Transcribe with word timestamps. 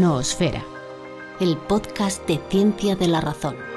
Noosfera 0.00 0.64
el 1.38 1.56
podcast 1.56 2.26
de 2.26 2.40
ciencia 2.48 2.96
de 2.96 3.08
la 3.08 3.20
razón. 3.20 3.71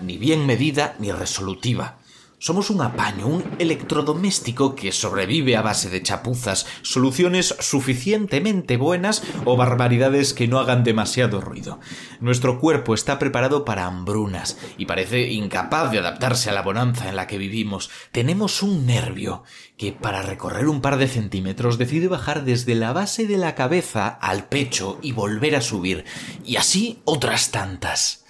Ni 0.00 0.16
bien 0.16 0.46
medida, 0.46 0.96
ni 0.98 1.12
resolutiva. 1.12 1.98
Somos 2.38 2.68
un 2.68 2.82
apaño, 2.82 3.28
un 3.28 3.44
electrodoméstico 3.58 4.74
que 4.74 4.92
sobrevive 4.92 5.56
a 5.56 5.62
base 5.62 5.88
de 5.88 6.02
chapuzas, 6.02 6.66
soluciones 6.82 7.56
suficientemente 7.60 8.76
buenas 8.76 9.22
o 9.46 9.56
barbaridades 9.56 10.34
que 10.34 10.46
no 10.46 10.58
hagan 10.58 10.84
demasiado 10.84 11.40
ruido. 11.40 11.80
Nuestro 12.20 12.60
cuerpo 12.60 12.92
está 12.92 13.18
preparado 13.18 13.64
para 13.64 13.86
hambrunas 13.86 14.58
y 14.76 14.84
parece 14.84 15.32
incapaz 15.32 15.90
de 15.90 15.98
adaptarse 15.98 16.50
a 16.50 16.52
la 16.52 16.60
bonanza 16.60 17.08
en 17.08 17.16
la 17.16 17.26
que 17.26 17.38
vivimos. 17.38 17.88
Tenemos 18.12 18.62
un 18.62 18.84
nervio 18.84 19.42
que 19.78 19.92
para 19.92 20.20
recorrer 20.20 20.68
un 20.68 20.82
par 20.82 20.98
de 20.98 21.08
centímetros 21.08 21.78
decide 21.78 22.08
bajar 22.08 22.44
desde 22.44 22.74
la 22.74 22.92
base 22.92 23.26
de 23.26 23.38
la 23.38 23.54
cabeza 23.54 24.08
al 24.08 24.44
pecho 24.44 24.98
y 25.00 25.12
volver 25.12 25.56
a 25.56 25.62
subir, 25.62 26.04
y 26.44 26.56
así 26.56 27.00
otras 27.06 27.50
tantas. 27.50 28.25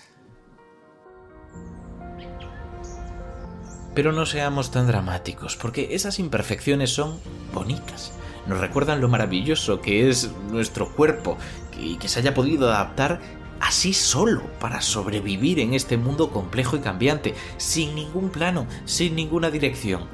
Pero 3.97 4.13
no 4.13 4.27
seamos 4.27 4.71
tan 4.71 4.87
dramáticos, 4.87 5.57
porque 5.57 5.89
esas 5.93 6.19
imperfecciones 6.19 6.91
son 6.91 7.19
bonitas. 7.55 8.13
Nos 8.47 8.61
recuerdan 8.61 9.01
lo 9.01 9.09
maravilloso 9.09 9.81
que 9.81 10.11
es 10.11 10.31
nuestro 10.51 10.93
cuerpo 10.93 11.39
y 11.81 11.97
que 11.97 12.07
se 12.07 12.21
haya 12.21 12.35
podido 12.35 12.69
adaptar 12.69 13.23
así 13.59 13.95
solo 13.95 14.43
para 14.61 14.83
sobrevivir 14.83 15.61
en 15.61 15.73
este 15.73 15.97
mundo 15.97 16.31
complejo 16.31 16.77
y 16.77 16.81
cambiante, 16.81 17.35
sin 17.57 17.95
ningún 17.95 18.29
plano, 18.29 18.67
sin 18.85 19.17
ninguna 19.17 19.51
dirección. 19.51 20.05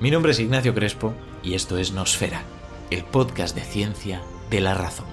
Mi 0.00 0.10
nombre 0.10 0.32
es 0.32 0.40
Ignacio 0.40 0.74
Crespo 0.74 1.14
y 1.44 1.54
esto 1.54 1.78
es 1.78 1.92
Nosfera, 1.92 2.42
el 2.90 3.04
podcast 3.04 3.54
de 3.54 3.62
ciencia 3.62 4.20
de 4.50 4.60
la 4.60 4.74
razón. 4.74 5.11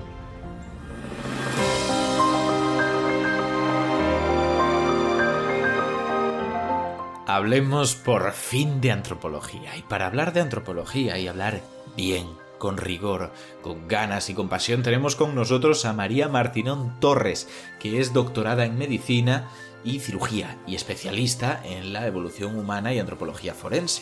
Hablemos 7.31 7.93
por 7.93 8.31
fin 8.31 8.81
de 8.81 8.91
antropología. 8.91 9.77
Y 9.77 9.83
para 9.83 10.07
hablar 10.07 10.33
de 10.33 10.41
antropología 10.41 11.19
y 11.19 11.27
hablar 11.27 11.61
bien, 11.95 12.25
con 12.57 12.77
rigor, 12.77 13.31
con 13.61 13.87
ganas 13.87 14.31
y 14.31 14.33
con 14.33 14.49
pasión, 14.49 14.81
tenemos 14.81 15.15
con 15.15 15.35
nosotros 15.35 15.85
a 15.85 15.93
María 15.93 16.27
Martinón 16.27 16.99
Torres, 16.99 17.47
que 17.79 17.99
es 17.99 18.13
doctorada 18.13 18.65
en 18.65 18.79
medicina 18.79 19.47
y 19.83 19.99
cirugía 19.99 20.57
y 20.65 20.73
especialista 20.73 21.61
en 21.63 21.93
la 21.93 22.07
evolución 22.07 22.57
humana 22.57 22.95
y 22.95 22.99
antropología 22.99 23.53
forense. 23.53 24.01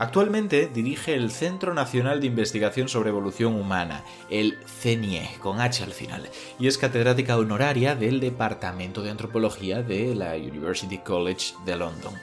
Actualmente 0.00 0.70
dirige 0.72 1.14
el 1.14 1.30
Centro 1.30 1.74
Nacional 1.74 2.22
de 2.22 2.26
Investigación 2.26 2.88
sobre 2.88 3.10
Evolución 3.10 3.54
Humana, 3.54 4.02
el 4.30 4.56
CENIE, 4.64 5.28
con 5.42 5.60
H 5.60 5.84
al 5.84 5.92
final, 5.92 6.26
y 6.58 6.68
es 6.68 6.78
catedrática 6.78 7.36
honoraria 7.36 7.94
del 7.94 8.18
Departamento 8.18 9.02
de 9.02 9.10
Antropología 9.10 9.82
de 9.82 10.14
la 10.14 10.36
University 10.36 10.96
College 10.96 11.52
de 11.66 11.76
London. 11.76 12.14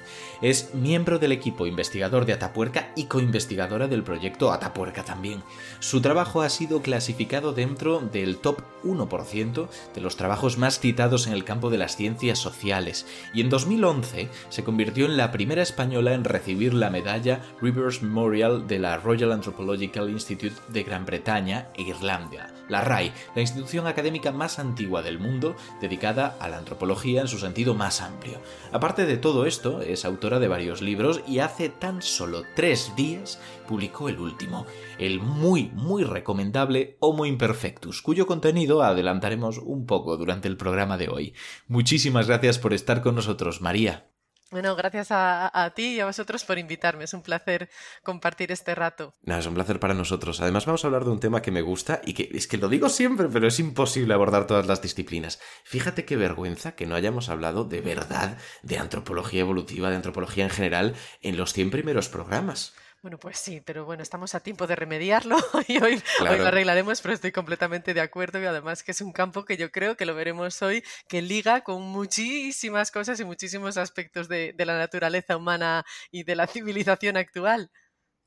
Es 0.42 0.76
miembro 0.76 1.18
del 1.18 1.32
equipo 1.32 1.66
investigador 1.66 2.26
de 2.26 2.34
Atapuerca 2.34 2.92
y 2.96 3.06
coinvestigadora 3.06 3.88
del 3.88 4.04
proyecto 4.04 4.52
Atapuerca 4.52 5.04
también. 5.04 5.42
Su 5.80 6.02
trabajo 6.02 6.44
ha 6.44 6.50
sido 6.50 6.84
clasificado 6.84 7.54
dentro 7.54 8.00
del 8.00 8.38
top 8.38 8.62
1% 8.84 9.68
de 9.96 10.02
los 10.02 10.16
trabajos 10.16 10.60
más 10.60 10.80
citados 10.80 11.26
en 11.26 11.34
el 11.34 11.44
campo 11.44 11.72
de 11.72 11.80
las 11.80 11.96
ciencias 11.96 12.38
sociales 12.38 13.08
y 13.34 13.42
en 13.42 13.50
2011 13.50 14.30
se 14.50 14.64
convirtió 14.64 15.06
en 15.06 15.18
la 15.18 15.32
primera 15.32 15.64
española 15.64 16.14
en 16.14 16.24
recibir 16.24 16.74
la 16.74 16.92
medalla 16.92 17.42
Rivers 17.60 18.04
Memorial 18.04 18.68
de 18.68 18.78
la 18.78 18.98
Royal 18.98 19.32
Anthropological 19.32 20.10
Institute 20.10 20.56
de 20.68 20.84
Gran 20.84 21.06
Bretaña 21.06 21.70
e 21.76 21.82
Irlanda, 21.82 22.54
la 22.70 22.82
RAI, 22.82 23.12
la 23.36 23.42
institución 23.42 23.88
académica 23.88 24.32
más 24.32 24.60
antigua 24.60 25.02
del 25.02 25.20
mundo 25.20 25.56
dedicada 25.82 26.38
a 26.40 26.48
la 26.48 26.58
antropología 26.58 27.22
en 27.22 27.28
su 27.28 27.40
sentido 27.40 27.74
más 27.74 28.02
amplio. 28.02 28.40
Aparte 28.72 29.06
de 29.06 29.18
todo 29.18 29.46
esto, 29.46 29.82
es 29.82 30.06
de 30.28 30.48
varios 30.50 30.82
libros 30.82 31.22
y 31.26 31.40
hace 31.40 31.70
tan 31.70 32.02
solo 32.02 32.44
tres 32.56 32.92
días 32.96 33.40
publicó 33.68 34.10
el 34.10 34.20
último, 34.20 34.66
el 35.00 35.20
muy, 35.22 35.72
muy 35.74 36.04
recomendable 36.04 36.98
Homo 37.00 37.26
Imperfectus, 37.26 38.02
cuyo 38.02 38.28
contenido 38.28 38.84
adelantaremos 38.84 39.58
un 39.58 39.86
poco 39.86 40.18
durante 40.18 40.48
el 40.50 40.58
programa 40.58 40.98
de 40.98 41.08
hoy. 41.08 41.34
Muchísimas 41.68 42.28
gracias 42.28 42.60
por 42.60 42.74
estar 42.74 43.02
con 43.02 43.16
nosotros, 43.16 43.62
María. 43.62 44.10
Bueno, 44.50 44.76
gracias 44.78 45.08
a, 45.12 45.74
ti 45.76 45.96
y 45.96 46.00
a 46.00 46.06
vosotros 46.06 46.46
por 46.46 46.58
invitarme. 46.58 47.04
Es 47.04 47.14
un 47.14 47.22
placer 47.22 47.70
compartir 48.02 48.52
este 48.52 48.76
rato. 48.76 49.14
Es 49.26 49.46
un 49.46 49.54
placer 49.54 49.80
para 49.80 49.94
nosotros. 49.94 50.40
Además, 50.40 50.66
vamos 50.66 50.84
a 50.84 50.88
hablar 50.88 51.04
de 51.04 51.12
un 51.12 51.20
tema 51.20 51.42
que 51.42 51.52
me 51.52 51.62
gusta 51.62 52.02
y 52.06 52.14
que 52.14 52.30
es 52.34 52.48
que 52.48 52.58
lo 52.58 52.70
digo 52.70 52.88
siempre, 52.88 53.28
pero 53.28 53.48
es 53.48 53.60
imposible 53.60 54.14
abordar 54.14 54.48
todas 54.48 54.66
las 54.66 54.82
disciplinas. 54.82 55.40
Fíjate 55.66 56.06
qué 56.06 56.16
vergüenza 56.16 56.76
que 56.76 56.86
no 56.86 56.96
hayamos 56.96 57.28
hablado 57.28 57.66
de 57.66 57.82
verdad 57.82 58.38
de 58.64 58.78
antropología 58.78 59.42
evolutiva, 59.42 59.90
de 59.90 59.98
antropología 59.98 60.46
en 60.46 60.50
general, 60.50 60.96
en 61.22 61.36
los 61.36 61.52
100 61.52 61.70
primeros 61.72 62.08
programas. 62.08 62.74
Bueno, 63.04 63.20
pues 63.20 63.38
sí, 63.38 63.62
pero 63.64 63.86
bueno, 63.86 64.02
estamos 64.02 64.34
a 64.34 64.40
tiempo 64.40 64.66
de 64.66 64.76
remediarlo 64.76 65.38
y 65.68 65.82
hoy, 65.82 66.02
lo 66.20 66.48
arreglaremos, 66.48 67.00
pero 67.02 67.14
estoy 67.14 67.32
completamente 67.32 67.94
de 67.94 68.02
acuerdo 68.02 68.42
y 68.42 68.46
además 68.46 68.82
que 68.82 68.92
es 68.92 69.02
un 69.02 69.12
campo 69.12 69.46
que 69.46 69.56
yo 69.56 69.72
creo 69.72 69.96
que 69.96 70.06
lo 70.06 70.16
veremos 70.16 70.62
hoy, 70.64 70.84
que 71.08 71.22
liga 71.22 71.62
con 71.62 71.84
muchísimas 71.84 72.90
cosas 72.92 73.20
y 73.20 73.26
muchísimos 73.26 73.78
aspectos 73.78 74.28
de, 74.28 74.56
la 74.58 74.78
naturaleza 74.78 75.38
humana 75.38 75.86
y 76.12 76.24
de 76.24 76.36
la 76.36 76.48
civilización 76.48 77.18
actual. 77.18 77.70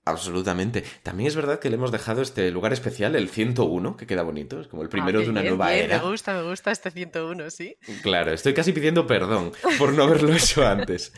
Absolutamente. 0.05 0.83
También 1.03 1.29
es 1.29 1.37
verdad 1.37 1.59
que 1.59 1.69
le 1.69 1.77
hemos 1.77 1.93
dejado 1.93 2.23
este 2.23 2.51
lugar 2.51 2.73
especial, 2.73 3.15
el 3.17 3.29
101, 3.29 3.97
que 3.97 4.07
queda 4.07 4.23
bonito, 4.23 4.61
es 4.61 4.67
como 4.67 4.83
el 4.83 4.89
ah, 4.89 4.91
primero 4.91 5.21
de 5.21 5.29
una 5.29 5.43
nueva 5.43 5.75
era. 5.75 5.99
Me 5.99 6.11
gusta, 6.11 6.35
me 6.35 6.49
gusta 6.49 6.71
este 6.71 6.91
101, 6.91 7.51
sí. 7.51 7.77
Claro, 8.03 8.33
estoy 8.33 8.55
casi 8.55 8.73
pidiendo 8.73 9.07
perdón 9.07 9.53
por 9.79 9.93
no 9.93 10.05
haberlo 10.05 10.33
hecho 10.33 10.67
antes. 10.67 11.13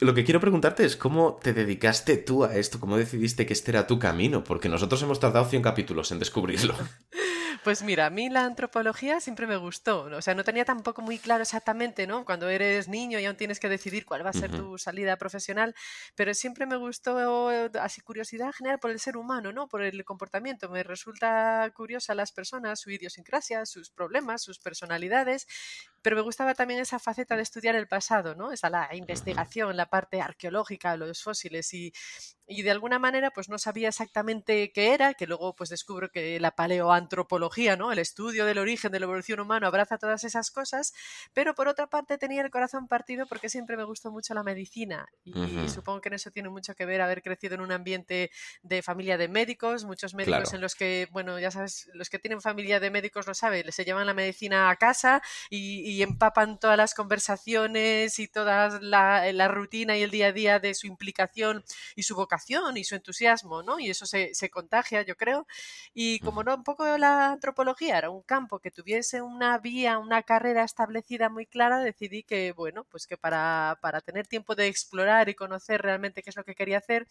Lo 0.00 0.14
que 0.14 0.24
quiero 0.24 0.40
preguntarte 0.40 0.84
es 0.84 0.96
cómo 0.96 1.38
te 1.42 1.52
dedicaste 1.52 2.16
tú 2.16 2.44
a 2.44 2.54
esto, 2.56 2.78
cómo 2.78 2.96
decidiste 2.96 3.46
que 3.46 3.52
este 3.52 3.72
era 3.72 3.86
tu 3.86 3.98
camino, 3.98 4.44
porque 4.44 4.68
nosotros 4.68 5.02
hemos 5.02 5.18
tardado 5.18 5.46
100 5.46 5.62
capítulos 5.62 6.12
en 6.12 6.20
descubrirlo. 6.20 6.74
Pues 7.64 7.82
mira, 7.82 8.04
a 8.04 8.10
mí 8.10 8.28
la 8.28 8.44
antropología 8.44 9.20
siempre 9.20 9.46
me 9.46 9.56
gustó. 9.56 10.02
O 10.02 10.20
sea, 10.20 10.34
no 10.34 10.44
tenía 10.44 10.66
tampoco 10.66 11.00
muy 11.00 11.18
claro 11.18 11.42
exactamente, 11.42 12.06
¿no? 12.06 12.26
Cuando 12.26 12.50
eres 12.50 12.88
niño 12.88 13.18
y 13.18 13.24
aún 13.24 13.36
tienes 13.38 13.58
que 13.58 13.70
decidir 13.70 14.04
cuál 14.04 14.22
va 14.24 14.30
a 14.30 14.32
ser 14.34 14.50
tu 14.50 14.76
salida 14.76 15.16
profesional, 15.16 15.74
pero 16.14 16.34
siempre 16.34 16.66
me 16.66 16.76
gustó 16.76 17.48
así 17.80 18.02
curiosidad 18.02 18.52
general 18.52 18.78
por 18.80 18.90
el 18.90 19.00
ser 19.00 19.16
humano, 19.16 19.50
¿no? 19.50 19.66
Por 19.66 19.80
el 19.82 20.04
comportamiento. 20.04 20.68
Me 20.68 20.82
resulta 20.82 21.72
curiosa 21.74 22.14
las 22.14 22.32
personas, 22.32 22.80
su 22.80 22.90
idiosincrasia, 22.90 23.64
sus 23.64 23.88
problemas, 23.88 24.42
sus 24.42 24.58
personalidades, 24.58 25.46
pero 26.02 26.16
me 26.16 26.22
gustaba 26.22 26.52
también 26.54 26.80
esa 26.80 26.98
faceta 26.98 27.34
de 27.34 27.42
estudiar 27.42 27.76
el 27.76 27.88
pasado, 27.88 28.34
¿no? 28.34 28.52
Esa 28.52 28.68
la 28.68 28.94
investigación, 28.94 29.74
la 29.78 29.86
parte 29.86 30.20
arqueológica, 30.20 30.98
los 30.98 31.22
fósiles 31.22 31.72
y, 31.72 31.94
y 32.46 32.62
de 32.62 32.70
alguna 32.70 32.98
manera 32.98 33.30
pues 33.30 33.48
no 33.48 33.58
sabía 33.58 33.88
exactamente 33.88 34.70
qué 34.72 34.92
era, 34.92 35.14
que 35.14 35.26
luego 35.26 35.54
pues 35.54 35.70
descubro 35.70 36.10
que 36.10 36.38
la 36.40 36.50
paleoantropología, 36.50 37.76
¿no? 37.76 37.90
El 37.90 37.98
estudio 37.98 38.44
del 38.44 38.58
origen 38.58 38.92
de 38.92 39.00
la 39.00 39.04
evolución 39.04 39.40
humana 39.40 39.68
abraza 39.68 39.96
todas 39.96 40.24
esas 40.24 40.50
cosas, 40.50 40.92
pero 41.32 41.54
por 41.54 41.68
otra 41.68 41.88
parte 41.88 42.18
tenía 42.18 42.42
el 42.42 42.50
corazón 42.50 42.86
partido 42.86 43.26
porque 43.26 43.48
siempre 43.48 43.76
me 43.76 43.84
gustó 43.84 44.10
mucho 44.10 44.34
la 44.34 44.42
medicina 44.42 45.06
y, 45.24 45.34
supongo 45.68 46.00
que 46.00 46.08
en 46.10 46.14
eso 46.14 46.30
tiene 46.30 46.50
mucho 46.50 46.74
que 46.74 46.84
ver 46.84 47.00
haber 47.00 47.22
crecido 47.22 47.54
en 47.54 47.62
un 47.62 47.72
ambiente 47.72 48.30
de 48.62 48.82
familia 48.82 49.16
de 49.16 49.28
médicos, 49.28 49.84
muchos 49.84 50.14
médicos 50.14 50.52
en 50.52 50.60
los 50.60 50.74
que, 50.74 51.08
bueno, 51.12 51.38
ya 51.38 51.50
sabes, 51.50 51.88
los 51.94 52.10
que 52.10 52.18
tienen 52.18 52.40
familia 52.40 52.80
de 52.80 52.90
médicos 52.90 53.26
lo 53.26 53.34
saben, 53.34 53.70
se 53.72 53.84
llevan 53.84 54.06
la 54.06 54.14
medicina 54.14 54.70
a 54.70 54.76
casa 54.76 55.22
y, 55.48 56.02
empapan 56.04 56.58
todas 56.58 56.76
las 56.76 56.92
conversaciones 56.92 58.18
y 58.18 58.28
toda 58.28 58.78
la, 58.80 59.32
la 59.32 59.48
rutina 59.48 59.96
y 59.96 60.02
el 60.02 60.10
día 60.10 60.26
a 60.26 60.32
día 60.32 60.58
de 60.58 60.74
su 60.74 60.86
implicación 60.86 61.64
y 61.96 62.02
su 62.02 62.14
vocación 62.14 62.33
y 62.76 62.84
su 62.84 62.94
entusiasmo, 62.94 63.62
¿no? 63.62 63.78
Y 63.78 63.90
eso 63.90 64.06
se, 64.06 64.32
contagia, 64.50 65.02
yo 65.02 65.16
creo. 65.16 65.46
Y 65.94 66.20
como 66.20 66.42
no, 66.44 66.54
un 66.54 66.64
poco 66.64 66.84
la 66.98 67.32
antropología 67.32 67.98
era 67.98 68.10
un 68.10 68.22
campo 68.22 68.58
que 68.60 68.70
tuviese 68.70 69.22
una 69.22 69.58
vía, 69.58 69.98
una 69.98 70.22
carrera 70.22 70.64
establecida 70.64 71.28
muy 71.28 71.46
clara, 71.46 71.80
decidí 71.80 72.22
que, 72.22 72.52
bueno, 72.52 72.84
pues 72.84 73.06
que 73.06 73.16
para, 73.16 73.78
para 73.82 74.00
tener 74.00 74.26
tiempo 74.26 74.54
de 74.54 74.66
explorar 74.68 75.28
y 75.28 75.34
conocer 75.34 75.82
realmente 75.82 76.22
qué 76.22 76.30
es 76.30 76.36
lo 76.36 76.44
que 76.44 76.54
quería 76.54 76.78
hacer, 76.78 77.06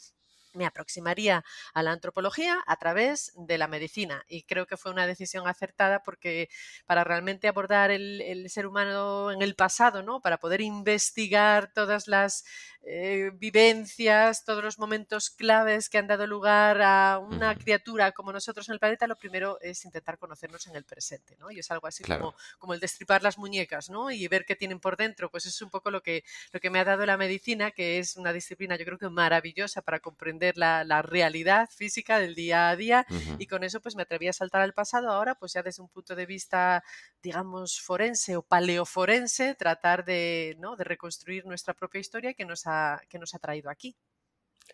me 0.54 0.66
aproximaría 0.66 1.44
a 1.74 1.84
la 1.84 1.92
antropología 1.92 2.64
a 2.66 2.76
través 2.78 3.32
de 3.36 3.58
la 3.58 3.68
medicina 3.68 4.24
y 4.28 4.44
creo 4.44 4.66
que 4.66 4.78
fue 4.78 4.92
una 4.92 5.08
decisión 5.08 5.48
acertada 5.48 6.04
porque 6.04 6.50
para 6.86 7.04
realmente 7.04 7.48
abordar 7.48 7.92
el, 7.92 8.50
ser 8.50 8.68
humano 8.68 9.32
en 9.32 9.42
el 9.42 9.56
pasado, 9.56 10.04
¿no? 10.04 10.22
para 10.22 10.38
poder 10.38 10.62
investigar 10.62 11.72
todas 11.74 12.08
las 12.08 12.44
eh, 12.86 13.32
vivencias, 13.36 14.44
todos 14.44 14.64
los 14.64 14.78
momentos 14.78 15.30
claves 15.30 15.90
que 15.90 15.98
han 15.98 16.08
dado 16.08 16.28
lugar 16.28 16.82
a 16.82 17.20
una 17.20 17.56
criatura 17.56 18.12
como 18.12 18.34
nosotros 18.34 18.68
en 18.68 18.74
el 18.74 18.80
planeta, 18.80 19.08
lo 19.08 19.16
primero 19.16 19.58
es 19.62 19.86
intentar 19.86 20.18
conocernos 20.18 20.68
en 20.68 20.76
el 20.76 20.84
presente, 20.84 21.38
¿no? 21.38 21.50
Y 21.50 21.60
es 21.60 21.72
algo 21.72 21.88
así 21.88 22.04
como, 22.04 22.36
como 22.60 22.74
el 22.74 22.82
destripar 22.82 23.24
las 23.24 23.38
muñecas, 23.38 23.90
¿no? 23.90 24.12
Y 24.12 24.28
ver 24.28 24.44
qué 24.46 24.58
tienen 24.58 24.82
por 24.82 24.98
dentro, 24.98 25.32
pues 25.32 25.46
es 25.46 25.62
un 25.62 25.70
poco 25.70 25.92
lo 25.92 26.04
que, 26.04 26.26
lo 26.52 26.60
que 26.60 26.70
me 26.70 26.80
ha 26.80 26.84
dado 26.84 27.06
la 27.06 27.16
medicina, 27.16 27.72
que 27.72 28.00
es 28.00 28.18
una 28.18 28.34
disciplina 28.34 28.76
yo 28.76 28.86
creo 28.86 28.98
que 28.98 29.10
maravillosa 29.10 29.82
para 29.82 30.00
comprender 30.00 30.43
la, 30.56 31.02
realidad 31.02 31.70
física 31.70 32.20
del 32.20 32.36
día 32.36 32.70
a 32.70 32.76
día 32.76 33.06
y 33.40 33.48
con 33.48 33.64
eso 33.64 33.82
pues 33.82 33.96
me 33.96 34.04
atreví 34.04 34.28
a 34.28 34.34
saltar 34.34 34.62
al 34.62 34.74
pasado 34.74 35.10
ahora, 35.10 35.36
pues 35.36 35.54
ya 35.54 35.64
desde 35.64 35.82
un 35.82 35.90
punto 35.90 36.16
de 36.16 36.26
vista, 36.26 36.84
digamos, 37.22 37.80
forense 37.80 38.36
o 38.36 38.42
paleoforense, 38.42 39.56
tratar 39.56 40.06
de, 40.06 40.56
¿no? 40.60 40.76
de 40.76 40.84
reconstruir 40.84 41.46
nuestra 41.46 41.74
propia 41.74 42.02
historia 42.02 42.34
que 42.34 42.46
nos 42.46 42.66
ha 42.66 43.02
que 43.10 43.20
nos 43.20 43.34
ha 43.34 43.40
traído 43.40 43.70
aquí. 43.70 43.96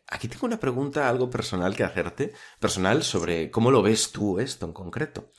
Aquí 0.08 0.28
tengo 0.28 0.48
una 0.48 0.60
pregunta 0.60 1.10
algo 1.10 1.30
personal 1.30 1.76
que 1.76 1.84
hacerte, 1.84 2.34
personal 2.60 3.04
sobre 3.04 3.52
cómo 3.52 3.72
lo 3.72 3.82
ves 3.82 4.12
tú 4.12 4.40
esto 4.40 4.66
en 4.66 4.74
concreto. 4.74 5.32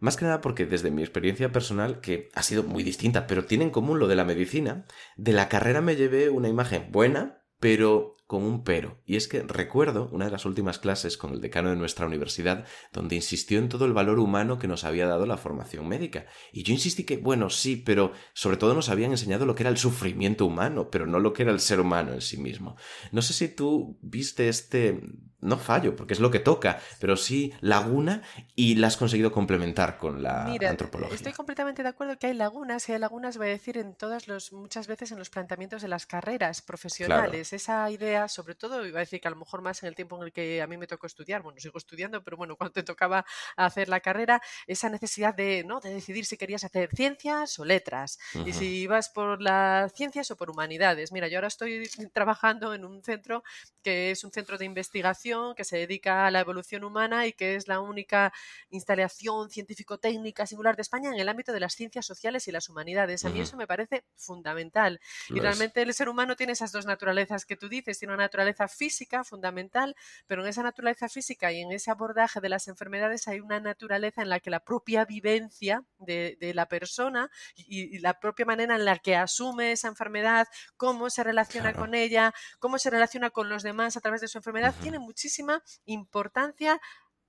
Más 0.00 0.16
que 0.16 0.24
nada 0.24 0.40
porque 0.40 0.66
desde 0.66 0.90
mi 0.90 1.02
experiencia 1.02 1.52
personal, 1.52 2.00
que 2.00 2.28
ha 2.34 2.42
sido 2.42 2.62
muy 2.62 2.82
distinta, 2.82 3.26
pero 3.26 3.46
tiene 3.46 3.64
en 3.64 3.70
común 3.70 3.98
lo 3.98 4.06
de 4.06 4.16
la 4.16 4.24
medicina, 4.24 4.86
de 5.16 5.32
la 5.32 5.48
carrera 5.48 5.80
me 5.80 5.96
llevé 5.96 6.28
una 6.28 6.48
imagen 6.48 6.90
buena, 6.90 7.42
pero 7.60 8.16
con 8.26 8.42
un 8.42 8.64
pero. 8.64 9.02
Y 9.04 9.16
es 9.16 9.28
que 9.28 9.42
recuerdo 9.42 10.08
una 10.12 10.24
de 10.24 10.30
las 10.30 10.46
últimas 10.46 10.78
clases 10.78 11.16
con 11.16 11.32
el 11.32 11.40
decano 11.40 11.70
de 11.70 11.76
nuestra 11.76 12.06
universidad, 12.06 12.66
donde 12.92 13.16
insistió 13.16 13.58
en 13.58 13.68
todo 13.68 13.84
el 13.84 13.92
valor 13.92 14.18
humano 14.18 14.58
que 14.58 14.68
nos 14.68 14.84
había 14.84 15.06
dado 15.06 15.26
la 15.26 15.36
formación 15.36 15.86
médica. 15.88 16.26
Y 16.52 16.62
yo 16.62 16.72
insistí 16.72 17.04
que, 17.04 17.18
bueno, 17.18 17.50
sí, 17.50 17.76
pero 17.76 18.12
sobre 18.32 18.56
todo 18.56 18.74
nos 18.74 18.88
habían 18.88 19.10
enseñado 19.10 19.46
lo 19.46 19.54
que 19.54 19.62
era 19.62 19.70
el 19.70 19.78
sufrimiento 19.78 20.46
humano, 20.46 20.88
pero 20.90 21.06
no 21.06 21.18
lo 21.20 21.32
que 21.32 21.42
era 21.42 21.52
el 21.52 21.60
ser 21.60 21.80
humano 21.80 22.12
en 22.12 22.20
sí 22.20 22.38
mismo. 22.38 22.76
No 23.12 23.22
sé 23.22 23.34
si 23.34 23.48
tú 23.48 23.98
viste 24.02 24.48
este 24.48 25.00
no 25.44 25.58
fallo, 25.58 25.94
porque 25.94 26.14
es 26.14 26.20
lo 26.20 26.30
que 26.30 26.40
toca, 26.40 26.80
pero 26.98 27.16
sí 27.16 27.52
laguna 27.60 28.22
y 28.56 28.76
la 28.76 28.88
has 28.88 28.96
conseguido 28.96 29.30
complementar 29.30 29.98
con 29.98 30.22
la 30.22 30.46
antropología. 30.46 31.14
Estoy 31.14 31.32
completamente 31.32 31.82
de 31.82 31.90
acuerdo 31.90 32.18
que 32.18 32.28
hay 32.28 32.34
lagunas, 32.34 32.88
y 32.88 32.92
hay 32.92 32.98
lagunas, 32.98 33.36
voy 33.36 33.48
a 33.48 33.50
decir, 33.50 33.78
en 33.78 33.94
todas 33.94 34.26
los, 34.26 34.52
muchas 34.52 34.86
veces 34.86 35.12
en 35.12 35.18
los 35.18 35.30
planteamientos 35.30 35.82
de 35.82 35.88
las 35.88 36.06
carreras 36.06 36.62
profesionales. 36.62 37.52
Esa 37.52 37.90
idea, 37.90 38.26
sobre 38.28 38.54
todo, 38.54 38.86
iba 38.86 38.98
a 38.98 39.00
decir 39.00 39.20
que 39.20 39.28
a 39.28 39.30
lo 39.30 39.36
mejor 39.36 39.60
más 39.62 39.82
en 39.82 39.88
el 39.88 39.94
tiempo 39.94 40.16
en 40.16 40.24
el 40.24 40.32
que 40.32 40.62
a 40.62 40.66
mí 40.66 40.76
me 40.76 40.86
tocó 40.86 41.06
estudiar, 41.06 41.42
bueno, 41.42 41.60
sigo 41.60 41.78
estudiando, 41.78 42.24
pero 42.24 42.36
bueno, 42.36 42.56
cuando 42.58 42.72
te 42.72 42.82
tocaba 42.82 43.24
hacer 43.56 43.88
la 43.88 44.00
carrera, 44.00 44.40
esa 44.66 44.88
necesidad 44.88 45.34
de, 45.34 45.62
¿no? 45.64 45.80
de 45.80 45.92
decidir 45.92 46.24
si 46.24 46.36
querías 46.36 46.64
hacer 46.64 46.90
ciencias 46.94 47.58
o 47.58 47.64
letras, 47.64 48.18
y 48.46 48.52
si 48.52 48.82
ibas 48.82 49.10
por 49.10 49.42
las 49.42 49.92
ciencias 49.92 50.30
o 50.30 50.36
por 50.36 50.50
humanidades. 50.50 51.12
Mira, 51.12 51.28
yo 51.28 51.38
ahora 51.38 51.48
estoy 51.48 51.88
trabajando 52.12 52.74
en 52.74 52.84
un 52.84 53.02
centro 53.02 53.42
que 53.82 54.10
es 54.10 54.24
un 54.24 54.32
centro 54.32 54.56
de 54.56 54.64
investigación 54.64 55.33
que 55.56 55.64
se 55.64 55.76
dedica 55.76 56.26
a 56.26 56.30
la 56.30 56.40
evolución 56.40 56.84
humana 56.84 57.26
y 57.26 57.32
que 57.32 57.56
es 57.56 57.68
la 57.68 57.80
única 57.80 58.32
instalación 58.70 59.50
científico-técnica 59.50 60.46
singular 60.46 60.76
de 60.76 60.82
España 60.82 61.10
en 61.10 61.18
el 61.18 61.28
ámbito 61.28 61.52
de 61.52 61.60
las 61.60 61.74
ciencias 61.74 62.06
sociales 62.06 62.48
y 62.48 62.52
las 62.52 62.68
humanidades. 62.68 63.24
A 63.24 63.30
mí 63.30 63.40
eso 63.40 63.56
me 63.56 63.66
parece 63.66 64.04
fundamental. 64.16 65.00
y 65.28 65.40
realmente 65.40 65.82
el 65.82 65.92
ser 65.94 66.08
humano 66.08 66.36
tiene 66.36 66.52
esas 66.52 66.72
dos 66.72 66.86
naturalezas 66.86 67.44
que 67.44 67.56
tú 67.56 67.68
dices. 67.68 67.98
Tiene 67.98 68.14
una 68.14 68.24
naturaleza 68.24 68.68
física 68.68 69.24
fundamental, 69.24 69.96
pero 70.26 70.42
en 70.42 70.48
esa 70.48 70.62
naturaleza 70.62 71.08
física 71.08 71.52
y 71.52 71.60
en 71.60 71.72
ese 71.72 71.90
abordaje 71.90 72.40
de 72.40 72.48
las 72.48 72.68
enfermedades 72.68 73.28
hay 73.28 73.40
una 73.40 73.60
naturaleza 73.60 74.22
en 74.22 74.28
la 74.28 74.40
que 74.40 74.50
la 74.50 74.60
propia 74.60 75.04
vivencia 75.04 75.84
de, 75.98 76.36
la 76.54 76.66
persona 76.66 77.30
y, 77.56 77.98
la 77.98 78.20
propia 78.20 78.46
manera 78.46 78.76
en 78.76 78.84
la 78.84 78.98
que 78.98 79.16
asume 79.16 79.72
esa 79.72 79.88
enfermedad, 79.88 80.46
cómo 80.76 81.10
se 81.10 81.24
relaciona 81.24 81.72
con 81.72 81.94
ella, 81.94 82.32
cómo 82.58 82.78
se 82.78 82.90
relaciona 82.90 83.30
con 83.30 83.48
los 83.48 83.62
demás 83.62 83.96
a 83.96 84.00
través 84.00 84.20
de 84.20 84.28
su 84.28 84.38
enfermedad, 84.38 84.74
tiene 84.82 84.98
muchísimo 84.98 85.23
muchísima 85.24 85.62
importancia 85.86 86.78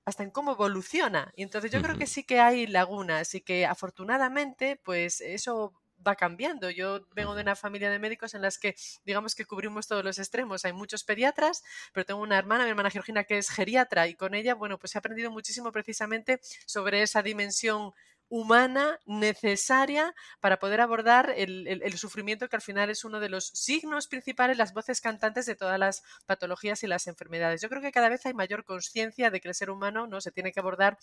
hasta 0.03 0.23
en 0.23 0.29
cómo 0.29 0.51
evoluciona. 0.51 1.31
Y 1.37 1.43
entonces 1.43 1.71
yo 1.71 1.81
creo 1.81 1.97
que 1.97 2.07
sí 2.07 2.23
que 2.25 2.41
hay 2.41 2.67
lagunas 2.67 3.33
y 3.35 3.41
que 3.41 3.65
afortunadamente 3.65 4.79
pues 4.83 5.21
eso 5.21 5.73
va 6.05 6.15
cambiando. 6.15 6.69
Yo 6.69 7.07
vengo 7.15 7.35
de 7.35 7.41
una 7.41 7.55
familia 7.55 7.89
de 7.89 7.97
médicos 7.97 8.33
en 8.33 8.41
las 8.41 8.59
que 8.59 8.75
digamos 9.05 9.33
que 9.33 9.45
cubrimos 9.45 9.87
todos 9.87 10.03
los 10.03 10.19
extremos. 10.19 10.65
Hay 10.65 10.73
muchos 10.73 11.05
pediatras, 11.05 11.63
pero 11.93 12.05
tengo 12.05 12.21
una 12.21 12.37
hermana, 12.37 12.65
mi 12.65 12.71
hermana 12.71 12.91
Georgina, 12.91 13.23
que 13.23 13.37
es 13.37 13.49
geriatra 13.49 14.07
y 14.09 14.15
con 14.15 14.33
ella, 14.33 14.55
bueno, 14.55 14.77
pues 14.77 14.93
he 14.93 14.97
aprendido 14.97 15.31
muchísimo 15.31 15.71
precisamente 15.71 16.41
sobre 16.65 17.01
esa 17.01 17.23
dimensión 17.23 17.93
humana 18.29 18.99
necesaria 19.05 20.13
para 20.39 20.59
poder 20.59 20.81
abordar 20.81 21.33
el, 21.35 21.97
sufrimiento 21.97 22.49
que 22.49 22.55
al 22.55 22.61
final 22.61 22.89
es 22.89 23.05
uno 23.05 23.19
de 23.19 23.29
los 23.29 23.47
signos 23.47 24.07
principales, 24.07 24.57
las 24.57 24.73
voces 24.73 25.01
cantantes 25.01 25.45
de 25.45 25.55
todas 25.55 25.79
las 25.79 26.03
patologías 26.25 26.83
y 26.83 26.87
las 26.87 27.07
enfermedades. 27.07 27.61
Yo 27.61 27.69
creo 27.69 27.81
que 27.81 27.91
cada 27.91 28.09
vez 28.09 28.25
hay 28.25 28.33
mayor 28.33 28.65
conciencia 28.65 29.29
de 29.29 29.39
que 29.39 29.47
el 29.47 29.55
ser 29.55 29.69
humano 29.69 30.07
no 30.07 30.21
se 30.21 30.31
tiene 30.31 30.51
que 30.51 30.59
abordar 30.59 30.97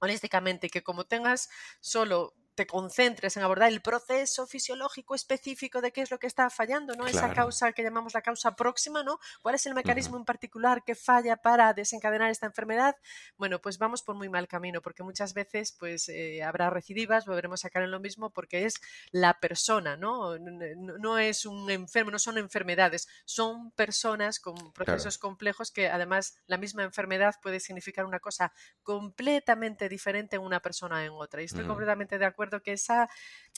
holísticamente 0.00 0.68
que 0.68 0.82
como 0.82 1.04
tengas 1.04 1.48
solo 1.80 2.34
te 2.56 2.66
concentres 2.66 3.36
en 3.36 3.42
abordar 3.42 3.70
el 3.70 3.82
proceso 3.82 4.46
fisiológico 4.46 5.14
específico 5.14 5.82
de 5.82 5.92
qué 5.92 6.00
es 6.00 6.10
lo 6.10 6.18
que 6.18 6.26
está 6.26 6.48
fallando, 6.48 6.94
¿no? 6.94 7.06
Esa 7.06 7.32
causa 7.34 7.72
que 7.72 7.82
llamamos 7.82 8.14
la 8.14 8.22
causa 8.22 8.56
próxima, 8.56 9.02
¿no? 9.02 9.18
¿Cuál 9.42 9.54
es 9.54 9.66
el 9.66 9.74
mecanismo 9.74 10.16
en 10.16 10.24
particular 10.24 10.82
que 10.82 10.94
falla 10.94 11.36
para 11.36 11.74
desencadenar 11.74 12.30
esta 12.30 12.46
enfermedad? 12.46 12.96
Bueno, 13.36 13.60
pues 13.60 13.76
vamos 13.76 14.02
por 14.02 14.16
muy 14.16 14.30
mal 14.30 14.48
camino, 14.48 14.80
porque 14.80 15.02
muchas 15.02 15.34
veces 15.34 15.72
pues 15.78 16.08
eh, 16.08 16.42
habrá 16.42 16.70
recidivas, 16.70 17.26
volveremos 17.26 17.64
a 17.66 17.70
caer 17.70 17.84
en 17.84 17.90
lo 17.90 18.00
mismo 18.00 18.30
porque 18.30 18.64
es 18.64 18.80
la 19.10 19.38
persona, 19.38 19.98
¿no? 19.98 20.38
No 20.38 21.18
es 21.18 21.44
un 21.44 21.70
enfermo, 21.70 22.10
no 22.10 22.18
son 22.18 22.38
enfermedades, 22.38 23.06
son 23.26 23.70
personas 23.72 24.40
con 24.40 24.72
procesos 24.72 25.18
complejos 25.18 25.70
que 25.70 25.88
además 25.88 26.38
la 26.46 26.56
misma 26.56 26.84
enfermedad 26.84 27.34
puede 27.42 27.60
significar 27.60 28.06
una 28.06 28.18
cosa 28.18 28.50
completamente 28.82 29.90
diferente 29.90 30.36
en 30.36 30.42
una 30.42 30.60
persona 30.60 31.04
en 31.04 31.10
otra. 31.12 31.42
Y 31.42 31.44
estoy 31.44 31.66
completamente 31.66 32.18
de 32.18 32.24
acuerdo 32.24 32.45
acuerdo 32.46 32.62
que 32.62 32.72
esa, 32.72 33.08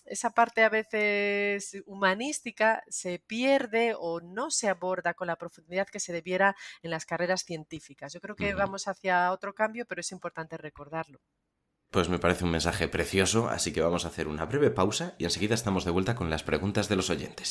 esa 0.06 0.30
parte 0.30 0.64
a 0.64 0.68
veces 0.68 1.82
humanística 1.86 2.82
se 2.88 3.18
pierde 3.18 3.94
o 3.98 4.20
no 4.20 4.50
se 4.50 4.68
aborda 4.68 5.14
con 5.14 5.26
la 5.26 5.36
profundidad 5.36 5.88
que 5.88 6.00
se 6.00 6.12
debiera 6.12 6.56
en 6.82 6.90
las 6.90 7.04
carreras 7.04 7.44
científicas. 7.44 8.12
Yo 8.12 8.20
creo 8.20 8.36
que 8.36 8.54
vamos 8.54 8.88
hacia 8.88 9.32
otro 9.32 9.54
cambio, 9.54 9.86
pero 9.86 10.00
es 10.00 10.12
importante 10.12 10.56
recordarlo. 10.56 11.20
Pues 11.90 12.08
me 12.08 12.18
parece 12.18 12.44
un 12.44 12.50
mensaje 12.50 12.86
precioso, 12.86 13.48
así 13.48 13.72
que 13.72 13.80
vamos 13.80 14.04
a 14.04 14.08
hacer 14.08 14.28
una 14.28 14.44
breve 14.44 14.70
pausa 14.70 15.14
y 15.18 15.24
enseguida 15.24 15.54
estamos 15.54 15.84
de 15.84 15.90
vuelta 15.90 16.14
con 16.14 16.28
las 16.28 16.42
preguntas 16.42 16.88
de 16.88 16.96
los 16.96 17.08
oyentes. 17.08 17.50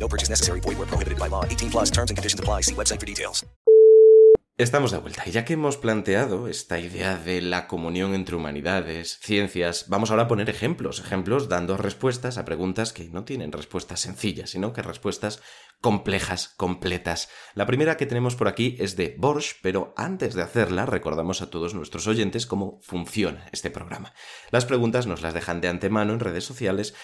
No 0.00 0.08
purchase 0.08 0.30
necessary. 0.30 0.60
Void 0.60 0.78
where 0.78 0.86
prohibited 0.86 1.18
by 1.18 1.28
law. 1.28 1.44
18 1.44 1.70
plus 1.70 1.90
terms 1.90 2.10
and 2.10 2.16
conditions 2.16 2.40
apply. 2.40 2.62
See 2.62 2.74
website 2.74 3.00
for 3.00 3.06
details. 3.06 3.44
Estamos 4.58 4.90
de 4.90 4.98
vuelta 4.98 5.22
y 5.24 5.30
ya 5.30 5.44
que 5.44 5.52
hemos 5.52 5.76
planteado 5.76 6.48
esta 6.48 6.80
idea 6.80 7.14
de 7.14 7.40
la 7.40 7.68
comunión 7.68 8.12
entre 8.12 8.34
humanidades, 8.34 9.20
ciencias, 9.20 9.84
vamos 9.86 10.10
ahora 10.10 10.24
a 10.24 10.26
poner 10.26 10.50
ejemplos, 10.50 10.98
ejemplos 10.98 11.48
dando 11.48 11.76
respuestas 11.76 12.38
a 12.38 12.44
preguntas 12.44 12.92
que 12.92 13.08
no 13.08 13.22
tienen 13.22 13.52
respuestas 13.52 14.00
sencillas, 14.00 14.50
sino 14.50 14.72
que 14.72 14.82
respuestas 14.82 15.40
complejas, 15.80 16.48
completas. 16.56 17.28
La 17.54 17.66
primera 17.66 17.96
que 17.96 18.06
tenemos 18.06 18.34
por 18.34 18.48
aquí 18.48 18.76
es 18.80 18.96
de 18.96 19.14
Borsch, 19.16 19.56
pero 19.62 19.94
antes 19.96 20.34
de 20.34 20.42
hacerla 20.42 20.86
recordamos 20.86 21.40
a 21.40 21.50
todos 21.50 21.74
nuestros 21.74 22.06
oyentes 22.08 22.46
cómo 22.46 22.80
funciona 22.82 23.46
este 23.52 23.70
programa. 23.70 24.12
Las 24.50 24.66
preguntas 24.66 25.06
nos 25.06 25.22
las 25.22 25.34
dejan 25.34 25.60
de 25.60 25.68
antemano 25.68 26.12
en 26.12 26.20
redes 26.20 26.44
sociales 26.44 26.94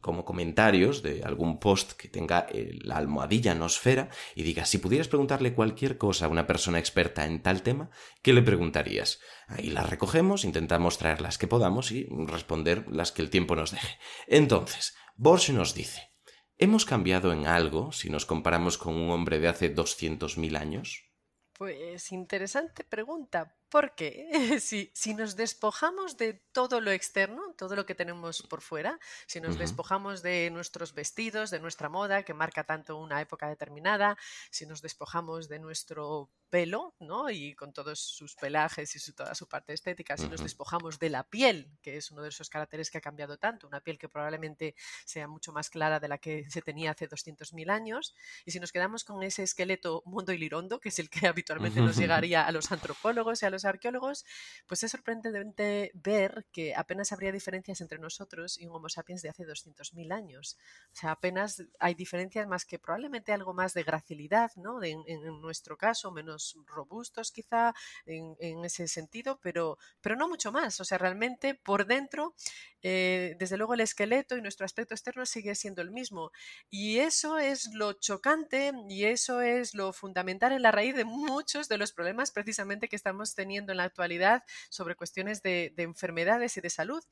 como 0.00 0.24
comentarios 0.24 1.02
de 1.02 1.22
algún 1.24 1.58
post 1.58 1.92
que 1.92 2.08
tenga 2.08 2.46
la 2.82 2.96
almohadilla 2.96 3.54
nosfera 3.54 4.10
y 4.34 4.42
diga, 4.42 4.66
si 4.66 4.78
pudieras 4.78 5.08
preguntarle 5.08 5.54
cualquier 5.54 5.96
cosa 5.96 6.26
a 6.26 6.28
una 6.28 6.46
persona 6.46 6.78
experta 6.78 7.24
en 7.24 7.42
tal 7.42 7.62
tema, 7.62 7.90
¿qué 8.22 8.32
le 8.32 8.42
preguntarías? 8.42 9.20
Ahí 9.48 9.70
las 9.70 9.88
recogemos, 9.88 10.44
intentamos 10.44 10.98
traer 10.98 11.20
las 11.20 11.38
que 11.38 11.46
podamos 11.46 11.90
y 11.90 12.06
responder 12.26 12.86
las 12.90 13.12
que 13.12 13.22
el 13.22 13.30
tiempo 13.30 13.56
nos 13.56 13.70
deje. 13.70 13.98
Entonces, 14.26 14.94
Borsch 15.16 15.50
nos 15.50 15.74
dice, 15.74 16.13
¿Hemos 16.56 16.84
cambiado 16.84 17.32
en 17.32 17.46
algo 17.46 17.90
si 17.90 18.10
nos 18.10 18.26
comparamos 18.26 18.78
con 18.78 18.94
un 18.94 19.10
hombre 19.10 19.40
de 19.40 19.48
hace 19.48 19.74
200.000 19.74 20.56
años? 20.56 21.10
Pues 21.52 22.12
interesante 22.12 22.84
pregunta, 22.84 23.56
porque 23.74 24.28
si, 24.60 24.92
si, 24.94 25.14
nos 25.14 25.34
despojamos 25.34 26.16
de 26.16 26.34
todo 26.52 26.80
lo 26.80 26.92
externo, 26.92 27.54
todo 27.58 27.74
lo 27.74 27.86
que 27.86 27.96
tenemos 27.96 28.40
por 28.42 28.60
fuera, 28.60 29.00
si 29.26 29.40
nos 29.40 29.58
despojamos 29.58 30.22
de 30.22 30.48
nuestros 30.52 30.94
vestidos, 30.94 31.50
de 31.50 31.58
nuestra 31.58 31.88
moda, 31.88 32.22
que 32.22 32.34
marca 32.34 32.62
tanto 32.62 32.96
una 32.96 33.20
época 33.20 33.48
determinada, 33.48 34.16
si 34.52 34.64
nos 34.64 34.80
despojamos 34.80 35.48
de 35.48 35.58
nuestro 35.58 36.30
pelo, 36.50 36.94
¿no? 37.00 37.30
Y 37.30 37.56
con 37.56 37.72
todos 37.72 37.98
sus 37.98 38.36
pelajes 38.36 38.94
y 38.94 39.00
su, 39.00 39.12
toda 39.12 39.34
su 39.34 39.48
parte 39.48 39.72
estética, 39.72 40.16
si 40.16 40.28
nos 40.28 40.40
despojamos 40.40 41.00
de 41.00 41.10
la 41.10 41.24
piel, 41.24 41.68
que 41.82 41.96
es 41.96 42.12
uno 42.12 42.22
de 42.22 42.28
esos 42.28 42.48
caracteres 42.48 42.92
que 42.92 42.98
ha 42.98 43.00
cambiado 43.00 43.38
tanto, 43.38 43.66
una 43.66 43.80
piel 43.80 43.98
que 43.98 44.08
probablemente 44.08 44.76
sea 45.04 45.26
mucho 45.26 45.50
más 45.52 45.68
clara 45.68 45.98
de 45.98 46.06
la 46.06 46.18
que 46.18 46.48
se 46.48 46.62
tenía 46.62 46.92
hace 46.92 47.08
200.000 47.08 47.72
años, 47.72 48.14
y 48.44 48.52
si 48.52 48.60
nos 48.60 48.70
quedamos 48.70 49.02
con 49.02 49.24
ese 49.24 49.42
esqueleto 49.42 50.04
mundo 50.06 50.32
y 50.32 50.38
lirondo, 50.38 50.78
que 50.78 50.90
es 50.90 50.98
el 51.00 51.10
que 51.10 51.26
habitualmente 51.26 51.80
nos 51.80 51.96
llegaría 51.96 52.46
a 52.46 52.52
los 52.52 52.70
antropólogos 52.70 53.42
y 53.42 53.46
a 53.46 53.50
los 53.50 53.63
arqueólogos, 53.64 54.24
pues 54.66 54.82
es 54.82 54.90
sorprendente 54.90 55.90
ver 55.94 56.46
que 56.52 56.74
apenas 56.74 57.12
habría 57.12 57.32
diferencias 57.32 57.80
entre 57.80 57.98
nosotros 57.98 58.58
y 58.58 58.66
un 58.66 58.74
Homo 58.74 58.88
sapiens 58.88 59.22
de 59.22 59.28
hace 59.28 59.44
200.000 59.44 60.12
años. 60.12 60.58
O 60.92 60.96
sea, 60.96 61.12
apenas 61.12 61.62
hay 61.78 61.94
diferencias 61.94 62.46
más 62.46 62.64
que 62.64 62.78
probablemente 62.78 63.32
algo 63.32 63.54
más 63.54 63.74
de 63.74 63.82
gracilidad, 63.82 64.50
¿no? 64.56 64.82
en 64.82 65.40
nuestro 65.40 65.76
caso, 65.76 66.10
menos 66.10 66.56
robustos 66.66 67.30
quizá 67.30 67.74
en, 68.06 68.64
ese 68.64 68.88
sentido, 68.88 69.38
pero, 69.42 69.78
pero 70.00 70.16
no 70.16 70.28
mucho 70.28 70.52
más. 70.52 70.80
O 70.80 70.84
sea, 70.84 70.98
realmente 70.98 71.54
por 71.54 71.86
dentro, 71.86 72.34
eh, 72.82 73.36
desde 73.38 73.56
luego 73.56 73.74
el 73.74 73.80
esqueleto 73.80 74.36
y 74.36 74.42
nuestro 74.42 74.64
aspecto 74.64 74.94
externo 74.94 75.26
sigue 75.26 75.54
siendo 75.54 75.82
el 75.82 75.90
mismo. 75.90 76.30
Y 76.70 76.98
eso 76.98 77.38
es 77.38 77.72
lo 77.74 77.94
chocante 77.94 78.72
y 78.88 79.04
eso 79.04 79.40
es 79.40 79.74
lo 79.74 79.92
fundamental 79.92 80.52
en 80.52 80.62
la 80.62 80.72
raíz 80.72 80.94
de 80.94 81.04
muchos 81.04 81.68
de 81.68 81.78
los 81.78 81.92
problemas 81.92 82.30
precisamente 82.30 82.88
que 82.88 82.96
estamos 82.96 83.34
teniendo 83.34 83.53
en 83.56 83.76
la 83.76 83.84
actualidad 83.84 84.42
sobre 84.70 84.96
cuestiones 84.96 85.42
de 85.42 85.72
enfermedades 85.76 86.56
y 86.56 86.60
de 86.60 86.70
salud 86.70 87.02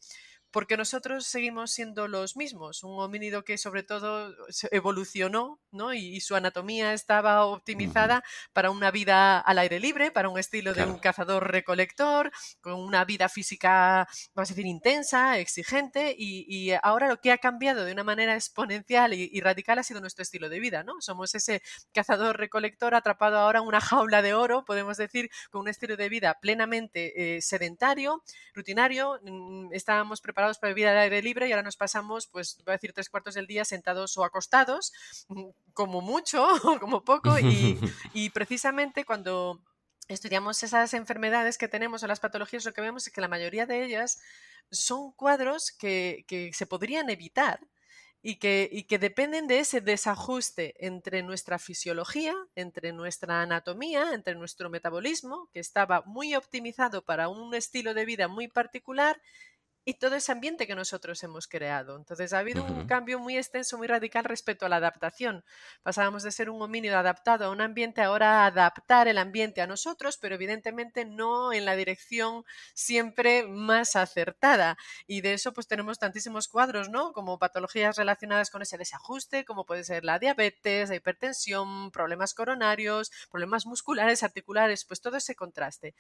porque 0.53 0.77
nosotros 0.77 1.27
seguimos 1.27 1.73
siendo 1.73 2.09
los 2.09 2.37
mismos, 2.37 2.85
un 2.85 3.01
homínido 3.01 3.43
que 3.43 3.57
sobre 3.59 3.83
todo 3.83 4.35
evolucionó 4.71 5.61
¿no? 5.71 5.95
y, 5.95 6.21
su 6.21 6.37
anatomía 6.37 6.93
estaba 6.93 7.47
optimizada 7.47 8.23
para 8.53 8.71
una 8.71 8.91
vida 8.91 9.41
al 9.41 9.59
aire 9.59 9.81
libre, 9.81 10.11
para 10.11 10.29
un 10.29 10.39
estilo 10.39 10.75
de 10.75 10.85
un 10.85 10.99
cazador-recolector, 10.99 12.31
con 12.61 12.75
una 12.75 13.05
vida 13.05 13.29
física, 13.29 14.07
vamos 14.35 14.51
a 14.51 14.55
decir, 14.55 14.67
intensa, 14.67 15.39
exigente, 15.39 16.15
y, 16.17 16.71
ahora 16.83 17.09
lo 17.09 17.21
que 17.21 17.33
ha 17.33 17.39
cambiado 17.39 17.85
de 17.85 17.93
una 17.93 18.05
manera 18.05 18.35
exponencial 18.35 19.15
y, 19.15 19.41
radical 19.41 19.79
ha 19.79 19.83
sido 19.83 20.01
nuestro 20.01 20.23
estilo 20.23 20.49
de 20.49 20.61
vida. 20.61 20.85
¿no? 20.85 21.01
Somos 21.01 21.35
ese 21.35 21.63
cazador-recolector 21.93 22.95
atrapado 22.95 23.39
ahora 23.39 23.61
en 23.61 23.67
una 23.67 23.81
jaula 23.81 24.23
de 24.23 24.35
oro, 24.35 24.65
podemos 24.65 24.99
decir, 24.99 25.31
con 25.51 25.63
un 25.63 25.69
estilo 25.69 25.97
de 25.97 26.09
vida 26.09 26.39
plenamente 26.41 27.37
eh, 27.37 27.43
sedentario, 27.43 28.23
rutinario, 28.55 29.19
mm, 29.23 29.73
estábamos 29.73 30.21
preparados 30.21 30.42
para 30.59 30.73
vivir 30.73 30.89
al 30.89 30.99
aire 30.99 31.23
libre 31.23 31.49
y 31.49 31.53
ahora 31.53 31.63
nos 31.63 31.77
pasamos, 31.77 32.27
pues 32.27 32.59
voy 32.65 32.73
a 32.73 32.77
decir, 32.77 32.93
tres 32.93 33.09
cuartos 33.09 33.35
del 33.35 33.47
día 33.47 33.65
sentados 33.65 34.17
o 34.17 34.25
acostados, 34.25 34.93
como 35.75 36.01
mucho 36.01 36.47
o 36.65 36.79
como 36.81 37.05
poco, 37.05 37.37
y, 38.15 38.31
precisamente 38.31 39.05
cuando 39.05 39.63
estudiamos 40.09 40.63
esas 40.63 40.95
enfermedades 40.95 41.59
que 41.59 41.69
tenemos 41.69 42.03
o 42.03 42.07
las 42.07 42.21
patologías, 42.21 42.65
lo 42.65 42.73
que 42.73 42.81
vemos 42.81 43.07
es 43.07 43.13
que 43.13 43.21
la 43.21 43.29
mayoría 43.29 43.67
de 43.67 43.85
ellas 43.85 44.21
son 44.71 45.13
cuadros 45.13 45.71
que, 45.71 46.25
que 46.27 46.53
se 46.53 46.67
podrían 46.67 47.09
evitar 47.11 47.61
y 48.23 48.37
que, 48.37 48.69
y 48.71 48.85
que 48.85 48.99
dependen 48.99 49.49
de 49.49 49.59
ese 49.59 49.81
desajuste 49.81 50.75
entre 50.79 51.25
nuestra 51.25 51.59
fisiología, 51.59 52.35
entre 52.55 52.93
nuestra 52.93 53.43
anatomía, 53.43 54.13
entre 54.15 54.37
nuestro 54.37 54.71
metabolismo, 54.71 55.51
que 55.53 55.59
estaba 55.59 56.03
muy 56.07 56.37
optimizado 56.37 57.05
para 57.05 57.29
un 57.29 57.53
estilo 57.53 57.95
de 57.95 58.05
vida 58.05 58.29
muy 58.29 58.47
particular, 58.47 59.21
y 59.85 59.95
todo 59.95 60.15
ese 60.15 60.31
ambiente 60.31 60.67
que 60.67 60.75
nosotros 60.75 61.23
hemos 61.25 61.49
creado. 61.49 61.97
Entonces 61.97 62.33
ha 62.33 62.39
habido 62.39 62.65
un 62.65 62.87
cambio 62.87 63.19
muy 63.19 63.37
extenso, 63.37 63.79
muy 63.79 63.89
radical 63.89 64.25
respecto 64.25 64.65
a 64.65 64.69
la 64.69 64.77
adaptación. 64.77 65.45
Pasábamos 65.83 66.23
de 66.23 66.31
ser 66.31 66.51
un 66.51 66.63
homínido 66.63 66.97
adaptado 66.97 67.47
a 67.47 67.51
un 67.51 67.61
ambiente 67.61 68.01
ahora 68.01 68.43
a 68.43 68.47
adaptar 68.47 69.09
el 69.09 69.19
ambiente 69.19 69.61
a 69.61 69.67
nosotros, 69.67 70.19
pero 70.19 70.37
evidentemente 70.37 71.05
no 71.05 71.53
en 71.53 71.65
la 71.65 71.75
dirección 71.75 72.45
siempre 72.75 73.45
más 73.45 73.97
acertada. 73.97 74.77
Y 75.07 75.21
de 75.21 75.35
eso 75.35 75.53
pues 75.53 75.67
tenemos 75.67 75.99
tantísimos 75.99 76.47
cuadros, 76.47 76.89
¿no? 76.89 77.13
Como 77.13 77.39
patologías 77.39 77.97
relacionadas 77.97 78.51
con 78.51 78.63
ese 78.63 78.79
desajuste, 78.79 79.45
como 79.45 79.67
puede 79.67 79.83
ser 79.83 80.05
la 80.05 80.21
diabetes, 80.21 80.91
la 80.91 80.97
hipertensión, 80.97 81.91
problemas 81.91 82.35
coronarios, 82.35 83.11
problemas 83.31 83.67
musculares, 83.67 84.23
articulares, 84.23 84.85
pues 84.85 85.01
todo 85.01 85.17
ese 85.17 85.35
contraste. 85.35 85.95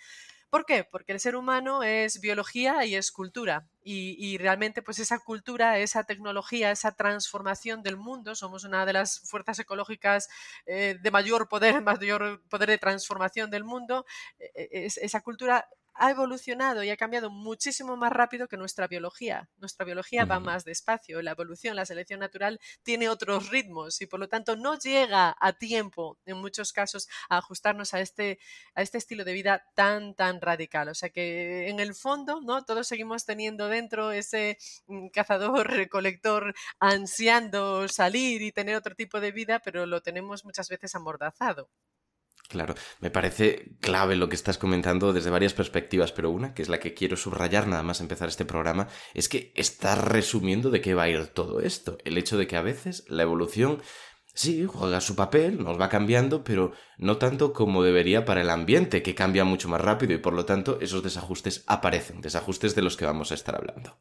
¿Por 0.51 0.67
qué? 0.67 0.85
Porque 0.85 1.13
el 1.13 1.21
ser 1.21 1.35
humano 1.35 1.83
es 1.83 2.21
biología 2.21 2.85
y 2.85 2.95
es 2.95 3.11
cultura. 3.11 3.67
Y, 3.85 4.39
realmente, 4.39 4.83
pues 4.83 4.99
esa 4.99 5.19
cultura, 5.19 5.79
esa 5.79 6.05
tecnología, 6.05 6.71
esa 6.71 6.93
transformación 6.93 7.83
del 7.83 7.97
mundo, 7.97 8.35
somos 8.35 8.65
una 8.65 8.87
de 8.87 8.93
las 8.93 9.21
fuerzas 9.21 9.59
ecológicas 9.59 10.29
eh, 10.67 10.99
de 11.01 11.11
mayor 11.11 11.49
poder, 11.49 11.83
mayor 11.83 12.43
poder 12.49 12.69
de 12.69 12.79
transformación 12.79 13.51
del 13.51 13.65
mundo. 13.65 14.07
E, 14.39 14.69
e, 14.73 14.87
esa 14.87 15.21
cultura 15.21 15.69
ha 15.95 16.11
evolucionado 16.11 16.83
y 16.83 16.91
ha 16.91 16.97
cambiado 16.97 17.31
muchísimo 17.31 17.97
más 17.97 18.13
rápido 18.13 18.49
que 18.49 18.57
nuestra 18.57 18.87
biología. 18.89 19.49
Nuestra 19.59 19.85
biología 19.85 20.25
va 20.25 20.41
más 20.41 20.65
despacio. 20.65 21.23
La 21.23 21.33
evolución, 21.33 21.77
la 21.77 21.87
selección 21.87 22.21
natural 22.21 22.61
tiene 22.83 23.09
otros 23.09 23.51
ritmos 23.51 24.01
y 24.01 24.07
por 24.07 24.21
lo 24.21 24.29
tanto 24.29 24.57
no 24.57 24.79
llega 24.79 25.37
a 25.39 25.53
tiempo, 25.53 26.19
en 26.27 26.39
muchos 26.39 26.73
casos, 26.73 27.09
a 27.29 27.39
ajustarnos 27.39 27.95
a 27.95 28.01
este, 28.01 28.39
a 28.75 28.83
este 28.83 28.99
estilo 28.99 29.25
de 29.25 29.33
vida 29.33 29.65
tan, 29.75 30.15
tan 30.15 30.41
radical. 30.41 30.89
O 30.89 30.95
sea 30.95 31.11
que 31.11 31.69
en 31.69 31.81
el 31.81 31.95
fondo, 31.95 32.41
¿no? 32.41 32.65
Todos 32.65 32.87
seguimos 32.89 33.25
teniendo 33.25 33.69
dentro 33.69 34.13
ese 34.13 34.59
mm, 34.87 35.09
cazador, 35.09 35.71
recolector, 35.71 36.55
ansiando 36.79 37.89
salir 37.89 38.43
y 38.43 38.53
tener 38.53 38.77
otro 38.77 38.95
tipo 38.95 39.21
de 39.21 39.33
vida, 39.33 39.61
pero 39.61 39.87
lo 39.87 40.03
tenemos 40.03 40.45
muchas 40.45 40.69
veces 40.69 40.95
amordazado. 40.95 41.69
Claro, 42.53 42.75
me 43.01 43.11
parece 43.11 43.79
clave 43.81 44.15
lo 44.15 44.29
que 44.29 44.37
estás 44.37 44.59
comentando 44.59 45.15
desde 45.15 45.31
varias 45.31 45.55
perspectivas, 45.55 46.13
pero 46.13 46.29
una, 46.29 46.53
que 46.53 46.61
es 46.61 46.69
la 46.69 46.81
que 46.81 46.93
quiero 46.93 47.17
subrayar 47.17 47.67
nada 47.67 47.83
más 47.83 48.03
empezar 48.03 48.29
este 48.29 48.45
programa, 48.45 48.89
es 49.15 49.31
que 49.31 49.55
estás 49.57 49.97
resumiendo 49.97 50.69
de 50.69 50.83
qué 50.83 50.93
va 50.93 51.05
a 51.05 51.09
ir 51.09 51.29
todo 51.29 51.61
esto. 51.61 51.97
El 52.05 52.19
hecho 52.19 52.37
de 52.37 52.47
que 52.47 52.57
a 52.59 52.63
veces 52.63 53.07
la 53.09 53.23
evolución 53.23 53.81
sí 54.35 54.67
juega 54.67 55.01
su 55.01 55.17
papel, 55.17 55.65
nos 55.65 55.81
va 55.81 55.89
cambiando, 55.89 56.45
pero 56.45 56.73
no 56.99 57.17
tanto 57.17 57.55
como 57.55 57.83
debería 57.83 58.27
para 58.27 58.43
el 58.43 58.51
ambiente, 58.51 59.03
que 59.03 59.15
cambia 59.15 59.45
mucho 59.45 59.71
más 59.71 59.81
rápido 59.81 60.13
y 60.13 60.19
por 60.19 60.35
lo 60.35 60.45
tanto 60.45 60.79
esos 60.83 61.03
desajustes 61.03 61.65
aparecen, 61.67 62.21
desajustes 62.21 62.75
de 62.75 62.83
los 62.83 62.99
que 62.99 63.07
vamos 63.07 63.31
a 63.31 63.35
estar 63.35 63.55
hablando. 63.55 63.99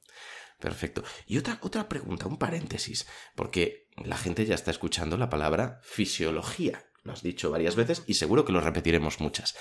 Perfecto. 0.60 1.06
Y 1.26 1.38
otra, 1.38 1.58
otra 1.62 1.88
pregunta, 1.88 2.28
un 2.28 2.38
paréntesis, 2.38 3.08
porque 3.34 3.88
la 3.96 4.18
gente 4.18 4.46
ya 4.46 4.56
está 4.56 4.72
escuchando 4.72 5.16
la 5.16 5.30
palabra 5.30 5.80
fisiología. 5.84 6.91
Lo 7.04 7.14
has 7.14 7.24
dicho 7.24 7.50
varias 7.50 7.76
veces 7.76 8.04
y 8.08 8.14
seguro 8.14 8.46
que 8.46 8.52
lo 8.52 8.62
repetiremos 8.62 9.20
muchas. 9.20 9.56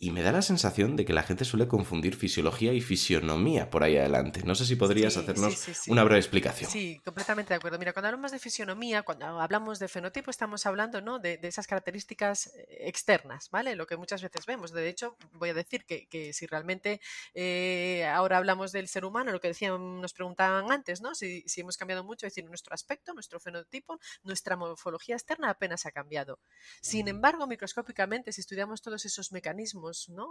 Y 0.00 0.12
me 0.12 0.22
da 0.22 0.30
la 0.30 0.42
sensación 0.42 0.94
de 0.94 1.04
que 1.04 1.12
la 1.12 1.24
gente 1.24 1.44
suele 1.44 1.66
confundir 1.66 2.14
fisiología 2.14 2.72
y 2.72 2.80
fisionomía 2.80 3.68
por 3.68 3.82
ahí 3.82 3.96
adelante. 3.96 4.42
No 4.44 4.54
sé 4.54 4.64
si 4.64 4.76
podrías 4.76 5.16
hacernos 5.16 5.88
una 5.88 6.04
breve 6.04 6.20
explicación. 6.20 6.70
Sí, 6.70 7.00
completamente 7.04 7.48
de 7.48 7.56
acuerdo. 7.56 7.80
Mira, 7.80 7.92
cuando 7.92 8.06
hablamos 8.06 8.30
de 8.30 8.38
fisionomía, 8.38 9.02
cuando 9.02 9.26
hablamos 9.40 9.80
de 9.80 9.88
fenotipo, 9.88 10.30
estamos 10.30 10.66
hablando 10.66 11.00
¿no? 11.00 11.18
de, 11.18 11.40
esas 11.42 11.66
características 11.66 12.46
eh, 12.46 12.86
externas, 12.86 13.50
¿vale? 13.50 13.74
Lo 13.74 13.88
que 13.88 13.96
muchas 13.96 14.22
veces 14.22 14.46
vemos. 14.46 14.70
De 14.70 14.88
hecho, 14.88 15.16
voy 15.32 15.48
a 15.48 15.54
decir 15.54 15.84
que, 15.84 16.32
si 16.32 16.46
realmente 16.46 17.00
eh, 17.34 18.06
ahora 18.06 18.36
hablamos 18.36 18.70
del 18.70 18.86
ser 18.86 19.04
humano, 19.04 19.32
lo 19.32 19.40
que 19.40 19.48
decían, 19.48 20.00
nos 20.00 20.12
preguntaban 20.12 20.70
antes, 20.70 21.00
¿no? 21.00 21.16
Si, 21.16 21.42
si 21.48 21.62
hemos 21.62 21.76
cambiado 21.76 22.04
mucho, 22.04 22.24
es 22.24 22.34
decir, 22.34 22.48
nuestro 22.48 22.72
aspecto, 22.72 23.14
nuestro 23.14 23.40
fenotipo, 23.40 23.98
nuestra 24.22 24.56
morfología 24.56 25.16
externa 25.16 25.50
apenas 25.50 25.86
ha 25.86 25.90
cambiado. 25.90 26.38
Sin 26.80 27.08
embargo, 27.08 27.48
microscópicamente, 27.48 28.30
si 28.30 28.42
estudiamos 28.42 28.80
todos 28.80 29.04
esos 29.04 29.32
mecanismos, 29.32 29.87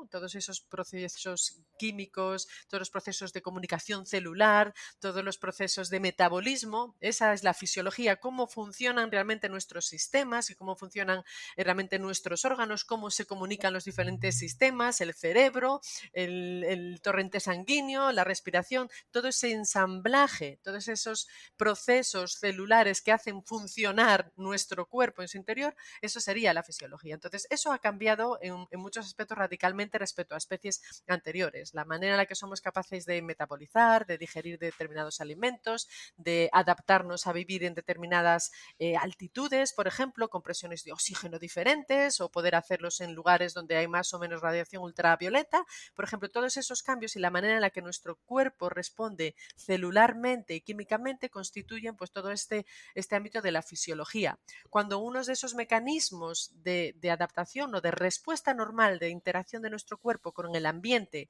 todos 0.10 0.36
esos 0.36 0.62
procesos 0.62 1.62
químicos, 1.78 2.48
todos 2.68 2.82
los 2.82 2.90
procesos 2.90 3.34
de 3.34 3.42
comunicación 3.42 4.06
celular, 4.06 4.74
todos 5.00 5.24
los 5.24 5.38
procesos 5.38 5.90
de 5.90 6.00
metabolismo. 6.00 6.96
Esa 7.00 7.34
es 7.34 7.44
la 7.44 7.54
fisiología, 7.54 8.18
cómo 8.18 8.48
funcionan 8.48 9.12
realmente 9.12 9.50
nuestros 9.50 9.86
sistemas 9.88 10.50
y 10.50 10.56
cómo 10.56 10.76
funcionan 10.76 11.24
realmente 11.56 12.00
nuestros 12.00 12.46
órganos, 12.46 12.86
cómo 12.86 13.10
se 13.10 13.26
comunican 13.26 13.74
los 13.74 13.86
diferentes 13.86 14.38
sistemas, 14.38 15.02
el 15.02 15.14
cerebro, 15.14 15.82
el 16.14 17.00
torrente 17.02 17.40
sanguíneo, 17.40 18.12
la 18.12 18.24
respiración, 18.24 18.90
todo 19.12 19.28
ese 19.30 19.52
ensamblaje, 19.52 20.60
todos 20.64 20.88
esos 20.88 21.28
procesos 21.56 22.34
celulares 22.34 23.02
que 23.02 23.12
hacen 23.12 23.44
funcionar 23.44 24.32
nuestro 24.36 24.88
cuerpo 24.88 25.22
en 25.22 25.28
su 25.28 25.38
interior, 25.38 25.76
eso 26.02 26.20
sería 26.20 26.54
la 26.54 26.64
fisiología. 26.64 27.16
Entonces, 27.16 27.48
eso 27.50 27.72
ha 27.72 27.80
cambiado 27.80 28.38
en, 28.42 28.68
en 28.72 28.80
muchos 28.80 29.06
aspectos 29.06 29.38
radicalmente 29.48 29.98
respecto 29.98 30.36
a 30.36 30.38
especies 30.38 30.82
anteriores. 31.08 31.74
La 31.74 31.86
manera 31.86 32.14
en 32.14 32.18
la 32.18 32.26
que 32.26 32.36
somos 32.36 32.62
capaces 32.62 33.06
de 33.06 33.22
metabolizar, 33.22 34.06
de 34.06 34.18
digerir 34.18 34.60
determinados 34.60 35.22
alimentos, 35.22 35.88
de 36.18 36.50
adaptarnos 36.52 37.28
a 37.28 37.34
vivir 37.34 37.64
en 37.64 37.74
determinadas 37.74 38.52
eh, 38.78 38.98
altitudes, 38.98 39.74
por 39.74 39.88
ejemplo, 39.88 40.30
con 40.30 40.42
presiones 40.42 40.84
de 40.84 40.92
oxígeno 40.92 41.40
diferentes 41.40 42.20
o 42.20 42.30
poder 42.30 42.56
hacerlos 42.56 43.00
en 43.00 43.14
lugares 43.14 43.54
donde 43.54 43.78
hay 43.78 43.88
más 43.88 44.14
o 44.14 44.20
menos 44.20 44.42
radiación 44.42 44.84
ultravioleta. 44.84 45.66
Por 45.96 46.04
ejemplo, 46.04 46.30
todos 46.30 46.58
esos 46.58 46.84
cambios 46.84 47.16
y 47.16 47.20
la 47.20 47.32
manera 47.32 47.56
en 47.56 47.62
la 47.62 47.70
que 47.70 47.82
nuestro 47.82 48.18
cuerpo 48.26 48.70
responde 48.70 49.36
celularmente 49.56 50.56
y 50.56 50.62
químicamente 50.62 51.30
constituyen 51.30 51.96
pues 51.96 52.12
todo 52.12 52.32
este, 52.32 52.66
este 52.96 53.16
ámbito 53.16 53.42
de 53.42 53.52
la 53.52 53.62
fisiología. 53.62 54.40
Cuando 54.70 55.00
unos 55.00 55.28
de 55.28 55.34
esos 55.34 55.56
mecanismos 55.56 56.52
de, 56.64 56.96
de 56.98 57.12
adaptación 57.12 57.74
o 57.76 57.82
de 57.82 57.92
respuesta 57.92 58.54
normal 58.54 59.00
de 59.00 59.10
interacción 59.10 59.37
de 59.46 59.70
nuestro 59.70 59.98
cuerpo 59.98 60.32
con 60.32 60.56
el 60.56 60.66
ambiente 60.66 61.30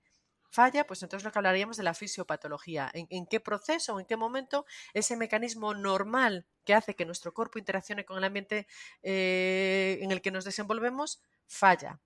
falla, 0.49 0.87
pues 0.87 1.03
entonces 1.03 1.23
lo 1.25 1.31
que 1.31 1.39
hablaríamos 1.39 1.77
de 1.77 1.83
la 1.83 1.93
fisiopatología. 1.93 2.89
¿En, 2.93 3.25
qué 3.27 3.39
proceso 3.39 3.95
o 3.95 3.99
en 3.99 4.05
qué 4.05 4.15
momento 4.15 4.65
ese 4.93 5.17
mecanismo 5.17 5.73
normal 5.73 6.45
que 6.63 6.73
hace 6.73 6.95
que 6.95 7.05
nuestro 7.05 7.33
cuerpo 7.33 7.59
interaccione 7.59 8.05
con 8.05 8.17
el 8.17 8.23
ambiente 8.23 8.67
eh, 9.03 9.99
en 10.01 10.11
el 10.11 10.21
que 10.21 10.31
nos 10.31 10.45
desenvolvemos 10.45 11.21
falla? 11.47 11.99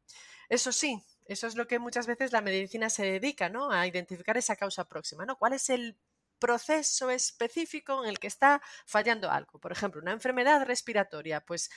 Eso 0.49 0.71
sí, 0.71 1.03
eso 1.25 1.47
es 1.47 1.55
lo 1.55 1.67
que 1.67 1.79
muchas 1.79 2.07
veces 2.07 2.31
la 2.31 2.41
medicina 2.41 2.89
se 2.89 3.03
dedica, 3.03 3.49
¿no? 3.49 3.71
A 3.71 3.87
identificar 3.87 4.35
esa 4.37 4.55
causa 4.55 4.85
próxima, 4.85 5.25
¿no? 5.25 5.37
¿Cuál 5.37 5.53
es 5.53 5.69
el 5.69 5.97
proceso 6.41 7.11
específico 7.11 8.03
en 8.03 8.09
el 8.09 8.19
que 8.19 8.27
está 8.27 8.61
fallando 8.85 9.29
algo. 9.29 9.59
Por 9.59 9.71
ejemplo, 9.71 10.01
una 10.01 10.11
enfermedad 10.11 10.65
respiratoria, 10.65 11.39
pues 11.39 11.69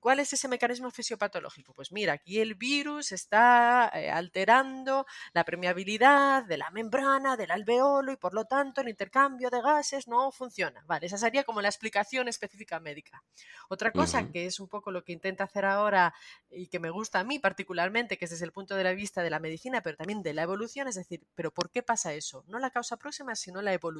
¿cuál 0.00 0.18
es 0.18 0.32
ese 0.32 0.48
mecanismo 0.48 0.90
fisiopatológico? 0.90 1.74
Pues 1.74 1.92
mira, 1.92 2.14
aquí 2.14 2.40
el 2.40 2.54
virus 2.54 3.12
está 3.12 3.92
eh, 3.94 4.10
alterando 4.10 5.06
la 5.34 5.44
permeabilidad 5.44 6.44
de 6.44 6.56
la 6.56 6.70
membrana, 6.70 7.36
del 7.36 7.50
alveolo 7.50 8.10
y 8.10 8.16
por 8.16 8.32
lo 8.32 8.46
tanto 8.46 8.80
el 8.80 8.88
intercambio 8.88 9.50
de 9.50 9.60
gases 9.60 10.08
no 10.08 10.32
funciona. 10.32 10.82
Vale, 10.86 11.06
esa 11.06 11.18
sería 11.18 11.44
como 11.44 11.60
la 11.60 11.68
explicación 11.68 12.28
específica 12.28 12.80
médica. 12.80 13.22
Otra 13.68 13.92
cosa 13.92 14.30
que 14.32 14.46
es 14.46 14.58
un 14.58 14.68
poco 14.68 14.90
lo 14.90 15.04
que 15.04 15.12
intenta 15.12 15.44
hacer 15.44 15.66
ahora 15.66 16.14
y 16.50 16.68
que 16.68 16.80
me 16.80 16.88
gusta 16.88 17.20
a 17.20 17.24
mí 17.24 17.38
particularmente, 17.38 18.16
que 18.16 18.24
es 18.24 18.30
desde 18.30 18.46
el 18.46 18.52
punto 18.52 18.74
de 18.74 18.94
vista 18.94 19.22
de 19.22 19.28
la 19.28 19.38
medicina, 19.38 19.82
pero 19.82 19.98
también 19.98 20.22
de 20.22 20.32
la 20.32 20.42
evolución, 20.42 20.88
es 20.88 20.94
decir, 20.94 21.26
¿pero 21.34 21.52
por 21.52 21.70
qué 21.70 21.82
pasa 21.82 22.14
eso? 22.14 22.42
No 22.48 22.58
la 22.58 22.70
causa 22.70 22.96
próxima, 22.96 23.36
sino 23.36 23.60
la 23.60 23.74
evolución 23.74 23.97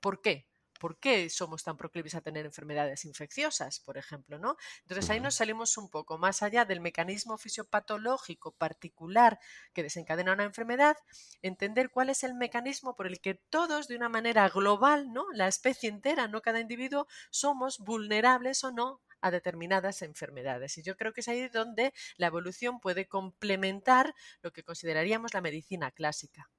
¿Por 0.00 0.20
qué? 0.20 0.46
¿Por 0.80 0.98
qué 0.98 1.28
somos 1.28 1.62
tan 1.62 1.76
proclives 1.76 2.14
a 2.14 2.22
tener 2.22 2.46
enfermedades 2.46 3.04
infecciosas, 3.04 3.80
por 3.80 3.98
ejemplo? 3.98 4.38
¿no? 4.38 4.56
Entonces 4.82 5.10
ahí 5.10 5.20
nos 5.20 5.34
salimos 5.34 5.76
un 5.76 5.90
poco 5.90 6.16
más 6.16 6.42
allá 6.42 6.64
del 6.64 6.80
mecanismo 6.80 7.36
fisiopatológico 7.36 8.52
particular 8.52 9.38
que 9.74 9.82
desencadena 9.82 10.32
una 10.32 10.44
enfermedad, 10.44 10.96
entender 11.42 11.90
cuál 11.90 12.08
es 12.08 12.24
el 12.24 12.32
mecanismo 12.32 12.96
por 12.96 13.06
el 13.06 13.20
que 13.20 13.34
todos, 13.34 13.88
de 13.88 13.96
una 13.96 14.08
manera 14.08 14.48
global, 14.48 15.12
¿no? 15.12 15.26
la 15.34 15.48
especie 15.48 15.90
entera, 15.90 16.28
no 16.28 16.40
cada 16.40 16.60
individuo, 16.60 17.06
somos 17.30 17.78
vulnerables 17.78 18.64
o 18.64 18.72
no 18.72 19.02
a 19.20 19.30
determinadas 19.30 20.00
enfermedades. 20.00 20.78
Y 20.78 20.82
yo 20.82 20.96
creo 20.96 21.12
que 21.12 21.20
es 21.20 21.28
ahí 21.28 21.48
donde 21.48 21.92
la 22.16 22.28
evolución 22.28 22.80
puede 22.80 23.06
complementar 23.06 24.14
lo 24.40 24.50
que 24.50 24.62
consideraríamos 24.62 25.34
la 25.34 25.42
medicina 25.42 25.90
clásica. 25.90 26.50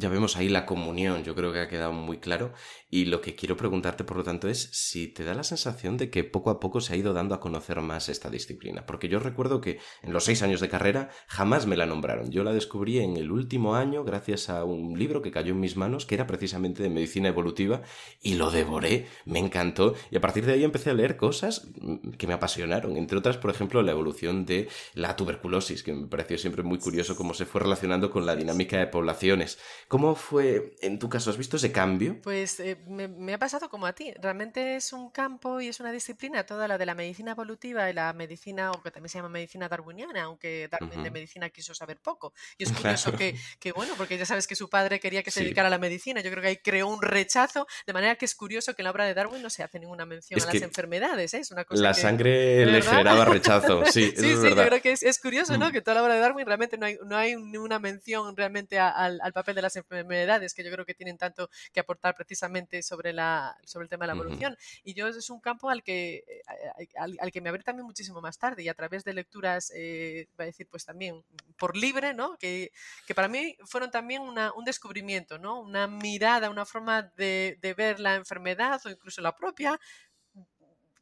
Ya 0.00 0.08
vemos 0.08 0.38
ahí 0.38 0.48
la 0.48 0.64
comunión, 0.64 1.24
yo 1.24 1.34
creo 1.34 1.52
que 1.52 1.60
ha 1.60 1.68
quedado 1.68 1.92
muy 1.92 2.20
claro. 2.20 2.54
Y 2.88 3.04
lo 3.04 3.20
que 3.20 3.34
quiero 3.34 3.58
preguntarte, 3.58 4.02
por 4.02 4.16
lo 4.16 4.24
tanto, 4.24 4.48
es 4.48 4.70
si 4.72 5.08
te 5.08 5.24
da 5.24 5.34
la 5.34 5.44
sensación 5.44 5.98
de 5.98 6.08
que 6.08 6.24
poco 6.24 6.48
a 6.48 6.58
poco 6.58 6.80
se 6.80 6.94
ha 6.94 6.96
ido 6.96 7.12
dando 7.12 7.34
a 7.34 7.40
conocer 7.40 7.82
más 7.82 8.08
esta 8.08 8.30
disciplina. 8.30 8.86
Porque 8.86 9.10
yo 9.10 9.18
recuerdo 9.18 9.60
que 9.60 9.78
en 10.02 10.14
los 10.14 10.24
seis 10.24 10.42
años 10.42 10.60
de 10.60 10.70
carrera 10.70 11.10
jamás 11.26 11.66
me 11.66 11.76
la 11.76 11.84
nombraron. 11.84 12.30
Yo 12.30 12.44
la 12.44 12.54
descubrí 12.54 12.98
en 12.98 13.18
el 13.18 13.30
último 13.30 13.74
año 13.74 14.02
gracias 14.02 14.48
a 14.48 14.64
un 14.64 14.98
libro 14.98 15.20
que 15.20 15.30
cayó 15.30 15.52
en 15.52 15.60
mis 15.60 15.76
manos, 15.76 16.06
que 16.06 16.14
era 16.14 16.26
precisamente 16.26 16.82
de 16.82 16.88
medicina 16.88 17.28
evolutiva, 17.28 17.82
y 18.22 18.36
lo 18.36 18.50
devoré, 18.50 19.06
me 19.26 19.38
encantó. 19.38 19.94
Y 20.10 20.16
a 20.16 20.20
partir 20.22 20.46
de 20.46 20.54
ahí 20.54 20.64
empecé 20.64 20.88
a 20.88 20.94
leer 20.94 21.18
cosas 21.18 21.68
que 22.16 22.26
me 22.26 22.32
apasionaron. 22.32 22.96
Entre 22.96 23.18
otras, 23.18 23.36
por 23.36 23.50
ejemplo, 23.50 23.82
la 23.82 23.92
evolución 23.92 24.46
de 24.46 24.68
la 24.94 25.14
tuberculosis, 25.14 25.82
que 25.82 25.92
me 25.92 26.06
pareció 26.06 26.38
siempre 26.38 26.62
muy 26.62 26.78
curioso 26.78 27.16
cómo 27.16 27.34
se 27.34 27.44
fue 27.44 27.60
relacionando 27.60 28.10
con 28.10 28.24
la 28.24 28.34
dinámica 28.34 28.78
de 28.78 28.86
poblaciones 28.86 29.58
¿Cómo 29.90 30.14
fue 30.14 30.76
en 30.82 31.00
tu 31.00 31.08
caso? 31.08 31.30
¿Has 31.30 31.36
visto 31.36 31.56
ese 31.56 31.72
cambio? 31.72 32.22
Pues 32.22 32.60
eh, 32.60 32.78
me, 32.86 33.34
ha 33.34 33.38
pasado 33.38 33.68
como 33.68 33.86
a 33.86 33.92
ti. 33.92 34.14
Realmente 34.22 34.76
es 34.76 34.92
un 34.92 35.10
campo 35.10 35.60
y 35.60 35.66
es 35.66 35.80
una 35.80 35.90
disciplina, 35.90 36.46
toda 36.46 36.68
la 36.68 36.78
de 36.78 36.86
la 36.86 36.94
medicina 36.94 37.32
evolutiva 37.32 37.90
y 37.90 37.92
la 37.92 38.12
medicina, 38.12 38.70
o 38.70 38.80
que 38.80 38.92
también 38.92 39.08
se 39.08 39.18
llama 39.18 39.30
medicina 39.30 39.68
darwiniana, 39.68 40.22
aunque 40.22 40.68
Darwin 40.70 41.02
de 41.02 41.10
medicina 41.10 41.50
quiso 41.50 41.74
saber 41.74 41.98
poco. 41.98 42.32
Y 42.56 42.62
es 42.62 42.72
curioso 42.72 43.16
que, 43.16 43.34
que, 43.58 43.72
bueno, 43.72 43.94
porque 43.96 44.16
ya 44.16 44.24
sabes 44.24 44.46
que 44.46 44.54
su 44.54 44.70
padre 44.70 45.00
quería 45.00 45.24
que 45.24 45.32
se 45.32 45.40
dedicara 45.40 45.66
a 45.66 45.70
la 45.72 45.78
medicina. 45.78 46.20
Yo 46.20 46.30
creo 46.30 46.40
que 46.40 46.48
ahí 46.50 46.56
creó 46.58 46.86
un 46.86 47.02
rechazo, 47.02 47.66
de 47.84 47.92
manera 47.92 48.14
que 48.14 48.26
es 48.26 48.36
curioso 48.36 48.74
que 48.74 48.82
en 48.82 48.84
la 48.84 48.92
obra 48.92 49.06
de 49.06 49.14
Darwin 49.14 49.42
no 49.42 49.50
se 49.50 49.64
hace 49.64 49.80
ninguna 49.80 50.06
mención 50.06 50.40
a 50.40 50.46
las 50.46 50.62
enfermedades. 50.62 51.34
¿eh? 51.34 51.38
Es 51.38 51.50
una 51.50 51.64
cosa 51.64 51.82
la 51.82 51.94
sangre 51.94 52.64
le 52.64 52.80
generaba 52.80 53.24
rechazo, 53.24 53.84
sí. 53.86 54.12
sí, 54.16 54.36
sí, 54.36 54.50
yo 54.50 54.54
creo 54.54 54.80
que 54.80 54.92
es, 54.92 55.18
curioso, 55.18 55.58
¿no? 55.58 55.70
Mm. 55.70 55.72
Que 55.72 55.82
toda 55.82 55.96
la 55.96 56.04
obra 56.04 56.14
de 56.14 56.20
Darwin 56.20 56.46
realmente 56.46 56.78
no 56.78 56.86
hay, 56.86 56.96
no 57.04 57.16
hay 57.16 57.34
ninguna 57.34 57.80
mención 57.80 58.36
realmente 58.36 58.78
al, 58.78 59.18
papel 59.32 59.56
de 59.56 59.62
las 59.62 59.79
enfermedades, 59.79 59.79
que 59.84 60.64
yo 60.64 60.70
creo 60.70 60.84
que 60.84 60.94
tienen 60.94 61.18
tanto 61.18 61.50
que 61.72 61.80
aportar 61.80 62.14
precisamente 62.14 62.82
sobre, 62.82 63.12
la, 63.12 63.56
sobre 63.64 63.84
el 63.84 63.88
tema 63.88 64.04
de 64.04 64.08
la 64.08 64.14
evolución. 64.14 64.56
Y 64.84 64.94
yo 64.94 65.08
es 65.08 65.30
un 65.30 65.40
campo 65.40 65.70
al 65.70 65.82
que, 65.82 66.24
eh, 66.26 66.88
al, 66.96 67.30
que 67.32 67.40
me 67.40 67.48
abrí 67.48 67.62
también 67.62 67.86
muchísimo 67.86 68.20
más 68.20 68.38
tarde 68.38 68.62
y 68.62 68.68
a 68.68 68.74
través 68.74 69.04
de 69.04 69.14
lecturas, 69.14 69.72
eh, 69.74 70.28
voy 70.36 70.44
a 70.44 70.46
decir, 70.46 70.66
pues 70.68 70.84
también 70.84 71.24
por 71.58 71.76
libre, 71.76 72.14
¿no? 72.14 72.36
Que, 72.38 72.72
que 73.06 73.14
para 73.14 73.28
mí 73.28 73.56
fueron 73.64 73.90
también 73.90 74.22
una, 74.22 74.52
un 74.52 74.64
descubrimiento, 74.64 75.38
¿no? 75.38 75.60
Una 75.60 75.86
mirada, 75.86 76.50
una 76.50 76.64
forma 76.64 77.02
de, 77.16 77.58
de 77.60 77.74
ver 77.74 78.00
la 78.00 78.14
enfermedad 78.14 78.80
o 78.84 78.90
incluso 78.90 79.20
la 79.20 79.34
propia 79.36 79.78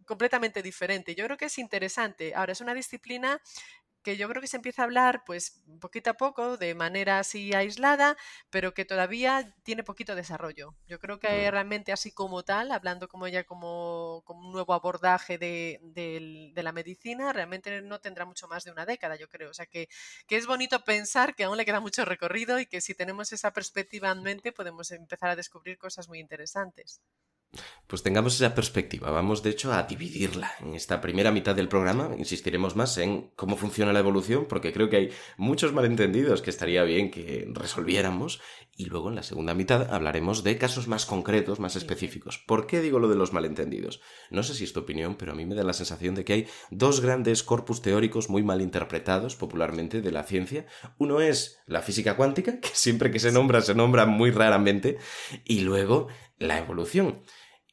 completamente 0.08 0.62
diferente. 0.62 1.14
Yo 1.14 1.24
creo 1.26 1.36
que 1.36 1.44
es 1.44 1.58
interesante. 1.58 2.34
Ahora, 2.34 2.52
es 2.52 2.60
una 2.60 2.74
disciplina 2.74 3.40
que 4.08 4.16
yo 4.16 4.26
creo 4.26 4.40
que 4.40 4.48
se 4.48 4.56
empieza 4.56 4.80
a 4.80 4.86
hablar 4.86 5.22
pues 5.26 5.62
poquito 5.82 6.08
a 6.08 6.14
poco, 6.14 6.56
de 6.56 6.74
manera 6.74 7.18
así 7.18 7.52
aislada, 7.52 8.16
pero 8.48 8.72
que 8.72 8.86
todavía 8.86 9.54
tiene 9.64 9.84
poquito 9.84 10.14
desarrollo. 10.14 10.74
Yo 10.86 10.98
creo 10.98 11.18
que 11.18 11.28
mm. 11.28 11.50
realmente 11.50 11.92
así 11.92 12.10
como 12.10 12.42
tal, 12.42 12.72
hablando 12.72 13.06
como 13.06 13.28
ya 13.28 13.44
como, 13.44 14.22
como 14.24 14.46
un 14.46 14.52
nuevo 14.52 14.72
abordaje 14.72 15.36
de, 15.36 15.78
de, 15.82 16.62
la 16.62 16.72
medicina, 16.72 17.34
realmente 17.34 17.82
no 17.82 18.00
tendrá 18.00 18.24
mucho 18.24 18.48
más 18.48 18.64
de 18.64 18.70
una 18.70 18.86
década, 18.86 19.16
yo 19.16 19.28
creo. 19.28 19.50
O 19.50 19.54
sea 19.54 19.66
que, 19.66 19.90
que 20.26 20.36
es 20.38 20.46
bonito 20.46 20.82
pensar 20.84 21.34
que 21.34 21.44
aún 21.44 21.58
le 21.58 21.66
queda 21.66 21.80
mucho 21.80 22.06
recorrido 22.06 22.58
y 22.58 22.64
que 22.64 22.80
si 22.80 22.94
tenemos 22.94 23.34
esa 23.34 23.52
perspectiva 23.52 24.10
en 24.10 24.22
mente 24.22 24.52
podemos 24.52 24.90
empezar 24.90 25.28
a 25.28 25.36
descubrir 25.36 25.76
cosas 25.76 26.08
muy 26.08 26.18
interesantes. 26.18 27.02
Pues 27.88 28.02
tengamos 28.02 28.34
esa 28.34 28.54
perspectiva. 28.54 29.10
Vamos, 29.10 29.42
de 29.42 29.48
hecho, 29.48 29.72
a 29.72 29.82
dividirla. 29.84 30.52
En 30.60 30.74
esta 30.74 31.00
primera 31.00 31.32
mitad 31.32 31.56
del 31.56 31.68
programa 31.68 32.10
insistiremos 32.18 32.76
más 32.76 32.98
en 32.98 33.30
cómo 33.34 33.56
funciona 33.56 33.94
la 33.94 34.00
evolución, 34.00 34.44
porque 34.46 34.74
creo 34.74 34.90
que 34.90 34.96
hay 34.96 35.10
muchos 35.38 35.72
malentendidos 35.72 36.42
que 36.42 36.50
estaría 36.50 36.82
bien 36.82 37.10
que 37.10 37.48
resolviéramos. 37.50 38.42
Y 38.76 38.84
luego, 38.84 39.08
en 39.08 39.14
la 39.14 39.22
segunda 39.22 39.54
mitad, 39.54 39.92
hablaremos 39.92 40.44
de 40.44 40.58
casos 40.58 40.86
más 40.86 41.06
concretos, 41.06 41.60
más 41.60 41.76
específicos. 41.76 42.36
¿Por 42.36 42.66
qué 42.66 42.82
digo 42.82 42.98
lo 42.98 43.08
de 43.08 43.16
los 43.16 43.32
malentendidos? 43.32 44.02
No 44.30 44.42
sé 44.42 44.52
si 44.52 44.64
es 44.64 44.74
tu 44.74 44.80
opinión, 44.80 45.16
pero 45.16 45.32
a 45.32 45.34
mí 45.34 45.46
me 45.46 45.54
da 45.54 45.64
la 45.64 45.72
sensación 45.72 46.14
de 46.14 46.26
que 46.26 46.32
hay 46.34 46.46
dos 46.70 47.00
grandes 47.00 47.42
corpus 47.42 47.80
teóricos 47.80 48.28
muy 48.28 48.42
mal 48.42 48.60
interpretados 48.60 49.34
popularmente 49.34 50.02
de 50.02 50.12
la 50.12 50.24
ciencia. 50.24 50.66
Uno 50.98 51.22
es 51.22 51.62
la 51.66 51.80
física 51.80 52.16
cuántica, 52.16 52.60
que 52.60 52.68
siempre 52.74 53.10
que 53.10 53.18
se 53.18 53.32
nombra, 53.32 53.62
se 53.62 53.74
nombra 53.74 54.04
muy 54.04 54.30
raramente. 54.30 54.98
Y 55.46 55.60
luego 55.60 56.08
la 56.38 56.58
evolución. 56.58 57.22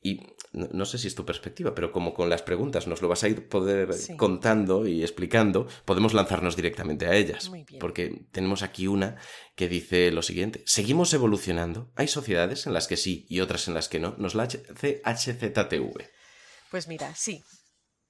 Y 0.02 0.22
no, 0.54 0.86
sé 0.86 1.00
si 1.00 1.08
es 1.08 1.16
tu 1.16 1.26
perspectiva, 1.26 1.74
pero 1.74 1.92
como 1.92 2.14
con 2.14 2.30
las 2.30 2.44
preguntas 2.44 2.86
nos 2.86 3.02
lo 3.02 3.08
vas 3.08 3.24
a 3.24 3.28
ir 3.28 3.50
poder 3.50 3.90
contando 4.18 4.86
y 4.86 5.02
explicando, 5.02 5.68
podemos 5.84 6.14
lanzarnos 6.14 6.56
directamente 6.56 7.08
a 7.08 7.16
ellas. 7.16 7.52
Porque 7.80 8.28
tenemos 8.32 8.62
aquí 8.62 8.86
una 8.86 9.18
que 9.56 9.68
dice 9.68 10.12
lo 10.12 10.22
siguiente: 10.22 10.62
Seguimos 10.68 11.12
evolucionando. 11.14 11.92
Hay 11.96 12.08
sociedades 12.08 12.68
en 12.68 12.74
las 12.74 12.88
que 12.88 12.98
sí 12.98 13.26
y 13.30 13.40
otras 13.40 13.68
en 13.68 13.74
las 13.74 13.90
que 13.90 14.00
no. 14.00 14.16
Nos 14.20 14.36
la 14.36 14.44
hace 14.44 15.02
HZTV. 15.04 16.08
Pues 16.70 16.88
mira, 16.88 17.16
sí. 17.16 17.44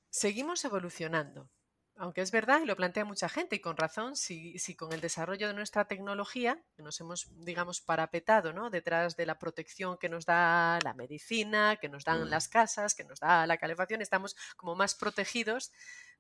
Seguimos 0.09 0.65
evolucionando. 0.65 1.49
Aunque 1.97 2.21
es 2.21 2.31
verdad, 2.31 2.59
y 2.61 2.65
lo 2.65 2.75
plantea 2.75 3.05
mucha 3.05 3.29
gente, 3.29 3.55
y 3.55 3.59
con 3.59 3.77
razón, 3.77 4.17
si, 4.17 4.59
si, 4.59 4.75
con 4.75 4.91
el 4.91 4.99
desarrollo 4.99 5.47
de 5.47 5.53
nuestra 5.53 5.85
tecnología, 5.85 6.61
nos 6.77 6.99
hemos, 6.99 7.27
digamos, 7.45 7.79
parapetado 7.79 8.51
¿no? 8.51 8.69
detrás 8.69 9.15
de 9.15 9.25
la 9.25 9.39
protección 9.39 9.97
que 9.97 10.09
nos 10.09 10.25
da 10.25 10.77
la 10.83 10.93
medicina, 10.93 11.77
que 11.77 11.87
nos 11.87 12.03
dan 12.03 12.25
mm. 12.25 12.29
las 12.29 12.49
casas, 12.49 12.95
que 12.95 13.05
nos 13.05 13.19
da 13.21 13.47
la 13.47 13.57
calefacción, 13.57 14.01
estamos 14.01 14.35
como 14.57 14.75
más 14.75 14.93
protegidos 14.93 15.71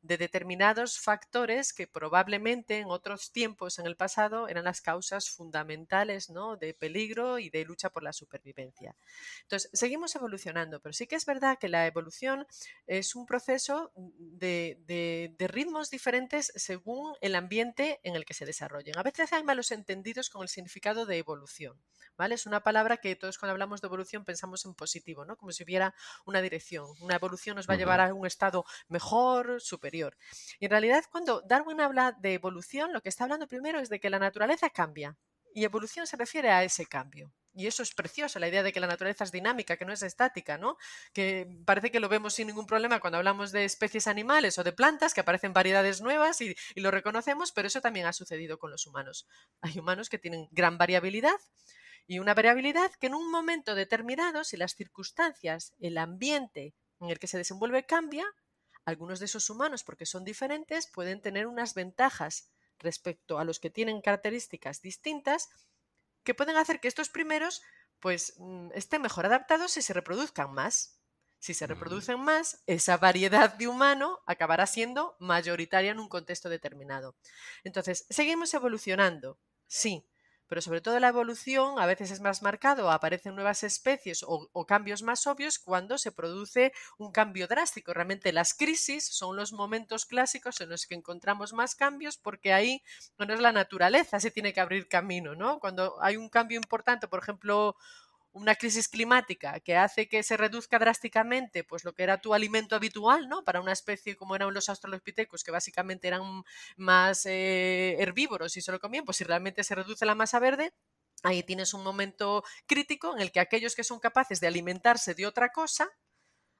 de 0.05 0.17
determinados 0.17 0.99
factores 0.99 1.73
que 1.73 1.87
probablemente 1.87 2.77
en 2.77 2.89
otros 2.89 3.31
tiempos 3.31 3.79
en 3.79 3.87
el 3.87 3.95
pasado 3.95 4.47
eran 4.47 4.65
las 4.65 4.81
causas 4.81 5.29
fundamentales 5.29 6.29
¿no? 6.29 6.57
de 6.57 6.73
peligro 6.73 7.39
y 7.39 7.49
de 7.49 7.65
lucha 7.65 7.89
por 7.89 8.03
la 8.03 8.13
supervivencia. 8.13 8.95
Entonces, 9.41 9.69
seguimos 9.73 10.15
evolucionando, 10.15 10.79
pero 10.79 10.93
sí 10.93 11.07
que 11.07 11.15
es 11.15 11.25
verdad 11.25 11.57
que 11.57 11.69
la 11.69 11.87
evolución 11.87 12.45
es 12.85 13.15
un 13.15 13.25
proceso 13.25 13.91
de, 13.95 14.77
de, 14.85 15.47
ritmos 15.47 15.89
diferentes 15.89 16.51
según 16.55 17.15
el 17.21 17.35
ambiente 17.35 17.99
en 18.03 18.15
el 18.15 18.25
que 18.25 18.33
se 18.33 18.45
desarrollen. 18.45 18.97
A 18.97 19.03
veces 19.03 19.33
hay 19.33 19.43
malos 19.43 19.71
entendidos 19.71 20.29
con 20.29 20.43
el 20.43 20.49
significado 20.49 21.05
de 21.05 21.17
evolución. 21.17 21.79
¿vale? 22.17 22.35
Es 22.35 22.45
una 22.45 22.61
palabra 22.61 22.97
que 22.97 23.15
todos 23.15 23.37
cuando 23.37 23.51
hablamos 23.51 23.81
de 23.81 23.87
evolución 23.87 24.23
pensamos 24.23 24.65
en 24.65 24.73
positivo, 24.73 25.25
¿no? 25.25 25.35
como 25.35 25.51
si 25.51 25.63
hubiera 25.63 25.95
una 26.25 26.41
dirección. 26.41 26.87
Una 26.99 27.15
evolución 27.15 27.55
nos 27.55 27.67
va 27.67 27.73
a 27.73 27.77
llevar 27.77 28.01
a 28.01 28.13
un 28.13 28.25
estado 28.25 28.65
mejor, 28.87 29.61
superior 29.61 29.94
y 29.95 30.65
en 30.65 30.71
realidad, 30.71 31.03
cuando 31.11 31.41
Darwin 31.41 31.81
habla 31.81 32.11
de 32.13 32.33
evolución, 32.33 32.93
lo 32.93 33.01
que 33.01 33.09
está 33.09 33.23
hablando 33.23 33.47
primero 33.47 33.79
es 33.79 33.89
de 33.89 33.99
que 33.99 34.09
la 34.09 34.19
naturaleza 34.19 34.69
cambia. 34.69 35.17
Y 35.53 35.63
evolución 35.63 36.05
se 36.05 36.17
refiere 36.17 36.49
a 36.51 36.63
ese 36.63 36.85
cambio. 36.85 37.31
Y 37.53 37.67
eso 37.67 37.81
es 37.81 37.95
precioso, 37.95 38.39
la 38.39 38.49
idea 38.49 38.63
de 38.63 38.73
que 38.73 38.81
la 38.81 38.87
naturaleza 38.87 39.23
es 39.23 39.31
dinámica, 39.31 39.77
que 39.77 39.85
no 39.85 39.93
es 39.93 40.03
estática, 40.03 40.57
¿no? 40.57 40.75
Que 41.13 41.47
parece 41.65 41.89
que 41.89 42.01
lo 42.01 42.09
vemos 42.09 42.33
sin 42.33 42.47
ningún 42.47 42.65
problema 42.65 42.99
cuando 42.99 43.17
hablamos 43.17 43.53
de 43.53 43.63
especies 43.63 44.07
animales 44.07 44.57
o 44.57 44.65
de 44.65 44.73
plantas, 44.73 45.13
que 45.13 45.21
aparecen 45.21 45.53
variedades 45.53 46.01
nuevas 46.01 46.41
y, 46.41 46.53
y 46.75 46.81
lo 46.81 46.91
reconocemos, 46.91 47.53
pero 47.53 47.69
eso 47.69 47.79
también 47.79 48.07
ha 48.07 48.13
sucedido 48.13 48.59
con 48.59 48.71
los 48.71 48.85
humanos. 48.85 49.25
Hay 49.61 49.79
humanos 49.79 50.09
que 50.09 50.19
tienen 50.19 50.49
gran 50.51 50.77
variabilidad 50.77 51.39
y 52.07 52.19
una 52.19 52.33
variabilidad 52.33 52.91
que 52.99 53.07
en 53.07 53.15
un 53.15 53.31
momento 53.31 53.73
determinado, 53.73 54.43
si 54.43 54.57
las 54.57 54.75
circunstancias, 54.75 55.73
el 55.79 55.97
ambiente 55.97 56.75
en 56.99 57.09
el 57.09 57.19
que 57.19 57.27
se 57.27 57.37
desenvuelve 57.37 57.85
cambia, 57.85 58.25
algunos 58.85 59.19
de 59.19 59.25
esos 59.25 59.49
humanos, 59.49 59.83
porque 59.83 60.05
son 60.05 60.23
diferentes, 60.23 60.87
pueden 60.87 61.21
tener 61.21 61.47
unas 61.47 61.73
ventajas 61.73 62.49
respecto 62.79 63.39
a 63.39 63.43
los 63.43 63.59
que 63.59 63.69
tienen 63.69 64.01
características 64.01 64.81
distintas 64.81 65.49
que 66.23 66.33
pueden 66.33 66.57
hacer 66.57 66.79
que 66.79 66.87
estos 66.87 67.09
primeros 67.09 67.61
pues 67.99 68.35
mm, 68.37 68.69
estén 68.73 69.01
mejor 69.01 69.25
adaptados 69.25 69.77
y 69.77 69.81
se 69.81 69.93
reproduzcan 69.93 70.53
más. 70.53 70.99
Si 71.39 71.53
se 71.53 71.67
reproducen 71.67 72.19
más, 72.19 72.63
esa 72.65 72.97
variedad 72.97 73.53
de 73.53 73.67
humano 73.67 74.19
acabará 74.25 74.65
siendo 74.65 75.15
mayoritaria 75.19 75.91
en 75.91 75.99
un 75.99 76.09
contexto 76.09 76.49
determinado. 76.49 77.15
Entonces, 77.63 78.05
seguimos 78.09 78.53
evolucionando, 78.53 79.37
sí, 79.67 80.07
pero 80.47 80.61
sobre 80.61 80.81
todo 80.81 80.99
la 80.99 81.07
evolución 81.09 81.79
a 81.79 81.85
veces 81.85 82.11
es 82.11 82.21
más 82.21 82.41
marcado, 82.41 82.91
aparecen 82.91 83.35
nuevas 83.35 83.63
especies 83.63 84.23
o, 84.27 84.65
cambios 84.65 85.03
más 85.03 85.27
obvios 85.27 85.59
cuando 85.59 85.97
se 85.97 86.11
produce 86.11 86.73
un 86.97 87.11
cambio 87.11 87.47
drástico. 87.47 87.93
Realmente 87.93 88.33
las 88.33 88.53
crisis 88.53 89.05
son 89.05 89.35
los 89.35 89.53
momentos 89.53 90.05
clásicos 90.05 90.61
en 90.61 90.69
los 90.69 90.87
que 90.87 90.95
encontramos 90.95 91.53
más 91.53 91.75
cambios 91.75 92.17
porque 92.17 92.53
ahí 92.53 92.81
no 93.17 93.31
es 93.33 93.39
la 93.39 93.51
naturaleza, 93.51 94.19
se 94.19 94.31
tiene 94.31 94.53
que 94.53 94.61
abrir 94.61 94.87
camino, 94.87 95.35
¿no? 95.35 95.59
Cuando 95.59 96.01
hay 96.01 96.17
un 96.17 96.29
cambio 96.29 96.57
importante, 96.57 97.07
por 97.07 97.19
ejemplo, 97.19 97.75
una 98.35 98.55
crisis 98.55 98.89
climática 98.89 99.61
que 99.61 99.77
hace 99.77 100.09
que 100.09 100.21
se 100.21 100.35
reduzca 100.35 100.77
drásticamente 100.77 101.63
pues 101.63 101.85
lo 101.85 101.93
que 101.93 102.03
era 102.03 102.19
tu 102.19 102.33
alimento 102.33 102.75
habitual, 102.75 103.29
¿no? 103.29 103.45
Para 103.45 103.61
una 103.61 103.71
especie 103.71 104.17
como 104.17 104.35
eran 104.35 104.53
los 104.53 104.67
australopithecus, 104.67 105.43
que 105.43 105.51
básicamente 105.51 106.09
eran 106.09 106.43
más 106.75 107.25
eh, 107.25 107.95
herbívoros 107.97 108.57
y 108.57 108.61
solo 108.61 108.81
comían, 108.81 109.05
pues 109.05 109.17
si 109.17 109.23
realmente 109.23 109.63
se 109.63 109.73
reduce 109.73 110.05
la 110.05 110.15
masa 110.15 110.39
verde, 110.39 110.73
ahí 111.23 111.43
tienes 111.43 111.73
un 111.73 111.83
momento 111.83 112.43
crítico 112.67 113.15
en 113.15 113.21
el 113.21 113.31
que 113.31 113.39
aquellos 113.39 113.73
que 113.73 113.85
son 113.85 113.99
capaces 113.99 114.41
de 114.41 114.47
alimentarse 114.47 115.13
de 115.13 115.25
otra 115.25 115.53
cosa, 115.53 115.89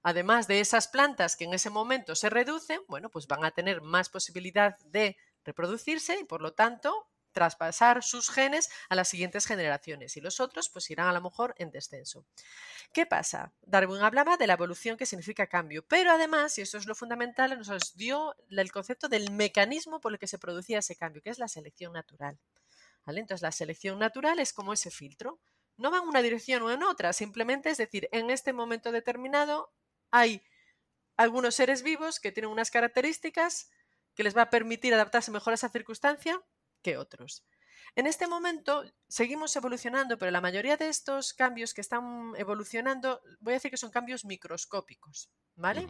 además 0.01 0.47
de 0.47 0.61
esas 0.61 0.87
plantas 0.87 1.35
que 1.35 1.43
en 1.43 1.53
ese 1.53 1.69
momento 1.69 2.15
se 2.15 2.29
reducen, 2.29 2.79
bueno, 2.87 3.09
pues 3.09 3.27
van 3.27 3.43
a 3.43 3.51
tener 3.51 3.81
más 3.81 4.07
posibilidad 4.07 4.77
de 4.85 5.17
reproducirse 5.43 6.19
y 6.21 6.23
por 6.23 6.41
lo 6.41 6.53
tanto 6.53 7.09
traspasar 7.35 8.01
sus 8.01 8.29
genes 8.29 8.69
a 8.87 8.95
las 8.95 9.09
siguientes 9.09 9.45
generaciones 9.45 10.15
y 10.15 10.21
los 10.21 10.39
otros 10.39 10.69
pues 10.69 10.89
irán 10.89 11.09
a 11.09 11.13
lo 11.13 11.21
mejor 11.21 11.53
en 11.57 11.69
descenso. 11.69 12.25
¿Qué 12.93 13.05
pasa? 13.05 13.53
Darwin 13.61 14.01
hablaba 14.01 14.37
de 14.37 14.47
la 14.47 14.53
evolución 14.53 14.95
que 14.95 15.05
significa 15.05 15.47
cambio, 15.47 15.85
pero 15.85 16.11
además, 16.11 16.57
y 16.57 16.61
eso 16.61 16.77
es 16.77 16.85
lo 16.87 16.95
fundamental, 16.95 17.59
nos 17.59 17.95
dio 17.97 18.35
el 18.49 18.71
concepto 18.71 19.09
del 19.09 19.31
mecanismo 19.31 19.99
por 19.99 20.13
el 20.13 20.17
que 20.17 20.27
se 20.27 20.39
producía 20.39 20.79
ese 20.79 20.95
cambio, 20.95 21.21
que 21.21 21.29
es 21.29 21.37
la 21.37 21.49
selección 21.49 21.91
natural. 21.91 22.39
Entonces 23.05 23.41
la 23.41 23.51
selección 23.51 23.99
natural 23.99 24.39
es 24.39 24.53
como 24.53 24.71
ese 24.71 24.89
filtro. 24.89 25.39
No 25.77 25.91
va 25.91 25.97
en 25.97 26.07
una 26.07 26.21
dirección 26.21 26.63
o 26.63 26.71
en 26.71 26.83
otra, 26.83 27.11
simplemente 27.11 27.69
es 27.69 27.77
decir, 27.77 28.07
en 28.13 28.29
este 28.29 28.53
momento 28.53 28.93
determinado 28.93 29.73
hay 30.09 30.41
algunos 31.17 31.53
seres 31.55 31.83
vivos 31.83 32.21
que 32.21 32.31
tienen 32.31 32.49
unas 32.49 32.71
características 32.71 33.69
que 34.15 34.23
les 34.23 34.35
va 34.35 34.43
a 34.43 34.49
permitir 34.49 34.93
adaptarse 34.93 35.31
mejor 35.31 35.51
a 35.51 35.55
esa 35.55 35.67
circunstancia 35.67 36.41
que 36.85 36.97
otros. 36.97 37.43
En 37.95 38.05
este 38.05 38.27
momento 38.27 38.83
seguimos 39.07 39.55
evolucionando, 39.55 40.19
pero 40.19 40.29
la 40.29 40.41
mayoría 40.41 40.77
de 40.77 40.87
estos 40.87 41.33
cambios 41.33 41.73
que 41.73 41.81
están 41.81 42.33
evolucionando, 42.37 43.21
voy 43.39 43.53
a 43.53 43.55
decir 43.55 43.71
que 43.71 43.77
son 43.77 43.89
cambios 43.89 44.23
microscópicos, 44.23 45.31
¿vale? 45.55 45.87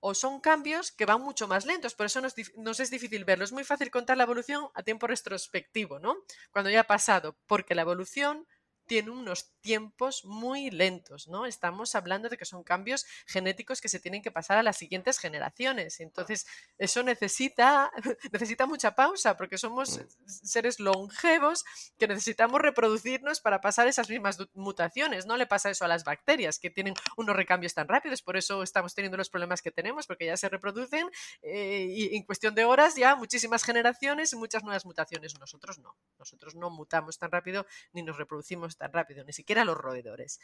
O 0.00 0.12
son 0.12 0.40
cambios 0.40 0.92
que 0.92 1.06
van 1.06 1.22
mucho 1.22 1.48
más 1.48 1.64
lentos, 1.64 1.94
por 1.94 2.06
eso 2.06 2.20
nos, 2.20 2.34
nos, 2.56 2.78
es 2.80 2.90
difícil 2.90 3.24
verlo. 3.24 3.44
Es 3.44 3.52
muy 3.52 3.64
fácil 3.64 3.90
contar 3.90 4.18
la 4.18 4.24
evolución 4.24 4.68
a 4.74 4.82
tiempo 4.82 5.06
retrospectivo, 5.06 5.98
¿no? 5.98 6.14
Cuando 6.50 6.70
ya 6.70 6.80
ha 6.80 6.86
pasado, 6.96 7.38
porque 7.46 7.74
la 7.74 7.82
evolución 7.82 8.46
tiene 8.86 9.10
unos 9.10 9.52
tiempos 9.60 10.24
muy 10.24 10.70
lentos, 10.70 11.26
¿no? 11.28 11.46
Estamos 11.46 11.94
hablando 11.94 12.28
de 12.28 12.36
que 12.36 12.44
son 12.44 12.62
cambios 12.62 13.06
genéticos 13.26 13.80
que 13.80 13.88
se 13.88 13.98
tienen 13.98 14.22
que 14.22 14.30
pasar 14.30 14.58
a 14.58 14.62
las 14.62 14.76
siguientes 14.76 15.18
generaciones. 15.18 16.00
Entonces, 16.00 16.46
eso 16.76 17.02
necesita, 17.02 17.90
necesita 18.32 18.66
mucha 18.66 18.94
pausa 18.94 19.36
porque 19.36 19.56
somos 19.56 19.98
mm. 19.98 20.26
seres 20.26 20.80
longevos 20.80 21.64
que 21.98 22.06
necesitamos 22.06 22.60
reproducirnos 22.60 23.40
para 23.40 23.60
pasar 23.60 23.88
esas 23.88 24.10
mismas 24.10 24.38
mutaciones. 24.52 25.26
No 25.26 25.36
le 25.36 25.46
pasa 25.46 25.70
eso 25.70 25.84
a 25.84 25.88
las 25.88 26.04
bacterias 26.04 26.58
que 26.58 26.70
tienen 26.70 26.94
unos 27.16 27.34
recambios 27.34 27.74
tan 27.74 27.88
rápidos, 27.88 28.22
por 28.22 28.36
eso 28.36 28.62
estamos 28.62 28.94
teniendo 28.94 29.16
los 29.16 29.30
problemas 29.30 29.62
que 29.62 29.70
tenemos, 29.70 30.06
porque 30.06 30.26
ya 30.26 30.36
se 30.36 30.48
reproducen 30.48 31.10
eh, 31.42 31.86
y 31.88 32.16
en 32.16 32.22
cuestión 32.24 32.54
de 32.54 32.64
horas 32.64 32.96
ya 32.96 33.16
muchísimas 33.16 33.64
generaciones 33.64 34.32
y 34.32 34.36
muchas 34.36 34.62
nuevas 34.62 34.84
mutaciones. 34.84 35.38
Nosotros 35.38 35.78
no, 35.78 35.96
nosotros 36.18 36.54
no 36.54 36.70
mutamos 36.70 37.18
tan 37.18 37.30
rápido 37.30 37.66
ni 37.92 38.02
nos 38.02 38.18
reproducimos 38.18 38.73
tan 38.76 38.92
rápido, 38.92 39.24
ni 39.24 39.32
siquiera 39.32 39.64
los 39.64 39.76
roedores. 39.76 40.40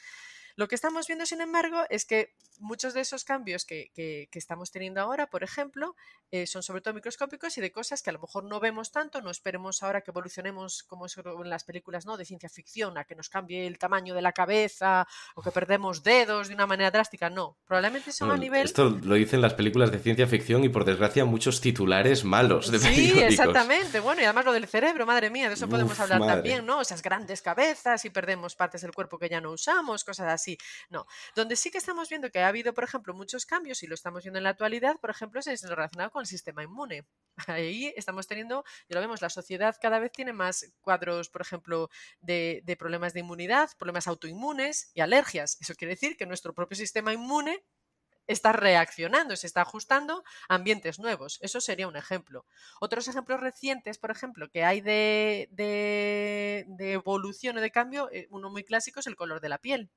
Lo 0.60 0.68
que 0.68 0.74
estamos 0.74 1.06
viendo, 1.06 1.24
sin 1.24 1.40
embargo, 1.40 1.84
es 1.88 2.04
que 2.04 2.34
muchos 2.58 2.92
de 2.92 3.00
esos 3.00 3.24
cambios 3.24 3.64
que, 3.64 4.28
estamos 4.32 4.70
teniendo 4.70 5.00
ahora, 5.00 5.30
por 5.30 5.42
ejemplo, 5.42 5.96
eh, 6.30 6.46
son 6.46 6.62
sobre 6.62 6.82
todo 6.82 6.92
microscópicos 6.92 7.56
y 7.56 7.62
de 7.62 7.72
cosas 7.72 8.02
que 8.02 8.10
a 8.10 8.12
lo 8.12 8.18
mejor 8.18 8.44
no 8.44 8.60
vemos 8.60 8.92
tanto, 8.92 9.22
no 9.22 9.30
esperemos 9.30 9.82
ahora 9.82 10.02
que 10.02 10.10
evolucionemos 10.10 10.82
como 10.82 11.06
es 11.06 11.16
en 11.16 11.48
las 11.48 11.64
películas 11.64 12.04
¿no? 12.04 12.18
de 12.18 12.26
ciencia 12.26 12.50
ficción, 12.50 12.98
a 12.98 13.04
que 13.04 13.14
nos 13.14 13.30
cambie 13.30 13.66
el 13.66 13.78
tamaño 13.78 14.14
de 14.14 14.20
la 14.20 14.32
cabeza 14.32 15.08
o 15.34 15.42
que 15.42 15.50
perdemos 15.50 16.02
dedos 16.02 16.48
de 16.48 16.54
una 16.54 16.66
manera 16.66 16.90
drástica, 16.90 17.30
no, 17.30 17.56
probablemente 17.66 18.12
son 18.12 18.30
a 18.30 18.36
nivel... 18.36 18.66
Esto 18.66 18.90
lo 18.90 19.14
dicen 19.14 19.40
las 19.40 19.54
películas 19.54 19.90
de 19.90 19.98
ciencia 19.98 20.26
ficción 20.26 20.62
y 20.62 20.68
por 20.68 20.84
desgracia 20.84 21.24
muchos 21.24 21.62
titulares 21.62 22.24
malos 22.24 22.70
de 22.70 22.78
Sí, 22.80 23.18
exactamente, 23.18 24.00
bueno, 24.00 24.20
y 24.20 24.24
además 24.24 24.44
lo 24.44 24.52
del 24.52 24.66
cerebro, 24.66 25.06
madre 25.06 25.30
mía, 25.30 25.48
de 25.48 25.54
eso 25.54 25.68
podemos 25.68 25.98
hablar 25.98 26.20
también, 26.20 26.66
¿no? 26.66 26.82
Esas 26.82 27.00
grandes 27.00 27.40
cabezas 27.40 28.04
y 28.04 28.10
perdemos 28.10 28.54
partes 28.54 28.82
del 28.82 28.92
cuerpo 28.92 29.18
que 29.18 29.28
ya 29.30 29.40
no 29.40 29.52
usamos, 29.52 30.04
cosas 30.04 30.28
así. 30.28 30.49
No, 30.88 31.06
donde 31.34 31.56
sí 31.56 31.70
que 31.70 31.78
estamos 31.78 32.08
viendo 32.08 32.30
que 32.30 32.40
ha 32.40 32.48
habido, 32.48 32.74
por 32.74 32.84
ejemplo, 32.84 33.14
muchos 33.14 33.46
cambios 33.46 33.82
y 33.82 33.86
lo 33.86 33.94
estamos 33.94 34.22
viendo 34.22 34.38
en 34.38 34.44
la 34.44 34.50
actualidad, 34.50 34.96
por 35.00 35.10
ejemplo, 35.10 35.40
es 35.40 35.62
relacionado 35.62 36.10
con 36.10 36.20
el 36.22 36.26
sistema 36.26 36.62
inmune. 36.62 37.06
Ahí 37.48 37.92
estamos 37.96 38.26
teniendo, 38.26 38.64
y 38.88 38.94
lo 38.94 39.00
vemos, 39.00 39.22
la 39.22 39.30
sociedad 39.30 39.76
cada 39.80 39.98
vez 39.98 40.12
tiene 40.12 40.32
más 40.32 40.72
cuadros, 40.80 41.28
por 41.28 41.42
ejemplo, 41.42 41.90
de, 42.20 42.76
problemas 42.78 43.12
de 43.12 43.20
inmunidad, 43.20 43.70
problemas 43.78 44.06
autoinmunes 44.06 44.90
y 44.94 45.00
alergias. 45.00 45.58
Eso 45.60 45.74
quiere 45.74 45.94
decir 45.94 46.16
que 46.16 46.26
nuestro 46.26 46.54
propio 46.54 46.76
sistema 46.76 47.12
inmune 47.12 47.64
está 48.26 48.52
reaccionando, 48.52 49.36
se 49.36 49.46
está 49.48 49.62
ajustando 49.62 50.22
a 50.48 50.54
ambientes 50.54 50.98
nuevos. 51.00 51.38
Eso 51.42 51.60
sería 51.60 51.88
un 51.88 51.96
ejemplo. 51.96 52.46
Otros 52.80 53.08
ejemplos 53.08 53.40
recientes, 53.40 53.98
por 53.98 54.10
ejemplo, 54.12 54.48
que 54.50 54.64
hay 54.64 54.80
de 54.80 55.48
evolución 56.78 57.58
o 57.58 57.60
de 57.60 57.70
cambio, 57.72 58.08
eh, 58.12 58.28
uno 58.30 58.50
muy 58.50 58.64
clásico 58.64 59.00
es 59.00 59.06
el 59.08 59.16
color 59.16 59.40
de 59.40 59.48
la 59.48 59.58
piel 59.58 59.90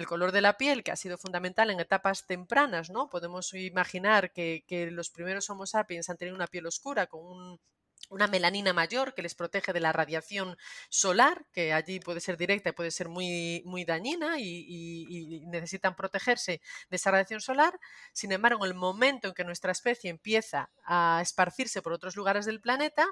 el 0.00 0.06
color 0.06 0.32
de 0.32 0.40
la 0.40 0.56
piel, 0.56 0.82
que 0.82 0.90
ha 0.90 0.96
sido 0.96 1.18
fundamental 1.18 1.70
en 1.70 1.78
etapas 1.78 2.26
tempranas, 2.26 2.90
¿no? 2.90 3.08
Podemos 3.08 3.54
imaginar 3.54 4.32
que, 4.32 4.64
los 4.90 5.10
primeros 5.10 5.48
Homo 5.50 5.66
sapiens 5.66 6.10
han 6.10 6.16
tenido 6.16 6.34
una 6.34 6.46
piel 6.46 6.66
oscura 6.66 7.06
con 7.06 7.60
una 8.08 8.26
melanina 8.26 8.72
mayor 8.72 9.14
que 9.14 9.22
les 9.22 9.34
protege 9.34 9.72
de 9.72 9.78
la 9.80 9.92
radiación 9.92 10.56
solar, 10.88 11.46
que 11.52 11.72
allí 11.72 12.00
puede 12.00 12.20
ser 12.20 12.36
directa 12.36 12.70
y 12.70 12.72
puede 12.72 12.90
ser 12.90 13.08
muy, 13.08 13.62
muy 13.66 13.84
dañina 13.84 14.40
y, 14.40 15.44
necesitan 15.46 15.94
protegerse 15.94 16.60
de 16.88 16.96
esa 16.96 17.10
radiación 17.10 17.40
solar. 17.40 17.78
Sin 18.12 18.32
embargo, 18.32 18.64
en 18.64 18.72
el 18.72 18.76
momento 18.76 19.28
en 19.28 19.34
que 19.34 19.44
nuestra 19.44 19.72
especie 19.72 20.10
empieza 20.10 20.70
a 20.84 21.20
esparcirse 21.22 21.82
por 21.82 21.92
otros 21.92 22.16
lugares 22.16 22.46
del 22.46 22.60
planeta, 22.60 23.06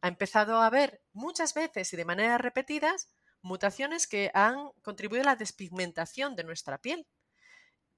ha 0.00 0.08
empezado 0.08 0.58
a 0.58 0.66
haber 0.66 1.00
muchas 1.12 1.54
veces 1.54 1.92
y 1.92 1.96
de 1.96 2.04
manera 2.04 2.38
repetidas 2.38 3.08
mutaciones 3.48 4.06
que 4.06 4.30
han 4.34 4.70
contribuido 4.82 5.22
a 5.22 5.32
la 5.32 5.36
despigmentación 5.36 6.36
de 6.36 6.44
nuestra 6.44 6.78
piel. 6.78 7.06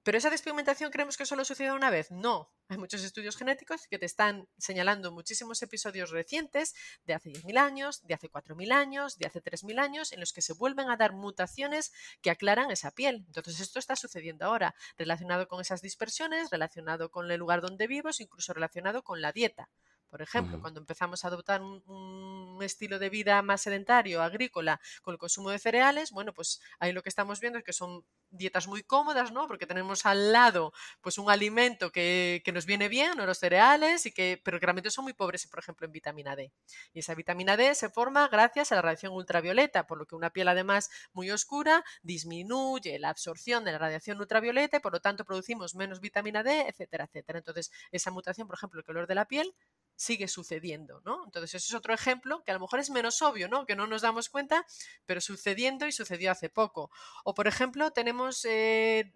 ¿Pero 0.02 0.16
esa 0.16 0.30
despigmentación 0.30 0.90
creemos 0.90 1.18
que 1.18 1.26
solo 1.26 1.44
sucede 1.44 1.72
una 1.72 1.90
vez? 1.90 2.10
No. 2.10 2.50
Hay 2.68 2.78
muchos 2.78 3.04
estudios 3.04 3.36
genéticos 3.36 3.86
que 3.86 3.98
te 3.98 4.06
están 4.06 4.48
señalando 4.56 5.12
muchísimos 5.12 5.60
episodios 5.60 6.10
recientes 6.10 6.74
de 7.04 7.12
hace 7.12 7.30
10.000 7.30 7.58
años, 7.58 8.00
de 8.06 8.14
hace 8.14 8.30
4.000 8.30 8.72
años, 8.72 9.18
de 9.18 9.26
hace 9.26 9.42
3.000 9.42 9.78
años, 9.78 10.12
en 10.12 10.20
los 10.20 10.32
que 10.32 10.40
se 10.40 10.54
vuelven 10.54 10.88
a 10.88 10.96
dar 10.96 11.12
mutaciones 11.12 11.92
que 12.22 12.30
aclaran 12.30 12.70
esa 12.70 12.92
piel. 12.92 13.24
Entonces 13.26 13.60
esto 13.60 13.78
está 13.78 13.94
sucediendo 13.94 14.46
ahora, 14.46 14.74
relacionado 14.96 15.48
con 15.48 15.60
esas 15.60 15.82
dispersiones, 15.82 16.48
relacionado 16.48 17.10
con 17.10 17.30
el 17.30 17.38
lugar 17.38 17.60
donde 17.60 17.86
vivos, 17.86 18.20
incluso 18.20 18.54
relacionado 18.54 19.02
con 19.02 19.20
la 19.20 19.32
dieta. 19.32 19.68
Por 20.10 20.22
ejemplo, 20.22 20.60
cuando 20.60 20.80
empezamos 20.80 21.24
a 21.24 21.28
adoptar 21.28 21.62
un, 21.62 22.58
estilo 22.60 22.98
de 22.98 23.08
vida 23.08 23.40
más 23.40 23.62
sedentario, 23.62 24.22
agrícola, 24.22 24.80
con 25.02 25.12
el 25.12 25.18
consumo 25.18 25.50
de 25.50 25.58
cereales, 25.58 26.10
bueno, 26.10 26.34
pues 26.34 26.60
ahí 26.78 26.92
lo 26.92 27.02
que 27.02 27.08
estamos 27.08 27.40
viendo 27.40 27.58
es 27.58 27.64
que 27.64 27.72
son 27.72 28.04
dietas 28.28 28.68
muy 28.68 28.82
cómodas, 28.82 29.32
¿no? 29.32 29.46
Porque 29.46 29.66
tenemos 29.66 30.04
al 30.04 30.32
lado, 30.32 30.72
pues, 31.00 31.16
un 31.16 31.30
alimento 31.30 31.90
que, 31.90 32.42
nos 32.52 32.66
viene 32.66 32.88
bien, 32.88 33.16
¿no? 33.16 33.24
Los 33.24 33.38
cereales, 33.38 34.04
y 34.06 34.12
que, 34.12 34.40
pero 34.44 34.58
que 34.58 34.66
realmente 34.66 34.90
son 34.90 35.04
muy 35.04 35.12
pobres, 35.12 35.46
por 35.46 35.60
ejemplo, 35.60 35.86
en 35.86 35.92
vitamina 35.92 36.36
D. 36.36 36.52
Y 36.92 36.98
esa 36.98 37.14
vitamina 37.14 37.56
D 37.56 37.74
se 37.74 37.88
forma 37.88 38.26
gracias 38.28 38.72
a 38.72 38.74
la 38.74 38.82
radiación 38.82 39.12
ultravioleta, 39.12 39.86
por 39.86 39.98
lo 39.98 40.06
que 40.06 40.16
una 40.16 40.30
piel, 40.30 40.48
además, 40.48 40.90
muy 41.12 41.30
oscura, 41.30 41.84
disminuye 42.02 42.98
la 42.98 43.10
absorción 43.10 43.64
de 43.64 43.72
la 43.72 43.78
radiación 43.78 44.18
ultravioleta 44.18 44.78
y, 44.78 44.80
por 44.80 44.92
lo 44.92 45.00
tanto, 45.00 45.24
producimos 45.24 45.74
menos 45.74 46.00
vitamina 46.00 46.42
D, 46.42 46.62
etcétera, 46.68 47.04
etcétera. 47.04 47.38
Entonces, 47.38 47.70
esa 47.92 48.10
mutación, 48.10 48.48
por 48.48 48.56
ejemplo, 48.56 48.80
el 48.80 48.84
color 48.84 49.06
de 49.06 49.14
la 49.14 49.26
piel, 49.26 49.54
sigue 50.00 50.28
sucediendo, 50.28 51.02
¿no? 51.04 51.22
Entonces, 51.26 51.56
eso 51.56 51.66
es 51.72 51.74
otro 51.74 51.92
ejemplo 51.92 52.42
que 52.42 52.52
a 52.52 52.54
lo 52.54 52.60
mejor 52.60 52.80
es 52.80 52.88
menos 52.88 53.20
obvio, 53.20 53.48
¿no? 53.48 53.66
Que 53.66 53.76
no 53.76 53.86
nos 53.86 54.00
damos 54.00 54.30
cuenta, 54.30 54.64
pero 55.04 55.20
sucediendo 55.20 55.86
y 55.86 55.92
sucedió 55.92 56.30
hace 56.32 56.48
poco. 56.48 56.90
O, 57.22 57.34
por 57.34 57.46
ejemplo, 57.46 57.90
tenemos 57.90 58.46
eh, 58.46 59.12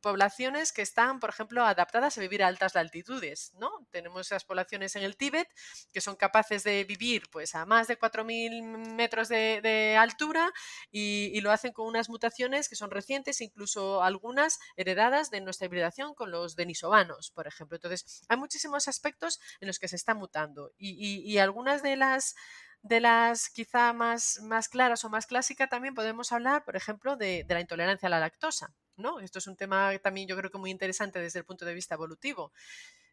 poblaciones 0.00 0.72
que 0.72 0.80
están, 0.80 1.20
por 1.20 1.28
ejemplo, 1.28 1.66
adaptadas 1.66 2.16
a 2.16 2.22
vivir 2.22 2.42
a 2.42 2.46
altas 2.46 2.76
altitudes, 2.76 3.52
¿no? 3.58 3.70
Tenemos 3.90 4.26
esas 4.26 4.46
poblaciones 4.46 4.96
en 4.96 5.02
el 5.02 5.18
Tíbet 5.18 5.48
que 5.92 6.00
son 6.00 6.16
capaces 6.16 6.64
de 6.64 6.84
vivir, 6.84 7.28
pues, 7.30 7.54
a 7.54 7.66
más 7.66 7.86
de 7.86 7.98
4.000 7.98 8.94
metros 8.94 9.28
de, 9.28 9.98
altura 9.98 10.50
y, 10.90 11.30
y, 11.34 11.42
lo 11.42 11.50
hacen 11.50 11.72
con 11.72 11.86
unas 11.86 12.08
mutaciones 12.08 12.70
que 12.70 12.76
son 12.76 12.90
recientes, 12.90 13.42
incluso 13.42 14.02
algunas 14.02 14.60
heredadas 14.76 15.30
de 15.30 15.42
nuestra 15.42 15.66
hibridación 15.66 16.14
con 16.14 16.30
los 16.30 16.56
denisovanos, 16.56 17.32
por 17.32 17.46
ejemplo. 17.46 17.76
Entonces, 17.76 18.22
hay 18.28 18.38
muchísimos 18.38 18.88
aspectos 18.88 19.40
en 19.60 19.66
los 19.66 19.78
que 19.78 19.89
se 19.90 19.96
está 19.96 20.14
mutando. 20.14 20.72
Y, 20.78 21.38
algunas 21.38 21.82
de 21.82 21.96
las 21.96 22.34
de 22.82 23.00
las 23.00 23.50
quizá 23.50 23.92
más, 23.92 24.40
más 24.42 24.70
claras 24.70 25.04
o 25.04 25.10
más 25.10 25.26
clásicas 25.26 25.68
también 25.68 25.94
podemos 25.94 26.32
hablar, 26.32 26.64
por 26.64 26.76
ejemplo, 26.76 27.16
de, 27.16 27.44
la 27.46 27.60
intolerancia 27.60 28.06
a 28.06 28.10
la 28.10 28.20
lactosa. 28.20 28.74
¿no? 28.96 29.20
Esto 29.20 29.38
es 29.38 29.46
un 29.46 29.56
tema 29.56 29.98
también 29.98 30.28
yo 30.28 30.36
creo 30.36 30.50
que 30.50 30.58
muy 30.58 30.70
interesante 30.70 31.18
desde 31.20 31.38
el 31.40 31.44
punto 31.44 31.64
de 31.66 31.74
vista 31.74 31.94
evolutivo. 31.94 32.52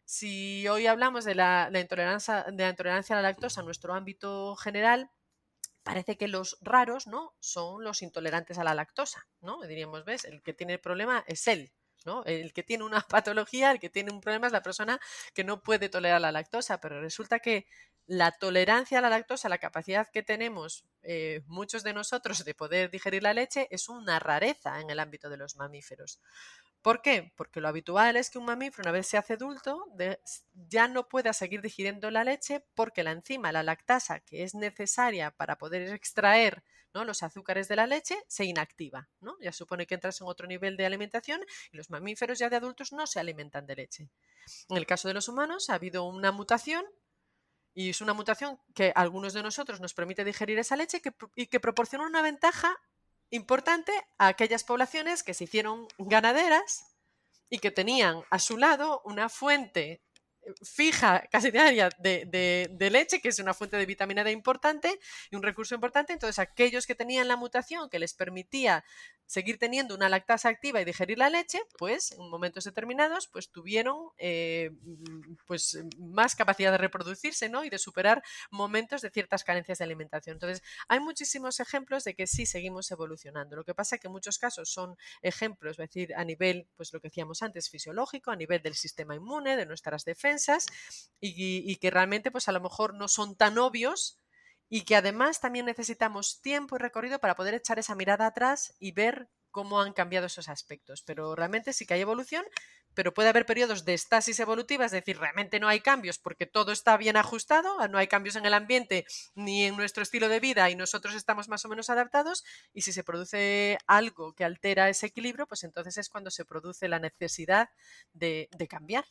Si 0.04 0.66
hoy 0.68 0.86
hablamos 0.86 1.24
de 1.26 1.34
la, 1.34 1.70
intolerancia, 1.74 2.44
de 2.44 2.62
la 2.64 2.70
intolerancia 2.70 3.14
a 3.14 3.20
la 3.20 3.28
lactosa 3.28 3.60
en 3.60 3.66
nuestro 3.66 3.92
ámbito 3.92 4.56
general, 4.56 5.10
parece 5.82 6.16
que 6.16 6.28
los 6.28 6.56
raros 6.62 7.06
¿no? 7.06 7.34
son 7.40 7.84
los 7.84 8.00
intolerantes 8.00 8.58
a 8.58 8.64
la 8.64 8.74
lactosa. 8.74 9.26
¿no? 9.40 9.60
Diríamos, 9.62 10.04
¿ves? 10.06 10.24
El 10.24 10.42
que 10.42 10.54
tiene 10.54 10.74
el 10.74 10.80
problema 10.80 11.24
es 11.26 11.46
él, 11.46 11.72
el 12.24 12.52
que 12.52 12.62
tiene 12.62 12.84
una 12.84 13.00
patología, 13.08 13.70
el 13.70 13.80
que 13.80 13.90
tiene 13.90 14.12
un 14.12 14.20
problema 14.20 14.46
es 14.46 14.52
la 14.52 14.62
persona 14.62 15.00
que 15.34 15.44
no 15.44 15.62
puede 15.62 15.88
tolerar 15.88 16.20
la 16.20 16.32
lactosa, 16.32 16.80
pero 16.80 17.00
resulta 17.00 17.38
que 17.40 17.66
la 18.06 18.32
tolerancia 18.32 18.98
a 18.98 19.02
la 19.02 19.10
lactosa, 19.10 19.50
la 19.50 19.58
capacidad 19.58 20.08
que 20.10 20.22
tenemos 20.22 20.86
eh, 21.02 21.42
muchos 21.46 21.82
de 21.82 21.92
nosotros 21.92 22.44
de 22.44 22.54
poder 22.54 22.90
digerir 22.90 23.22
la 23.22 23.34
leche, 23.34 23.68
es 23.70 23.88
una 23.88 24.18
rareza 24.18 24.80
en 24.80 24.88
el 24.88 24.98
ámbito 24.98 25.28
de 25.28 25.36
los 25.36 25.56
mamíferos. 25.56 26.18
¿Por 26.82 27.02
qué? 27.02 27.32
Porque 27.36 27.60
lo 27.60 27.68
habitual 27.68 28.16
es 28.16 28.30
que 28.30 28.38
un 28.38 28.44
mamífero, 28.44 28.82
una 28.82 28.92
vez 28.92 29.06
se 29.06 29.18
hace 29.18 29.34
adulto, 29.34 29.84
ya 30.54 30.88
no 30.88 31.08
pueda 31.08 31.32
seguir 31.32 31.60
digiriendo 31.60 32.10
la 32.10 32.24
leche 32.24 32.64
porque 32.74 33.02
la 33.02 33.10
enzima, 33.10 33.50
la 33.52 33.62
lactasa, 33.62 34.20
que 34.20 34.44
es 34.44 34.54
necesaria 34.54 35.32
para 35.32 35.58
poder 35.58 35.92
extraer 35.92 36.62
¿no? 36.94 37.04
los 37.04 37.22
azúcares 37.22 37.68
de 37.68 37.76
la 37.76 37.86
leche, 37.86 38.16
se 38.28 38.44
inactiva. 38.44 39.08
¿no? 39.20 39.36
Ya 39.40 39.52
supone 39.52 39.86
que 39.86 39.94
entras 39.94 40.20
en 40.20 40.28
otro 40.28 40.46
nivel 40.46 40.76
de 40.76 40.86
alimentación 40.86 41.40
y 41.72 41.76
los 41.76 41.90
mamíferos 41.90 42.38
ya 42.38 42.48
de 42.48 42.56
adultos 42.56 42.92
no 42.92 43.06
se 43.06 43.18
alimentan 43.18 43.66
de 43.66 43.76
leche. 43.76 44.08
En 44.68 44.76
el 44.76 44.86
caso 44.86 45.08
de 45.08 45.14
los 45.14 45.28
humanos 45.28 45.70
ha 45.70 45.74
habido 45.74 46.04
una 46.04 46.30
mutación 46.30 46.84
y 47.74 47.90
es 47.90 48.00
una 48.00 48.14
mutación 48.14 48.58
que 48.74 48.92
a 48.94 49.00
algunos 49.00 49.34
de 49.34 49.42
nosotros 49.42 49.80
nos 49.80 49.94
permite 49.94 50.24
digerir 50.24 50.58
esa 50.58 50.76
leche 50.76 51.02
y 51.34 51.46
que 51.46 51.60
proporciona 51.60 52.06
una 52.06 52.22
ventaja 52.22 52.76
importante 53.30 53.92
a 54.18 54.28
aquellas 54.28 54.64
poblaciones 54.64 55.22
que 55.22 55.34
se 55.34 55.44
hicieron 55.44 55.86
ganaderas 55.98 56.96
y 57.50 57.58
que 57.58 57.70
tenían 57.70 58.22
a 58.30 58.38
su 58.38 58.56
lado 58.56 59.02
una 59.04 59.28
fuente 59.28 60.02
fija 60.62 61.24
casi 61.30 61.50
diaria 61.50 61.90
de, 61.98 62.68
de, 62.70 62.90
leche, 62.90 63.20
que 63.20 63.28
es 63.28 63.38
una 63.38 63.54
fuente 63.54 63.76
de 63.76 63.86
vitamina 63.86 64.24
D 64.24 64.32
importante 64.32 64.98
y 65.30 65.36
un 65.36 65.42
recurso 65.42 65.74
importante. 65.74 66.12
Entonces, 66.12 66.38
aquellos 66.38 66.86
que 66.86 66.94
tenían 66.94 67.28
la 67.28 67.36
mutación 67.36 67.88
que 67.88 67.98
les 67.98 68.14
permitía 68.14 68.84
seguir 69.26 69.58
teniendo 69.58 69.94
una 69.94 70.08
lactasa 70.08 70.48
activa 70.48 70.80
y 70.80 70.86
digerir 70.86 71.18
la 71.18 71.28
leche, 71.28 71.60
pues 71.76 72.12
en 72.12 72.30
momentos 72.30 72.64
determinados 72.64 73.28
pues 73.28 73.50
tuvieron 73.50 74.08
eh, 74.16 74.70
pues 75.46 75.78
más 75.98 76.34
capacidad 76.34 76.72
de 76.72 76.78
reproducirse 76.78 77.50
¿no? 77.50 77.62
y 77.62 77.68
de 77.68 77.78
superar 77.78 78.22
momentos 78.50 79.02
de 79.02 79.10
ciertas 79.10 79.44
carencias 79.44 79.78
de 79.78 79.84
alimentación. 79.84 80.36
Entonces, 80.36 80.62
hay 80.88 81.00
muchísimos 81.00 81.60
ejemplos 81.60 82.04
de 82.04 82.14
que 82.14 82.26
sí 82.26 82.46
seguimos 82.46 82.90
evolucionando. 82.90 83.54
Lo 83.54 83.64
que 83.64 83.74
pasa 83.74 83.96
es 83.96 84.00
que 84.00 84.08
en 84.08 84.12
muchos 84.12 84.38
casos 84.38 84.70
son 84.70 84.96
ejemplos, 85.20 85.72
es 85.72 85.88
decir, 85.88 86.14
a 86.14 86.24
nivel, 86.24 86.66
pues 86.76 86.94
lo 86.94 87.00
que 87.00 87.08
decíamos 87.08 87.42
antes, 87.42 87.68
fisiológico, 87.68 88.30
a 88.30 88.36
nivel 88.36 88.62
del 88.62 88.74
sistema 88.74 89.14
inmune, 89.14 89.58
de 89.58 89.66
nuestras 89.66 90.06
defensas, 90.06 90.37
y, 91.20 91.76
que 91.76 91.90
realmente 91.90 92.30
pues 92.30 92.48
a 92.48 92.52
lo 92.52 92.60
mejor 92.60 92.94
no 92.94 93.08
son 93.08 93.36
tan 93.36 93.58
obvios 93.58 94.18
y 94.68 94.82
que 94.82 94.96
además 94.96 95.40
también 95.40 95.66
necesitamos 95.66 96.40
tiempo 96.40 96.76
y 96.76 96.78
recorrido 96.78 97.18
para 97.18 97.36
poder 97.36 97.54
echar 97.54 97.78
esa 97.78 97.94
mirada 97.94 98.26
atrás 98.26 98.74
y 98.78 98.92
ver 98.92 99.28
cómo 99.50 99.80
han 99.80 99.92
cambiado 99.92 100.26
esos 100.26 100.48
aspectos. 100.48 101.02
Pero 101.02 101.34
realmente 101.34 101.72
sí 101.72 101.86
que 101.86 101.94
hay 101.94 102.02
evolución, 102.02 102.44
pero 102.94 103.14
puede 103.14 103.30
haber 103.30 103.46
periodos 103.46 103.84
de 103.84 103.94
estasis 103.94 104.38
evolutiva, 104.40 104.84
es 104.84 104.92
decir, 104.92 105.18
realmente 105.18 105.58
no 105.58 105.68
hay 105.68 105.80
cambios 105.80 106.18
porque 106.18 106.46
todo 106.46 106.70
está 106.70 106.96
bien 106.96 107.16
ajustado, 107.16 107.88
no 107.88 107.98
hay 107.98 108.08
cambios 108.08 108.36
en 108.36 108.44
el 108.44 108.54
ambiente 108.54 109.06
ni 109.34 109.64
en 109.64 109.76
nuestro 109.76 110.02
estilo 110.02 110.28
de 110.28 110.40
vida 110.40 110.68
y 110.68 110.76
nosotros 110.76 111.14
estamos 111.14 111.48
más 111.48 111.64
o 111.64 111.68
menos 111.68 111.90
adaptados 111.90 112.44
y 112.74 112.82
si 112.82 112.92
se 112.92 113.04
produce 113.04 113.78
algo 113.86 114.34
que 114.34 114.44
altera 114.44 114.88
ese 114.90 115.06
equilibrio, 115.06 115.46
pues 115.46 115.64
entonces 115.64 115.96
es 115.96 116.08
cuando 116.08 116.30
se 116.30 116.44
produce 116.44 116.88
la 116.88 116.98
necesidad 116.98 117.70
de 118.12 118.48
cambiar 118.68 119.06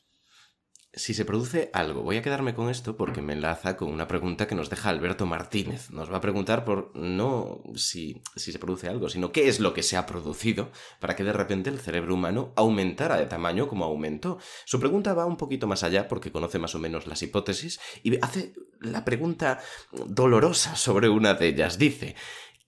si 0.93 1.13
se 1.13 1.25
produce 1.25 1.69
algo, 1.73 2.01
voy 2.01 2.17
a 2.17 2.21
quedarme 2.21 2.55
con 2.55 2.69
esto 2.69 2.97
porque 2.97 3.21
me 3.21 3.33
enlaza 3.33 3.77
con 3.77 3.89
una 3.89 4.07
pregunta 4.07 4.47
que 4.47 4.55
nos 4.55 4.69
deja 4.69 4.89
Alberto 4.89 5.25
Martínez. 5.25 5.91
Nos 5.91 6.11
va 6.11 6.17
a 6.17 6.21
preguntar 6.21 6.65
por 6.65 6.91
no 6.95 7.61
si, 7.75 8.21
si, 8.35 8.51
se 8.51 8.59
produce 8.59 8.87
algo, 8.87 9.09
sino 9.09 9.31
qué 9.31 9.47
es 9.47 9.59
lo 9.59 9.73
que 9.73 9.83
se 9.83 9.97
ha 9.97 10.05
producido 10.05 10.71
para 10.99 11.15
que 11.15 11.23
de 11.23 11.33
repente 11.33 11.69
el 11.69 11.79
cerebro 11.79 12.15
humano 12.15 12.53
aumentara 12.55 13.17
de 13.17 13.25
tamaño 13.25 13.67
como 13.67 13.85
aumentó. 13.85 14.39
Su 14.65 14.79
pregunta 14.79 15.13
va 15.13 15.25
un 15.25 15.37
poquito 15.37 15.67
más 15.67 15.83
allá 15.83 16.07
porque 16.07 16.31
conoce 16.31 16.57
más 16.57 16.73
o 16.73 16.79
menos 16.79 17.05
las 17.05 17.21
hipótesis 17.21 17.79
y 18.01 18.17
hace 18.23 18.53
la 18.79 19.05
pregunta 19.05 19.59
dolorosa 19.91 20.75
sobre 20.75 21.09
una 21.09 21.33
de 21.33 21.47
ellas. 21.47 21.77
Dice, 21.77 22.15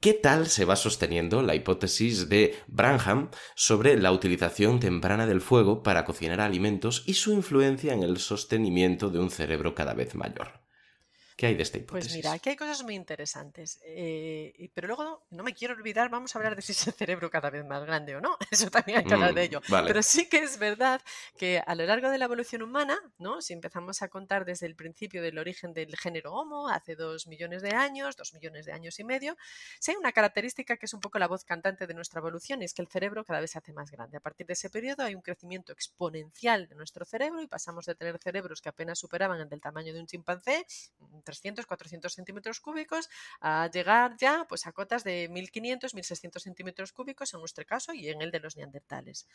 ¿Qué 0.01 0.13
tal 0.13 0.47
se 0.47 0.63
va 0.63 0.77
sosteniendo 0.77 1.41
la 1.41 1.55
hipótesis 1.55 2.29
de 2.29 2.55
Branham 2.67 3.31
sobre 3.53 3.97
la 3.97 4.13
utilización 4.13 4.79
temprana 4.79 5.27
del 5.27 5.41
fuego 5.41 5.83
para 5.83 6.05
cocinar 6.05 6.39
alimentos 6.39 7.03
y 7.05 7.15
su 7.15 7.33
influencia 7.33 7.93
en 7.93 8.03
el 8.03 8.17
sostenimiento 8.17 9.09
de 9.09 9.19
un 9.19 9.29
cerebro 9.29 9.75
cada 9.75 9.93
vez 9.93 10.15
mayor? 10.15 10.61
¿Qué 11.39 11.45
hay 11.45 11.55
de 11.55 11.63
esta 11.63 11.77
hipótesis? 11.77 12.11
Pues 12.11 12.15
mira, 12.17 12.33
aquí 12.33 12.49
hay 12.49 12.57
cosas 12.57 12.83
muy 12.83 12.95
interesantes. 12.95 13.79
Eh, 13.85 14.69
pero 14.73 14.87
luego, 14.87 15.25
no 15.29 15.41
me 15.41 15.53
quiero 15.53 15.73
olvidar, 15.73 16.09
vamos 16.09 16.35
a 16.35 16.39
hablar 16.39 16.53
de 16.53 16.61
si 16.61 16.73
es 16.73 16.85
el 16.85 16.91
cerebro 16.91 17.29
cada 17.29 17.49
vez 17.49 17.63
más 17.63 17.81
grande 17.85 18.13
o 18.17 18.19
no. 18.19 18.37
Eso 18.51 18.69
también 18.69 18.97
hay 18.97 19.05
que 19.05 19.13
hablar 19.13 19.33
de 19.33 19.43
mm, 19.43 19.45
ello. 19.45 19.61
Pero 19.69 20.03
sí 20.03 20.27
que 20.27 20.39
es 20.39 20.59
verdad 20.59 20.99
que 21.37 21.63
a 21.65 21.75
lo 21.75 21.85
largo 21.85 22.09
de 22.09 22.17
la 22.17 22.25
evolución 22.25 22.61
humana, 22.61 22.99
¿no? 23.19 23.41
si 23.41 23.53
empezamos 23.53 24.01
a 24.01 24.09
contar 24.09 24.43
desde 24.43 24.65
el 24.65 24.75
principio 24.75 25.21
del 25.21 25.37
origen 25.37 25.73
del 25.73 25.95
género 25.95 26.33
Homo, 26.33 26.67
hace 26.67 26.97
dos 26.97 27.25
millones 27.27 27.61
de 27.61 27.71
años, 27.71 28.17
dos 28.17 28.33
millones 28.33 28.65
de 28.65 28.73
años 28.73 28.99
y 28.99 29.05
medio, 29.05 29.37
sí 29.79 29.91
hay 29.91 29.97
una 29.97 30.11
característica 30.11 30.75
que 30.75 30.87
es 30.87 30.93
un 30.93 30.99
poco 30.99 31.19
la 31.19 31.29
voz 31.29 31.45
cantante 31.45 31.87
de 31.87 31.93
nuestra 31.93 32.19
evolución 32.19 32.61
y 32.61 32.65
es 32.65 32.73
que 32.73 32.81
el 32.81 32.89
cerebro 32.89 33.23
cada 33.23 33.39
vez 33.39 33.51
se 33.51 33.59
hace 33.59 33.71
más 33.71 33.91
grande. 33.91 34.17
A 34.17 34.19
partir 34.19 34.45
de 34.45 34.53
ese 34.53 34.69
periodo 34.69 35.03
hay 35.03 35.15
un 35.15 35.21
crecimiento 35.21 35.71
exponencial 35.71 36.67
de 36.67 36.75
nuestro 36.75 37.05
cerebro 37.05 37.41
y 37.41 37.47
pasamos 37.47 37.85
de 37.85 37.95
tener 37.95 38.19
cerebros 38.19 38.61
que 38.61 38.67
apenas 38.67 38.99
superaban 38.99 39.39
el 39.39 39.47
del 39.47 39.61
tamaño 39.61 39.93
de 39.93 40.01
un 40.01 40.05
chimpancé, 40.05 40.65
300, 41.29 41.67
400 41.67 42.11
centímetros 42.11 42.59
cúbicos, 42.59 43.07
a 43.39 43.69
llegar 43.71 44.15
ya 44.17 44.45
pues, 44.49 44.65
a 44.65 44.71
cotas 44.71 45.03
de 45.03 45.29
1500, 45.29 45.93
1600 45.93 46.41
centímetros 46.41 46.91
cúbicos 46.91 47.33
en 47.33 47.39
nuestro 47.39 47.65
caso 47.65 47.93
y 47.93 48.09
en 48.09 48.21
el 48.21 48.31
de 48.31 48.39
los 48.39 48.57
neandertales. 48.57 49.27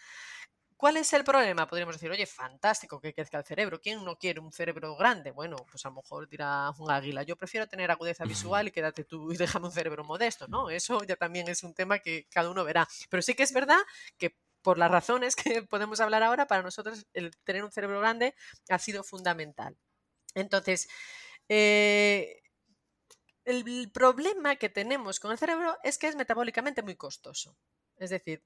¿Cuál 0.76 0.96
es 0.96 1.12
el 1.12 1.22
problema? 1.22 1.68
Podríamos 1.68 1.94
decir, 1.94 2.10
oye, 2.10 2.26
fantástico 2.26 3.00
que 3.00 3.14
crezca 3.14 3.38
el 3.38 3.44
cerebro. 3.44 3.80
¿Quién 3.80 4.04
no 4.04 4.16
quiere 4.16 4.40
un 4.40 4.52
cerebro 4.52 4.96
grande? 4.96 5.30
Bueno, 5.30 5.56
pues 5.70 5.86
a 5.86 5.88
lo 5.88 5.96
mejor 5.96 6.28
dirá 6.28 6.70
un 6.78 6.90
águila. 6.90 7.22
Yo 7.22 7.36
prefiero 7.36 7.68
tener 7.68 7.90
agudeza 7.90 8.24
visual 8.24 8.66
y 8.66 8.72
quédate 8.72 9.04
tú 9.04 9.32
y 9.32 9.36
déjame 9.36 9.66
un 9.66 9.72
cerebro 9.72 10.02
modesto, 10.02 10.48
¿no? 10.48 10.70
Eso 10.70 11.02
ya 11.04 11.14
también 11.14 11.48
es 11.48 11.62
un 11.62 11.74
tema 11.74 12.00
que 12.00 12.26
cada 12.28 12.50
uno 12.50 12.64
verá. 12.64 12.88
Pero 13.08 13.22
sí 13.22 13.34
que 13.34 13.44
es 13.44 13.52
verdad 13.52 13.78
que 14.18 14.36
por 14.64 14.78
las 14.78 14.90
razones 14.90 15.36
que 15.36 15.62
podemos 15.70 16.00
hablar 16.00 16.24
ahora, 16.24 16.46
para 16.46 16.62
nosotros 16.62 17.06
el 17.12 17.30
tener 17.44 17.62
un 17.62 17.70
cerebro 17.70 18.00
grande 18.00 18.34
ha 18.68 18.78
sido 18.80 19.04
fundamental. 19.04 19.76
Entonces, 20.34 20.88
eh, 21.48 22.42
el 23.44 23.90
problema 23.92 24.56
que 24.56 24.68
tenemos 24.68 25.20
con 25.20 25.30
el 25.30 25.38
cerebro 25.38 25.76
es 25.82 25.98
que 25.98 26.08
es 26.08 26.16
metabólicamente 26.16 26.82
muy 26.82 26.96
costoso. 26.96 27.56
Es 27.96 28.10
decir, 28.10 28.42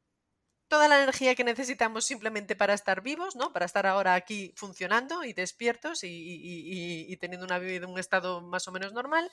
toda 0.68 0.88
la 0.88 1.02
energía 1.02 1.34
que 1.34 1.44
necesitamos 1.44 2.04
simplemente 2.04 2.54
para 2.54 2.74
estar 2.74 3.02
vivos, 3.02 3.36
¿no? 3.36 3.52
Para 3.52 3.66
estar 3.66 3.86
ahora 3.86 4.14
aquí 4.14 4.52
funcionando 4.56 5.24
y 5.24 5.32
despiertos 5.32 6.00
y, 6.02 7.16
teniendo 7.20 7.46
una 7.46 7.58
vida, 7.58 7.86
un 7.86 7.98
estado 7.98 8.40
más 8.42 8.68
o 8.68 8.72
menos 8.72 8.92
normal, 8.92 9.30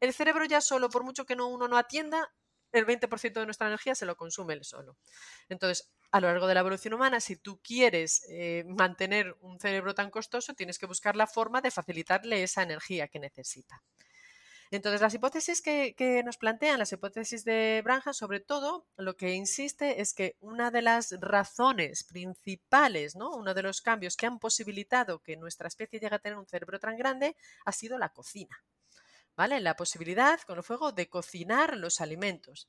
el 0.00 0.12
cerebro 0.12 0.44
ya 0.44 0.60
solo, 0.60 0.90
por 0.90 1.04
mucho 1.04 1.24
que 1.24 1.36
no, 1.36 1.48
uno 1.48 1.68
no 1.68 1.78
atienda, 1.78 2.30
el 2.72 2.86
20% 2.86 3.40
de 3.40 3.46
nuestra 3.46 3.66
energía 3.66 3.94
se 3.94 4.06
lo 4.06 4.16
consume 4.16 4.54
él 4.54 4.64
solo. 4.64 4.96
Entonces, 5.48 5.90
a 6.10 6.20
lo 6.20 6.28
largo 6.28 6.46
de 6.46 6.54
la 6.54 6.60
evolución 6.60 6.94
humana, 6.94 7.20
si 7.20 7.36
tú 7.36 7.60
quieres 7.62 8.24
eh, 8.28 8.64
mantener 8.66 9.36
un 9.40 9.58
cerebro 9.60 9.94
tan 9.94 10.10
costoso, 10.10 10.54
tienes 10.54 10.78
que 10.78 10.86
buscar 10.86 11.16
la 11.16 11.26
forma 11.26 11.60
de 11.60 11.70
facilitarle 11.70 12.42
esa 12.42 12.62
energía 12.62 13.08
que 13.08 13.18
necesita. 13.18 13.82
Entonces, 14.70 15.00
las 15.00 15.14
hipótesis 15.14 15.62
que, 15.62 16.22
nos 16.24 16.38
plantean, 16.38 16.78
las 16.80 16.92
hipótesis 16.92 17.44
de 17.44 17.82
Branja, 17.84 18.12
sobre 18.12 18.40
todo, 18.40 18.86
lo 18.96 19.16
que 19.16 19.34
insiste 19.34 20.00
es 20.00 20.12
que 20.12 20.36
una 20.40 20.70
de 20.72 20.82
las 20.82 21.14
razones 21.20 22.02
principales, 22.04 23.14
¿no? 23.14 23.30
uno 23.30 23.54
de 23.54 23.62
los 23.62 23.80
cambios 23.80 24.16
que 24.16 24.26
han 24.26 24.40
posibilitado 24.40 25.20
que 25.20 25.36
nuestra 25.36 25.68
especie 25.68 26.00
llegue 26.00 26.16
a 26.16 26.18
tener 26.18 26.38
un 26.38 26.46
cerebro 26.46 26.80
tan 26.80 26.96
grande, 26.96 27.36
ha 27.64 27.72
sido 27.72 27.96
la 27.96 28.08
cocina. 28.08 28.64
¿Vale? 29.36 29.60
La 29.60 29.76
posibilidad 29.76 30.40
con 30.42 30.58
el 30.58 30.64
fuego 30.64 30.92
de 30.92 31.08
cocinar 31.08 31.76
los 31.76 32.00
alimentos. 32.00 32.68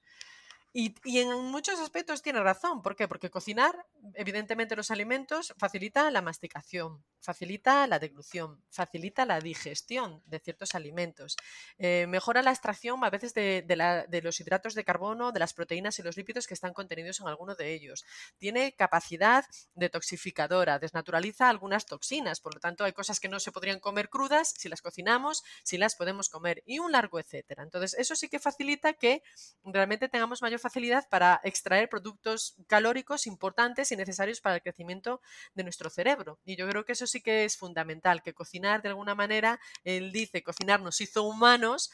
Y, 0.80 0.94
en 1.18 1.30
muchos 1.46 1.80
aspectos 1.80 2.22
tiene 2.22 2.40
razón. 2.40 2.84
¿Por 2.84 2.96
qué? 2.96 3.08
Porque 3.08 3.32
cocinar, 3.32 3.88
evidentemente, 4.14 4.76
los 4.76 4.92
alimentos 4.92 5.56
facilita 5.58 6.12
la 6.12 6.22
masticación, 6.22 7.04
facilita 7.20 7.88
la 7.88 7.98
deglución, 7.98 8.64
facilita 8.70 9.26
la 9.26 9.42
digestión 9.42 10.22
de 10.28 10.38
ciertos 10.38 10.76
alimentos, 10.76 11.36
eh, 11.80 12.06
mejora 12.08 12.44
la 12.44 12.52
extracción 12.52 13.04
a 13.04 13.10
veces 13.10 13.34
de, 13.34 14.22
los 14.24 14.40
hidratos 14.40 14.76
de 14.76 14.84
carbono, 14.84 15.32
de 15.32 15.40
las 15.40 15.56
proteínas 15.56 15.98
y 15.98 16.04
los 16.04 16.16
lípidos 16.16 16.46
que 16.46 16.54
están 16.54 16.74
contenidos 16.74 17.22
en 17.22 17.28
alguno 17.28 17.56
de 17.56 17.74
ellos. 17.74 18.06
Tiene 18.38 18.76
capacidad 18.76 19.46
detoxificadora, 19.74 20.78
desnaturaliza 20.78 21.50
algunas 21.50 21.88
toxinas, 21.88 22.40
por 22.40 22.54
lo 22.54 22.60
tanto 22.60 22.84
hay 22.84 22.94
cosas 22.94 23.20
que 23.20 23.30
no 23.30 23.40
se 23.40 23.52
podrían 23.52 23.80
comer 23.80 24.10
crudas 24.10 24.54
si 24.56 24.70
las 24.70 24.84
cocinamos, 24.84 25.44
si 25.64 25.80
las 25.80 25.96
podemos 25.96 26.30
comer 26.30 26.62
y 26.68 26.78
un 26.78 26.92
largo 26.92 27.20
etcétera. 27.20 27.64
Entonces, 27.64 27.96
eso 27.98 28.16
sí 28.16 28.30
que 28.30 28.38
facilita 28.38 28.94
que 28.94 29.24
realmente 29.64 30.08
tengamos 30.08 30.44
mayor 30.44 30.60
facilidad 30.60 30.67
para 31.10 31.42
extraer 31.44 31.90
productos 31.90 32.56
calóricos 32.68 33.28
importantes 33.28 33.92
y 33.92 33.96
necesarios 33.96 34.42
para 34.42 34.56
el 34.56 34.62
crecimiento 34.62 35.22
de 35.54 35.64
nuestro 35.64 35.90
cerebro. 35.90 36.40
Y 36.46 36.56
yo 36.56 36.68
creo 36.68 36.86
que 36.86 36.94
eso 36.94 37.08
sí 37.08 37.22
que 37.22 37.46
es 37.46 37.58
fundamental, 37.58 38.22
que 38.22 38.34
cocinar 38.34 38.82
de 38.82 38.90
alguna 38.90 39.16
manera, 39.16 39.60
él 39.84 40.12
dice, 40.12 40.44
cocinar 40.44 40.82
nos 40.82 41.02
hizo 41.02 41.24
humanos, 41.24 41.92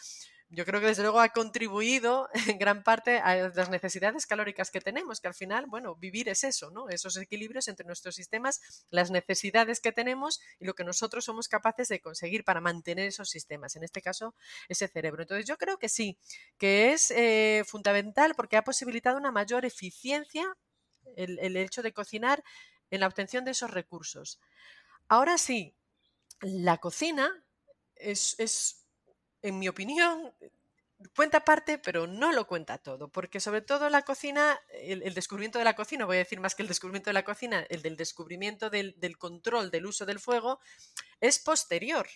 yo 0.55 0.65
creo 0.65 0.79
que 0.79 0.87
desde 0.87 1.01
luego 1.01 1.19
ha 1.19 1.29
contribuido 1.29 2.29
en 2.47 2.59
gran 2.59 2.83
parte 2.83 3.17
a 3.17 3.49
las 3.49 3.69
necesidades 3.69 4.27
calóricas 4.27 4.69
que 4.69 4.81
tenemos, 4.81 5.19
que 5.19 5.27
al 5.27 5.33
final, 5.33 5.65
bueno, 5.65 5.95
vivir 5.95 6.29
es 6.29 6.43
eso, 6.43 6.69
¿no? 6.69 6.89
Esos 6.89 7.17
equilibrios 7.17 7.67
entre 7.67 7.87
nuestros 7.87 8.15
sistemas, 8.15 8.61
las 8.91 9.09
necesidades 9.09 9.79
que 9.81 9.91
tenemos 9.91 10.41
y 10.59 10.65
lo 10.65 10.75
que 10.75 10.83
nosotros 10.83 11.25
somos 11.25 11.47
capaces 11.47 11.87
de 11.87 11.99
conseguir 11.99 12.43
para 12.43 12.61
mantener 12.61 13.07
esos 13.07 13.29
sistemas, 13.29 13.75
en 13.75 13.83
este 13.83 14.01
caso, 14.01 14.35
ese 14.69 14.87
cerebro. 14.87 15.23
Entonces, 15.23 15.47
yo 15.47 15.57
creo 15.57 15.77
que 15.79 15.89
sí, 15.89 16.19
que 16.57 16.93
es 16.93 17.09
eh, 17.11 17.63
fundamental 17.65 18.35
porque 18.35 18.57
ha 18.57 18.63
posibilitado 18.63 19.17
una 19.17 19.31
mayor 19.31 19.65
eficiencia 19.65 20.55
el, 21.15 21.57
hecho 21.57 21.81
de 21.81 21.93
cocinar 21.93 22.43
en 22.91 22.99
la 22.99 23.07
obtención 23.07 23.43
de 23.43 23.51
esos 23.51 23.71
recursos. 23.71 24.39
Ahora 25.07 25.37
sí, 25.39 25.75
la 26.41 26.77
cocina 26.77 27.43
es 27.95 28.82
en 29.43 29.59
mi 29.59 29.67
opinión, 29.67 30.33
cuenta 31.15 31.43
parte, 31.43 31.77
pero 31.77 32.07
no 32.07 32.31
lo 32.31 32.47
cuenta 32.47 32.77
todo, 32.77 33.09
porque 33.09 33.39
sobre 33.39 33.61
todo 33.61 33.89
la 33.89 34.03
cocina, 34.03 34.59
el, 34.69 35.13
descubrimiento 35.13 35.59
de 35.59 35.65
la 35.65 35.75
cocina, 35.75 36.05
voy 36.05 36.15
a 36.15 36.19
decir 36.19 36.39
más 36.39 36.55
que 36.55 36.63
el 36.63 36.67
descubrimiento 36.67 37.09
de 37.09 37.13
la 37.13 37.25
cocina, 37.25 37.65
el 37.69 37.81
del 37.81 37.97
descubrimiento 37.97 38.69
del, 38.69 38.95
control 39.17 39.69
del 39.69 39.85
uso 39.85 40.05
del 40.05 40.19
fuego, 40.19 40.59
es 41.19 41.39
posterior 41.39 42.07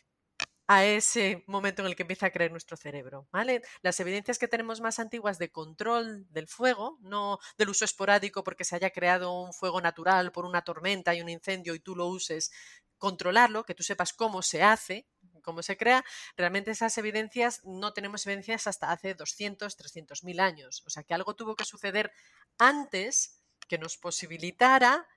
a 0.70 0.84
ese 0.86 1.46
momento 1.48 1.82
en 1.82 1.88
el 1.88 1.96
que 1.96 2.04
empieza 2.04 2.26
a 2.26 2.32
creer 2.32 2.52
nuestro 2.52 2.76
cerebro. 2.76 3.28
¿vale? 3.32 3.62
Las 3.82 4.00
evidencias 4.02 4.38
que 4.38 4.50
tenemos 4.50 4.82
más 4.82 5.00
antiguas 5.00 5.38
de 5.38 5.50
control 5.50 6.26
del 6.32 6.48
fuego, 6.48 6.98
no 7.02 7.40
del 7.58 7.70
uso 7.70 7.86
esporádico 7.86 8.44
porque 8.44 8.66
se 8.66 8.76
haya 8.76 8.90
creado 8.90 9.32
un 9.32 9.54
fuego 9.54 9.80
natural 9.80 10.32
por 10.34 10.46
una 10.46 10.64
tormenta 10.64 11.16
y 11.16 11.22
un 11.22 11.30
incendio 11.30 11.74
y 11.74 11.80
tú 11.80 11.96
lo 11.96 12.08
uses 12.08 12.52
controlarlo, 12.98 13.64
que 13.64 13.76
tú 13.76 13.84
sepas 13.84 14.12
cómo 14.12 14.42
se 14.42 14.64
hace, 14.64 15.06
cómo 15.48 15.64
se 15.64 15.78
crea, 15.78 16.04
realmente 16.36 16.72
esas 16.72 16.98
evidencias 16.98 17.62
no 17.64 17.94
tenemos 17.94 18.28
evidencias 18.28 18.68
hasta 18.68 18.92
hace 18.92 19.14
200, 19.14 19.78
300 19.78 20.26
mil 20.26 20.42
años. 20.42 20.84
O 20.86 20.90
sea 20.90 21.04
que 21.04 21.14
algo 21.14 21.36
tuvo 21.36 21.56
que 21.56 21.64
suceder 21.64 22.12
antes 22.58 23.40
que 23.70 23.78
nos 23.78 23.96
posibilitara 23.96 25.08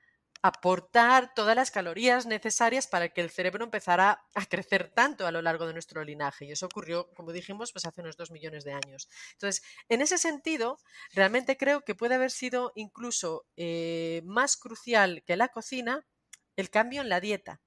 aportar 0.43 1.35
todas 1.35 1.57
las 1.57 1.73
calorías 1.73 2.27
necesarias 2.27 2.87
para 2.87 3.09
que 3.09 3.21
el 3.21 3.31
cerebro 3.31 3.65
empezara 3.65 4.25
a 4.37 4.47
crecer 4.47 4.93
tanto 4.95 5.27
a 5.27 5.33
lo 5.33 5.43
largo 5.43 5.67
de 5.67 5.73
nuestro 5.73 6.05
linaje. 6.05 6.45
Y 6.45 6.53
eso 6.53 6.67
ocurrió, 6.67 7.13
como 7.15 7.33
dijimos, 7.33 7.73
pues 7.73 7.85
hace 7.85 8.03
unos 8.03 8.17
dos 8.17 8.31
millones 8.31 8.63
de 8.63 8.73
años. 8.73 9.09
Entonces, 9.33 9.65
en 9.89 10.01
ese 10.01 10.17
sentido, 10.17 10.79
realmente 11.13 11.57
creo 11.57 11.81
que 11.83 11.97
puede 11.97 12.15
haber 12.15 12.31
sido 12.31 12.71
incluso 12.77 13.47
eh, 13.57 14.23
más 14.25 14.57
crucial 14.57 15.25
que 15.27 15.37
la 15.37 15.49
cocina 15.49 16.07
el 16.57 16.71
cambio 16.71 17.03
en 17.03 17.09
la 17.09 17.21
dieta. 17.21 17.61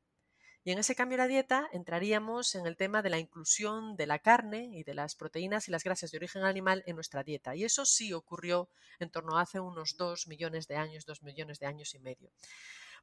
Y 0.65 0.71
en 0.71 0.79
ese 0.79 0.95
cambio 0.95 1.17
de 1.17 1.23
la 1.23 1.27
dieta 1.27 1.67
entraríamos 1.73 2.55
en 2.55 2.65
el 2.65 2.77
tema 2.77 3.01
de 3.01 3.09
la 3.09 3.19
inclusión 3.19 3.97
de 3.97 4.07
la 4.07 4.19
carne 4.19 4.69
y 4.71 4.83
de 4.83 4.93
las 4.93 5.15
proteínas 5.15 5.67
y 5.67 5.71
las 5.71 5.83
grasas 5.83 6.11
de 6.11 6.17
origen 6.17 6.43
animal 6.43 6.83
en 6.85 6.95
nuestra 6.95 7.23
dieta. 7.23 7.55
Y 7.55 7.65
eso 7.65 7.85
sí 7.85 8.13
ocurrió 8.13 8.69
en 8.99 9.09
torno 9.09 9.37
a 9.37 9.41
hace 9.41 9.59
unos 9.59 9.97
dos 9.97 10.27
millones 10.27 10.67
de 10.67 10.77
años, 10.77 11.05
dos 11.05 11.21
millones 11.21 11.59
de 11.59 11.65
años 11.65 11.93
y 11.95 11.99
medio. 11.99 12.31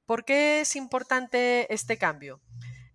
¿Por 0.07 0.25
qué 0.25 0.61
es 0.61 0.77
importante 0.77 1.73
este 1.73 1.97
cambio? 1.97 2.41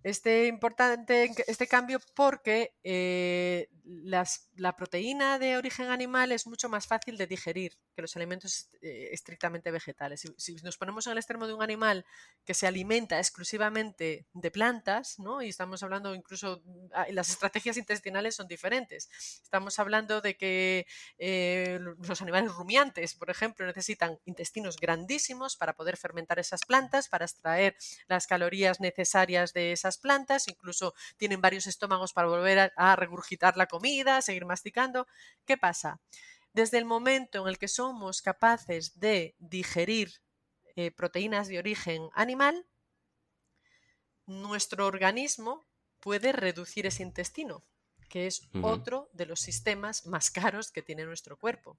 Este, 0.03 0.45
importante, 0.45 1.31
este 1.47 1.65
cambio 1.65 1.99
porque 2.13 2.75
eh, 2.83 3.69
la 3.85 4.75
proteína 4.75 5.39
de 5.39 5.57
origen 5.57 5.89
animal 5.89 6.31
es 6.31 6.47
mucho 6.47 6.69
más 6.69 6.87
fácil 6.87 7.17
de 7.17 7.27
digerir 7.27 7.77
que 7.95 8.01
los 8.01 8.15
alimentos 8.15 8.69
eh, 8.81 9.09
estrictamente 9.11 9.71
vegetales. 9.71 10.23
Si, 10.37 10.55
nos 10.63 10.77
ponemos 10.77 11.05
en 11.05 11.13
el 11.13 11.17
extremo 11.17 11.47
de 11.47 11.53
un 11.53 11.61
animal 11.61 12.05
que 12.45 12.53
se 12.53 12.67
alimenta 12.67 13.17
exclusivamente 13.17 14.27
de 14.33 14.51
plantas, 14.51 15.19
¿no? 15.19 15.41
y 15.41 15.49
estamos 15.49 15.83
hablando 15.83 16.13
incluso, 16.15 16.61
ah, 16.93 17.05
las 17.11 17.29
estrategias 17.29 17.77
intestinales 17.77 18.35
son 18.35 18.47
diferentes. 18.47 19.09
Estamos 19.43 19.79
hablando 19.79 20.21
de 20.21 20.35
que 20.35 20.87
eh, 21.17 21.79
los 21.99 22.21
animales 22.21 22.51
rumiantes, 22.53 23.15
por 23.15 23.29
ejemplo, 23.29 23.65
necesitan 23.65 24.19
intestinos 24.25 24.77
grandísimos 24.77 25.55
para 25.57 25.73
poder 25.73 25.97
fermentar 25.97 26.39
esas 26.39 26.61
plantas, 26.65 26.94
para 27.09 27.25
extraer 27.25 27.75
las 28.07 28.27
calorías 28.27 28.79
necesarias 28.79 29.53
de 29.53 29.71
esas 29.71 29.97
plantas, 29.97 30.47
incluso 30.47 30.93
tienen 31.17 31.41
varios 31.41 31.67
estómagos 31.67 32.13
para 32.13 32.27
volver 32.27 32.73
a, 32.75 32.95
regurgitar 32.95 33.57
la 33.57 33.67
comida, 33.67 34.21
seguir 34.21 34.45
masticando. 34.45 35.07
¿Qué 35.45 35.57
pasa? 35.57 35.99
Desde 36.53 36.77
el 36.77 36.85
momento 36.85 37.41
en 37.41 37.49
el 37.49 37.57
que 37.57 37.67
somos 37.67 38.21
capaces 38.21 38.99
de 38.99 39.35
digerir 39.39 40.21
eh, 40.75 40.91
proteínas 40.91 41.47
de 41.47 41.59
origen 41.59 42.09
animal, 42.13 42.65
nuestro 44.25 44.87
organismo 44.87 45.67
puede 45.99 46.31
reducir 46.31 46.85
ese 46.85 47.03
intestino 47.03 47.63
que 48.09 48.27
es 48.27 48.47
otro 48.61 49.09
de 49.13 49.25
los 49.25 49.39
sistemas 49.39 50.05
más 50.05 50.31
caros 50.31 50.71
que 50.71 50.81
tiene 50.81 51.05
nuestro 51.05 51.37
cuerpo. 51.37 51.77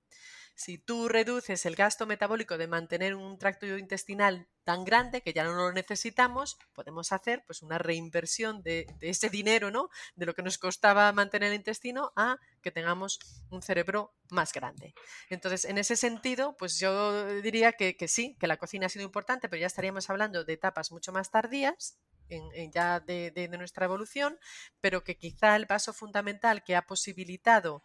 Si 0.54 0.78
tú 0.78 1.08
reduces 1.08 1.66
el 1.66 1.76
gasto 1.76 2.06
metabólico 2.06 2.56
de 2.56 2.66
mantener 2.66 3.14
un 3.14 3.38
tracto 3.38 3.66
intestinal 3.66 4.48
tan 4.64 4.84
grande 4.84 5.20
que 5.20 5.34
ya 5.34 5.44
no 5.44 5.54
lo 5.54 5.70
necesitamos, 5.70 6.58
podemos 6.72 7.12
hacer 7.12 7.44
pues 7.46 7.60
una 7.62 7.76
reinversión 7.76 8.62
de, 8.62 8.86
ese 9.02 9.28
dinero, 9.28 9.70
¿no? 9.70 9.90
De 10.14 10.24
lo 10.24 10.34
que 10.34 10.42
nos 10.42 10.56
costaba 10.56 11.12
mantener 11.12 11.50
el 11.50 11.56
intestino 11.56 12.10
a 12.16 12.38
que 12.62 12.70
tengamos 12.70 13.20
un 13.50 13.60
cerebro 13.60 14.14
más 14.30 14.54
grande. 14.54 14.94
Entonces, 15.28 15.66
en 15.66 15.76
ese 15.76 15.94
sentido, 15.94 16.56
pues 16.56 16.80
yo 16.80 17.40
diría 17.42 17.72
que, 17.72 17.94
sí, 18.08 18.34
que 18.40 18.46
la 18.46 18.56
cocina 18.56 18.86
ha 18.86 18.88
sido 18.88 19.04
importante, 19.04 19.50
pero 19.50 19.60
ya 19.60 19.66
estaríamos 19.66 20.08
hablando 20.08 20.42
de 20.42 20.54
etapas 20.54 20.90
mucho 20.90 21.12
más 21.12 21.30
tardías, 21.30 21.98
en, 22.28 22.72
ya 22.72 23.00
de, 23.00 23.48
nuestra 23.56 23.86
evolución, 23.86 24.38
pero 24.80 25.04
que 25.04 25.16
quizá 25.16 25.56
el 25.56 25.66
paso 25.66 25.92
fundamental 25.92 26.62
que 26.64 26.76
ha 26.76 26.82
posibilitado 26.82 27.82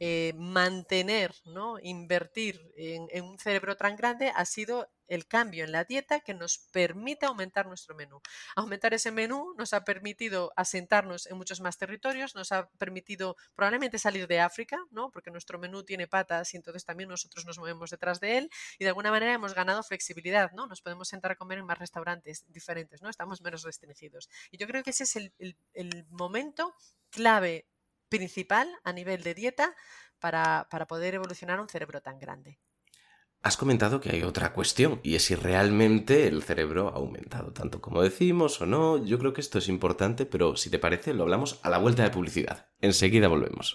eh, 0.00 0.32
mantener, 0.36 1.34
¿no? 1.44 1.78
invertir 1.80 2.72
en, 2.76 3.24
un 3.24 3.38
cerebro 3.38 3.76
tan 3.76 3.96
grande 3.96 4.32
ha 4.34 4.44
sido 4.44 4.88
el 5.06 5.26
cambio 5.26 5.64
en 5.64 5.72
la 5.72 5.84
dieta 5.84 6.20
que 6.20 6.34
nos 6.34 6.58
permite 6.72 7.26
aumentar 7.26 7.66
nuestro 7.66 7.94
menú. 7.94 8.20
Aumentar 8.56 8.94
ese 8.94 9.10
menú 9.10 9.54
nos 9.56 9.72
ha 9.72 9.84
permitido 9.84 10.52
asentarnos 10.56 11.26
en 11.26 11.36
muchos 11.36 11.60
más 11.60 11.76
territorios, 11.76 12.34
nos 12.34 12.52
ha 12.52 12.68
permitido 12.78 13.36
probablemente 13.54 13.98
salir 13.98 14.26
de 14.26 14.40
África, 14.40 14.78
¿no? 14.90 15.10
porque 15.10 15.30
nuestro 15.30 15.58
menú 15.58 15.84
tiene 15.84 16.08
patas 16.08 16.54
y 16.54 16.56
entonces 16.56 16.84
también 16.84 17.08
nosotros 17.08 17.44
nos 17.44 17.58
movemos 17.58 17.90
detrás 17.90 18.18
de 18.18 18.38
él 18.38 18.50
y 18.78 18.84
de 18.84 18.88
alguna 18.88 19.10
manera 19.10 19.34
hemos 19.34 19.54
ganado 19.54 19.82
flexibilidad, 19.82 20.50
¿no? 20.52 20.66
nos 20.66 20.80
podemos 20.80 21.08
sentar 21.08 21.32
a 21.32 21.36
comer 21.36 21.58
en 21.58 21.66
más 21.66 21.78
restaurantes 21.78 22.44
diferentes, 22.48 23.02
¿no? 23.02 23.10
estamos 23.10 23.42
menos 23.42 23.62
restringidos. 23.62 24.28
Y 24.50 24.56
yo 24.56 24.66
creo 24.66 24.82
que 24.82 24.90
ese 24.90 25.04
es 25.04 25.16
el 25.16 26.06
momento 26.08 26.74
clave 27.10 27.66
principal 28.16 28.68
a 28.84 28.92
nivel 28.92 29.22
de 29.22 29.34
dieta 29.34 29.74
para, 30.20 30.68
para 30.70 30.86
poder 30.86 31.14
evolucionar 31.14 31.60
un 31.60 31.68
cerebro 31.68 32.00
tan 32.00 32.18
grande. 32.18 32.58
Has 33.42 33.58
comentado 33.58 34.00
que 34.00 34.10
hay 34.10 34.22
otra 34.22 34.54
cuestión, 34.54 35.00
y 35.02 35.16
es 35.16 35.24
si 35.24 35.34
realmente 35.34 36.26
el 36.26 36.42
cerebro 36.42 36.88
ha 36.88 36.96
aumentado 36.96 37.52
tanto 37.52 37.82
como 37.82 38.00
decimos 38.02 38.58
o 38.62 38.66
no. 38.66 39.04
Yo 39.04 39.18
creo 39.18 39.34
que 39.34 39.42
esto 39.42 39.58
es 39.58 39.68
importante, 39.68 40.24
pero 40.24 40.56
si 40.56 40.70
te 40.70 40.78
parece, 40.78 41.12
lo 41.12 41.24
hablamos 41.24 41.60
a 41.62 41.68
la 41.68 41.76
vuelta 41.76 42.04
de 42.04 42.10
publicidad. 42.10 42.70
Enseguida 42.80 43.28
volvemos. 43.28 43.74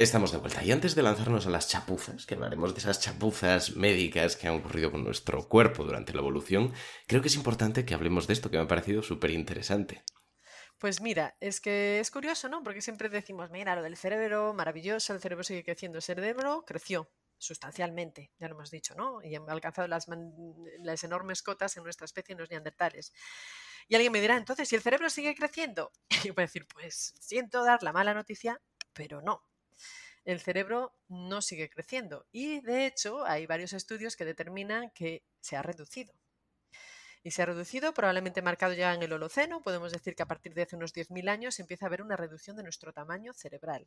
Estamos 0.00 0.32
de 0.32 0.38
vuelta 0.38 0.64
y 0.64 0.72
antes 0.72 0.96
de 0.96 1.02
lanzarnos 1.02 1.46
a 1.46 1.50
las 1.50 1.68
chapuzas, 1.68 2.26
que 2.26 2.34
hablaremos 2.34 2.74
de 2.74 2.80
esas 2.80 2.98
chapuzas 2.98 3.76
médicas 3.76 4.34
que 4.36 4.48
han 4.48 4.56
ocurrido 4.56 4.90
con 4.90 5.04
nuestro 5.04 5.48
cuerpo 5.48 5.84
durante 5.84 6.12
la 6.12 6.18
evolución, 6.18 6.72
creo 7.06 7.22
que 7.22 7.28
es 7.28 7.36
importante 7.36 7.84
que 7.84 7.94
hablemos 7.94 8.26
de 8.26 8.32
esto 8.32 8.50
que 8.50 8.56
me 8.56 8.64
ha 8.64 8.68
parecido 8.68 9.04
súper 9.04 9.30
interesante. 9.30 10.02
Pues 10.78 11.00
mira, 11.00 11.36
es 11.38 11.60
que 11.60 12.00
es 12.00 12.10
curioso, 12.10 12.48
¿no? 12.48 12.64
Porque 12.64 12.82
siempre 12.82 13.08
decimos, 13.08 13.50
mira, 13.52 13.76
lo 13.76 13.82
del 13.82 13.96
cerebro, 13.96 14.52
maravilloso, 14.52 15.14
el 15.14 15.20
cerebro 15.20 15.44
sigue 15.44 15.62
creciendo. 15.62 15.98
El 15.98 16.02
cerebro 16.02 16.64
creció 16.66 17.08
sustancialmente, 17.38 18.32
ya 18.40 18.48
lo 18.48 18.56
hemos 18.56 18.72
dicho, 18.72 18.96
¿no? 18.96 19.22
Y 19.22 19.36
ha 19.36 19.40
alcanzado 19.46 19.86
las, 19.86 20.08
enormes 21.04 21.42
cotas 21.42 21.76
en 21.76 21.84
nuestra 21.84 22.04
especie 22.04 22.32
en 22.32 22.40
los 22.40 22.50
neandertales. 22.50 23.12
Y 23.86 23.94
alguien 23.94 24.12
me 24.12 24.20
dirá, 24.20 24.36
entonces, 24.36 24.68
si 24.68 24.74
el 24.74 24.82
cerebro 24.82 25.08
sigue 25.08 25.36
creciendo, 25.36 25.92
y 26.24 26.26
yo 26.26 26.34
a 26.36 26.40
decir, 26.40 26.66
pues 26.66 27.14
siento 27.20 27.62
dar 27.62 27.84
la 27.84 27.92
mala 27.92 28.12
noticia, 28.12 28.60
pero 28.92 29.22
no 29.22 29.44
el 30.24 30.40
cerebro 30.40 30.92
no 31.08 31.42
sigue 31.42 31.68
creciendo 31.70 32.26
y 32.32 32.60
de 32.60 32.86
hecho 32.86 33.24
hay 33.24 33.46
varios 33.46 33.72
estudios 33.72 34.16
que 34.16 34.24
determinan 34.24 34.90
que 34.90 35.22
se 35.40 35.56
ha 35.56 35.62
reducido. 35.62 36.14
y 37.26 37.30
se 37.30 37.40
ha 37.40 37.46
reducido, 37.46 37.94
probablemente 37.94 38.42
marcado 38.42 38.74
ya 38.74 38.92
en 38.92 39.02
el 39.02 39.10
Holoceno. 39.10 39.62
Podemos 39.62 39.90
decir 39.92 40.14
que 40.14 40.22
a 40.22 40.26
partir 40.26 40.52
de 40.52 40.60
hace 40.60 40.76
unos 40.76 40.92
10.000 40.92 41.30
años 41.30 41.58
empieza 41.58 41.86
a 41.86 41.88
haber 41.88 42.02
una 42.02 42.18
reducción 42.18 42.54
de 42.54 42.62
nuestro 42.62 42.92
tamaño 42.92 43.32
cerebral. 43.32 43.86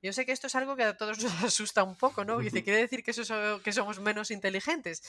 Yo 0.00 0.12
sé 0.12 0.24
que 0.24 0.30
esto 0.30 0.46
es 0.46 0.54
algo 0.54 0.76
que 0.76 0.84
a 0.84 0.96
todos 0.96 1.18
nos 1.24 1.42
asusta 1.42 1.82
un 1.82 1.96
poco, 1.96 2.24
¿no? 2.24 2.38
Dice, 2.38 2.62
¿quiere 2.64 2.78
decir 2.78 3.02
que, 3.02 3.10
eso, 3.10 3.60
que 3.64 3.72
somos 3.72 3.98
menos 3.98 4.30
inteligentes? 4.30 5.02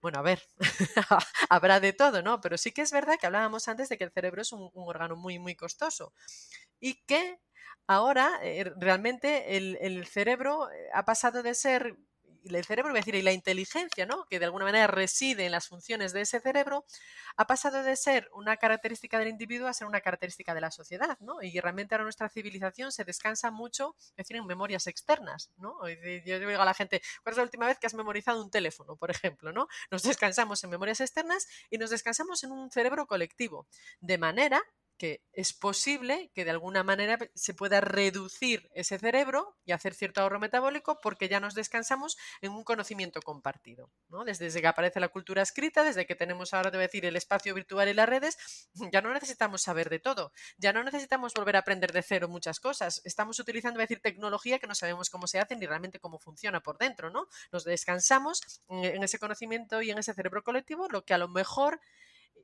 Bueno, 0.00 0.18
a 0.18 0.22
ver, 0.22 0.42
habrá 1.48 1.78
de 1.78 1.92
todo, 1.92 2.22
¿no? 2.22 2.40
Pero 2.40 2.58
sí 2.58 2.72
que 2.72 2.82
es 2.82 2.90
verdad 2.90 3.14
que 3.20 3.26
hablábamos 3.26 3.68
antes 3.68 3.88
de 3.88 3.98
que 3.98 4.04
el 4.04 4.10
cerebro 4.10 4.42
es 4.42 4.50
un, 4.50 4.68
órgano 4.74 5.14
muy, 5.14 5.38
muy 5.38 5.54
costoso 5.54 6.12
y 6.80 6.94
que 7.04 7.38
ahora 7.86 8.40
eh, 8.42 8.70
realmente 8.76 9.56
el 9.56 10.06
cerebro 10.06 10.70
eh, 10.70 10.88
ha 10.94 11.04
pasado 11.04 11.42
de 11.42 11.54
ser 11.54 11.96
el 12.44 12.64
cerebro, 12.64 12.90
voy 12.90 12.98
a 12.98 13.00
decir, 13.00 13.14
y 13.14 13.22
la 13.22 13.32
inteligencia, 13.32 14.06
¿no? 14.06 14.24
que 14.28 14.38
de 14.38 14.46
alguna 14.46 14.64
manera 14.64 14.86
reside 14.86 15.46
en 15.46 15.52
las 15.52 15.68
funciones 15.68 16.12
de 16.12 16.22
ese 16.22 16.40
cerebro, 16.40 16.84
ha 17.36 17.46
pasado 17.46 17.82
de 17.82 17.96
ser 17.96 18.28
una 18.34 18.56
característica 18.56 19.18
del 19.18 19.28
individuo 19.28 19.68
a 19.68 19.72
ser 19.72 19.86
una 19.86 20.00
característica 20.00 20.54
de 20.54 20.60
la 20.60 20.70
sociedad, 20.70 21.18
¿no? 21.20 21.40
Y 21.42 21.58
realmente 21.60 21.94
ahora 21.94 22.04
nuestra 22.04 22.28
civilización 22.28 22.92
se 22.92 23.04
descansa 23.04 23.50
mucho, 23.50 23.96
es 23.98 24.16
decir, 24.16 24.36
en 24.36 24.46
memorias 24.46 24.86
externas, 24.86 25.50
¿no? 25.56 25.76
Yo 25.88 26.38
digo 26.38 26.60
a 26.60 26.64
la 26.64 26.74
gente, 26.74 27.00
¿cuál 27.22 27.32
es 27.32 27.36
la 27.38 27.44
última 27.44 27.66
vez 27.66 27.78
que 27.78 27.86
has 27.86 27.94
memorizado 27.94 28.42
un 28.42 28.50
teléfono, 28.50 28.96
por 28.96 29.10
ejemplo, 29.10 29.52
¿no? 29.52 29.68
Nos 29.90 30.02
descansamos 30.02 30.62
en 30.64 30.70
memorias 30.70 31.00
externas 31.00 31.46
y 31.70 31.78
nos 31.78 31.90
descansamos 31.90 32.42
en 32.44 32.52
un 32.52 32.70
cerebro 32.70 33.06
colectivo, 33.06 33.66
de 34.00 34.18
manera 34.18 34.62
que 34.96 35.24
es 35.32 35.52
posible 35.52 36.30
que 36.34 36.44
de 36.44 36.50
alguna 36.50 36.82
manera 36.82 37.18
se 37.34 37.54
pueda 37.54 37.80
reducir 37.80 38.70
ese 38.74 38.98
cerebro 38.98 39.56
y 39.64 39.72
hacer 39.72 39.94
cierto 39.94 40.20
ahorro 40.20 40.38
metabólico 40.38 41.00
porque 41.00 41.28
ya 41.28 41.40
nos 41.40 41.54
descansamos 41.54 42.16
en 42.40 42.52
un 42.52 42.64
conocimiento 42.64 43.20
compartido. 43.20 43.90
¿no? 44.08 44.24
Desde, 44.24 44.60
que 44.60 44.66
aparece 44.66 45.00
la 45.00 45.08
cultura 45.08 45.42
escrita, 45.42 45.82
desde 45.82 46.06
que 46.06 46.14
tenemos 46.14 46.54
ahora, 46.54 46.70
debo 46.70 46.82
decir, 46.82 47.04
el 47.04 47.16
espacio 47.16 47.54
virtual 47.54 47.88
y 47.88 47.94
las 47.94 48.08
redes, 48.08 48.68
ya 48.92 49.00
no 49.00 49.12
necesitamos 49.12 49.62
saber 49.62 49.90
de 49.90 49.98
todo, 49.98 50.32
ya 50.58 50.72
no 50.72 50.84
necesitamos 50.84 51.34
volver 51.34 51.56
a 51.56 51.60
aprender 51.60 51.92
de 51.92 52.02
cero 52.02 52.28
muchas 52.28 52.60
cosas. 52.60 53.00
Estamos 53.04 53.38
utilizando, 53.38 53.80
decir, 53.80 54.00
tecnología 54.00 54.58
que 54.58 54.66
no 54.66 54.74
sabemos 54.74 55.10
cómo 55.10 55.26
se 55.26 55.38
hace 55.38 55.56
ni 55.56 55.66
realmente 55.66 55.98
cómo 55.98 56.18
funciona 56.18 56.60
por 56.60 56.78
dentro. 56.78 57.10
¿no? 57.10 57.26
Nos 57.50 57.64
descansamos 57.64 58.62
en 58.68 59.02
ese 59.02 59.18
conocimiento 59.18 59.82
y 59.82 59.90
en 59.90 59.98
ese 59.98 60.14
cerebro 60.14 60.42
colectivo, 60.42 60.88
lo 60.88 61.04
que 61.04 61.14
a 61.14 61.18
lo 61.18 61.28
mejor 61.28 61.80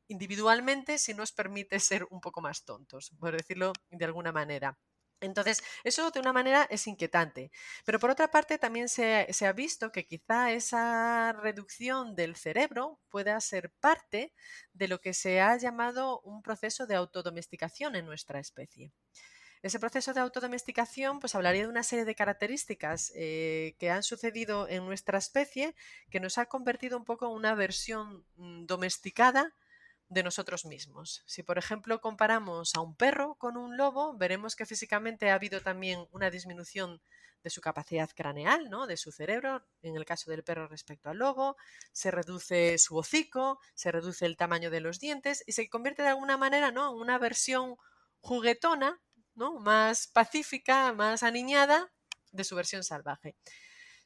individualmente 0.09 0.99
si 0.99 1.15
nos 1.15 1.33
permite 1.33 1.79
ser 1.81 2.07
un 2.11 2.21
poco 2.21 2.41
más 2.41 2.65
tontos, 2.65 3.13
por 3.19 3.37
decirlo 3.37 3.73
de 3.91 4.05
alguna 4.05 4.33
manera. 4.33 4.77
Entonces, 5.21 5.65
eso 5.83 6.11
de 6.11 6.21
una 6.21 6.33
manera 6.33 6.67
es 6.71 6.87
inquietante. 6.87 7.51
Pero 7.85 7.99
por 7.99 8.11
otra 8.11 8.31
parte, 8.31 8.59
también 8.59 8.89
se, 8.89 9.27
ha 9.45 9.53
visto 9.53 9.91
que 9.91 10.07
quizá 10.07 10.53
esa 10.53 11.33
reducción 11.33 12.15
del 12.15 12.37
cerebro 12.37 13.01
pueda 13.09 13.41
ser 13.41 13.73
parte 13.81 14.33
de 14.73 14.89
lo 14.89 15.01
que 15.01 15.15
se 15.15 15.41
ha 15.41 15.57
llamado 15.57 16.21
un 16.21 16.43
proceso 16.43 16.87
de 16.87 16.95
autodomesticación 16.95 17.97
en 17.97 18.07
nuestra 18.07 18.39
especie. 18.39 18.93
Ese 19.61 19.81
proceso 19.81 20.15
de 20.15 20.21
autodomesticación 20.21 21.19
pues 21.19 21.35
hablaría 21.35 21.63
de 21.63 21.69
una 21.69 21.83
serie 21.83 22.05
de 22.05 22.15
características 22.15 23.11
eh, 23.17 23.75
que 23.81 23.91
han 23.91 24.05
sucedido 24.05 24.69
en 24.69 24.87
nuestra 24.87 25.19
especie 25.19 25.75
que 26.11 26.21
nos 26.21 26.39
ha 26.39 26.47
convertido 26.47 26.97
un 26.97 27.05
poco 27.05 27.27
en 27.27 27.33
una 27.33 27.57
versión 27.57 28.25
mm, 28.37 28.67
domesticada 28.67 29.53
de 30.09 30.23
nosotros 30.23 30.65
mismos. 30.65 31.23
Si, 31.27 31.43
por 31.43 31.59
ejemplo, 31.59 32.01
comparamos 32.01 32.75
a 32.75 32.81
un 32.81 32.97
perro 32.97 33.35
con 33.37 33.57
un 33.57 33.77
lobo, 33.77 34.17
veremos 34.17 34.57
que 34.57 34.67
físicamente 34.67 35.31
ha 35.31 35.35
habido 35.35 35.61
también 35.61 36.07
una 36.13 36.31
disminución 36.31 37.01
de 37.43 37.51
su 37.51 37.61
capacidad 37.61 38.11
craneal, 38.15 38.69
¿no? 38.69 38.87
de 38.87 38.97
su 38.97 39.13
cerebro, 39.13 39.65
en 39.83 39.97
el 39.97 40.05
caso 40.05 40.31
del 40.31 40.43
perro 40.43 40.67
respecto 40.67 41.09
al 41.11 41.19
lobo, 41.19 41.57
se 41.93 42.11
reduce 42.11 42.79
su 42.79 42.97
hocico, 42.97 43.61
se 43.75 43.93
reduce 43.93 44.27
el 44.27 44.37
tamaño 44.37 44.71
de 44.71 44.81
los 44.81 44.99
dientes 44.99 45.45
y 45.47 45.53
se 45.53 45.69
convierte 45.69 46.03
de 46.03 46.09
alguna 46.09 46.37
manera 46.37 46.73
¿no? 46.73 46.91
en 46.91 47.01
una 47.01 47.19
versión 47.19 47.77
juguetona, 48.21 49.01
¿no? 49.35 49.61
más 49.61 50.09
pacífica, 50.09 50.93
más 50.93 51.23
aniñada 51.23 51.93
de 52.33 52.45
su 52.45 52.57
versión 52.57 52.83
salvaje. 52.83 53.37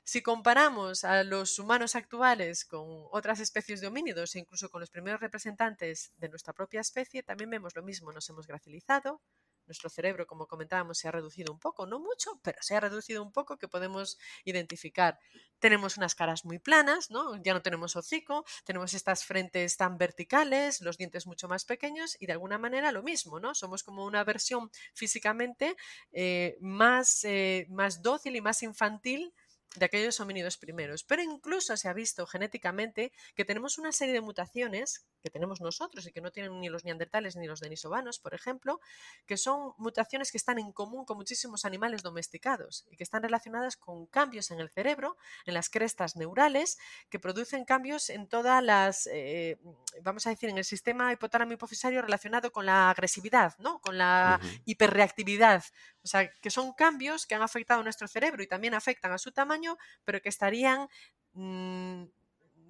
Si 0.04 0.20
comparamos 0.20 1.04
a 1.04 1.22
los 1.22 1.58
humanos 1.58 1.94
actuales 1.94 2.64
con 2.64 3.06
otras 3.12 3.38
especies 3.40 3.80
de 3.80 3.86
homínidos 3.86 4.34
e 4.34 4.40
incluso 4.40 4.68
con 4.68 4.80
los 4.80 4.90
primeros 4.90 5.20
representantes 5.20 6.12
de 6.16 6.28
nuestra 6.28 6.52
propia 6.52 6.80
especie, 6.80 7.22
también 7.22 7.50
vemos 7.50 7.76
lo 7.76 7.82
mismo, 7.82 8.12
nos 8.12 8.28
hemos 8.28 8.46
gracilizado, 8.46 9.22
nuestro 9.66 9.88
cerebro, 9.90 10.26
como 10.26 10.46
comentábamos, 10.46 10.98
se 10.98 11.08
ha 11.08 11.12
reducido 11.12 11.52
un 11.52 11.60
poco, 11.60 11.86
no 11.86 12.00
mucho, 12.00 12.40
pero 12.42 12.58
se 12.62 12.74
ha 12.74 12.80
reducido 12.80 13.22
un 13.22 13.32
poco 13.32 13.58
que 13.58 13.68
podemos 13.68 14.18
identificar. 14.44 15.18
Tenemos 15.60 15.96
unas 15.96 16.14
caras 16.14 16.44
muy 16.44 16.58
planas, 16.58 17.10
¿no? 17.10 17.40
Ya 17.42 17.54
no 17.54 17.62
tenemos 17.62 17.94
hocico, 17.94 18.44
tenemos 18.64 18.94
estas 18.94 19.24
frentes 19.24 19.76
tan 19.76 19.98
verticales, 19.98 20.80
los 20.80 20.98
dientes 20.98 21.26
mucho 21.26 21.48
más 21.48 21.64
pequeños 21.64 22.16
y 22.18 22.26
de 22.26 22.32
alguna 22.32 22.58
manera 22.58 22.92
lo 22.92 23.02
mismo, 23.02 23.38
¿no? 23.38 23.54
Somos 23.54 23.82
como 23.82 24.04
una 24.04 24.24
versión 24.24 24.70
físicamente 24.94 25.76
eh, 26.10 26.58
más, 26.60 27.24
eh, 27.24 27.66
más 27.70 28.02
dócil 28.02 28.34
y 28.36 28.40
más 28.40 28.62
infantil 28.62 29.32
de 29.76 29.86
aquellos 29.86 30.20
homínidos 30.20 30.56
primeros. 30.56 31.04
Pero 31.04 31.22
incluso 31.22 31.76
se 31.76 31.88
ha 31.88 31.92
visto 31.92 32.26
genéticamente 32.26 33.12
que 33.34 33.44
tenemos 33.44 33.78
una 33.78 33.92
serie 33.92 34.14
de 34.14 34.20
mutaciones 34.20 35.06
que 35.22 35.30
tenemos 35.30 35.60
nosotros 35.60 36.06
y 36.06 36.12
que 36.12 36.20
no 36.20 36.30
tienen 36.30 36.60
ni 36.60 36.68
los 36.68 36.84
neandertales 36.84 37.36
ni 37.36 37.46
los 37.46 37.60
denisovanos, 37.60 38.18
por 38.18 38.34
ejemplo, 38.34 38.80
que 39.26 39.36
son 39.36 39.72
mutaciones 39.78 40.32
que 40.32 40.38
están 40.38 40.58
en 40.58 40.72
común 40.72 41.04
con 41.04 41.16
muchísimos 41.16 41.64
animales 41.64 42.02
domesticados 42.02 42.84
y 42.90 42.96
que 42.96 43.04
están 43.04 43.22
relacionadas 43.22 43.76
con 43.76 44.06
cambios 44.06 44.50
en 44.50 44.60
el 44.60 44.68
cerebro, 44.70 45.16
en 45.46 45.54
las 45.54 45.70
crestas 45.70 46.16
neurales, 46.16 46.78
que 47.08 47.18
producen 47.18 47.64
cambios 47.64 48.10
en 48.10 48.28
todas 48.28 48.62
las, 48.62 49.06
eh, 49.06 49.58
vamos 50.02 50.26
a 50.26 50.30
decir, 50.30 50.48
en 50.48 50.58
el 50.58 50.64
sistema 50.64 51.12
hipotálamo 51.12 51.52
hipofisario 51.52 52.02
relacionado 52.02 52.52
con 52.52 52.66
la 52.66 52.90
agresividad, 52.90 53.56
¿no? 53.58 53.80
con 53.80 53.98
la 53.98 54.40
hiperreactividad. 54.64 55.64
O 56.04 56.08
sea, 56.08 56.32
que 56.32 56.50
son 56.50 56.72
cambios 56.72 57.26
que 57.26 57.34
han 57.34 57.42
afectado 57.42 57.80
a 57.80 57.84
nuestro 57.84 58.08
cerebro 58.08 58.42
y 58.42 58.48
también 58.48 58.74
afectan 58.74 59.12
a 59.12 59.18
su 59.18 59.32
tamaño, 59.32 59.78
pero 60.04 60.20
que 60.20 60.28
estarían 60.28 60.88
mm, 61.34 62.04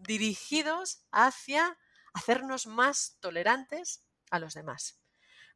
dirigidos 0.02 1.04
hacia 1.10 1.78
hacernos 2.12 2.66
más 2.66 3.16
tolerantes 3.20 4.04
a 4.30 4.38
los 4.38 4.54
demás. 4.54 4.98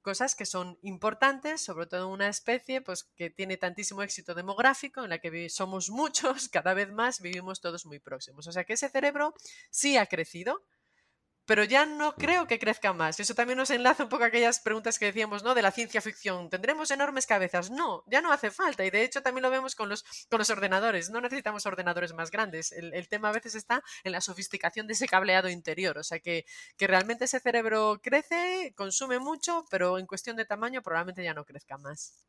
Cosas 0.03 0.37
que 0.37 0.47
son 0.47 0.79
importantes, 0.83 1.61
sobre 1.61 1.87
todo 1.87 2.07
en 2.07 2.13
una 2.13 2.29
especie 2.29 2.81
pues, 2.81 3.05
que 3.17 3.29
tiene 3.29 3.57
tantísimo 3.57 4.03
éxito 4.03 4.35
demográfico, 4.35 5.03
en 5.03 5.11
la 5.11 5.19
que 5.19 5.49
somos 5.49 5.91
muchos, 5.91 6.49
cada 6.53 6.75
vez 6.75 6.93
más, 6.93 7.21
vivimos 7.21 7.61
todos 7.61 7.87
muy 7.87 7.99
próximos. 7.99 8.47
O 8.47 8.53
sea 8.53 8.65
que 8.65 8.75
ese 8.75 8.89
cerebro 8.89 9.35
sí 9.71 9.97
ha 9.97 10.07
crecido, 10.07 10.65
pero 11.47 11.65
ya 11.65 11.87
no 11.87 12.15
creo 12.15 12.47
que 12.47 12.59
crezca 12.59 12.93
más. 12.93 13.19
Eso 13.21 13.35
también 13.35 13.57
nos 13.57 13.71
enlaza 13.71 14.03
un 14.03 14.09
poco 14.09 14.25
a 14.25 14.27
aquellas 14.27 14.61
preguntas 14.61 14.99
que 14.99 15.07
decíamos, 15.07 15.43
¿no? 15.43 15.55
De 15.55 15.63
la 15.63 15.71
ciencia 15.71 16.01
ficción. 16.01 16.51
¿Tendremos 16.51 16.91
enormes 16.91 17.27
cabezas? 17.27 17.71
No, 17.71 18.03
ya 18.07 18.21
no 18.21 18.33
hace 18.33 18.51
falta. 18.51 18.85
Y 18.85 18.91
de 18.91 19.05
hecho 19.05 19.23
también 19.23 19.43
lo 19.43 19.51
vemos 19.51 19.77
con 19.77 19.89
los, 19.89 20.05
con 20.29 20.39
los 20.39 20.51
ordenadores. 20.51 21.09
No 21.11 21.21
necesitamos 21.21 21.65
ordenadores 21.65 22.13
más 22.13 22.31
grandes. 22.31 22.73
El, 22.73 23.09
tema 23.09 23.29
a 23.29 23.33
veces 23.33 23.55
está 23.55 23.83
en 24.03 24.13
la 24.13 24.21
sofisticación 24.21 24.89
de 24.89 24.95
ese 24.95 25.07
cableado 25.07 25.49
interior. 25.49 25.97
O 25.99 26.05
sea 26.05 26.19
que, 26.19 26.45
que 26.77 26.87
realmente 26.89 27.27
ese 27.27 27.39
cerebro 27.39 28.01
crece, 28.03 28.75
consume 28.77 29.21
mucho, 29.21 29.65
pero 29.71 29.99
en 29.99 30.07
cuestión 30.07 30.37
de 30.37 30.45
tamaño 30.45 30.83
probablemente 30.83 31.23
ya 31.23 31.35
no 31.35 31.45
crezca 31.45 31.79
más. 31.79 32.27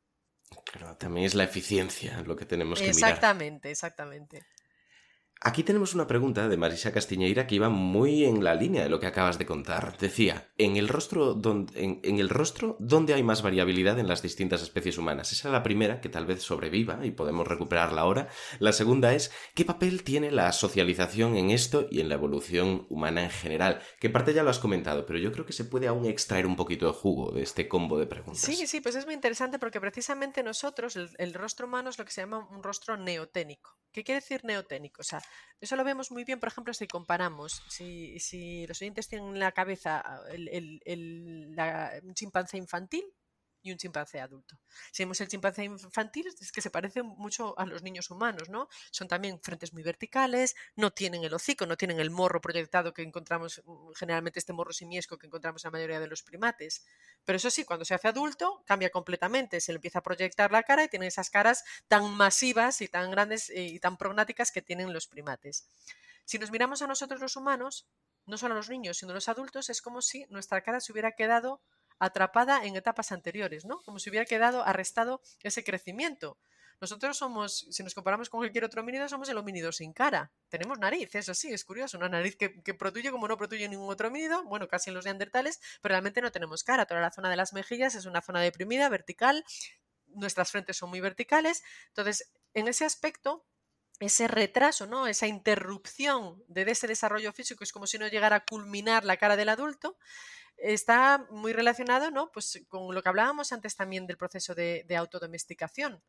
Pero 0.71 0.95
también 0.95 1.25
es 1.25 1.35
la 1.35 1.43
eficiencia 1.43 2.21
lo 2.21 2.35
que 2.35 2.45
tenemos 2.45 2.79
que 2.79 2.85
mirar. 2.85 2.95
Exactamente, 2.95 3.71
exactamente. 3.71 4.45
Aquí 5.41 5.61
tenemos 5.61 5.93
una 5.93 6.07
pregunta 6.07 6.49
de 6.49 6.57
Marisa 6.57 6.91
Castiñeira 6.91 7.45
que 7.45 7.55
iba 7.55 7.69
muy 7.69 8.25
en 8.25 8.43
la 8.43 8.55
línea 8.55 8.81
de 8.81 8.89
lo 8.89 8.99
que 8.99 9.05
acabas 9.05 9.37
de 9.37 9.45
contar. 9.45 9.95
Decía, 9.99 10.49
¿en 10.57 10.77
el, 10.77 10.87
rostro 10.87 11.35
dónde 11.35 13.13
hay 13.13 13.21
más 13.21 13.43
variabilidad 13.43 13.99
en 13.99 14.07
las 14.07 14.23
distintas 14.23 14.63
especies 14.63 14.97
humanas? 14.97 15.31
Esa 15.31 15.49
es 15.49 15.51
la 15.51 15.61
primera, 15.61 16.01
que 16.01 16.09
tal 16.09 16.25
vez 16.25 16.41
sobreviva 16.41 17.05
y 17.05 17.11
podemos 17.11 17.47
recuperarla 17.47 18.01
ahora. 18.01 18.29
La 18.57 18.73
segunda 18.73 19.13
es, 19.13 19.31
¿qué 19.53 19.63
papel 19.63 20.03
tiene 20.03 20.31
la 20.31 20.51
socialización 20.51 21.37
en 21.37 21.51
esto 21.51 21.87
y 21.91 22.01
en 22.01 22.09
la 22.09 22.15
evolución 22.15 22.87
humana 22.89 23.23
en 23.23 23.29
general? 23.29 23.81
Que 23.99 24.09
parte 24.09 24.33
ya 24.33 24.41
lo 24.41 24.49
has 24.49 24.59
comentado, 24.59 25.05
pero 25.05 25.19
yo 25.19 25.31
creo 25.31 25.45
que 25.45 25.53
se 25.53 25.65
puede 25.65 25.87
aún 25.87 26.05
extraer 26.05 26.47
un 26.47 26.55
poquito 26.55 26.87
de 26.87 26.93
jugo 26.93 27.31
de 27.31 27.43
este 27.43 27.67
combo 27.67 27.99
de 27.99 28.07
preguntas. 28.07 28.41
Sí, 28.41 28.65
sí, 28.65 28.81
pues 28.81 28.95
es 28.95 29.05
muy 29.05 29.13
interesante 29.13 29.59
porque 29.59 29.79
precisamente 29.79 30.41
nosotros, 30.41 30.95
el, 30.95 31.09
el 31.19 31.35
rostro 31.35 31.67
humano 31.67 31.91
es 31.91 31.99
lo 31.99 32.05
que 32.05 32.11
se 32.11 32.21
llama 32.21 32.47
un 32.49 32.63
rostro 32.63 32.97
neoténico. 32.97 33.77
¿Qué 33.91 34.03
quiere 34.03 34.21
decir 34.21 34.43
neoténico? 34.43 35.01
O 35.01 35.03
sea, 35.03 35.21
eso 35.59 35.75
lo 35.75 35.83
vemos 35.83 36.11
muy 36.11 36.23
bien, 36.23 36.39
por 36.39 36.49
ejemplo, 36.49 36.73
si 36.73 36.87
comparamos, 36.87 37.63
si, 37.69 38.19
si 38.19 38.67
los 38.67 38.81
oyentes 38.81 39.07
tienen 39.07 39.29
en 39.29 39.39
la 39.39 39.51
cabeza 39.51 40.21
el, 40.29 40.47
el, 40.49 40.81
el, 40.85 41.55
la, 41.55 41.99
un 42.03 42.13
chimpancé 42.13 42.57
infantil 42.57 43.03
y 43.61 43.71
un 43.71 43.77
chimpancé 43.77 44.19
adulto. 44.19 44.57
Si 44.91 45.03
vemos 45.03 45.19
el 45.21 45.27
chimpancé 45.27 45.63
infantil, 45.65 46.27
es 46.27 46.51
que 46.51 46.61
se 46.61 46.69
parece 46.69 47.03
mucho 47.03 47.57
a 47.59 47.65
los 47.65 47.83
niños 47.83 48.09
humanos, 48.09 48.49
¿no? 48.49 48.67
Son 48.91 49.07
también 49.07 49.39
frentes 49.41 49.73
muy 49.73 49.83
verticales, 49.83 50.55
no 50.75 50.91
tienen 50.91 51.23
el 51.23 51.33
hocico, 51.33 51.65
no 51.65 51.77
tienen 51.77 51.99
el 51.99 52.09
morro 52.09 52.41
proyectado 52.41 52.93
que 52.93 53.01
encontramos, 53.01 53.61
mm, 53.65 53.91
generalmente 53.95 54.39
este 54.39 54.53
morro 54.53 54.73
simiesco 54.73 55.17
que 55.17 55.27
encontramos 55.27 55.63
en 55.63 55.69
la 55.69 55.71
mayoría 55.71 55.99
de 55.99 56.07
los 56.07 56.23
primates. 56.23 56.85
Pero 57.25 57.37
eso 57.37 57.49
sí, 57.49 57.65
cuando 57.65 57.85
se 57.85 57.93
hace 57.93 58.07
adulto, 58.07 58.63
cambia 58.65 58.89
completamente, 58.89 59.59
se 59.59 59.71
le 59.71 59.77
empieza 59.77 59.99
a 59.99 60.03
proyectar 60.03 60.51
la 60.51 60.63
cara 60.63 60.83
y 60.83 60.87
tiene 60.87 61.07
esas 61.07 61.29
caras 61.29 61.63
tan 61.87 62.15
masivas 62.15 62.81
y 62.81 62.87
tan 62.87 63.11
grandes 63.11 63.49
eh, 63.49 63.63
y 63.63 63.79
tan 63.79 63.97
prognáticas 63.97 64.51
que 64.51 64.61
tienen 64.61 64.93
los 64.93 65.07
primates. 65.07 65.67
Si 66.25 66.39
nos 66.39 66.51
miramos 66.51 66.81
a 66.81 66.87
nosotros 66.87 67.21
los 67.21 67.35
humanos, 67.35 67.87
no 68.25 68.37
solo 68.37 68.53
a 68.53 68.57
los 68.57 68.69
niños, 68.69 68.97
sino 68.97 69.11
a 69.11 69.15
los 69.15 69.29
adultos, 69.29 69.69
es 69.69 69.81
como 69.81 70.01
si 70.01 70.25
nuestra 70.29 70.61
cara 70.61 70.81
se 70.81 70.91
hubiera 70.91 71.13
quedado 71.13 71.61
atrapada 71.99 72.65
en 72.65 72.75
etapas 72.75 73.11
anteriores, 73.11 73.65
¿no? 73.65 73.81
Como 73.81 73.99
si 73.99 74.09
hubiera 74.09 74.25
quedado 74.25 74.63
arrestado 74.63 75.21
ese 75.43 75.63
crecimiento. 75.63 76.37
Nosotros 76.79 77.17
somos, 77.17 77.65
si 77.71 77.83
nos 77.83 77.95
comparamos 77.95 78.29
con 78.29 78.39
cualquier 78.39 78.63
otro 78.63 78.81
homínido, 78.81 79.09
somos 79.09 79.27
el 79.29 79.37
homínido 79.37 79.71
sin 79.71 79.93
cara. 79.93 80.31
Tenemos 80.47 80.77
nariz, 80.77 81.15
eso 81.15 81.33
sí, 81.33 81.51
es 81.51 81.65
curioso, 81.65 81.97
una 81.97 82.07
nariz 82.07 82.35
que, 82.35 82.61
que 82.61 82.75
protuye 82.75 83.09
como 83.09 83.27
no 83.27 83.35
protuye 83.35 83.67
ningún 83.67 83.89
otro 83.89 84.09
homínido, 84.09 84.43
bueno, 84.43 84.67
casi 84.67 84.91
en 84.91 84.93
los 84.93 85.05
neandertales, 85.05 85.59
pero 85.81 85.93
realmente 85.93 86.21
no 86.21 86.31
tenemos 86.31 86.63
cara. 86.63 86.85
Toda 86.85 87.01
la 87.01 87.11
zona 87.11 87.31
de 87.31 87.35
las 87.35 87.53
mejillas 87.53 87.95
es 87.95 88.05
una 88.05 88.21
zona 88.21 88.41
deprimida, 88.41 88.89
vertical, 88.89 89.43
nuestras 90.09 90.51
frentes 90.51 90.77
son 90.77 90.89
muy 90.89 90.99
verticales. 90.99 91.63
Entonces, 91.87 92.31
en 92.53 92.67
ese 92.67 92.85
aspecto, 92.85 93.43
ese 93.99 94.27
retraso, 94.27 94.85
¿no? 94.85 95.07
Esa 95.07 95.25
interrupción 95.25 96.43
de 96.47 96.69
ese 96.69 96.85
desarrollo 96.87 97.33
físico 97.33 97.63
es 97.63 97.71
como 97.71 97.87
si 97.87 97.97
no 97.97 98.07
llegara 98.07 98.37
a 98.37 98.45
culminar 98.45 99.03
la 99.03 99.17
cara 99.17 99.35
del 99.35 99.49
adulto 99.49 99.97
está 100.57 101.25
muy 101.29 101.53
relacionado 101.53 102.11
¿no? 102.11 102.31
pues 102.31 102.61
con 102.67 102.93
lo 102.93 103.01
que 103.01 103.09
hablábamos 103.09 103.51
antes 103.51 103.75
también 103.75 104.07
del 104.07 104.17
proceso 104.17 104.55
de, 104.55 104.83
de 104.87 104.95
autodomesticación. 104.95 106.01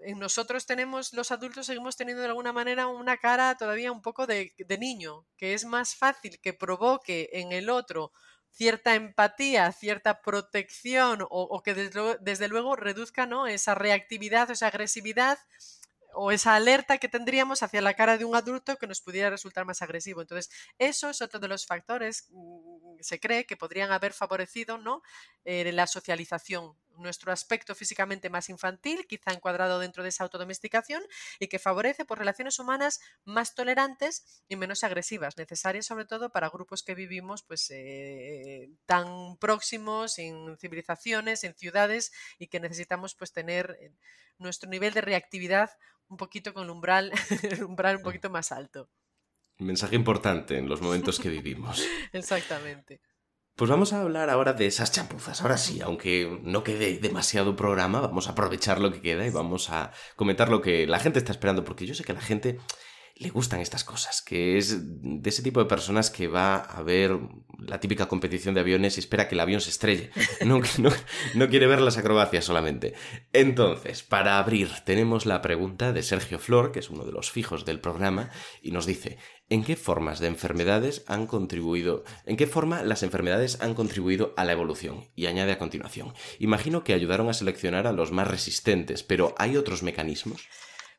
En 0.00 0.18
nosotros 0.18 0.66
tenemos, 0.66 1.12
los 1.12 1.30
adultos 1.30 1.66
seguimos 1.66 1.96
teniendo 1.96 2.22
de 2.22 2.28
alguna 2.28 2.52
manera 2.52 2.86
una 2.88 3.16
cara 3.16 3.56
todavía 3.56 3.92
un 3.92 4.02
poco 4.02 4.26
de, 4.26 4.52
niño, 4.78 5.24
que 5.36 5.54
es 5.54 5.64
más 5.64 5.94
fácil 5.94 6.40
que 6.40 6.52
provoque 6.52 7.30
en 7.32 7.52
el 7.52 7.70
otro 7.70 8.12
cierta 8.50 8.94
empatía, 8.94 9.70
cierta 9.72 10.20
protección 10.20 11.22
o, 11.22 11.28
o 11.28 11.62
que 11.62 11.74
desde, 11.74 12.18
desde, 12.20 12.48
luego 12.48 12.76
reduzca 12.76 13.26
¿no? 13.26 13.46
esa 13.46 13.74
reactividad, 13.74 14.50
esa 14.50 14.68
agresividad 14.68 15.38
o 16.14 16.32
esa 16.32 16.54
alerta 16.56 16.98
que 16.98 17.08
tendríamos 17.08 17.62
hacia 17.62 17.80
la 17.82 17.94
cara 17.94 18.18
de 18.18 18.24
un 18.24 18.36
adulto 18.36 18.76
que 18.76 18.86
nos 18.86 19.00
pudiera 19.00 19.30
resultar 19.30 19.64
más 19.64 19.82
agresivo. 19.82 20.20
Entonces, 20.20 20.50
eso 20.78 21.10
es 21.10 21.22
otro 21.22 21.40
de 21.40 21.48
los 21.48 21.66
factores, 21.66 22.28
mm, 22.30 23.00
se 23.00 23.20
cree, 23.20 23.46
que 23.46 23.56
podrían 23.56 23.92
haber 23.92 24.12
favorecido 24.12 24.78
¿no? 24.78 25.02
Eh, 25.44 25.72
la 25.72 25.86
socialización 25.86 26.76
nuestro 26.98 27.32
aspecto 27.32 27.74
físicamente 27.74 28.30
más 28.30 28.48
infantil, 28.48 29.06
quizá 29.06 29.32
encuadrado 29.32 29.78
dentro 29.78 30.02
de 30.02 30.10
esa 30.10 30.24
autodomesticación, 30.24 31.02
y 31.38 31.48
que 31.48 31.58
favorece 31.58 32.04
por 32.04 32.18
relaciones 32.18 32.58
humanas 32.58 33.00
más 33.24 33.54
tolerantes 33.54 34.42
y 34.48 34.56
menos 34.56 34.84
agresivas, 34.84 35.36
necesarias 35.36 35.86
sobre 35.86 36.04
todo 36.04 36.30
para 36.30 36.50
grupos 36.50 36.82
que 36.82 36.94
vivimos 36.94 37.42
pues, 37.42 37.70
eh, 37.70 38.70
tan 38.86 39.36
próximos 39.38 40.18
en 40.18 40.56
civilizaciones, 40.58 41.44
en 41.44 41.54
ciudades, 41.54 42.12
y 42.38 42.48
que 42.48 42.60
necesitamos 42.60 43.14
pues, 43.14 43.32
tener 43.32 43.76
eh, 43.80 43.92
nuestro 44.38 44.68
nivel 44.68 44.92
de 44.94 45.00
reactividad 45.00 45.70
un 46.08 46.16
poquito 46.16 46.52
con 46.54 46.64
el 46.64 46.70
umbral, 46.70 47.12
el 47.42 47.64
umbral 47.64 47.96
un 47.96 48.02
mm. 48.02 48.04
poquito 48.04 48.30
más 48.30 48.52
alto. 48.52 48.90
Mensaje 49.58 49.94
importante 49.94 50.58
en 50.58 50.68
los 50.68 50.80
momentos 50.80 51.20
que 51.20 51.28
vivimos. 51.28 51.84
Exactamente. 52.12 53.00
Pues 53.56 53.70
vamos 53.70 53.92
a 53.92 54.00
hablar 54.00 54.30
ahora 54.30 54.52
de 54.52 54.66
esas 54.66 54.90
chapuzas. 54.90 55.40
Ahora 55.40 55.56
sí, 55.58 55.80
aunque 55.80 56.40
no 56.42 56.64
quede 56.64 56.98
demasiado 56.98 57.54
programa, 57.54 58.00
vamos 58.00 58.26
a 58.26 58.32
aprovechar 58.32 58.80
lo 58.80 58.90
que 58.92 59.00
queda 59.00 59.24
y 59.24 59.30
vamos 59.30 59.70
a 59.70 59.92
comentar 60.16 60.48
lo 60.48 60.60
que 60.60 60.88
la 60.88 60.98
gente 60.98 61.20
está 61.20 61.30
esperando, 61.30 61.62
porque 61.62 61.86
yo 61.86 61.94
sé 61.94 62.02
que 62.02 62.10
a 62.10 62.16
la 62.16 62.20
gente 62.20 62.58
le 63.16 63.30
gustan 63.30 63.60
estas 63.60 63.84
cosas, 63.84 64.22
que 64.22 64.58
es 64.58 64.80
de 64.82 65.30
ese 65.30 65.42
tipo 65.42 65.60
de 65.60 65.66
personas 65.66 66.10
que 66.10 66.26
va 66.26 66.56
a 66.56 66.82
ver 66.82 67.16
la 67.58 67.78
típica 67.78 68.08
competición 68.08 68.54
de 68.54 68.60
aviones 68.60 68.96
y 68.96 69.00
espera 69.00 69.28
que 69.28 69.36
el 69.36 69.40
avión 69.40 69.60
se 69.60 69.70
estrelle. 69.70 70.10
No, 70.44 70.60
no, 70.78 70.90
no, 71.34 71.48
quiere 71.48 71.68
ver 71.68 71.80
las 71.80 71.96
acrobacias 71.96 72.44
solamente. 72.44 72.94
Entonces, 73.32 74.02
para 74.02 74.38
abrir, 74.38 74.68
tenemos 74.84 75.26
la 75.26 75.40
pregunta 75.42 75.92
de 75.92 76.02
Sergio 76.02 76.40
Flor, 76.40 76.72
que 76.72 76.80
es 76.80 76.90
uno 76.90 77.04
de 77.04 77.12
los 77.12 77.30
fijos 77.30 77.64
del 77.64 77.80
programa, 77.80 78.30
y 78.62 78.72
nos 78.72 78.84
dice, 78.84 79.16
¿en 79.48 79.64
qué 79.64 79.76
formas 79.76 80.20
de 80.20 80.26
enfermedades 80.26 81.04
han 81.06 81.26
contribuido, 81.26 82.04
en 82.24 82.36
qué 82.36 82.46
forma 82.46 82.82
las 82.82 83.02
enfermedades 83.02 83.60
han 83.60 83.74
contribuido 83.74 84.34
a 84.36 84.44
la 84.44 84.52
evolución? 84.52 85.10
Y 85.14 85.26
añade 85.26 85.52
a 85.52 85.58
continuación, 85.58 86.14
imagino 86.38 86.84
que 86.84 86.94
ayudaron 86.94 87.28
a 87.28 87.34
seleccionar 87.34 87.86
a 87.86 87.92
los 87.92 88.12
más 88.12 88.28
resistentes, 88.28 89.02
pero 89.02 89.34
¿hay 89.38 89.56
otros 89.56 89.82
mecanismos? 89.82 90.48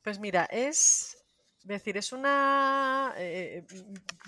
Pues 0.04 0.20
mira, 0.20 0.46
es 0.46 1.18
decir, 1.64 1.98
es 1.98 2.12
una 2.12 3.14
eh, 3.18 3.66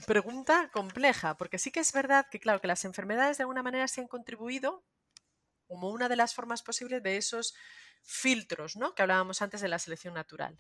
pregunta 0.05 0.71
compleja, 0.71 1.37
porque 1.37 1.59
sí 1.59 1.71
que 1.71 1.79
es 1.79 1.93
verdad 1.93 2.25
que, 2.31 2.39
claro, 2.39 2.59
que 2.59 2.67
las 2.67 2.83
enfermedades 2.85 3.37
de 3.37 3.43
alguna 3.43 3.63
manera 3.63 3.87
se 3.87 4.01
han 4.01 4.07
contribuido 4.07 4.83
como 5.67 5.89
una 5.89 6.09
de 6.09 6.15
las 6.15 6.33
formas 6.33 6.63
posibles 6.63 7.03
de 7.03 7.17
esos 7.17 7.53
filtros, 8.01 8.75
¿no? 8.75 8.95
Que 8.95 9.01
hablábamos 9.01 9.41
antes 9.41 9.61
de 9.61 9.67
la 9.67 9.79
selección 9.79 10.13
natural. 10.13 10.57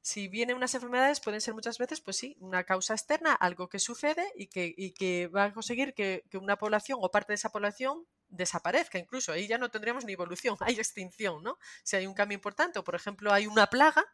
Si 0.00 0.28
vienen 0.28 0.56
unas 0.56 0.74
enfermedades, 0.74 1.20
pueden 1.20 1.40
ser 1.40 1.54
muchas 1.54 1.78
veces, 1.78 2.00
pues 2.00 2.16
sí, 2.16 2.36
una 2.40 2.64
causa 2.64 2.94
externa, 2.94 3.34
algo 3.34 3.68
que 3.68 3.78
sucede 3.78 4.24
y 4.36 4.46
que, 4.46 4.74
y 4.76 4.92
que 4.92 5.28
va 5.28 5.44
a 5.44 5.52
conseguir 5.52 5.94
que, 5.94 6.24
que 6.30 6.38
una 6.38 6.56
población 6.56 6.98
o 7.02 7.10
parte 7.10 7.32
de 7.32 7.36
esa 7.36 7.50
población 7.50 8.06
desaparezca 8.28 8.98
incluso. 8.98 9.32
Ahí 9.32 9.46
ya 9.46 9.58
no 9.58 9.70
tendríamos 9.70 10.04
ni 10.04 10.12
evolución, 10.12 10.56
hay 10.60 10.74
extinción, 10.74 11.42
¿no? 11.42 11.58
Si 11.82 11.96
hay 11.96 12.06
un 12.06 12.14
cambio 12.14 12.36
importante 12.36 12.78
o, 12.78 12.84
por 12.84 12.94
ejemplo, 12.94 13.32
hay 13.32 13.46
una 13.46 13.66
plaga, 13.68 14.04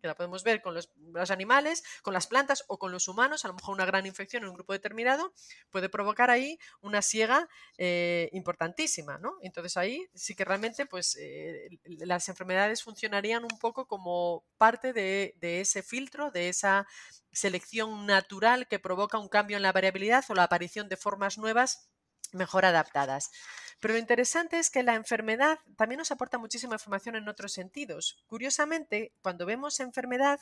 que 0.00 0.08
la 0.08 0.14
podemos 0.14 0.44
ver 0.44 0.62
con 0.62 0.74
los, 0.74 0.90
animales, 1.30 1.82
con 2.02 2.14
las 2.14 2.26
plantas 2.26 2.64
o 2.68 2.78
con 2.78 2.92
los 2.92 3.08
humanos, 3.08 3.44
a 3.44 3.48
lo 3.48 3.54
mejor 3.54 3.74
una 3.74 3.84
gran 3.84 4.06
infección 4.06 4.42
en 4.42 4.50
un 4.50 4.54
grupo 4.54 4.72
determinado 4.72 5.32
puede 5.70 5.88
provocar 5.88 6.30
ahí 6.30 6.58
una 6.80 7.02
siega 7.02 7.48
eh, 7.76 8.28
importantísima, 8.32 9.18
¿no? 9.18 9.34
Entonces 9.42 9.76
ahí 9.76 10.06
sí 10.14 10.34
que 10.34 10.44
realmente 10.44 10.86
pues 10.86 11.16
eh, 11.20 11.68
las 11.84 12.28
enfermedades 12.28 12.82
funcionarían 12.82 13.44
un 13.44 13.58
poco 13.58 13.86
como 13.86 14.44
parte 14.56 14.92
de 14.92 15.34
ese 15.60 15.82
filtro, 15.82 16.30
de 16.30 16.48
esa 16.48 16.86
selección 17.32 18.06
natural 18.06 18.66
que 18.68 18.78
provoca 18.78 19.18
un 19.18 19.28
cambio 19.28 19.56
en 19.56 19.62
la 19.62 19.72
variabilidad 19.72 20.24
o 20.28 20.34
la 20.34 20.44
aparición 20.44 20.88
de 20.88 20.96
formas 20.96 21.38
nuevas 21.38 21.88
mejor 22.32 22.64
adaptadas. 22.64 23.30
Pero 23.80 23.94
lo 23.94 24.00
interesante 24.00 24.58
es 24.58 24.70
que 24.70 24.82
la 24.82 24.94
enfermedad 24.94 25.58
también 25.76 25.98
nos 25.98 26.10
aporta 26.10 26.38
muchísima 26.38 26.74
información 26.74 27.16
en 27.16 27.28
otros 27.28 27.52
sentidos. 27.52 28.22
Curiosamente, 28.26 29.12
cuando 29.22 29.46
vemos 29.46 29.80
enfermedad, 29.80 30.40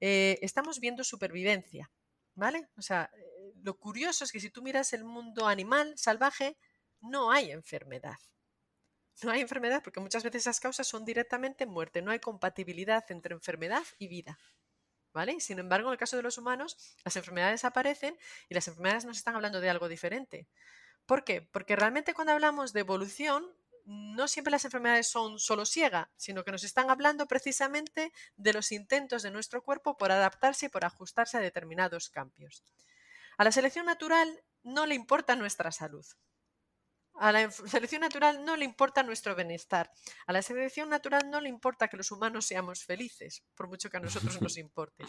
eh, 0.00 0.38
estamos 0.42 0.80
viendo 0.80 1.04
supervivencia. 1.04 1.90
¿Vale? 2.34 2.68
O 2.76 2.82
sea, 2.82 3.10
eh, 3.16 3.52
lo 3.62 3.78
curioso 3.78 4.24
es 4.24 4.30
que 4.30 4.38
si 4.38 4.50
tú 4.50 4.62
miras 4.62 4.92
el 4.92 5.02
mundo 5.02 5.48
animal, 5.48 5.94
salvaje, 5.96 6.56
no 7.00 7.32
hay 7.32 7.50
enfermedad. 7.50 8.16
No 9.22 9.32
hay 9.32 9.40
enfermedad 9.40 9.82
porque 9.82 9.98
muchas 9.98 10.22
veces 10.22 10.42
esas 10.42 10.60
causas 10.60 10.86
son 10.86 11.04
directamente 11.04 11.66
muerte. 11.66 12.02
No 12.02 12.12
hay 12.12 12.20
compatibilidad 12.20 13.04
entre 13.08 13.34
enfermedad 13.34 13.82
y 13.98 14.08
vida. 14.08 14.38
¿Vale? 15.12 15.40
Sin 15.40 15.58
embargo, 15.58 15.88
en 15.88 15.92
el 15.92 15.98
caso 15.98 16.16
de 16.16 16.22
los 16.22 16.38
humanos, 16.38 16.76
las 17.04 17.16
enfermedades 17.16 17.64
aparecen 17.64 18.16
y 18.48 18.54
las 18.54 18.68
enfermedades 18.68 19.04
nos 19.04 19.16
están 19.16 19.34
hablando 19.34 19.60
de 19.60 19.70
algo 19.70 19.88
diferente. 19.88 20.46
¿Por 21.08 21.24
qué? 21.24 21.40
Porque 21.40 21.74
realmente 21.74 22.12
cuando 22.12 22.34
hablamos 22.34 22.74
de 22.74 22.80
evolución, 22.80 23.50
no 23.86 24.28
siempre 24.28 24.50
las 24.50 24.66
enfermedades 24.66 25.08
son 25.08 25.38
solo 25.38 25.64
ciega, 25.64 26.10
sino 26.18 26.44
que 26.44 26.52
nos 26.52 26.64
están 26.64 26.90
hablando 26.90 27.26
precisamente 27.26 28.12
de 28.36 28.52
los 28.52 28.72
intentos 28.72 29.22
de 29.22 29.30
nuestro 29.30 29.62
cuerpo 29.62 29.96
por 29.96 30.12
adaptarse 30.12 30.66
y 30.66 30.68
por 30.68 30.84
ajustarse 30.84 31.38
a 31.38 31.40
determinados 31.40 32.10
cambios. 32.10 32.62
A 33.38 33.44
la 33.44 33.52
selección 33.52 33.86
natural 33.86 34.44
no 34.62 34.84
le 34.84 34.94
importa 34.96 35.34
nuestra 35.34 35.72
salud. 35.72 36.04
A 37.14 37.32
la 37.32 37.50
selección 37.50 38.02
natural 38.02 38.44
no 38.44 38.56
le 38.58 38.66
importa 38.66 39.02
nuestro 39.02 39.34
bienestar. 39.34 39.90
A 40.26 40.34
la 40.34 40.42
selección 40.42 40.90
natural 40.90 41.30
no 41.30 41.40
le 41.40 41.48
importa 41.48 41.88
que 41.88 41.96
los 41.96 42.10
humanos 42.10 42.44
seamos 42.44 42.84
felices, 42.84 43.44
por 43.54 43.66
mucho 43.66 43.88
que 43.88 43.96
a 43.96 44.00
nosotros 44.00 44.42
nos 44.42 44.58
importe. 44.58 45.04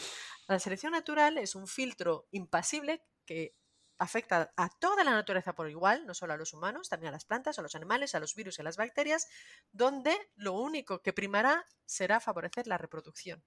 A 0.47 0.53
la 0.53 0.59
selección 0.59 0.93
natural 0.93 1.37
es 1.37 1.55
un 1.55 1.67
filtro 1.67 2.29
impasible 2.31 3.03
que 3.25 3.53
afecta 3.99 4.51
a 4.55 4.69
toda 4.69 5.03
la 5.03 5.11
naturaleza 5.11 5.53
por 5.53 5.69
igual, 5.69 6.07
no 6.07 6.13
solo 6.13 6.33
a 6.33 6.37
los 6.37 6.53
humanos, 6.53 6.89
también 6.89 7.09
a 7.09 7.11
las 7.11 7.25
plantas, 7.25 7.59
a 7.59 7.61
los 7.61 7.75
animales, 7.75 8.15
a 8.15 8.19
los 8.19 8.33
virus 8.33 8.57
y 8.57 8.61
a 8.61 8.63
las 8.63 8.77
bacterias, 8.77 9.27
donde 9.71 10.17
lo 10.35 10.53
único 10.53 11.01
que 11.01 11.13
primará 11.13 11.65
será 11.85 12.19
favorecer 12.19 12.65
la 12.65 12.77
reproducción. 12.77 13.43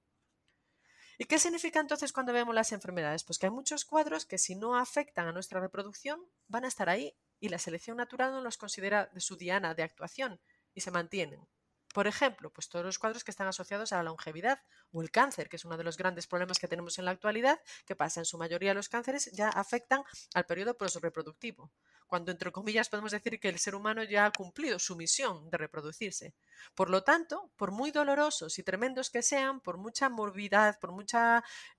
¿Y 1.18 1.24
qué 1.24 1.38
significa 1.38 1.80
entonces 1.80 2.12
cuando 2.12 2.32
vemos 2.32 2.54
las 2.54 2.72
enfermedades? 2.72 3.24
Pues 3.24 3.38
que 3.38 3.46
hay 3.46 3.52
muchos 3.52 3.84
cuadros 3.84 4.26
que 4.26 4.38
si 4.38 4.54
no 4.54 4.76
afectan 4.76 5.26
a 5.26 5.32
nuestra 5.32 5.60
reproducción 5.60 6.20
van 6.48 6.64
a 6.64 6.68
estar 6.68 6.88
ahí 6.88 7.16
y 7.40 7.48
la 7.48 7.58
selección 7.58 7.96
natural 7.96 8.32
no 8.32 8.40
los 8.40 8.58
considera 8.58 9.06
de 9.12 9.20
su 9.20 9.36
diana 9.36 9.74
de 9.74 9.82
actuación 9.82 10.40
y 10.74 10.80
se 10.80 10.90
mantienen. 10.90 11.46
Por 11.92 12.06
ejemplo, 12.06 12.50
pues 12.50 12.68
todos 12.68 12.84
los 12.84 12.98
cuadros 12.98 13.24
que 13.24 13.30
están 13.30 13.46
asociados 13.46 13.92
a 13.92 13.96
la 13.96 14.02
longevidad 14.04 14.60
o 14.92 15.02
el 15.02 15.10
cáncer, 15.10 15.48
que 15.48 15.56
es 15.56 15.64
uno 15.64 15.76
de 15.76 15.84
los 15.84 15.96
grandes 15.96 16.26
problemas 16.26 16.58
que 16.58 16.68
tenemos 16.68 16.98
en 16.98 17.04
la 17.04 17.10
actualidad, 17.10 17.60
que 17.86 17.96
pasa 17.96 18.20
en 18.20 18.24
su 18.24 18.38
mayoría 18.38 18.74
los 18.74 18.88
cánceres 18.88 19.30
ya 19.32 19.48
afectan 19.48 20.02
al 20.34 20.46
periodo 20.46 20.76
reproductivo 21.00 21.70
cuando 22.12 22.30
entre 22.30 22.52
comillas 22.52 22.90
podemos 22.90 23.10
decir 23.10 23.40
que 23.40 23.48
el 23.48 23.58
ser 23.58 23.74
humano 23.74 24.02
ya 24.02 24.26
ha 24.26 24.30
cumplido 24.32 24.78
su 24.78 24.96
misión 24.96 25.48
de 25.48 25.56
reproducirse. 25.56 26.34
Por 26.74 26.90
lo 26.90 27.02
tanto, 27.04 27.50
por 27.56 27.70
muy 27.70 27.90
dolorosos 27.90 28.58
y 28.58 28.62
tremendos 28.62 29.08
que 29.08 29.22
sean, 29.22 29.62
por 29.62 29.78
mucha 29.78 30.10
morbidad, 30.10 30.78
por 30.78 30.92
mucho 30.92 31.16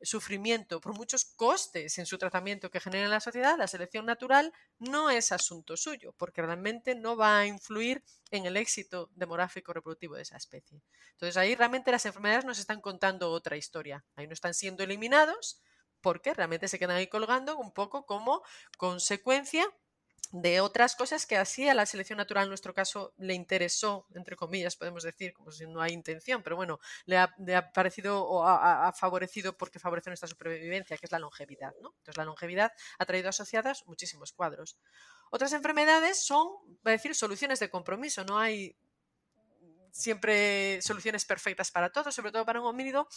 sufrimiento, 0.02 0.82
por 0.82 0.96
muchos 0.96 1.24
costes 1.24 2.00
en 2.00 2.08
su 2.08 2.18
tratamiento 2.18 2.72
que 2.72 2.80
genera 2.80 3.04
en 3.04 3.12
la 3.12 3.20
sociedad, 3.20 3.60
la 3.60 3.68
selección 3.68 4.08
natural 4.08 4.52
no 4.80 5.12
es 5.12 5.32
asunto 5.32 5.78
suyo, 5.78 6.16
porque 6.18 6.42
realmente 6.42 6.96
no 6.96 7.16
va 7.16 7.38
a 7.38 7.46
influir 7.46 8.04
en 8.32 8.48
el 8.48 8.58
éxito 8.58 9.12
demográfico 9.14 9.72
reproductivo 9.72 10.16
de 10.16 10.24
esa 10.24 10.38
especie. 10.38 10.82
Entonces 11.12 11.38
ahí 11.38 11.54
realmente 11.54 11.92
las 11.92 12.08
enfermedades 12.08 12.44
nos 12.44 12.58
están 12.58 12.82
contando 12.82 13.30
otra 13.30 13.56
historia. 13.56 14.04
Ahí 14.16 14.26
no 14.26 14.34
están 14.34 14.56
siendo 14.56 14.82
eliminados, 14.82 15.62
porque 16.02 16.34
realmente 16.34 16.68
se 16.68 16.80
quedan 16.80 16.98
ahí 16.98 17.06
colgando 17.08 17.56
un 17.58 17.72
poco 17.72 18.08
como 18.08 18.42
consecuencia 18.78 19.66
de 20.34 20.62
otras 20.62 20.96
cosas 20.96 21.28
que 21.28 21.38
así 21.38 21.70
a 21.70 21.76
la 21.76 21.86
selección 21.86 22.18
natural 22.18 22.46
en 22.46 22.50
nuestro 22.50 22.74
caso 22.74 23.14
le 23.18 23.36
interesó, 23.36 24.08
entre 24.16 24.36
comillas, 24.36 24.76
podemos 24.76 25.04
decir, 25.04 25.32
como 25.32 25.52
si 25.52 25.68
no 25.68 25.80
hay 25.80 25.94
intención, 25.94 26.42
pero 26.42 26.56
bueno, 26.56 26.80
le 27.06 27.20
ha, 27.20 27.72
parecido 27.72 28.26
o 28.26 28.44
ha, 28.44 28.92
favorecido 28.94 29.56
porque 29.56 29.78
favorece 29.78 30.10
nuestra 30.10 30.28
supervivencia, 30.28 30.98
que 30.98 31.06
es 31.06 31.12
la 31.12 31.20
longevidad. 31.20 31.76
¿no? 31.82 31.94
Entonces 32.00 32.18
la 32.18 32.26
longevidad 32.26 32.74
ha 32.98 33.06
traído 33.06 33.30
asociadas 33.30 33.86
muchísimos 33.86 34.34
cuadros. 34.34 34.80
Otras 35.30 35.54
enfermedades 35.54 36.26
son, 36.26 36.48
va 36.86 36.90
a 36.90 36.92
decir, 36.94 37.14
soluciones 37.14 37.60
de 37.60 37.70
compromiso. 37.70 38.26
No 38.26 38.40
hay 38.40 38.76
siempre 39.92 40.82
soluciones 40.82 41.26
perfectas 41.26 41.70
para 41.70 41.92
todo, 41.92 42.12
sobre 42.12 42.32
todo 42.32 42.44
para 42.44 42.60
un 42.60 42.66
homínido 42.66 43.08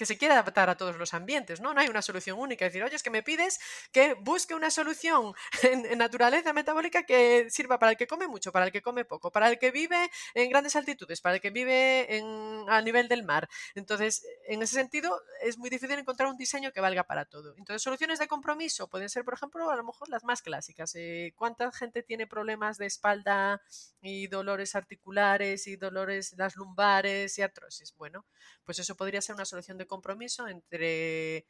que 0.00 0.06
se 0.06 0.16
quiere 0.16 0.32
adaptar 0.32 0.70
a 0.70 0.78
todos 0.78 0.96
los 0.96 1.12
ambientes, 1.12 1.60
¿no? 1.60 1.74
No 1.74 1.80
hay 1.82 1.88
una 1.88 2.00
solución 2.00 2.38
única. 2.38 2.64
Es 2.64 2.72
decir, 2.72 2.82
oye, 2.82 2.96
es 2.96 3.02
que 3.02 3.10
me 3.10 3.22
pides 3.22 3.60
que 3.92 4.14
busque 4.14 4.54
una 4.54 4.70
solución 4.70 5.34
en, 5.62 5.98
naturaleza 5.98 6.54
metabólica 6.54 7.02
que 7.02 7.50
sirva 7.50 7.78
para 7.78 7.92
el 7.92 7.98
que 7.98 8.06
come 8.06 8.26
mucho, 8.26 8.50
para 8.50 8.64
el 8.64 8.72
que 8.72 8.80
come 8.80 9.04
poco, 9.04 9.30
para 9.30 9.50
el 9.50 9.58
que 9.58 9.70
vive 9.70 10.10
en 10.32 10.48
grandes 10.48 10.74
altitudes, 10.74 11.20
para 11.20 11.34
el 11.34 11.42
que 11.42 11.50
vive 11.50 12.16
en, 12.16 12.24
a 12.70 12.80
nivel 12.80 13.08
del 13.08 13.24
mar. 13.24 13.46
Entonces, 13.74 14.22
en 14.48 14.62
ese 14.62 14.74
sentido, 14.76 15.20
es 15.42 15.58
muy 15.58 15.68
difícil 15.68 15.98
encontrar 15.98 16.30
un 16.30 16.38
diseño 16.38 16.72
que 16.72 16.80
valga 16.80 17.04
para 17.04 17.26
todo. 17.26 17.54
Entonces, 17.58 17.82
soluciones 17.82 18.18
de 18.18 18.26
compromiso 18.26 18.88
pueden 18.88 19.10
ser, 19.10 19.22
por 19.22 19.34
ejemplo, 19.34 19.68
a 19.68 19.76
lo 19.76 19.84
mejor 19.84 20.08
las 20.08 20.24
más 20.24 20.40
clásicas. 20.40 20.94
Eh, 20.94 21.34
¿Cuánta 21.36 21.70
gente 21.72 22.02
tiene 22.02 22.26
problemas 22.26 22.78
de 22.78 22.86
espalda 22.86 23.60
y 24.00 24.28
dolores 24.28 24.74
articulares 24.74 25.66
y 25.66 25.76
dolores 25.76 26.32
las 26.38 26.56
lumbares 26.56 27.36
y 27.38 27.42
artrosis? 27.42 27.94
Bueno, 27.98 28.24
pues 28.64 28.78
eso 28.78 28.94
podría 28.94 29.20
ser 29.20 29.34
una 29.34 29.44
solución 29.44 29.76
de 29.76 29.89
compromiso 29.90 30.48
entre 30.48 31.46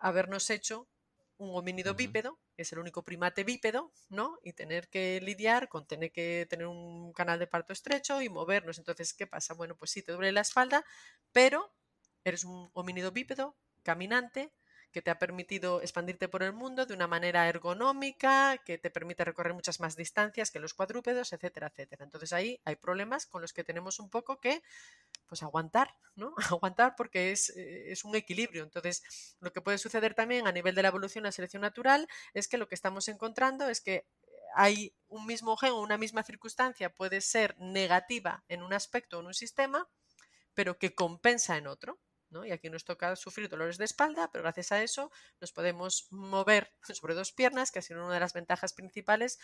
habernos 0.00 0.48
hecho 0.48 0.88
un 1.36 1.56
homínido 1.56 1.94
bípedo, 1.94 2.38
que 2.54 2.62
es 2.62 2.72
el 2.72 2.78
único 2.78 3.04
primate 3.04 3.44
bípedo, 3.44 3.92
¿no? 4.08 4.38
Y 4.42 4.52
tener 4.54 4.88
que 4.88 5.20
lidiar 5.20 5.68
con 5.68 5.86
tener 5.86 6.10
que 6.10 6.46
tener 6.48 6.66
un 6.66 7.12
canal 7.12 7.38
de 7.38 7.46
parto 7.46 7.72
estrecho 7.72 8.22
y 8.22 8.28
movernos. 8.28 8.78
Entonces, 8.78 9.14
¿qué 9.14 9.26
pasa? 9.26 9.54
Bueno, 9.54 9.76
pues 9.76 9.90
sí, 9.90 10.02
te 10.02 10.12
duele 10.12 10.32
la 10.32 10.40
espalda, 10.40 10.84
pero 11.32 11.72
eres 12.24 12.44
un 12.44 12.70
homínido 12.72 13.12
bípedo, 13.12 13.56
caminante, 13.82 14.52
que 14.92 15.02
te 15.02 15.10
ha 15.10 15.18
permitido 15.18 15.80
expandirte 15.82 16.28
por 16.28 16.42
el 16.42 16.52
mundo 16.52 16.86
de 16.86 16.94
una 16.94 17.06
manera 17.06 17.48
ergonómica, 17.48 18.58
que 18.64 18.78
te 18.78 18.90
permite 18.90 19.24
recorrer 19.24 19.54
muchas 19.54 19.80
más 19.80 19.96
distancias 19.96 20.50
que 20.50 20.60
los 20.60 20.74
cuadrúpedos, 20.74 21.32
etcétera, 21.32 21.68
etcétera. 21.68 22.04
Entonces 22.04 22.32
ahí 22.32 22.60
hay 22.64 22.76
problemas 22.76 23.26
con 23.26 23.42
los 23.42 23.52
que 23.52 23.64
tenemos 23.64 23.98
un 23.98 24.08
poco 24.08 24.40
que 24.40 24.62
pues 25.26 25.42
aguantar, 25.42 25.94
¿no? 26.16 26.34
Aguantar 26.60 26.94
porque 26.96 27.32
es, 27.32 27.50
eh, 27.50 27.92
es, 27.92 28.04
un 28.04 28.16
equilibrio. 28.16 28.64
Entonces, 28.64 29.36
lo 29.40 29.52
que 29.52 29.60
puede 29.60 29.78
suceder 29.78 30.14
también 30.14 30.46
a 30.46 30.52
nivel 30.52 30.74
de 30.74 30.82
la 30.82 30.88
evolución, 30.88 31.24
la 31.24 31.32
selección 31.32 31.62
natural, 31.62 32.08
es 32.32 32.48
que 32.48 32.56
lo 32.56 32.68
que 32.68 32.74
estamos 32.74 33.08
encontrando 33.08 33.68
es 33.68 33.80
que 33.80 34.06
hay 34.54 34.94
un 35.08 35.26
mismo 35.26 35.56
gen 35.56 35.72
o 35.72 35.80
una 35.80 35.98
misma 35.98 36.22
circunstancia 36.22 36.92
puede 36.92 37.20
ser 37.20 37.56
negativa 37.58 38.44
en 38.48 38.62
un 38.62 38.72
aspecto 38.72 39.18
o 39.18 39.20
en 39.20 39.26
un 39.26 39.34
sistema, 39.34 39.88
pero 40.54 40.78
que 40.78 40.94
compensa 40.94 41.56
en 41.56 41.66
otro. 41.66 41.98
Y 42.44 42.50
aquí 42.50 42.70
nos 42.70 42.84
toca 42.84 43.16
sufrir 43.16 43.48
dolores 43.48 43.78
de 43.78 43.84
espalda, 43.84 44.30
pero 44.30 44.42
gracias 44.42 44.72
a 44.72 44.82
eso 44.82 45.10
nos 45.40 45.52
podemos 45.52 46.08
mover 46.10 46.72
sobre 46.94 47.14
dos 47.14 47.32
piernas, 47.32 47.70
que 47.70 47.78
ha 47.78 47.82
sido 47.82 48.04
una 48.04 48.14
de 48.14 48.20
las 48.20 48.32
ventajas 48.32 48.72
principales 48.72 49.38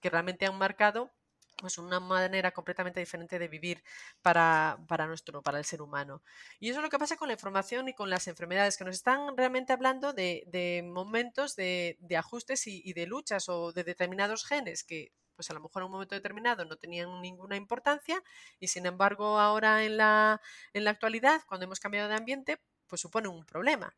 que 0.00 0.10
realmente 0.10 0.46
han 0.46 0.58
marcado 0.58 1.12
pues 1.58 1.78
una 1.78 2.00
manera 2.00 2.50
completamente 2.52 3.00
diferente 3.00 3.38
de 3.38 3.48
vivir 3.48 3.82
para, 4.20 4.76
nuestro, 5.06 5.42
para 5.42 5.58
el 5.58 5.64
ser 5.64 5.80
humano. 5.80 6.22
Y 6.60 6.68
eso 6.68 6.80
es 6.80 6.82
lo 6.82 6.90
que 6.90 6.98
pasa 6.98 7.16
con 7.16 7.28
la 7.28 7.34
información 7.34 7.88
y 7.88 7.94
con 7.94 8.10
las 8.10 8.28
enfermedades, 8.28 8.76
que 8.76 8.84
nos 8.84 8.96
están 8.96 9.36
realmente 9.36 9.72
hablando 9.72 10.12
de, 10.12 10.82
momentos 10.84 11.56
de, 11.56 11.96
ajustes 12.16 12.66
y, 12.66 12.82
y, 12.84 12.92
de 12.92 13.06
luchas 13.06 13.48
o 13.48 13.72
de 13.72 13.84
determinados 13.84 14.44
genes 14.44 14.84
que 14.84 15.12
pues 15.36 15.50
a 15.50 15.54
lo 15.54 15.60
mejor 15.60 15.82
en 15.82 15.86
un 15.86 15.92
momento 15.92 16.14
determinado 16.14 16.64
no 16.64 16.76
tenían 16.76 17.20
ninguna 17.20 17.56
importancia 17.56 18.22
y 18.58 18.68
sin 18.68 18.86
embargo 18.86 19.38
ahora 19.38 19.84
en 19.84 19.98
la, 19.98 20.40
en 20.72 20.84
la 20.84 20.90
actualidad, 20.90 21.42
cuando 21.46 21.64
hemos 21.64 21.78
cambiado 21.78 22.08
de 22.08 22.16
ambiente, 22.16 22.60
pues 22.86 23.00
supone 23.00 23.28
un 23.28 23.44
problema. 23.44 23.96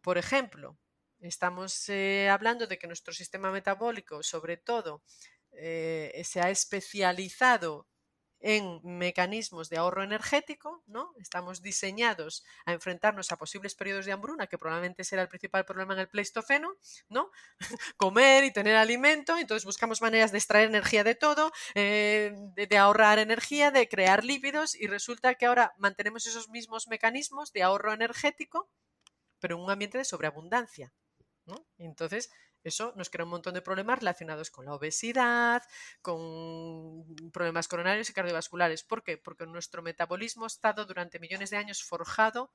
Por 0.00 0.18
ejemplo, 0.18 0.78
estamos 1.20 1.88
eh, 1.88 2.28
hablando 2.28 2.66
de 2.66 2.78
que 2.78 2.86
nuestro 2.88 3.12
sistema 3.12 3.52
metabólico, 3.52 4.22
sobre 4.22 4.56
todo, 4.56 5.02
eh, 5.52 6.22
se 6.24 6.40
ha 6.40 6.50
especializado 6.50 7.86
en 8.42 8.80
mecanismos 8.82 9.70
de 9.70 9.78
ahorro 9.78 10.02
energético, 10.02 10.82
¿no? 10.86 11.14
Estamos 11.18 11.62
diseñados 11.62 12.44
a 12.66 12.72
enfrentarnos 12.72 13.30
a 13.30 13.36
posibles 13.36 13.74
periodos 13.74 14.04
de 14.04 14.12
hambruna, 14.12 14.48
que 14.48 14.58
probablemente 14.58 15.04
será 15.04 15.22
el 15.22 15.28
principal 15.28 15.64
problema 15.64 15.94
en 15.94 16.00
el 16.00 16.08
Pleistoceno, 16.08 16.76
¿no? 17.08 17.30
Comer 17.96 18.44
y 18.44 18.52
tener 18.52 18.76
alimento, 18.76 19.38
entonces 19.38 19.64
buscamos 19.64 20.02
maneras 20.02 20.32
de 20.32 20.38
extraer 20.38 20.68
energía 20.68 21.04
de 21.04 21.14
todo, 21.14 21.52
eh, 21.74 22.34
de, 22.54 22.78
ahorrar 22.78 23.20
energía, 23.20 23.70
de 23.70 23.88
crear 23.88 24.24
lípidos, 24.24 24.74
y 24.74 24.88
resulta 24.88 25.34
que 25.36 25.46
ahora 25.46 25.72
mantenemos 25.78 26.26
esos 26.26 26.48
mismos 26.48 26.88
mecanismos 26.88 27.52
de 27.52 27.62
ahorro 27.62 27.92
energético, 27.92 28.68
pero 29.38 29.56
en 29.56 29.62
un 29.62 29.70
ambiente 29.70 29.98
de 29.98 30.04
sobreabundancia, 30.04 30.92
¿no? 31.46 31.64
entonces 31.78 32.30
eso 32.64 32.92
nos 32.96 33.10
crea 33.10 33.24
un 33.24 33.30
montón 33.30 33.54
de 33.54 33.62
problemas 33.62 33.98
relacionados 33.98 34.50
con 34.50 34.64
la 34.64 34.74
obesidad, 34.74 35.62
con 36.00 37.04
problemas 37.32 37.68
coronarios 37.68 38.10
y 38.10 38.12
cardiovasculares. 38.12 38.82
¿Por 38.84 39.02
qué? 39.02 39.18
Porque 39.18 39.46
nuestro 39.46 39.82
metabolismo 39.82 40.44
ha 40.44 40.48
estado 40.48 40.86
durante 40.86 41.18
millones 41.18 41.50
de 41.50 41.56
años 41.56 41.82
forjado 41.82 42.52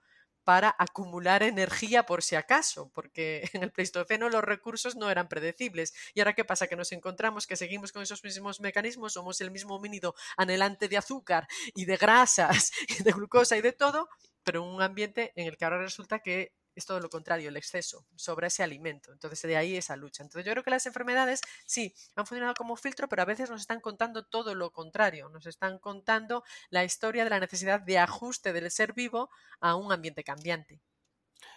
para 0.48 0.74
acumular 0.80 1.44
energía 1.44 2.04
por 2.06 2.24
si 2.24 2.36
acaso, 2.38 2.90
porque 2.94 3.50
en 3.54 3.64
el 3.64 3.72
Pleistoceno 3.74 4.30
los 4.30 4.42
recursos 4.42 4.96
no 4.96 5.10
eran 5.10 5.28
predecibles. 5.28 5.94
¿Y 6.14 6.22
ahora 6.22 6.36
qué 6.36 6.46
pasa? 6.46 6.68
Que 6.68 6.78
nos 6.78 6.94
encontramos 6.94 7.48
que 7.48 7.58
seguimos 7.58 7.92
con 7.92 8.02
esos 8.02 8.24
mismos 8.24 8.62
mecanismos, 8.62 9.12
somos 9.12 9.42
el 9.42 9.52
mismo 9.52 9.76
homínido 9.76 10.16
anhelante 10.38 10.88
de 10.88 10.96
azúcar 10.96 11.50
y 11.76 11.84
de 11.84 11.98
grasas 11.98 12.72
y 12.98 13.04
de 13.04 13.12
glucosa 13.12 13.58
y 13.58 13.62
de 13.62 13.74
todo, 13.74 14.08
pero 14.46 14.64
en 14.64 14.70
un 14.70 14.82
ambiente 14.82 15.34
en 15.36 15.48
el 15.48 15.58
que 15.58 15.66
ahora 15.66 15.80
resulta 15.80 16.20
que 16.20 16.54
es 16.80 16.86
todo 16.86 17.00
lo 17.00 17.10
contrario, 17.10 17.50
el 17.50 17.58
exceso, 17.58 18.06
sobre 18.16 18.48
ese 18.48 18.64
alimento. 18.64 19.12
Entonces, 19.12 19.42
de 19.42 19.58
ahí 19.58 19.76
esa 19.76 19.96
lucha. 19.96 20.24
Entonces, 20.24 20.46
yo 20.46 20.52
creo 20.54 20.64
que 20.64 20.70
las 20.70 20.86
enfermedades 20.86 21.42
sí 21.66 21.94
han 22.16 22.26
funcionado 22.26 22.54
como 22.56 22.76
filtro, 22.76 23.08
pero 23.10 23.22
a 23.22 23.26
veces 23.26 23.50
nos 23.50 23.62
están 23.62 23.82
contando 23.82 24.26
todo 24.26 24.56
lo 24.56 24.72
contrario. 24.72 25.30
Nos 25.30 25.46
están 25.46 25.80
contando 25.80 26.44
la 26.70 26.84
historia 26.84 27.24
de 27.24 27.30
la 27.30 27.40
necesidad 27.40 27.82
de 27.82 28.00
ajuste 28.00 28.54
del 28.54 28.72
ser 28.72 28.94
vivo 28.94 29.30
a 29.60 29.76
un 29.76 29.92
ambiente 29.92 30.24
cambiante. 30.24 30.82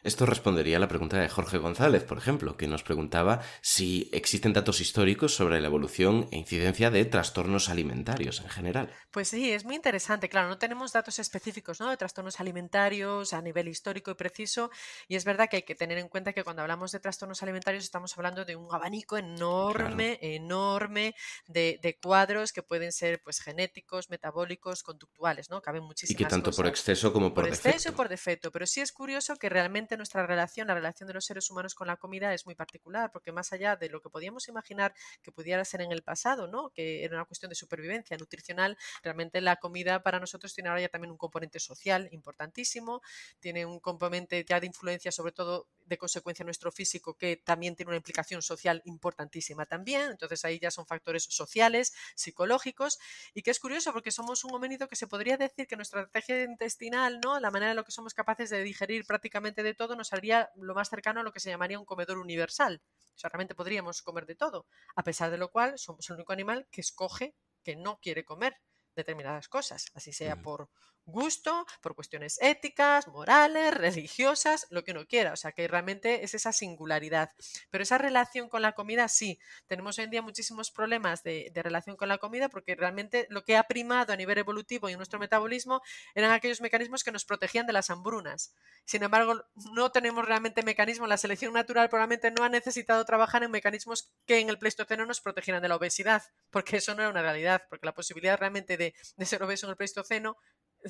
Esto 0.03 0.24
respondería 0.24 0.78
a 0.78 0.81
la 0.81 0.89
pregunta 0.89 1.18
de 1.18 1.28
Jorge 1.28 1.59
González, 1.59 2.05
por 2.05 2.16
ejemplo, 2.16 2.57
que 2.57 2.66
nos 2.66 2.83
preguntaba 2.83 3.43
si 3.61 4.09
existen 4.12 4.55
datos 4.55 4.81
históricos 4.81 5.35
sobre 5.35 5.61
la 5.61 5.66
evolución 5.66 6.26
e 6.33 6.39
incidencia 6.39 6.91
de 6.91 7.05
trastornos 7.05 7.68
alimentarios 7.68 8.41
en 8.41 8.49
general. 8.49 8.91
Pues 9.11 9.28
sí, 9.28 9.51
es 9.53 9.64
muy 9.64 9.74
interesante. 9.74 10.28
Claro, 10.28 10.49
no 10.49 10.59
tenemos 10.59 10.93
datos 10.93 11.18
específicos 11.18 11.81
¿no? 11.81 11.91
de 11.91 11.97
trastornos 11.97 12.41
alimentarios 12.41 13.33
a 13.33 13.43
nivel 13.43 13.68
histórico 13.68 14.11
y 14.11 14.14
preciso, 14.14 14.70
y 15.07 15.16
es 15.16 15.24
verdad 15.24 15.49
que 15.51 15.57
hay 15.57 15.62
que 15.62 15.74
tener 15.74 15.99
en 15.99 16.09
cuenta 16.09 16.33
que 16.33 16.45
cuando 16.45 16.62
hablamos 16.62 16.93
de 16.93 17.01
trastornos 17.01 17.43
alimentarios 17.43 17.85
estamos 17.85 18.16
hablando 18.16 18.45
de 18.45 18.57
un 18.57 18.72
abanico 18.72 19.18
enorme, 19.18 20.18
enorme 20.22 21.14
de, 21.47 21.99
cuadros 22.03 22.53
que 22.53 22.62
pueden 22.62 22.93
ser 22.93 23.20
pues 23.22 23.41
genéticos, 23.41 24.09
metabólicos, 24.09 24.83
conductuales, 24.83 25.51
¿no? 25.51 25.61
Caben 25.61 25.83
muchísimas 25.83 26.18
Y 26.18 26.24
que 26.24 26.31
tanto 26.31 26.53
por 26.53 26.66
exceso 26.66 27.12
como 27.12 27.35
por, 27.35 27.45
defecto. 27.45 27.62
Por 27.62 27.70
exceso 27.70 27.89
y 27.91 27.93
por 27.93 28.09
defecto, 28.09 28.51
pero 28.51 28.66
sí 28.66 28.81
es 28.81 28.93
curioso 28.93 29.37
que 29.37 29.49
realmente 29.49 29.70
nuestra 29.71 30.27
relación, 30.27 30.66
la 30.66 30.75
relación 30.75 31.07
de 31.07 31.14
los 31.14 31.25
seres 31.25 31.51
humanos 31.51 31.75
con 31.75 31.87
la 31.87 31.97
comida 31.97 32.35
es 32.35 32.47
muy 32.47 32.55
particular, 32.55 33.11
porque 33.12 33.33
más 33.33 33.53
allá 33.53 33.77
de 33.77 33.89
lo 33.89 34.01
que 34.01 34.11
podíamos 34.11 34.49
imaginar 34.49 34.95
que 35.23 35.33
pudiera 35.33 35.64
ser 35.64 35.81
en 35.83 35.93
el 35.93 36.03
pasado, 36.03 36.47
¿no? 36.47 36.71
que 36.71 37.05
era 37.05 37.16
una 37.16 37.25
cuestión 37.25 37.49
de 37.49 37.55
supervivencia 37.55 38.16
nutricional, 38.16 38.77
realmente 39.03 39.41
la 39.41 39.57
comida 39.57 40.03
para 40.03 40.21
nosotros 40.21 40.55
tiene 40.55 40.68
ahora 40.68 40.83
ya 40.83 40.89
también 40.89 41.11
un 41.11 41.18
componente 41.18 41.61
social 41.61 42.09
importantísimo, 42.12 43.03
tiene 43.41 43.64
un 43.66 43.81
componente 43.81 44.45
ya 44.47 44.61
de 44.61 44.66
influencia 44.66 45.12
sobre 45.12 45.33
todo 45.33 45.68
de 45.91 45.99
consecuencia 45.99 46.45
nuestro 46.45 46.70
físico 46.70 47.14
que 47.14 47.36
también 47.36 47.74
tiene 47.74 47.91
una 47.91 47.97
implicación 47.97 48.43
social 48.43 48.80
importantísima 48.84 49.66
también, 49.66 50.12
entonces 50.12 50.45
ahí 50.45 50.59
ya 50.61 50.70
son 50.70 50.86
factores 50.86 51.24
sociales, 51.24 51.93
psicológicos 52.14 52.99
y 53.34 53.43
que 53.43 53.51
es 53.51 53.59
curioso 53.59 53.93
porque 53.93 54.12
somos 54.12 54.45
un 54.45 54.55
homínido 54.55 54.88
que 54.88 54.95
se 54.95 55.09
podría 55.09 55.36
decir 55.36 55.66
que 55.66 55.76
nuestra 55.76 56.03
estrategia 56.03 56.45
intestinal, 56.45 57.20
¿no? 57.20 57.41
la 57.41 57.51
manera 57.51 57.72
en 57.72 57.76
la 57.76 57.82
que 57.82 57.91
somos 57.91 58.14
capaces 58.14 58.51
de 58.51 58.62
digerir 58.62 59.05
prácticamente 59.05 59.64
de 59.64 59.74
todo 59.74 59.97
nos 59.97 60.12
haría 60.12 60.49
lo 60.55 60.74
más 60.74 60.88
cercano 60.88 61.20
a 61.20 61.22
lo 61.24 61.32
que 61.32 61.41
se 61.41 61.51
llamaría 61.51 61.78
un 61.78 61.84
comedor 61.84 62.18
universal. 62.18 62.80
O 63.16 63.18
sea, 63.18 63.28
realmente 63.28 63.57
podríamos 63.57 64.01
comer 64.01 64.26
de 64.26 64.36
todo, 64.36 64.66
a 64.95 65.03
pesar 65.03 65.30
de 65.32 65.38
lo 65.38 65.51
cual 65.51 65.76
somos 65.76 66.09
el 66.09 66.14
único 66.14 66.32
animal 66.32 66.68
que 66.70 66.80
escoge 66.80 67.34
que 67.64 67.74
no 67.74 67.99
quiere 68.01 68.24
comer 68.24 68.57
determinadas 68.95 69.49
cosas, 69.49 69.91
así 69.95 70.12
sea 70.12 70.41
por 70.41 70.70
gusto, 71.11 71.66
por 71.80 71.94
cuestiones 71.94 72.38
éticas, 72.40 73.08
morales, 73.08 73.74
religiosas, 73.74 74.66
lo 74.70 74.84
que 74.84 74.92
uno 74.92 75.06
quiera. 75.06 75.32
O 75.32 75.36
sea, 75.36 75.52
que 75.52 75.68
realmente 75.68 76.24
es 76.24 76.34
esa 76.34 76.52
singularidad. 76.52 77.30
Pero 77.70 77.82
esa 77.82 77.98
relación 77.98 78.48
con 78.48 78.62
la 78.62 78.72
comida, 78.72 79.08
sí. 79.08 79.38
Tenemos 79.66 79.98
hoy 79.98 80.04
en 80.04 80.11
día 80.11 80.22
muchísimos 80.22 80.70
problemas 80.70 81.22
de, 81.22 81.50
relación 81.54 81.96
con 81.96 82.08
la 82.08 82.18
comida 82.18 82.48
porque 82.48 82.74
realmente 82.74 83.26
lo 83.28 83.44
que 83.44 83.56
ha 83.56 83.64
primado 83.64 84.12
a 84.12 84.16
nivel 84.16 84.38
evolutivo 84.38 84.88
y 84.88 84.92
en 84.92 84.98
nuestro 84.98 85.18
metabolismo 85.18 85.82
eran 86.14 86.30
aquellos 86.30 86.61
mecanismos 86.61 87.04
que 87.04 87.12
nos 87.12 87.24
protegían 87.24 87.66
de 87.66 87.72
las 87.72 87.90
hambrunas. 87.90 88.54
Sin 88.84 89.02
embargo, 89.02 89.44
no 89.72 89.92
tenemos 89.92 90.24
realmente 90.24 90.62
mecanismos. 90.62 91.08
La 91.08 91.18
selección 91.18 91.52
natural 91.52 91.88
probablemente 91.88 92.30
no 92.30 92.44
ha 92.44 92.48
necesitado 92.48 93.04
trabajar 93.04 93.42
en 93.42 93.50
mecanismos 93.50 94.11
que 94.26 94.38
en 94.38 94.48
el 94.48 94.58
Pleistoceno 94.58 95.06
nos 95.06 95.20
protegieran 95.20 95.62
de 95.62 95.68
la 95.68 95.76
obesidad, 95.76 96.22
porque 96.50 96.78
eso 96.78 96.94
no 96.94 97.02
era 97.02 97.11
una 97.11 97.22
realidad, 97.22 97.62
porque 97.68 97.86
la 97.86 97.94
posibilidad 97.94 98.38
realmente 98.38 98.76
de, 98.76 98.94
ser 99.24 99.42
obeso 99.42 99.66
en 99.66 99.70
el 99.70 99.76
Pleistoceno 99.76 100.36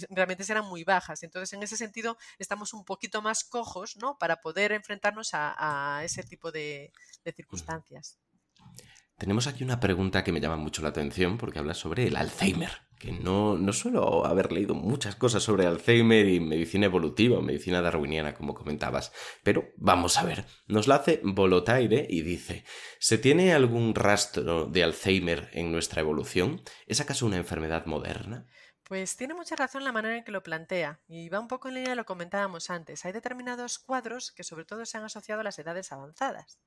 realmente 0.08 0.44
serán 0.44 0.66
muy 0.66 0.84
bajas. 0.84 1.22
Entonces, 1.22 1.52
en 1.52 1.62
ese 1.62 1.76
sentido, 1.76 2.16
estamos 2.38 2.72
un 2.74 2.84
poquito 2.84 3.22
más 3.22 3.44
cojos, 3.44 3.96
¿no? 3.96 4.18
Para 4.18 4.40
poder 4.40 4.72
enfrentarnos 4.72 5.30
a, 5.32 6.02
ese 6.04 6.22
tipo 6.22 6.50
de, 6.52 6.92
circunstancias. 7.36 8.18
Tenemos 9.20 9.46
aquí 9.46 9.62
una 9.64 9.80
pregunta 9.80 10.24
que 10.24 10.32
me 10.32 10.40
llama 10.40 10.56
mucho 10.56 10.80
la 10.80 10.88
atención 10.88 11.36
porque 11.36 11.58
habla 11.58 11.74
sobre 11.74 12.06
el 12.06 12.16
Alzheimer, 12.16 12.70
que 12.98 13.12
no, 13.12 13.58
no 13.58 13.72
suelo 13.74 14.24
haber 14.24 14.50
leído 14.50 14.74
muchas 14.74 15.14
cosas 15.14 15.42
sobre 15.42 15.66
Alzheimer 15.66 16.26
y 16.26 16.40
medicina 16.40 16.86
evolutiva 16.86 17.38
o 17.38 17.42
medicina 17.42 17.82
darwiniana, 17.82 18.34
como 18.34 18.54
comentabas, 18.54 19.12
pero 19.42 19.68
vamos 19.76 20.16
a 20.16 20.24
ver. 20.24 20.46
Nos 20.66 20.88
la 20.88 20.94
hace 20.96 21.20
Volotaire 21.22 22.06
y 22.08 22.22
dice, 22.22 22.64
¿se 22.98 23.18
tiene 23.18 23.52
algún 23.52 23.94
rastro 23.94 24.64
de 24.64 24.84
Alzheimer 24.84 25.50
en 25.52 25.70
nuestra 25.70 26.00
evolución? 26.00 26.62
¿Es 26.86 27.02
acaso 27.02 27.26
una 27.26 27.36
enfermedad 27.36 27.84
moderna? 27.84 28.46
Pues 28.90 29.16
tiene 29.16 29.34
mucha 29.34 29.54
razón 29.54 29.84
la 29.84 29.92
manera 29.92 30.16
en 30.16 30.24
que 30.24 30.32
lo 30.32 30.42
plantea 30.42 30.98
y 31.06 31.28
va 31.28 31.38
un 31.38 31.46
poco 31.46 31.68
en 31.68 31.74
línea 31.74 31.90
de 31.90 31.94
lo 31.94 32.04
comentábamos 32.04 32.70
antes. 32.70 33.04
Hay 33.04 33.12
determinados 33.12 33.78
cuadros 33.78 34.32
que 34.32 34.42
sobre 34.42 34.64
todo 34.64 34.84
se 34.84 34.98
han 34.98 35.04
asociado 35.04 35.42
a 35.42 35.44
las 35.44 35.60
edades 35.60 35.92
avanzadas. 35.92 36.58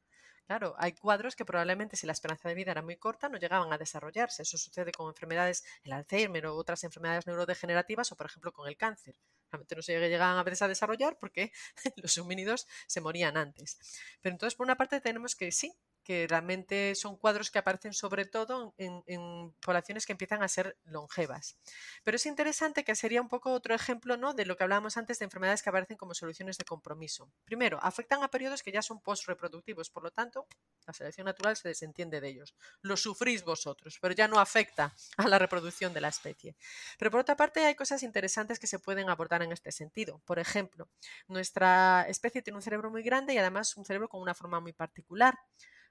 Claro, 0.47 0.73
hay 0.77 0.93
cuadros 0.93 1.35
que 1.35 1.43
probablemente 1.43 1.97
si 1.97 2.07
la 2.07 2.13
esperanza 2.13 2.47
de 2.47 2.55
vida 2.55 2.71
era 2.71 2.81
muy 2.81 2.95
corta 2.95 3.27
no 3.27 3.37
llegaban 3.37 3.73
a 3.73 3.77
desarrollarse. 3.77 4.43
Eso 4.43 4.57
sucede 4.57 4.93
con 4.93 5.09
enfermedades, 5.09 5.65
el 5.83 5.91
Alzheimer 5.91 6.45
o 6.45 6.55
otras 6.55 6.85
enfermedades 6.85 7.27
neurodegenerativas 7.27 8.09
o 8.13 8.15
por 8.15 8.27
ejemplo 8.27 8.53
con 8.53 8.69
el 8.69 8.77
cáncer. 8.77 9.17
Realmente 9.51 9.75
no 9.75 9.81
se 9.81 9.99
llegaban 9.99 10.37
a 10.37 10.43
veces 10.43 10.61
a 10.61 10.69
desarrollar 10.69 11.17
porque 11.19 11.51
los 11.97 12.17
homínidos 12.19 12.67
se 12.87 13.01
morían 13.01 13.35
antes. 13.35 13.77
Pero 14.21 14.31
entonces 14.33 14.55
por 14.55 14.65
una 14.65 14.77
parte 14.77 15.01
tenemos 15.01 15.35
que 15.35 15.51
sí, 15.51 15.75
que 16.03 16.27
realmente 16.27 16.95
son 16.95 17.15
cuadros 17.15 17.49
que 17.49 17.59
aparecen 17.59 17.93
sobre 17.93 18.25
todo 18.25 18.73
en, 18.77 19.53
poblaciones 19.61 20.05
que 20.05 20.11
empiezan 20.11 20.43
a 20.43 20.47
ser 20.47 20.77
longevas. 20.83 21.57
Pero 22.03 22.15
es 22.15 22.25
interesante 22.25 22.83
que 22.83 22.95
sería 22.95 23.21
un 23.21 23.29
poco 23.29 23.51
otro 23.51 23.73
ejemplo 23.73 24.17
¿no? 24.17 24.33
de 24.33 24.45
lo 24.45 24.57
que 24.57 24.63
hablábamos 24.63 24.97
antes 24.97 25.19
de 25.19 25.25
enfermedades 25.25 25.63
que 25.63 25.69
aparecen 25.69 25.97
como 25.97 26.13
soluciones 26.13 26.57
de 26.57 26.65
compromiso. 26.65 27.31
Primero, 27.45 27.79
afectan 27.81 28.23
a 28.23 28.27
periodos 28.27 28.63
que 28.63 28.71
ya 28.71 28.81
son 28.81 29.01
post-reproductivos, 29.01 29.89
por 29.89 30.03
lo 30.03 30.11
tanto, 30.11 30.47
la 30.85 30.93
selección 30.93 31.25
natural 31.25 31.55
se 31.55 31.69
desentiende 31.69 32.19
de 32.19 32.27
ellos. 32.27 32.55
Lo 32.81 32.97
sufrís 32.97 33.43
vosotros, 33.43 33.97
pero 34.01 34.13
ya 34.13 34.27
no 34.27 34.39
afecta 34.39 34.93
a 35.17 35.27
la 35.27 35.39
reproducción 35.39 35.93
de 35.93 36.01
la 36.01 36.09
especie. 36.09 36.55
Pero 36.97 37.11
por 37.11 37.21
otra 37.21 37.35
parte, 37.35 37.65
hay 37.65 37.75
cosas 37.75 38.03
interesantes 38.03 38.59
que 38.59 38.67
se 38.67 38.79
pueden 38.79 39.09
abordar 39.09 39.41
en 39.41 39.51
este 39.51 39.71
sentido. 39.71 40.21
Por 40.25 40.39
ejemplo, 40.39 40.89
nuestra 41.27 42.05
especie 42.07 42.41
tiene 42.41 42.57
un 42.57 42.63
cerebro 42.63 42.91
muy 42.91 43.03
grande 43.03 43.33
y 43.33 43.37
además 43.37 43.75
un 43.77 43.85
cerebro 43.85 44.09
con 44.09 44.21
una 44.21 44.33
forma 44.33 44.59
muy 44.59 44.73
particular. 44.73 45.37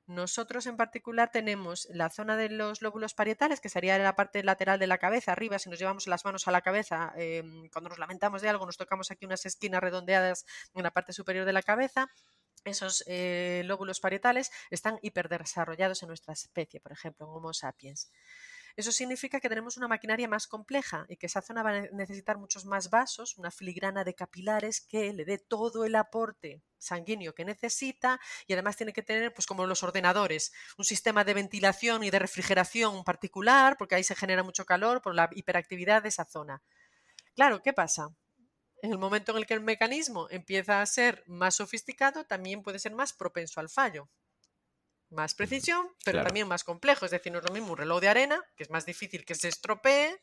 Nosotros 0.07 0.67
en 0.67 0.77
particular 0.77 1.31
tenemos 1.31 1.87
la 1.91 2.11
zona 2.11 2.37
de 2.37 2.49
los 2.49 2.83
lóbulos 2.83 3.15
parietales, 3.15 3.61
que 3.61 3.69
sería 3.69 3.97
la 3.99 4.17
parte 4.17 4.43
lateral 4.43 4.79
de 4.79 4.89
la 4.89 4.99
cabeza, 4.99 5.33
arriba, 5.33 5.59
si 5.59 5.71
nos 5.71 5.79
llevamos 5.79 6.09
las 6.09 6.25
manos 6.25 6.49
a 6.49 6.51
la 6.51 6.61
cabeza, 6.61 7.13
em, 7.17 7.69
cuando 7.71 7.91
nos 7.91 7.99
lamentamos 7.99 8.43
de 8.43 8.49
algo, 8.49 8.67
nos 8.67 8.77
tocamos 8.77 9.11
aquí 9.11 9.27
unas 9.27 9.47
esquinas 9.47 9.81
redondeadas 9.81 10.45
en 10.75 10.83
la 10.83 10.91
parte 10.91 11.13
superior 11.13 11.47
de 11.47 11.53
la 11.53 11.63
cabeza. 11.63 12.09
Esos 12.65 13.05
eh, 13.07 13.63
lóbulos 13.65 14.01
parietales 14.01 14.51
están 14.71 14.99
hiperdesarrollados 15.03 16.03
en 16.03 16.09
nuestra 16.09 16.33
especie, 16.33 16.81
por 16.81 16.93
ejemplo, 16.93 17.27
en 17.27 17.33
Homo 17.33 17.53
sapiens. 17.53 18.11
Eso 18.77 18.93
significa 18.93 19.41
que 19.41 19.49
tenemos 19.49 19.77
una 19.77 19.89
maquinaria 19.89 20.29
más 20.29 20.47
compleja 20.47 21.05
y 21.09 21.17
que 21.17 21.27
esa 21.27 21.43
zona 21.43 21.63
va 21.63 21.71
a 21.71 21.81
necesitar 21.93 22.39
muchos 22.39 22.65
más 22.65 22.91
vasos, 22.91 23.37
una 23.37 23.51
filigrana 23.51 24.05
de 24.05 24.15
capilares 24.15 24.81
que 24.81 25.13
le 25.13 25.25
dé 25.25 25.39
todo 25.39 25.85
el 25.85 25.95
aporte 25.95 26.63
sanguíneo 26.79 27.35
que 27.35 27.45
necesita 27.45 28.21
y 28.47 28.53
además 28.55 28.77
tiene 28.77 28.93
que 28.93 29.03
tener, 29.03 29.33
pues 29.33 29.47
como 29.47 29.67
los 29.67 29.83
ordenadores, 29.83 30.53
un 30.77 30.85
sistema 30.85 31.25
de 31.25 31.35
ventilación 31.35 32.03
y 32.03 32.11
de 32.11 32.19
refrigeración 32.19 33.05
particular, 33.05 33.77
porque 33.77 33.95
ahí 33.95 34.05
se 34.05 34.17
genera 34.17 34.43
mucho 34.43 34.65
calor 34.65 35.01
por 35.01 35.15
la 35.15 35.29
hiperactividad 35.33 36.03
de 36.03 36.09
esa 36.09 36.25
zona. 36.25 36.63
Claro, 37.35 37.63
¿qué 37.63 37.73
pasa? 37.73 38.09
En 38.83 38.91
el 38.91 38.99
momento 38.99 39.33
en 39.33 39.39
el 39.39 39.47
que 39.47 39.55
el 39.55 39.61
mecanismo 39.61 40.29
empieza 40.31 40.83
a 40.83 40.87
ser 40.87 41.23
más 41.27 41.55
sofisticado, 41.57 42.25
también 42.25 42.63
puede 42.63 42.79
ser 42.79 42.93
más 42.93 43.13
propenso 43.13 43.61
al 43.61 43.69
fallo 43.69 44.09
más 45.13 45.35
precisión, 45.35 45.87
pero 46.05 46.23
también 46.23 46.49
más 46.49 46.65
complejo. 46.65 47.05
Es 47.05 47.11
decir, 47.11 47.33
no 47.33 47.39
es 47.39 47.45
lo 47.45 47.53
mismo 47.53 47.73
un 47.73 47.79
reloj 47.79 48.01
de 48.01 48.09
arena, 48.09 48.43
que 48.57 48.63
es 48.63 48.71
más 48.71 48.87
difícil 48.87 49.25
que 49.25 49.35
se 49.35 49.49
estropee, 49.49 50.19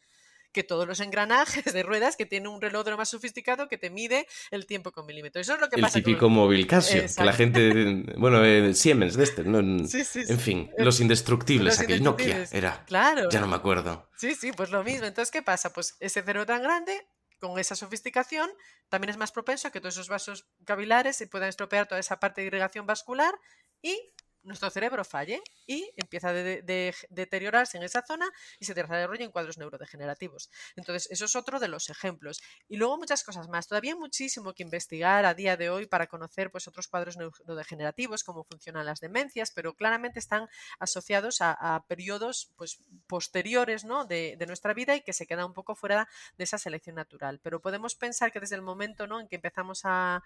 que 0.51 0.63
todos 0.63 0.87
los 0.87 0.99
engranajes 0.99 1.73
de 1.73 1.83
ruedas 1.83 2.15
que 2.15 2.25
tiene 2.25 2.47
un 2.47 2.61
reloj 2.61 2.83
de 2.83 2.91
lo 2.91 2.97
más 2.97 3.09
sofisticado 3.09 3.67
que 3.67 3.77
te 3.77 3.89
mide 3.89 4.27
el 4.51 4.65
tiempo 4.65 4.91
con 4.91 5.05
milímetros. 5.05 5.45
Eso 5.45 5.55
es 5.55 5.61
lo 5.61 5.69
que 5.69 5.75
el 5.75 5.81
pasa 5.81 5.99
típico 5.99 6.29
móvil 6.29 6.65
Casio, 6.65 7.03
que 7.15 7.23
la 7.23 7.33
gente, 7.33 8.03
bueno, 8.17 8.43
eh, 8.43 8.73
Siemens 8.73 9.15
de 9.15 9.23
este, 9.23 9.43
¿no? 9.43 9.59
en 9.59 10.39
fin, 10.39 10.71
los 10.77 10.99
indestructibles, 10.99 11.79
aquel 11.79 12.03
Nokia 12.03 12.47
era. 12.51 12.83
Claro. 12.85 13.29
Ya 13.29 13.39
no 13.39 13.47
me 13.47 13.55
acuerdo. 13.55 14.09
Sí, 14.17 14.35
sí, 14.35 14.51
pues 14.51 14.71
lo 14.71 14.83
mismo. 14.83 15.05
Entonces, 15.05 15.31
¿qué 15.31 15.41
pasa? 15.41 15.71
Pues 15.71 15.95
ese 15.99 16.23
cero 16.23 16.45
tan 16.45 16.63
grande 16.63 17.05
con 17.39 17.57
esa 17.57 17.75
sofisticación, 17.75 18.49
también 18.89 19.11
es 19.11 19.17
más 19.17 19.31
propenso 19.31 19.67
a 19.67 19.71
que 19.71 19.79
todos 19.79 19.95
esos 19.95 20.09
vasos 20.09 20.45
capilares 20.65 21.15
se 21.15 21.27
puedan 21.27 21.47
estropear 21.47 21.87
toda 21.87 21.99
esa 21.99 22.19
parte 22.19 22.41
de 22.41 22.47
irrigación 22.47 22.85
vascular 22.85 23.33
y 23.81 23.97
nuestro 24.43 24.69
cerebro 24.69 25.03
falle 25.03 25.41
y 25.65 25.91
empieza 25.95 26.29
a 26.29 26.33
deteriorarse 26.33 27.77
en 27.77 27.83
esa 27.83 28.03
zona 28.05 28.27
y 28.59 28.65
se 28.65 28.73
desarrolla 28.73 29.23
en 29.23 29.31
cuadros 29.31 29.57
neurodegenerativos. 29.57 30.49
Entonces, 30.75 31.11
eso 31.11 31.25
es 31.25 31.35
otro 31.35 31.59
de 31.59 31.67
los 31.67 31.89
ejemplos. 31.89 32.41
Y 32.67 32.77
luego 32.77 32.97
muchas 32.97 33.23
cosas 33.23 33.47
más. 33.49 33.67
Todavía 33.67 33.93
hay 33.93 33.99
muchísimo 33.99 34.53
que 34.53 34.63
investigar 34.63 35.25
a 35.25 35.33
día 35.33 35.57
de 35.57 35.69
hoy 35.69 35.85
para 35.85 36.07
conocer 36.07 36.51
pues, 36.51 36.67
otros 36.67 36.87
cuadros 36.87 37.17
neurodegenerativos, 37.17 38.23
cómo 38.23 38.43
funcionan 38.43 38.85
las 38.85 38.99
demencias, 38.99 39.51
pero 39.51 39.75
claramente 39.75 40.19
están 40.19 40.47
asociados 40.79 41.37
a, 41.41 41.85
periodos 41.87 42.51
pues, 42.55 42.79
posteriores 43.07 43.85
¿no? 43.85 44.05
de, 44.05 44.37
nuestra 44.47 44.73
vida 44.73 44.95
y 44.95 45.01
que 45.01 45.13
se 45.13 45.27
quedan 45.27 45.45
un 45.45 45.53
poco 45.53 45.75
fuera 45.75 46.07
de 46.37 46.43
esa 46.43 46.57
selección 46.57 46.95
natural. 46.95 47.39
Pero 47.43 47.61
podemos 47.61 47.95
pensar 47.95 48.31
que 48.31 48.39
desde 48.39 48.55
el 48.55 48.61
momento 48.61 49.07
¿no? 49.07 49.19
en 49.19 49.27
que 49.27 49.35
empezamos 49.35 49.81
a, 49.83 50.23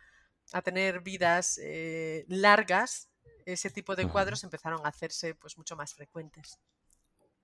tener 0.63 0.99
vidas 0.99 1.57
eh, 1.63 2.25
largas, 2.27 3.12
ese 3.45 3.69
tipo 3.69 3.95
de 3.95 4.07
cuadros 4.07 4.43
empezaron 4.43 4.85
a 4.85 4.89
hacerse 4.89 5.35
pues 5.35 5.57
mucho 5.57 5.75
más 5.75 5.93
frecuentes. 5.93 6.59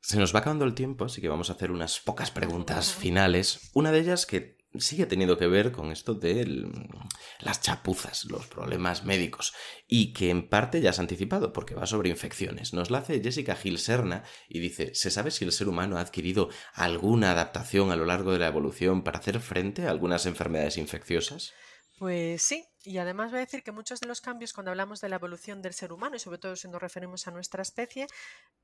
Se 0.01 0.17
nos 0.17 0.33
va 0.33 0.39
acabando 0.39 0.65
el 0.65 0.75
tiempo, 0.75 1.05
así 1.05 1.21
que 1.21 1.27
vamos 1.27 1.49
a 1.49 1.53
hacer 1.53 1.71
unas 1.71 1.99
pocas 1.99 2.31
preguntas 2.31 2.93
finales. 2.93 3.69
Una 3.73 3.91
de 3.91 3.99
ellas 3.99 4.25
que 4.25 4.59
sigue 4.77 5.05
teniendo 5.07 5.37
que 5.37 5.47
ver 5.47 5.71
con 5.71 5.91
esto 5.91 6.13
de 6.13 6.69
las 7.39 7.61
chapuzas, 7.61 8.25
los 8.25 8.47
problemas 8.47 9.03
médicos, 9.03 9.53
y 9.87 10.13
que 10.13 10.29
en 10.29 10.47
parte 10.47 10.79
ya 10.79 10.91
has 10.91 10.99
anticipado 10.99 11.51
porque 11.53 11.75
va 11.75 11.87
sobre 11.87 12.09
infecciones. 12.09 12.73
Nos 12.73 12.91
la 12.91 12.99
hace 12.99 13.21
Jessica 13.21 13.55
Gil 13.55 13.79
Serna 13.79 14.23
y 14.47 14.59
dice, 14.59 14.93
¿se 14.93 15.11
sabe 15.11 15.31
si 15.31 15.43
el 15.43 15.51
ser 15.51 15.67
humano 15.67 15.97
ha 15.97 16.01
adquirido 16.01 16.49
alguna 16.73 17.31
adaptación 17.31 17.91
a 17.91 17.95
lo 17.95 18.05
largo 18.05 18.31
de 18.31 18.39
la 18.39 18.47
evolución 18.47 19.03
para 19.03 19.19
hacer 19.19 19.39
frente 19.39 19.87
a 19.87 19.91
algunas 19.91 20.25
enfermedades 20.25 20.77
infecciosas? 20.77 21.53
Pues 21.97 22.41
sí, 22.41 22.63
y 22.83 22.97
además 22.97 23.31
voy 23.31 23.39
a 23.39 23.45
decir 23.45 23.63
que 23.63 23.71
muchos 23.71 23.99
de 23.99 24.07
los 24.07 24.21
cambios 24.21 24.53
cuando 24.53 24.71
hablamos 24.71 25.01
de 25.01 25.09
la 25.09 25.17
evolución 25.17 25.61
del 25.61 25.73
ser 25.73 25.91
humano 25.91 26.15
y 26.15 26.19
sobre 26.19 26.37
todo 26.37 26.55
si 26.55 26.67
nos 26.67 26.81
referimos 26.81 27.27
a 27.27 27.31
nuestra 27.31 27.61
especie, 27.61 28.07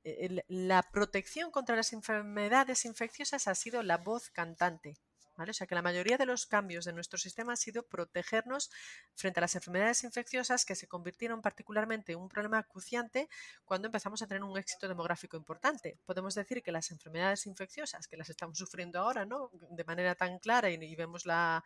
eh, 0.03 0.43
la 0.47 0.83
protección 0.83 1.51
contra 1.51 1.75
las 1.75 1.93
enfermedades 1.93 2.85
infecciosas 2.85 3.47
ha 3.47 3.55
sido 3.55 3.83
la 3.83 3.97
voz 3.97 4.29
cantante 4.29 4.97
o 5.37 5.53
sea 5.53 5.67
que 5.67 5.75
la 5.75 5.81
mayoría 5.81 6.17
de 6.17 6.25
los 6.25 6.45
cambios 6.45 6.85
de 6.85 6.93
nuestro 6.93 7.17
sistema 7.17 7.53
ha 7.53 7.55
sido 7.57 7.83
protegernos 7.83 8.71
frente 9.13 9.39
a 9.39 9.41
las 9.41 9.55
enfermedades 9.55 10.03
infecciosas 10.03 10.65
que 10.65 10.75
se 10.75 10.87
convirtieron 10.87 11.41
particularmente 11.41 12.13
en 12.13 12.19
un 12.19 12.29
problema 12.29 12.59
acuciante 12.59 13.29
cuando 13.65 13.87
empezamos 13.87 14.21
a 14.21 14.27
tener 14.27 14.43
un 14.43 14.57
éxito 14.57 14.87
demográfico 14.87 15.37
importante. 15.37 15.99
Podemos 16.05 16.35
decir 16.35 16.63
que 16.63 16.71
las 16.71 16.91
enfermedades 16.91 17.45
infecciosas, 17.45 18.07
que 18.07 18.17
las 18.17 18.29
estamos 18.29 18.57
sufriendo 18.57 18.99
ahora 18.99 19.25
¿no? 19.25 19.49
de 19.51 19.83
manera 19.83 20.15
tan 20.15 20.39
clara 20.39 20.69
y, 20.69 20.95
vemos 20.95 21.25
la, 21.25 21.63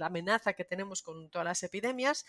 amenaza 0.00 0.52
que 0.52 0.64
tenemos 0.64 1.02
con 1.02 1.30
todas 1.30 1.46
las 1.46 1.62
epidemias, 1.62 2.26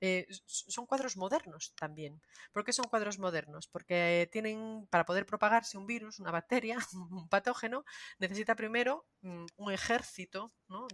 eh, 0.00 0.26
son 0.46 0.86
cuadros 0.86 1.16
modernos 1.16 1.74
también. 1.76 2.20
¿Por 2.52 2.64
qué 2.64 2.72
son 2.72 2.86
cuadros 2.86 3.18
modernos? 3.18 3.68
Porque 3.68 4.28
tienen, 4.32 4.86
para 4.90 5.04
poder 5.04 5.26
propagarse 5.26 5.78
un 5.78 5.86
virus, 5.86 6.18
una 6.18 6.30
bacteria, 6.30 6.78
un 7.10 7.28
patógeno, 7.28 7.84
necesita 8.18 8.54
primero 8.54 9.06
mm, 9.22 9.46
un 9.56 9.72
ejército 9.72 10.13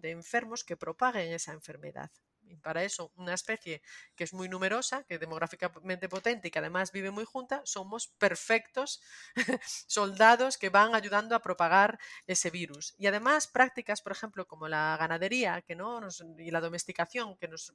de 0.00 0.10
enfermos 0.10 0.64
que 0.64 0.76
propaguen 0.76 1.32
esa 1.32 1.52
enfermedad. 1.52 2.10
Y 2.42 2.56
para 2.56 2.82
eso, 2.82 3.12
una 3.14 3.34
especie 3.34 3.80
que 4.16 4.24
es 4.24 4.32
muy 4.32 4.48
numerosa, 4.48 5.04
que 5.04 5.14
es 5.14 5.20
demográficamente 5.20 6.08
potente 6.08 6.48
y 6.48 6.50
que 6.50 6.58
además 6.58 6.90
vive 6.90 7.12
muy 7.12 7.24
junta, 7.24 7.62
somos 7.64 8.08
perfectos 8.08 9.00
soldados 9.86 10.58
que 10.58 10.68
van 10.68 10.94
ayudando 10.94 11.36
a 11.36 11.42
propagar 11.42 11.98
ese 12.26 12.50
virus. 12.50 12.94
Y 12.98 13.06
además, 13.06 13.46
prácticas, 13.46 14.02
por 14.02 14.12
ejemplo, 14.12 14.48
como 14.48 14.66
la 14.66 14.96
ganadería 14.98 15.62
que 15.62 15.76
no 15.76 16.00
y 16.38 16.50
la 16.50 16.60
domesticación, 16.60 17.36
que 17.36 17.46
nos 17.46 17.72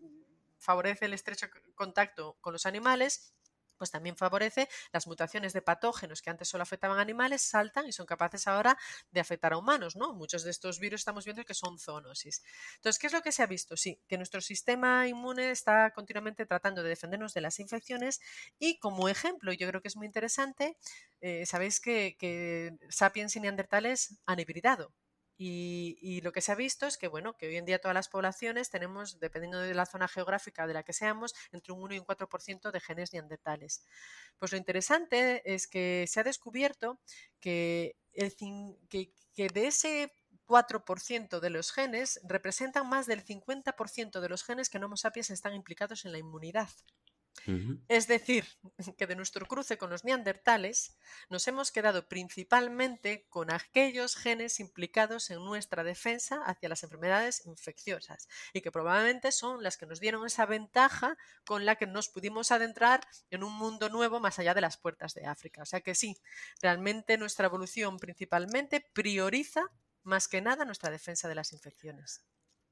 favorece 0.58 1.06
el 1.06 1.14
estrecho 1.14 1.48
contacto 1.76 2.38
con 2.42 2.52
los 2.52 2.66
animales, 2.66 3.34
pues 3.78 3.92
también 3.92 4.16
favorece 4.18 4.68
las 4.92 5.08
mutaciones 5.08 5.54
de 5.54 5.62
patógenos 5.62 6.22
que 6.22 6.30
antes 6.30 6.48
solo 6.50 6.64
afectaban 6.64 7.00
a 7.00 7.02
animales, 7.02 7.42
saltan 7.42 7.88
y 7.88 7.92
son 7.92 8.06
capaces 8.06 8.48
ahora 8.48 8.78
de 9.12 9.20
afectar 9.20 9.54
a 9.54 9.58
humanos, 9.58 9.96
¿no? 9.96 10.14
Muchos 10.14 10.44
de 10.44 10.52
estos 10.52 10.80
virus 10.80 11.02
estamos 11.02 11.26
viendo 11.26 11.44
que 11.44 11.54
son 11.54 11.78
zoonosis. 11.80 12.44
Entonces, 12.76 13.00
¿qué 13.00 13.08
es 13.08 13.14
lo 13.14 13.22
que 13.22 13.32
se 13.32 13.44
ha 13.44 13.48
visto? 13.48 13.78
Sí, 13.78 14.02
que 14.08 14.18
nuestro 14.18 14.42
sistema 14.42 15.08
inmune 15.08 15.52
está 15.52 15.92
continuamente 15.92 16.46
tratando 16.46 16.84
de 16.84 16.90
defendernos 16.90 17.34
de 17.34 17.42
las 17.42 17.60
infecciones 17.60 18.20
y 18.60 18.80
como 18.80 19.10
ejemplo, 19.10 19.54
yo 19.54 19.68
creo 19.68 19.82
que 19.82 19.88
es 19.88 19.96
muy 19.96 20.08
interesante, 20.08 20.78
eh, 21.22 21.46
sabéis 21.46 21.80
que, 21.80 22.16
que 22.20 22.74
sapiens 22.90 23.36
y 23.36 23.40
neandertales 23.40 24.20
han 24.26 24.40
hibridado. 24.40 24.94
Y, 25.38 26.22
lo 26.22 26.32
que 26.32 26.42
se 26.42 26.52
ha 26.52 26.56
visto 26.56 26.86
es 26.88 26.98
que, 26.98 27.08
bueno, 27.08 27.36
que 27.38 27.48
hoy 27.48 27.58
en 27.58 27.66
día 27.66 27.80
todas 27.80 27.96
las 27.96 28.08
poblaciones 28.08 28.70
tenemos, 28.70 29.20
dependiendo 29.20 29.60
de 29.60 29.74
la 29.74 29.86
zona 29.86 30.08
geográfica 30.08 30.66
de 30.66 30.74
la 30.74 30.84
que 30.84 30.94
seamos, 30.94 31.36
entre 31.52 31.74
un 31.74 31.84
1 31.84 31.96
y 31.96 32.00
un 32.00 32.06
4% 32.06 32.72
de 32.72 32.80
genes 32.80 33.14
neandertales. 33.14 33.86
Pues 34.38 34.52
lo 34.52 34.58
interesante 34.58 35.42
es 35.54 35.68
que 35.68 36.06
se 36.08 36.20
ha 36.22 36.24
descubierto 36.24 37.00
que, 37.40 37.98
el, 38.14 38.34
que, 38.90 39.12
que 39.34 39.48
de 39.50 39.68
ese 39.68 40.12
4% 40.48 41.40
de 41.40 41.50
los 41.50 41.72
genes 41.72 42.20
representan 42.24 42.88
más 42.88 43.06
del 43.06 43.26
50% 43.26 44.20
de 44.20 44.30
los 44.30 44.44
genes 44.44 44.70
que 44.70 44.78
en 44.78 44.84
Homo 44.86 44.98
sapiens 44.98 45.32
están 45.32 45.54
implicados 45.54 46.06
en 46.06 46.12
la 46.12 46.18
inmunidad. 46.18 46.70
Es 47.88 48.08
decir, 48.08 48.46
que 48.98 49.08
de 49.08 49.16
nuestro 49.16 49.46
cruce 49.46 49.78
con 49.78 49.90
los 49.90 50.04
neandertales 50.04 50.98
nos 51.30 51.48
hemos 51.48 51.72
quedado 51.72 52.08
principalmente 52.08 53.28
con 53.30 53.52
aquellos 53.52 54.16
genes 54.16 54.60
implicados 54.60 55.30
en 55.30 55.44
nuestra 55.44 55.84
defensa 55.84 56.42
hacia 56.46 56.70
las 56.70 56.84
enfermedades 56.84 57.46
infecciosas 57.46 58.28
y 58.54 58.62
que 58.62 58.72
probablemente 58.72 59.32
son 59.32 59.64
las 59.64 59.78
que 59.78 59.86
nos 59.86 60.00
dieron 60.00 60.26
esa 60.26 60.46
ventaja 60.46 61.18
con 61.46 61.66
la 61.66 61.76
que 61.76 61.88
nos 61.88 62.10
pudimos 62.10 62.52
adentrar 62.52 63.06
en 63.30 63.44
un 63.44 63.54
mundo 63.54 63.90
nuevo 63.90 64.20
más 64.20 64.40
allá 64.40 64.54
de 64.54 64.62
las 64.62 64.78
puertas 64.78 65.14
de 65.14 65.26
África. 65.26 65.62
O 65.62 65.66
sea 65.66 65.82
que 65.82 65.96
sí, 65.96 66.18
realmente 66.62 67.18
nuestra 67.18 67.48
evolución 67.48 68.00
principalmente 68.00 68.82
prioriza 68.94 69.72
más 70.04 70.28
que 70.28 70.42
nada 70.42 70.66
nuestra 70.66 70.92
defensa 70.92 71.28
de 71.28 71.36
las 71.36 71.54
infecciones. 71.54 72.24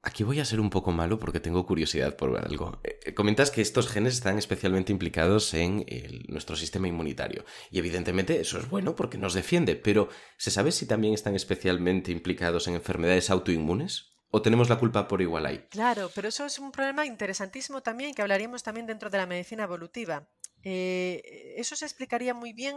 Aquí 0.06 0.22
voy 0.22 0.38
a 0.38 0.44
ser 0.44 0.60
un 0.60 0.68
poco 0.68 0.92
malo 0.92 1.18
porque 1.18 1.40
tengo 1.40 1.64
curiosidad 1.64 2.14
por 2.14 2.36
algo. 2.36 2.78
Eh, 2.84 3.14
comentas 3.14 3.50
que 3.50 3.62
estos 3.62 3.88
genes 3.88 4.14
están 4.14 4.36
especialmente 4.36 4.92
implicados 4.92 5.54
en 5.54 5.86
nuestro 6.28 6.56
sistema 6.56 6.88
inmunitario. 6.88 7.46
Y 7.70 7.78
evidentemente 7.78 8.38
eso 8.38 8.58
es 8.58 8.68
bueno 8.68 8.94
porque 8.94 9.16
nos 9.16 9.32
defiende, 9.32 9.76
pero 9.76 10.10
¿se 10.36 10.50
sabe 10.50 10.72
si 10.72 10.86
también 10.86 11.14
están 11.14 11.34
especialmente 11.34 12.12
implicados 12.12 12.68
en 12.68 12.74
enfermedades 12.74 13.30
autoinmunes? 13.30 14.14
¿O 14.30 14.42
tenemos 14.42 14.68
la 14.68 14.78
culpa 14.78 15.08
por 15.08 15.22
igual 15.22 15.46
ahí? 15.46 15.64
Claro, 15.70 16.10
pero 16.14 16.28
eso 16.28 16.44
es 16.44 16.58
un 16.58 16.70
problema 16.70 17.06
interesantísimo 17.06 17.82
también 17.82 18.14
que 18.14 18.20
hablaríamos 18.20 18.62
también 18.62 18.86
dentro 18.86 19.08
de 19.08 19.16
la 19.16 19.26
medicina 19.26 19.64
evolutiva. 19.64 20.28
Eh, 20.62 21.54
eso 21.56 21.76
se 21.76 21.84
explicaría 21.86 22.34
muy 22.34 22.52
bien 22.52 22.76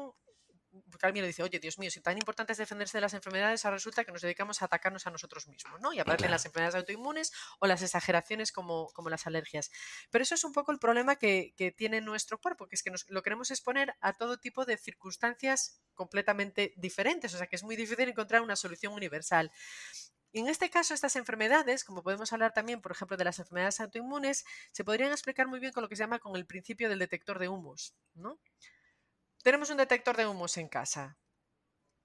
alguien 1.01 1.23
le 1.23 1.27
dice, 1.27 1.43
oye, 1.43 1.59
Dios 1.59 1.77
mío, 1.79 1.91
si 1.91 2.01
tan 2.01 2.17
importante 2.17 2.53
es 2.53 2.57
defenderse 2.57 2.97
de 2.97 3.01
las 3.01 3.13
enfermedades, 3.13 3.65
ahora 3.65 3.77
resulta 3.77 4.03
que 4.03 4.11
nos 4.11 4.21
dedicamos 4.21 4.61
a 4.61 4.65
atacarnos 4.65 5.07
a 5.07 5.11
nosotros 5.11 5.47
mismos, 5.47 5.79
¿no? 5.81 5.93
Y 5.93 5.99
aparecen 5.99 6.31
las 6.31 6.45
enfermedades 6.45 6.75
autoinmunes 6.75 7.31
o 7.59 7.67
las 7.67 7.81
exageraciones 7.81 8.51
como, 8.51 8.89
como, 8.93 9.09
las 9.09 9.27
alergias. 9.27 9.71
Pero 10.11 10.23
eso 10.23 10.35
es 10.35 10.43
un 10.43 10.53
poco 10.53 10.71
el 10.71 10.79
problema 10.79 11.15
que, 11.15 11.53
que 11.55 11.71
tiene 11.71 12.01
nuestro 12.01 12.39
cuerpo, 12.39 12.67
que 12.67 12.75
es 12.75 12.83
que 12.83 12.91
nos, 12.91 13.05
lo 13.09 13.21
queremos 13.21 13.51
exponer 13.51 13.95
a 14.01 14.13
todo 14.13 14.37
tipo 14.37 14.65
de 14.65 14.77
circunstancias 14.77 15.81
completamente 15.93 16.73
diferentes, 16.77 17.33
o 17.33 17.37
sea 17.37 17.47
que 17.47 17.55
es 17.55 17.63
muy 17.63 17.75
difícil 17.75 18.09
encontrar 18.09 18.41
una 18.41 18.55
solución 18.55 18.93
universal. 18.93 19.51
Y 20.31 20.39
en 20.39 20.49
este 20.49 20.69
caso, 20.69 20.93
estas 20.93 21.15
enfermedades, 21.15 21.83
como 21.83 22.03
podemos 22.03 22.33
hablar 22.33 22.53
también, 22.53 22.81
por 22.81 22.91
ejemplo, 22.91 23.17
de 23.17 23.23
las 23.23 23.39
enfermedades 23.39 23.79
autoinmunes, 23.79 24.45
se 24.71 24.83
podrían 24.83 25.11
explicar 25.11 25.47
muy 25.47 25.59
bien 25.59 25.71
con 25.71 25.83
lo 25.83 25.89
que 25.89 25.95
se 25.95 26.03
llama 26.03 26.19
con 26.19 26.35
el 26.35 26.45
principio 26.45 26.89
del 26.89 26.99
detector 26.99 27.39
de 27.39 27.49
humos, 27.49 27.95
¿no? 28.13 28.39
Tenemos 29.43 29.69
un 29.69 29.77
detector 29.77 30.17
de 30.17 30.27
humos 30.27 30.57
en 30.57 30.67
casa. 30.67 31.17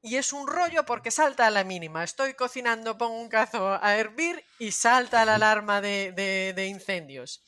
Y 0.05 0.17
es 0.17 0.33
un 0.33 0.49
rollo 0.49 0.85
porque 0.85 1.13
salta 1.13 1.47
a 1.47 1.51
la 1.51 1.63
mínima. 1.63 2.03
Estoy 2.03 2.35
cocinando, 2.35 2.99
pongo 2.99 3.21
un 3.21 3.29
cazo 3.29 3.79
a 3.81 3.97
hervir 3.97 4.45
y 4.59 4.73
salta 4.73 5.25
la 5.25 5.37
alarma 5.37 5.81
de, 5.81 6.67
incendios. 6.69 7.45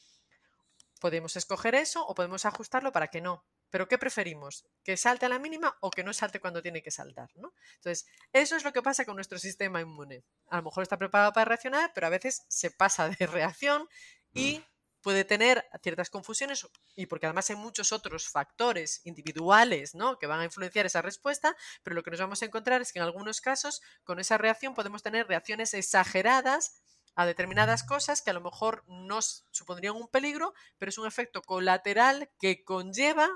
Podemos 1.00 1.36
escoger 1.36 1.74
eso 1.74 2.06
o 2.06 2.14
podemos 2.14 2.44
ajustarlo 2.44 2.92
para 2.92 3.08
que 3.08 3.20
no. 3.20 3.44
Pero 3.70 3.88
¿qué 3.88 3.98
preferimos? 3.98 4.64
¿Que 4.84 4.96
salte 4.96 5.26
a 5.26 5.28
la 5.28 5.40
mínima 5.40 5.76
o 5.80 5.90
que 5.90 6.04
no 6.04 6.12
salte 6.12 6.38
cuando 6.38 6.62
tiene 6.62 6.80
que 6.80 6.92
saltar? 6.92 7.28
Entonces, 7.34 8.06
eso 8.32 8.54
es 8.54 8.62
lo 8.62 8.72
que 8.72 8.82
pasa 8.82 9.04
con 9.04 9.16
nuestro 9.16 9.38
sistema 9.38 9.80
inmune. 9.80 10.22
A 10.48 10.58
lo 10.58 10.62
mejor 10.62 10.84
está 10.84 10.96
preparado 10.96 11.32
para 11.32 11.46
reaccionar, 11.46 11.90
pero 11.92 12.06
a 12.06 12.10
veces 12.10 12.44
se 12.48 12.70
pasa 12.70 13.08
de 13.08 13.26
reacción 13.26 13.88
y 14.32 14.58
mm 14.58 14.73
puede 15.04 15.24
tener 15.24 15.68
ciertas 15.82 16.08
confusiones 16.08 16.66
y 16.96 17.04
porque 17.04 17.26
además 17.26 17.50
hay 17.50 17.56
muchos 17.56 17.92
otros 17.92 18.26
factores 18.26 19.02
individuales 19.04 19.94
¿no? 19.94 20.18
que 20.18 20.26
van 20.26 20.40
a 20.40 20.44
influenciar 20.44 20.86
esa 20.86 21.02
respuesta, 21.02 21.54
pero 21.82 21.94
lo 21.94 22.02
que 22.02 22.10
nos 22.10 22.20
vamos 22.20 22.40
a 22.40 22.46
encontrar 22.46 22.80
es 22.80 22.90
que 22.90 23.00
en 23.00 23.04
algunos 23.04 23.42
casos 23.42 23.82
con 24.02 24.18
esa 24.18 24.38
reacción 24.38 24.74
podemos 24.74 25.02
tener 25.02 25.28
reacciones 25.28 25.74
exageradas 25.74 26.80
a 27.14 27.26
determinadas 27.26 27.84
cosas 27.84 28.22
que 28.22 28.30
a 28.30 28.32
lo 28.32 28.40
mejor 28.40 28.82
nos 28.88 29.46
supondrían 29.50 29.94
un 29.94 30.08
peligro, 30.08 30.54
pero 30.78 30.88
es 30.88 30.96
un 30.96 31.06
efecto 31.06 31.42
colateral 31.42 32.30
que 32.40 32.64
conlleva 32.64 33.28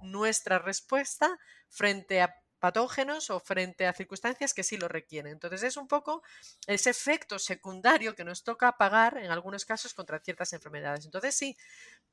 nuestra 0.00 0.58
respuesta 0.58 1.38
frente 1.68 2.22
a 2.22 2.34
patógenos 2.64 3.28
o 3.28 3.40
frente 3.40 3.86
a 3.86 3.92
circunstancias 3.92 4.54
que 4.54 4.62
sí 4.62 4.78
lo 4.78 4.88
requieren. 4.88 5.32
Entonces 5.32 5.62
es 5.64 5.76
un 5.76 5.86
poco 5.86 6.22
ese 6.66 6.88
efecto 6.88 7.38
secundario 7.38 8.14
que 8.14 8.24
nos 8.24 8.42
toca 8.42 8.78
pagar 8.78 9.18
en 9.18 9.30
algunos 9.30 9.66
casos 9.66 9.92
contra 9.92 10.18
ciertas 10.18 10.50
enfermedades. 10.54 11.04
Entonces 11.04 11.34
sí, 11.34 11.58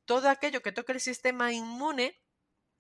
todo 0.04 0.28
aquello 0.28 0.62
que 0.62 0.74
toque 0.74 0.92
el 0.92 1.00
sistema 1.00 1.54
inmune 1.54 2.20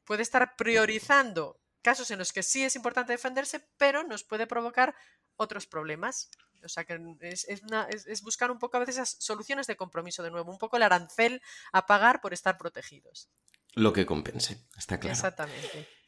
puede 0.03 0.21
estar 0.21 0.57
priorizando 0.57 1.61
casos 1.81 2.11
en 2.11 2.19
los 2.19 2.33
que 2.33 2.43
sí 2.43 2.61
es 2.61 2.75
importante 2.75 3.13
defenderse, 3.13 3.65
pero 3.77 4.03
nos 4.03 4.25
puede 4.25 4.47
provocar 4.47 4.93
otros 5.37 5.65
problemas. 5.65 6.29
O 6.65 6.67
sea 6.67 6.83
que 6.83 6.99
es, 7.21 7.47
es, 7.47 8.21
buscar 8.21 8.51
un 8.51 8.59
poco 8.59 8.75
a 8.75 8.81
veces 8.81 8.95
esas 8.95 9.15
soluciones 9.23 9.65
de 9.65 9.77
compromiso 9.77 10.23
de 10.23 10.31
nuevo, 10.31 10.51
un 10.51 10.59
poco 10.59 10.75
el 10.75 10.83
arancel 10.83 11.41
a 11.71 11.85
pagar 11.85 12.19
por 12.19 12.33
estar 12.33 12.57
protegidos. 12.57 13.29
Lo 13.75 13.93
que 13.93 14.05
compense, 14.05 14.59
está 14.75 14.99
claro. 14.99 15.13
Exactamente. 15.13 16.00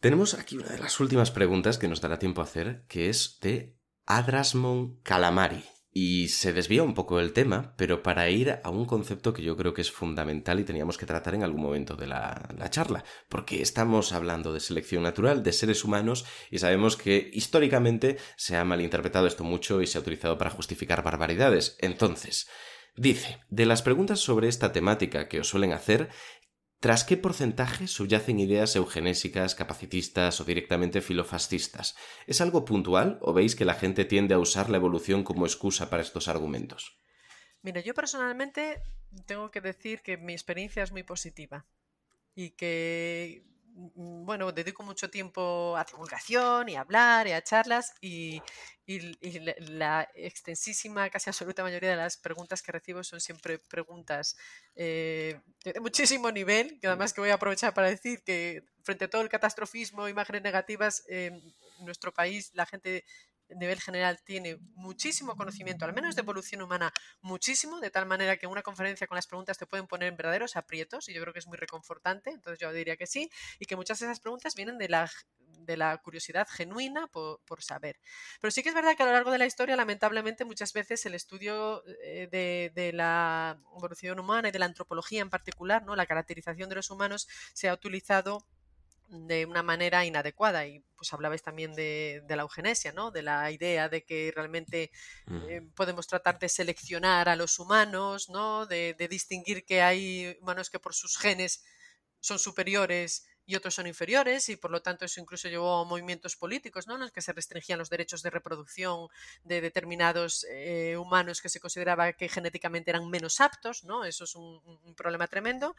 Tenemos 0.00 0.34
aquí 0.34 0.56
una 0.56 0.68
de 0.68 0.78
las 0.78 1.00
últimas 1.00 1.30
preguntas 1.30 1.78
que 1.78 1.88
nos 1.88 2.00
dará 2.00 2.18
tiempo 2.18 2.40
a 2.40 2.44
hacer, 2.44 2.84
que 2.88 3.08
es 3.08 3.38
de 3.40 3.76
Adrasmon 4.04 5.00
Calamari. 5.02 5.64
Y 5.90 6.28
se 6.28 6.52
desvía 6.52 6.82
un 6.82 6.92
poco 6.92 7.16
del 7.16 7.32
tema, 7.32 7.74
pero 7.78 8.02
para 8.02 8.28
ir 8.28 8.60
a 8.62 8.68
un 8.68 8.84
concepto 8.84 9.32
que 9.32 9.42
yo 9.42 9.56
creo 9.56 9.72
que 9.72 9.80
es 9.80 9.90
fundamental 9.90 10.60
y 10.60 10.64
teníamos 10.64 10.98
que 10.98 11.06
tratar 11.06 11.34
en 11.34 11.42
algún 11.42 11.62
momento 11.62 11.96
de 11.96 12.06
la, 12.06 12.50
la, 12.58 12.68
charla, 12.68 13.02
porque 13.30 13.62
estamos 13.62 14.12
hablando 14.12 14.52
de 14.52 14.60
selección 14.60 15.04
natural, 15.04 15.42
de 15.42 15.54
seres 15.54 15.84
humanos, 15.84 16.26
y 16.50 16.58
sabemos 16.58 16.98
que 16.98 17.30
históricamente 17.32 18.18
se 18.36 18.58
ha 18.58 18.64
malinterpretado 18.66 19.26
esto 19.26 19.42
mucho 19.42 19.80
y 19.80 19.86
se 19.86 19.96
ha 19.96 20.02
utilizado 20.02 20.36
para 20.36 20.50
justificar 20.50 21.02
barbaridades. 21.02 21.78
Entonces, 21.80 22.46
dice, 22.94 23.40
de 23.48 23.64
las 23.64 23.80
preguntas 23.80 24.20
sobre 24.20 24.48
esta 24.48 24.72
temática 24.72 25.28
que 25.28 25.40
os 25.40 25.48
suelen 25.48 25.72
hacer, 25.72 26.10
¿Tras 26.78 27.04
qué 27.04 27.16
porcentaje 27.16 27.88
subyacen 27.88 28.38
ideas 28.38 28.76
eugenésicas, 28.76 29.54
capacitistas 29.54 30.40
o 30.40 30.44
directamente 30.44 31.00
filofascistas? 31.00 31.96
¿Es 32.26 32.40
algo 32.40 32.64
puntual 32.64 33.18
o 33.22 33.32
veis 33.32 33.56
que 33.56 33.64
la 33.64 33.74
gente 33.74 34.04
tiende 34.04 34.34
a 34.34 34.38
usar 34.38 34.68
la 34.68 34.76
evolución 34.76 35.24
como 35.24 35.46
excusa 35.46 35.88
para 35.88 36.02
estos 36.02 36.28
argumentos? 36.28 37.00
Mira, 37.62 37.80
yo 37.80 37.94
personalmente 37.94 38.82
tengo 39.24 39.50
que 39.50 39.62
decir 39.62 40.02
que 40.02 40.18
mi 40.18 40.34
experiencia 40.34 40.82
es 40.82 40.92
muy 40.92 41.02
positiva 41.02 41.66
y 42.34 42.50
que 42.50 43.44
bueno, 43.76 44.52
dedico 44.52 44.82
mucho 44.82 45.10
tiempo 45.10 45.76
a 45.76 45.84
divulgación 45.84 46.68
y 46.70 46.76
a 46.76 46.80
hablar 46.80 47.26
y 47.26 47.32
a 47.32 47.42
charlas 47.42 47.92
y, 48.00 48.40
la, 49.68 50.08
extensísima, 50.14 51.10
casi 51.10 51.28
absoluta 51.28 51.62
mayoría 51.62 51.90
de 51.90 51.96
las 51.96 52.16
preguntas 52.16 52.62
que 52.62 52.72
recibo 52.72 53.04
son 53.04 53.20
siempre 53.20 53.58
preguntas 53.58 54.36
eh, 54.76 55.40
de 55.64 55.80
muchísimo 55.80 56.30
nivel, 56.30 56.78
que 56.80 56.86
además 56.86 57.12
que 57.12 57.20
voy 57.20 57.30
a 57.30 57.34
aprovechar 57.34 57.74
para 57.74 57.90
decir 57.90 58.22
que 58.24 58.64
frente 58.82 59.04
a 59.04 59.10
todo 59.10 59.22
el 59.22 59.28
catastrofismo, 59.28 60.08
imágenes 60.08 60.42
negativas, 60.42 61.04
en 61.08 61.42
nuestro 61.80 62.14
país 62.14 62.52
la 62.54 62.64
gente 62.64 63.04
nivel 63.54 63.80
general 63.80 64.20
tiene 64.24 64.58
muchísimo 64.74 65.36
conocimiento, 65.36 65.84
al 65.84 65.94
menos 65.94 66.16
de 66.16 66.22
evolución 66.22 66.62
humana, 66.62 66.92
muchísimo, 67.20 67.80
de 67.80 67.90
tal 67.90 68.06
manera 68.06 68.36
que 68.36 68.46
una 68.46 68.62
conferencia 68.62 69.06
con 69.06 69.16
las 69.16 69.26
preguntas 69.26 69.58
te 69.58 69.66
pueden 69.66 69.86
poner 69.86 70.08
en 70.08 70.16
verdaderos 70.16 70.56
aprietos 70.56 71.08
y 71.08 71.14
yo 71.14 71.20
creo 71.22 71.32
que 71.32 71.38
es 71.38 71.46
muy 71.46 71.56
reconfortante, 71.56 72.30
entonces 72.30 72.58
yo 72.58 72.72
diría 72.72 72.96
que 72.96 73.06
sí, 73.06 73.30
y 73.58 73.66
que 73.66 73.76
muchas 73.76 73.98
de 74.00 74.06
esas 74.06 74.20
preguntas 74.20 74.54
vienen 74.54 74.78
de 74.78 74.88
la 74.88 75.10
de 75.66 75.76
la 75.76 75.96
curiosidad 75.98 76.46
genuina 76.48 77.08
por, 77.08 77.40
por, 77.40 77.62
saber. 77.62 77.98
Pero 78.40 78.50
sí 78.50 78.62
que 78.62 78.70
es 78.70 78.74
verdad 78.74 78.96
que 78.96 79.02
a 79.02 79.06
lo 79.06 79.12
largo 79.12 79.30
de 79.30 79.38
la 79.38 79.46
historia, 79.46 79.76
lamentablemente, 79.76 80.44
muchas 80.44 80.72
veces 80.72 81.04
el 81.06 81.14
estudio 81.14 81.82
eh, 82.04 82.28
de, 82.30 82.72
de, 82.74 82.92
la 82.92 83.58
evolución 83.76 84.20
humana 84.20 84.48
y 84.48 84.52
de 84.52 84.58
la 84.58 84.66
antropología 84.66 85.22
en 85.22 85.30
particular, 85.30 85.84
¿no? 85.84 85.96
la 85.96 86.06
caracterización 86.06 86.68
de 86.68 86.76
los 86.76 86.90
humanos, 86.90 87.28
se 87.52 87.68
ha 87.68 87.74
utilizado 87.74 88.46
de 89.08 89.46
una 89.46 89.62
manera 89.62 90.04
inadecuada 90.04 90.66
y 90.66 90.84
pues 90.96 91.12
hablabais 91.12 91.42
también 91.42 91.74
de, 91.74 92.22
de, 92.26 92.36
la 92.36 92.42
eugenesia, 92.42 92.92
¿no? 92.92 93.10
De 93.10 93.22
la 93.22 93.50
idea 93.50 93.88
de 93.88 94.04
que 94.04 94.32
realmente 94.34 94.90
eh, 95.48 95.62
podemos 95.74 96.06
tratar 96.06 96.38
de 96.38 96.48
seleccionar 96.48 97.28
a 97.28 97.36
los 97.36 97.58
humanos, 97.58 98.28
¿no? 98.28 98.66
De, 98.66 98.94
de, 98.94 99.08
distinguir 99.08 99.64
que 99.64 99.82
hay 99.82 100.36
humanos 100.40 100.70
que 100.70 100.80
por 100.80 100.94
sus 100.94 101.16
genes 101.18 101.64
son 102.20 102.38
superiores 102.38 103.26
y 103.46 103.54
otros 103.54 103.74
son 103.74 103.86
inferiores 103.86 104.48
y 104.48 104.56
por 104.56 104.70
lo 104.72 104.82
tanto 104.82 105.04
eso 105.04 105.20
incluso 105.20 105.48
llevó 105.48 105.80
a 105.80 105.84
movimientos 105.84 106.36
políticos 106.36 106.86
¿no? 106.86 106.94
en 106.94 107.00
los 107.00 107.12
que 107.12 107.22
se 107.22 107.32
restringían 107.32 107.78
los 107.78 107.88
derechos 107.88 108.22
de 108.22 108.30
reproducción 108.30 109.08
de 109.44 109.60
determinados 109.60 110.44
eh, 110.50 110.96
humanos 110.96 111.40
que 111.40 111.48
se 111.48 111.60
consideraba 111.60 112.12
que 112.12 112.28
genéticamente 112.28 112.90
eran 112.90 113.08
menos 113.08 113.40
aptos, 113.40 113.84
¿no? 113.84 114.04
eso 114.04 114.24
es 114.24 114.34
un, 114.34 114.60
un, 114.84 114.94
problema 114.96 115.28
tremendo, 115.28 115.76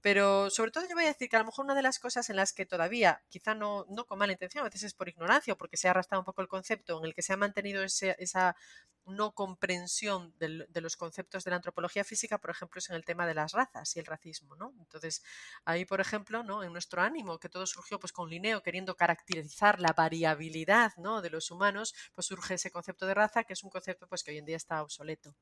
pero 0.00 0.50
sobre 0.50 0.70
todo 0.70 0.86
yo 0.88 0.94
voy 0.94 1.04
a 1.04 1.08
decir 1.08 1.28
que 1.28 1.36
a 1.36 1.40
lo 1.40 1.46
mejor 1.46 1.64
una 1.64 1.74
de 1.74 1.82
las 1.82 1.98
cosas 1.98 2.28
en 2.30 2.36
las 2.36 2.52
que 2.52 2.66
todavía, 2.66 3.22
quizá 3.28 3.54
no, 3.54 3.86
no 3.88 4.06
con 4.06 4.18
mala 4.18 4.32
intención, 4.32 4.62
a 4.62 4.68
veces 4.68 4.84
es 4.84 4.94
por 4.94 5.08
ignorancia 5.08 5.54
o 5.54 5.56
porque 5.56 5.76
se 5.76 5.88
ha 5.88 5.90
arrastrado 5.90 6.20
un 6.20 6.26
poco 6.26 6.42
el 6.42 6.48
concepto 6.48 6.98
en 6.98 7.06
el 7.06 7.14
que 7.14 7.22
se 7.22 7.32
ha 7.32 7.36
mantenido 7.36 7.82
ese, 7.82 8.14
esa 8.18 8.54
no 9.08 9.32
comprensión 9.32 10.34
de, 10.38 10.66
de, 10.68 10.80
los 10.80 10.96
conceptos 10.96 11.44
de 11.44 11.50
la 11.50 11.56
antropología 11.56 12.04
física, 12.04 12.38
por 12.38 12.50
ejemplo, 12.50 12.78
es 12.78 12.90
en 12.90 12.96
el 12.96 13.04
tema 13.04 13.26
de 13.26 13.34
las 13.34 13.52
razas 13.52 13.96
y 13.96 14.00
el 14.00 14.06
racismo, 14.06 14.54
¿no? 14.56 14.74
Entonces, 14.78 15.22
ahí, 15.64 15.84
por 15.84 16.00
ejemplo, 16.00 16.42
¿no? 16.42 16.62
En 16.62 16.72
nuestro 16.72 17.00
ánimo, 17.08 17.38
que 17.38 17.48
todo 17.48 17.66
surgió 17.66 17.98
pues 17.98 18.12
con 18.12 18.30
Linneo 18.30 18.62
queriendo 18.62 18.96
caracterizar 18.96 19.80
la 19.80 19.92
variabilidad, 19.92 20.92
¿no? 20.98 21.22
De 21.22 21.30
los 21.30 21.50
humanos, 21.50 21.94
pues 22.14 22.26
surge 22.26 22.54
ese 22.54 22.70
concepto 22.70 23.06
de 23.06 23.14
raza, 23.14 23.44
que 23.44 23.54
es 23.54 23.64
un 23.64 23.70
concepto 23.70 24.06
pues 24.06 24.22
que 24.22 24.30
hoy 24.30 24.38
en 24.38 24.46
día 24.46 24.56
está 24.56 24.82
obsoleto, 24.82 25.34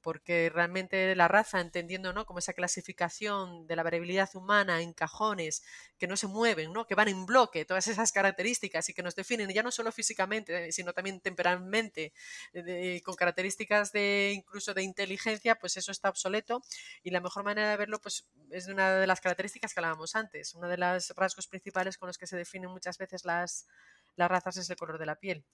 porque 0.00 0.50
realmente 0.52 1.14
la 1.16 1.28
raza, 1.28 1.60
entendiendo, 1.60 2.12
¿no? 2.12 2.26
Como 2.26 2.38
esa 2.38 2.52
clasificación 2.52 3.66
de 3.66 3.76
la 3.76 3.82
variabilidad 3.82 4.30
humana 4.34 4.82
en 4.82 4.92
cajones 4.92 5.62
que 5.98 6.06
no 6.06 6.16
se 6.16 6.26
mueven, 6.26 6.72
¿no? 6.72 6.86
Que 6.86 6.94
van 6.94 7.08
en 7.08 7.26
bloque, 7.26 7.64
todas 7.64 7.88
esas 7.88 8.12
características 8.12 8.88
y 8.88 8.94
que 8.94 9.02
nos 9.02 9.14
definen 9.14 9.50
ya 9.50 9.62
no 9.62 9.70
solo 9.70 9.90
físicamente, 9.92 10.70
sino 10.72 10.92
también 10.92 11.20
temperalmente, 11.20 12.12
de, 12.52 13.02
con 13.04 13.14
características 13.14 13.92
de 13.92 14.32
incluso 14.34 14.74
de 14.74 14.82
inteligencia, 14.82 15.56
pues 15.56 15.76
eso 15.76 15.92
está 15.92 16.08
obsoleto 16.08 16.62
y 17.02 17.10
la 17.10 17.20
mejor 17.20 17.44
manera 17.44 17.70
de 17.70 17.76
verlo 17.76 18.00
pues 18.00 18.26
es 18.50 18.68
una 18.68 18.96
de 18.96 19.06
las 19.06 19.20
características 19.20 19.72
que 19.72 19.80
hablábamos 19.80 20.14
antes, 20.14 20.54
una 20.54 20.68
de 20.68 20.76
los 20.76 21.05
rasgos 21.16 21.46
principales 21.46 21.98
con 21.98 22.06
los 22.06 22.18
que 22.18 22.26
se 22.26 22.36
definen 22.36 22.70
muchas 22.70 22.98
veces 22.98 23.24
las, 23.24 23.66
las 24.16 24.30
razas 24.30 24.56
es 24.56 24.70
el 24.70 24.76
color 24.76 24.98
de 24.98 25.06
la 25.06 25.16
piel. 25.16 25.44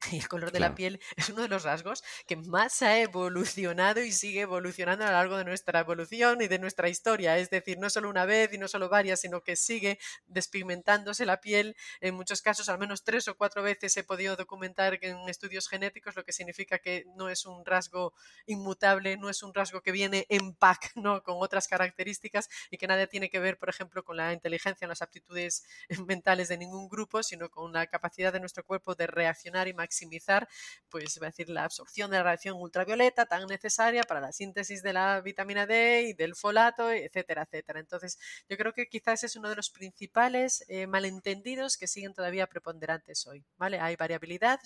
Y 0.12 0.18
el 0.18 0.28
color 0.28 0.52
de 0.52 0.58
claro. 0.58 0.72
la 0.72 0.76
piel 0.76 1.00
es 1.16 1.28
uno 1.30 1.42
de 1.42 1.48
los 1.48 1.64
rasgos 1.64 2.04
que 2.26 2.36
más 2.36 2.82
ha 2.82 3.00
evolucionado 3.00 4.02
y 4.02 4.12
sigue 4.12 4.42
evolucionando 4.42 5.04
a 5.04 5.08
lo 5.08 5.12
largo 5.14 5.36
de 5.36 5.44
nuestra 5.44 5.80
evolución 5.80 6.42
y 6.42 6.48
de 6.48 6.58
nuestra 6.58 6.88
historia. 6.88 7.38
Es 7.38 7.50
decir, 7.50 7.78
no 7.78 7.90
solo 7.90 8.08
una 8.08 8.24
vez 8.24 8.52
y 8.52 8.58
no 8.58 8.68
solo 8.68 8.88
varias, 8.88 9.20
sino 9.20 9.42
que 9.42 9.56
sigue 9.56 9.98
despigmentándose 10.26 11.26
la 11.26 11.40
piel. 11.40 11.76
En 12.00 12.14
muchos 12.14 12.42
casos, 12.42 12.68
al 12.68 12.78
menos 12.78 13.04
tres 13.04 13.26
o 13.28 13.36
cuatro 13.36 13.62
veces 13.62 13.96
he 13.96 14.04
podido 14.04 14.36
documentar 14.36 14.98
en 15.02 15.28
estudios 15.28 15.68
genéticos, 15.68 16.14
lo 16.16 16.24
que 16.24 16.32
significa 16.32 16.78
que 16.78 17.04
no 17.16 17.28
es 17.28 17.46
un 17.46 17.64
rasgo 17.64 18.14
inmutable, 18.46 19.16
no 19.16 19.28
es 19.28 19.42
un 19.42 19.54
rasgo 19.54 19.80
que 19.80 19.92
viene 19.92 20.26
en 20.28 20.54
pack 20.54 20.92
¿no? 20.96 21.22
con 21.22 21.36
otras 21.40 21.68
características 21.68 22.48
y 22.70 22.78
que 22.78 22.86
nada 22.86 23.06
tiene 23.06 23.30
que 23.30 23.40
ver, 23.40 23.58
por 23.58 23.68
ejemplo, 23.68 24.04
con 24.04 24.16
la 24.16 24.32
inteligencia, 24.32 24.86
las 24.86 25.02
aptitudes 25.02 25.64
mentales 26.06 26.48
de 26.48 26.58
ningún 26.58 26.88
grupo, 26.88 27.22
sino 27.22 27.50
con 27.50 27.72
la 27.72 27.86
capacidad 27.86 28.32
de 28.32 28.40
nuestro 28.40 28.64
cuerpo 28.64 28.94
de 28.94 29.06
reaccionar 29.06 29.68
y 29.68 29.74
maximizar, 29.86 30.48
pues 30.88 31.18
decir 31.20 31.48
la 31.48 31.64
absorción 31.64 32.10
de 32.10 32.18
la 32.18 32.24
radiación 32.24 32.56
ultravioleta 32.60 33.26
tan 33.26 33.46
necesaria 33.46 34.02
para 34.02 34.20
la 34.20 34.32
síntesis 34.32 34.82
de 34.82 34.92
la 34.92 35.20
vitamina 35.20 35.66
D 35.66 36.02
y 36.08 36.12
del 36.14 36.34
folato, 36.34 36.90
etcétera, 36.90 37.42
etcétera. 37.42 37.80
Entonces, 37.80 38.18
yo 38.48 38.56
creo 38.56 38.72
que 38.72 38.86
quizás 38.88 39.24
es 39.24 39.36
uno 39.36 39.48
de 39.48 39.56
los 39.56 39.70
principales 39.70 40.64
eh, 40.68 40.86
malentendidos 40.86 41.76
que 41.76 41.86
siguen 41.86 42.14
todavía 42.14 42.46
preponderantes 42.46 43.26
hoy, 43.26 43.44
¿vale? 43.56 43.80
Hay 43.80 43.96
variabilidad, 43.96 44.60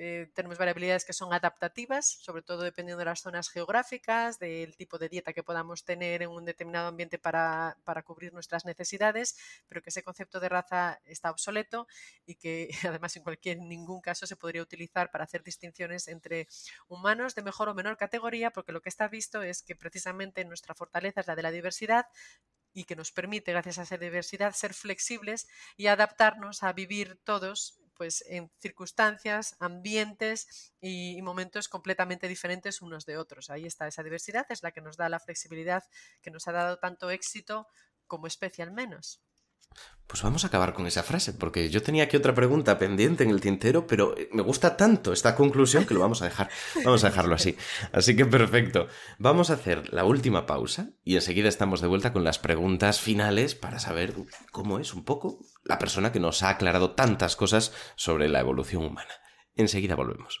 eh, 0.00 0.30
tenemos 0.32 0.58
variabilidades 0.58 1.04
que 1.04 1.12
son 1.12 1.32
adaptativas, 1.32 2.06
sobre 2.22 2.42
todo 2.42 2.62
dependiendo 2.62 3.00
de 3.00 3.06
las 3.06 3.20
zonas 3.20 3.48
geográficas, 3.48 4.38
del 4.38 4.76
tipo 4.76 4.96
de 4.96 5.08
dieta 5.08 5.32
que 5.32 5.42
podamos 5.42 5.84
tener 5.84 6.22
en 6.22 6.30
un 6.30 6.44
determinado 6.44 6.86
ambiente 6.86 7.18
para, 7.18 7.76
para, 7.82 8.04
cubrir 8.04 8.32
nuestras 8.32 8.64
necesidades, 8.64 9.36
pero 9.66 9.82
que 9.82 9.90
ese 9.90 10.04
concepto 10.04 10.38
de 10.38 10.48
raza 10.48 11.00
está 11.04 11.32
obsoleto 11.32 11.88
y 12.24 12.36
que 12.36 12.70
además 12.88 13.16
en 13.16 13.24
cualquier 13.24 13.58
ningún 13.58 14.00
caso 14.00 14.24
se 14.24 14.36
podría 14.36 14.62
utilizar 14.62 15.10
para 15.10 15.24
hacer 15.24 15.42
distinciones 15.42 16.06
entre 16.06 16.46
humanos 16.86 17.34
de 17.34 17.42
mejor 17.42 17.68
o 17.68 17.74
menor 17.74 17.96
categoría, 17.96 18.52
porque 18.52 18.70
lo 18.70 18.80
que 18.80 18.90
está 18.90 19.08
visto 19.08 19.42
es 19.42 19.64
que 19.64 19.74
precisamente 19.74 20.44
nuestra 20.44 20.76
fortaleza 20.76 21.22
es 21.22 21.26
la 21.26 21.34
de 21.34 21.42
la 21.42 21.50
diversidad, 21.50 22.06
y 22.72 22.84
que 22.84 22.94
nos 22.94 23.10
permite, 23.10 23.50
gracias 23.50 23.78
a 23.78 23.82
esa 23.82 23.96
diversidad, 23.96 24.52
ser 24.52 24.74
flexibles 24.74 25.48
y 25.76 25.88
adaptarnos 25.88 26.62
a 26.62 26.72
vivir 26.72 27.18
todos 27.24 27.80
pues 27.98 28.24
en 28.28 28.50
circunstancias, 28.58 29.56
ambientes 29.58 30.72
y, 30.80 31.18
y, 31.18 31.22
momentos 31.22 31.68
completamente 31.68 32.28
diferentes 32.28 32.80
unos 32.80 33.04
de 33.04 33.18
otros. 33.18 33.50
Ahí 33.50 33.66
está 33.66 33.86
esa 33.86 34.02
diversidad, 34.02 34.46
es 34.48 34.62
la 34.62 34.72
que 34.72 34.80
nos 34.80 34.96
da 34.96 35.10
la 35.10 35.20
flexibilidad 35.20 35.84
que 36.22 36.30
nos 36.30 36.48
ha 36.48 36.52
dado 36.52 36.78
tanto 36.78 37.10
éxito 37.10 37.68
como 38.06 38.26
especie 38.26 38.64
al 38.64 38.72
menos. 38.72 39.20
Pues 40.08 40.22
vamos 40.22 40.42
a 40.44 40.46
acabar 40.46 40.72
con 40.72 40.86
esa 40.86 41.02
frase, 41.02 41.34
porque 41.34 41.68
yo 41.68 41.82
tenía 41.82 42.04
aquí 42.04 42.16
otra 42.16 42.34
pregunta 42.34 42.78
pendiente 42.78 43.24
en 43.24 43.30
el 43.30 43.42
tintero, 43.42 43.86
pero 43.86 44.14
me 44.32 44.40
gusta 44.40 44.74
tanto 44.74 45.12
esta 45.12 45.34
conclusión 45.34 45.84
que 45.84 45.92
lo 45.92 46.00
vamos 46.00 46.22
a 46.22 46.24
dejar. 46.24 46.48
Vamos 46.82 47.04
a 47.04 47.10
dejarlo 47.10 47.34
así. 47.34 47.58
Así 47.92 48.16
que 48.16 48.24
perfecto. 48.24 48.86
Vamos 49.18 49.50
a 49.50 49.54
hacer 49.54 49.92
la 49.92 50.04
última 50.04 50.46
pausa 50.46 50.92
y 51.04 51.16
enseguida 51.16 51.50
estamos 51.50 51.82
de 51.82 51.88
vuelta 51.88 52.14
con 52.14 52.24
las 52.24 52.38
preguntas 52.38 53.00
finales 53.00 53.54
para 53.54 53.80
saber 53.80 54.14
cómo 54.50 54.78
es 54.78 54.94
un 54.94 55.04
poco 55.04 55.40
la 55.62 55.78
persona 55.78 56.10
que 56.10 56.20
nos 56.20 56.42
ha 56.42 56.48
aclarado 56.48 56.92
tantas 56.92 57.36
cosas 57.36 57.74
sobre 57.94 58.30
la 58.30 58.40
evolución 58.40 58.86
humana. 58.86 59.12
Enseguida 59.56 59.94
volvemos. 59.94 60.40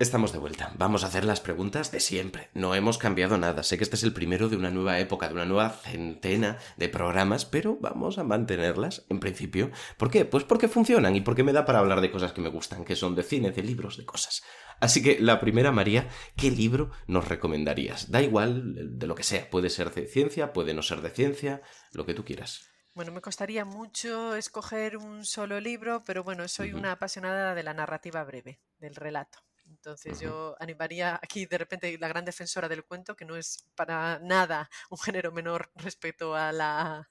Estamos 0.00 0.32
de 0.32 0.38
vuelta. 0.38 0.72
Vamos 0.78 1.04
a 1.04 1.08
hacer 1.08 1.26
las 1.26 1.42
preguntas 1.42 1.90
de 1.92 2.00
siempre. 2.00 2.48
No 2.54 2.74
hemos 2.74 2.96
cambiado 2.96 3.36
nada. 3.36 3.62
Sé 3.62 3.76
que 3.76 3.84
este 3.84 3.96
es 3.96 4.02
el 4.02 4.14
primero 4.14 4.48
de 4.48 4.56
una 4.56 4.70
nueva 4.70 4.98
época, 4.98 5.28
de 5.28 5.34
una 5.34 5.44
nueva 5.44 5.68
centena 5.68 6.56
de 6.78 6.88
programas, 6.88 7.44
pero 7.44 7.76
vamos 7.82 8.16
a 8.16 8.24
mantenerlas 8.24 9.04
en 9.10 9.20
principio. 9.20 9.70
¿Por 9.98 10.10
qué? 10.10 10.24
Pues 10.24 10.44
porque 10.44 10.68
funcionan 10.68 11.16
y 11.16 11.20
porque 11.20 11.42
me 11.42 11.52
da 11.52 11.66
para 11.66 11.80
hablar 11.80 12.00
de 12.00 12.10
cosas 12.10 12.32
que 12.32 12.40
me 12.40 12.48
gustan, 12.48 12.86
que 12.86 12.96
son 12.96 13.14
de 13.14 13.24
cine, 13.24 13.50
de 13.50 13.62
libros, 13.62 13.98
de 13.98 14.06
cosas. 14.06 14.42
Así 14.80 15.02
que 15.02 15.20
la 15.20 15.38
primera, 15.38 15.70
María, 15.70 16.08
¿qué 16.34 16.50
libro 16.50 16.92
nos 17.06 17.28
recomendarías? 17.28 18.10
Da 18.10 18.22
igual 18.22 18.98
de 18.98 19.06
lo 19.06 19.14
que 19.14 19.22
sea. 19.22 19.50
Puede 19.50 19.68
ser 19.68 19.92
de 19.92 20.06
ciencia, 20.06 20.54
puede 20.54 20.72
no 20.72 20.80
ser 20.80 21.02
de 21.02 21.10
ciencia, 21.10 21.60
lo 21.92 22.06
que 22.06 22.14
tú 22.14 22.24
quieras. 22.24 22.70
Bueno, 22.94 23.12
me 23.12 23.20
costaría 23.20 23.66
mucho 23.66 24.34
escoger 24.34 24.96
un 24.96 25.26
solo 25.26 25.60
libro, 25.60 26.02
pero 26.06 26.24
bueno, 26.24 26.48
soy 26.48 26.72
una 26.72 26.92
apasionada 26.92 27.54
de 27.54 27.64
la 27.64 27.74
narrativa 27.74 28.24
breve, 28.24 28.62
del 28.78 28.94
relato. 28.94 29.40
Entonces 29.80 30.20
yo 30.20 30.54
animaría 30.60 31.18
aquí 31.22 31.46
de 31.46 31.56
repente 31.56 31.96
la 31.98 32.08
gran 32.08 32.24
defensora 32.24 32.68
del 32.68 32.84
cuento, 32.84 33.16
que 33.16 33.24
no 33.24 33.36
es 33.36 33.66
para 33.74 34.18
nada 34.20 34.68
un 34.90 34.98
género 34.98 35.32
menor 35.32 35.70
respecto 35.74 36.34
a 36.34 36.52
la 36.52 37.10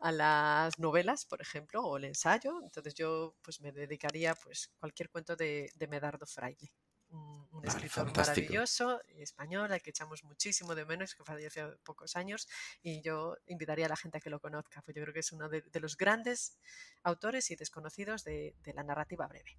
a 0.00 0.12
las 0.12 0.78
novelas, 0.78 1.24
por 1.24 1.40
ejemplo, 1.40 1.82
o 1.82 1.96
el 1.96 2.04
ensayo. 2.04 2.60
Entonces 2.62 2.94
yo 2.94 3.36
pues 3.42 3.60
me 3.60 3.72
dedicaría 3.72 4.34
pues 4.34 4.70
cualquier 4.78 5.10
cuento 5.10 5.34
de, 5.36 5.70
de 5.74 5.88
Medardo 5.88 6.26
Fraile 6.26 6.72
un, 7.14 7.64
escritor 7.64 8.14
maravilloso, 8.16 9.00
español, 9.18 9.72
al 9.72 9.80
que 9.80 9.90
echamos 9.90 10.24
muchísimo 10.24 10.74
de 10.74 10.84
menos, 10.84 11.14
que 11.14 11.24
falleció 11.24 11.66
hace 11.66 11.76
pocos 11.78 12.16
años, 12.16 12.48
y 12.82 13.00
yo 13.02 13.36
invitaría 13.46 13.86
a 13.86 13.88
la 13.88 13.96
gente 13.96 14.18
a 14.18 14.20
que 14.20 14.30
lo 14.30 14.40
conozca, 14.40 14.82
porque 14.82 15.00
yo 15.00 15.04
creo 15.04 15.14
que 15.14 15.20
es 15.20 15.32
uno 15.32 15.48
de, 15.48 15.64
los 15.80 15.96
grandes 15.96 16.58
autores 17.02 17.50
y 17.50 17.56
desconocidos 17.56 18.24
de 18.24 18.54
la 18.74 18.82
narrativa 18.82 19.26
breve. 19.26 19.58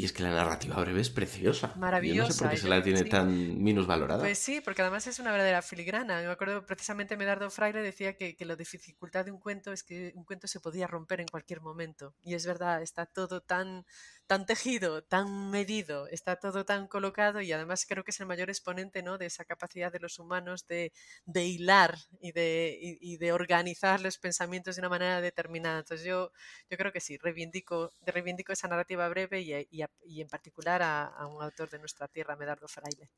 Y 0.00 0.04
es 0.04 0.12
que 0.12 0.22
la 0.22 0.30
narrativa 0.30 0.76
breve 0.76 1.00
es 1.00 1.10
preciosa. 1.10 1.74
Maravillosa. 1.74 2.22
Yo 2.22 2.28
no 2.28 2.32
sé 2.32 2.44
por 2.44 2.50
qué 2.52 2.56
se 2.56 2.68
la 2.68 2.82
tiene 2.84 3.02
tan 3.02 3.60
minusvalorada. 3.60 4.20
Pues 4.20 4.38
sí, 4.38 4.60
porque 4.60 4.82
además 4.82 5.08
es 5.08 5.18
una 5.18 5.32
verdadera 5.32 5.60
filigrana. 5.60 6.20
Me 6.20 6.28
acuerdo 6.28 6.64
precisamente 6.64 7.16
Medardo 7.16 7.50
Fraile 7.50 7.82
decía 7.82 8.16
que, 8.16 8.36
que 8.36 8.44
la 8.44 8.54
dificultad 8.54 9.24
de 9.24 9.32
un 9.32 9.40
cuento 9.40 9.72
es 9.72 9.82
que 9.82 10.12
un 10.14 10.22
cuento 10.24 10.46
se 10.46 10.60
podía 10.60 10.86
romper 10.86 11.20
en 11.20 11.26
cualquier 11.26 11.62
momento. 11.62 12.14
Y 12.22 12.34
es 12.34 12.46
verdad, 12.46 12.80
está 12.80 13.06
todo 13.06 13.40
tan, 13.40 13.86
tan 14.28 14.46
tejido, 14.46 15.02
tan 15.02 15.50
medido, 15.50 16.06
está 16.08 16.36
todo 16.36 16.64
tan 16.64 16.86
colocado 16.86 17.40
y 17.40 17.50
además 17.52 17.86
creo 17.88 18.04
que 18.04 18.12
es 18.12 18.20
el 18.20 18.26
mayor 18.26 18.50
exponente 18.50 19.02
¿no? 19.02 19.18
de 19.18 19.26
esa 19.26 19.44
capacidad 19.44 19.90
de 19.92 20.00
los 20.00 20.18
humanos 20.18 20.66
de, 20.68 20.92
de 21.26 21.44
hilar 21.46 21.96
y 22.20 22.32
de, 22.32 22.78
y, 22.80 23.16
de 23.16 23.32
organizar 23.32 24.00
los 24.00 24.18
pensamientos 24.18 24.76
de 24.76 24.82
una 24.82 24.90
manera 24.90 25.20
determinada. 25.20 25.80
Entonces 25.80 26.06
yo, 26.06 26.30
yo 26.70 26.76
creo 26.78 26.92
que 26.92 27.00
sí, 27.00 27.16
reivindico, 27.18 27.92
reivindico 28.06 28.52
esa 28.52 28.68
narrativa 28.68 29.08
breve 29.08 29.40
y, 29.40 29.54
y 29.70 29.82
y 30.04 30.20
en 30.22 30.28
particular 30.28 30.82
a, 30.82 31.26
un 31.26 31.42
autor 31.42 31.70
de 31.70 31.78
nuestra 31.78 32.08
tierra, 32.08 32.36
Medardo 32.36 32.68
Fraile. 32.68 33.10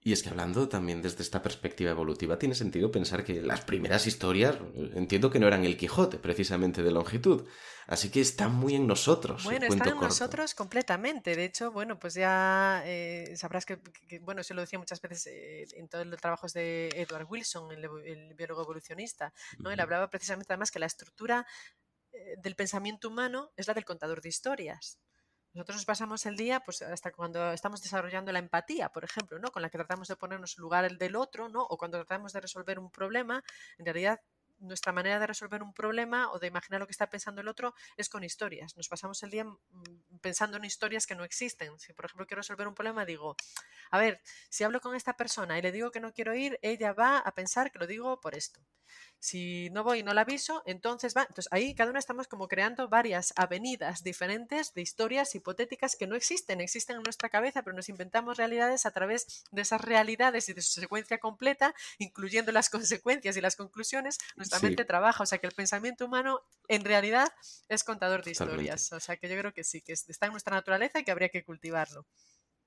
Y 0.00 0.12
es 0.12 0.22
que 0.22 0.28
hablando 0.28 0.68
también 0.68 1.02
desde 1.02 1.22
esta 1.22 1.42
perspectiva 1.42 1.90
evolutiva, 1.90 2.38
tiene 2.38 2.54
sentido 2.54 2.90
pensar 2.92 3.24
que 3.24 3.42
las 3.42 3.62
primeras 3.62 4.06
historias, 4.06 4.56
entiendo 4.94 5.28
que 5.28 5.40
no 5.40 5.48
eran 5.48 5.64
el 5.64 5.76
Quijote 5.76 6.18
precisamente 6.18 6.84
de 6.84 6.92
longitud, 6.92 7.48
así 7.88 8.08
que 8.10 8.20
están 8.20 8.54
muy 8.54 8.76
en 8.76 8.86
nosotros. 8.86 9.42
Bueno, 9.42 9.66
están 9.66 9.88
en 9.88 10.00
nosotros 10.00 10.54
completamente. 10.54 11.34
De 11.34 11.44
hecho, 11.44 11.72
bueno, 11.72 11.98
pues 11.98 12.14
ya 12.14 12.82
eh, 12.86 13.34
sabrás 13.36 13.66
que, 13.66 13.80
bueno, 14.22 14.44
se 14.44 14.54
lo 14.54 14.60
decía 14.60 14.78
muchas 14.78 15.02
veces 15.02 15.26
eh, 15.26 15.66
en 15.76 15.88
todos 15.88 16.06
los 16.06 16.20
trabajos 16.20 16.52
de 16.52 16.90
Edward 16.94 17.26
Wilson, 17.28 17.72
el, 17.72 18.34
biólogo 18.34 18.62
evolucionista, 18.62 19.32
¿no? 19.58 19.72
Él 19.72 19.80
hablaba 19.80 20.08
precisamente 20.10 20.52
además 20.52 20.70
que 20.70 20.78
la 20.78 20.86
estructura 20.86 21.44
eh, 22.12 22.36
del 22.40 22.54
pensamiento 22.54 23.08
humano 23.08 23.50
es 23.56 23.66
la 23.66 23.74
del 23.74 23.84
contador 23.84 24.22
de 24.22 24.28
historias. 24.28 25.00
Nosotros 25.54 25.76
nos 25.76 25.84
pasamos 25.86 26.26
el 26.26 26.36
día, 26.36 26.60
pues 26.60 26.82
hasta 26.82 27.10
cuando 27.10 27.52
estamos 27.52 27.82
desarrollando 27.82 28.32
la 28.32 28.38
empatía, 28.38 28.90
por 28.90 29.04
ejemplo, 29.04 29.38
¿no? 29.38 29.50
Con 29.50 29.62
la 29.62 29.70
que 29.70 29.78
tratamos 29.78 30.08
de 30.08 30.16
ponernos 30.16 30.56
en 30.56 30.62
lugar 30.62 30.84
el 30.84 30.98
del 30.98 31.16
otro, 31.16 31.48
¿no? 31.48 31.62
O 31.62 31.76
cuando 31.78 31.98
tratamos 31.98 32.32
de 32.32 32.40
resolver 32.40 32.78
un 32.78 32.90
problema, 32.90 33.42
en 33.78 33.86
realidad 33.86 34.20
nuestra 34.60 34.92
manera 34.92 35.18
de 35.18 35.26
resolver 35.26 35.62
un 35.62 35.72
problema 35.72 36.30
o 36.32 36.38
de 36.38 36.48
imaginar 36.48 36.80
lo 36.80 36.86
que 36.86 36.92
está 36.92 37.08
pensando 37.08 37.40
el 37.40 37.48
otro 37.48 37.74
es 37.96 38.08
con 38.08 38.24
historias. 38.24 38.76
Nos 38.76 38.88
pasamos 38.88 39.22
el 39.22 39.30
día 39.30 39.44
mm, 39.44 40.18
pensando 40.20 40.56
en 40.56 40.64
historias 40.64 41.06
que 41.06 41.14
no 41.14 41.24
existen. 41.24 41.78
Si, 41.78 41.92
por 41.92 42.06
ejemplo, 42.06 42.26
quiero 42.26 42.40
resolver 42.40 42.66
un 42.68 42.74
problema, 42.74 43.04
digo, 43.04 43.36
a 43.90 43.98
ver, 43.98 44.20
si 44.50 44.64
hablo 44.64 44.80
con 44.80 44.94
esta 44.94 45.16
persona 45.16 45.58
y 45.58 45.62
le 45.62 45.72
digo 45.72 45.90
que 45.90 46.00
no 46.00 46.12
quiero 46.12 46.34
ir, 46.34 46.58
ella 46.62 46.92
va 46.92 47.18
a 47.18 47.34
pensar 47.34 47.70
que 47.70 47.78
lo 47.78 47.86
digo 47.86 48.20
por 48.20 48.34
esto. 48.34 48.60
Si 49.20 49.68
no 49.70 49.82
voy 49.84 50.00
y 50.00 50.02
no 50.02 50.14
la 50.14 50.20
aviso, 50.20 50.62
entonces 50.66 51.16
va. 51.16 51.22
Entonces 51.22 51.48
ahí 51.50 51.74
cada 51.74 51.90
uno 51.90 51.98
estamos 51.98 52.28
como 52.28 52.48
creando 52.48 52.88
varias 52.88 53.32
avenidas 53.36 54.04
diferentes 54.04 54.74
de 54.74 54.82
historias 54.82 55.34
hipotéticas 55.34 55.96
que 55.96 56.06
no 56.06 56.14
existen, 56.14 56.60
existen 56.60 56.96
en 56.96 57.02
nuestra 57.02 57.28
cabeza, 57.28 57.62
pero 57.62 57.74
nos 57.74 57.88
inventamos 57.88 58.36
realidades 58.36 58.86
a 58.86 58.90
través 58.90 59.44
de 59.50 59.62
esas 59.62 59.80
realidades 59.80 60.48
y 60.48 60.52
de 60.52 60.62
su 60.62 60.80
secuencia 60.80 61.18
completa, 61.18 61.74
incluyendo 61.98 62.52
las 62.52 62.70
consecuencias 62.70 63.36
y 63.36 63.40
las 63.40 63.56
conclusiones, 63.56 64.18
nuestra 64.36 64.60
mente 64.60 64.84
trabaja. 64.84 65.22
O 65.22 65.26
sea 65.26 65.38
que 65.38 65.46
el 65.46 65.54
pensamiento 65.54 66.06
humano 66.06 66.42
en 66.68 66.84
realidad 66.84 67.28
es 67.68 67.84
contador 67.84 68.24
de 68.24 68.30
historias. 68.30 68.92
O 68.92 69.00
sea 69.00 69.16
que 69.16 69.28
yo 69.28 69.38
creo 69.38 69.52
que 69.52 69.64
sí, 69.64 69.80
que 69.80 69.92
está 69.92 70.26
en 70.26 70.32
nuestra 70.32 70.54
naturaleza 70.54 71.00
y 71.00 71.04
que 71.04 71.10
habría 71.10 71.28
que 71.28 71.44
cultivarlo. 71.44 72.06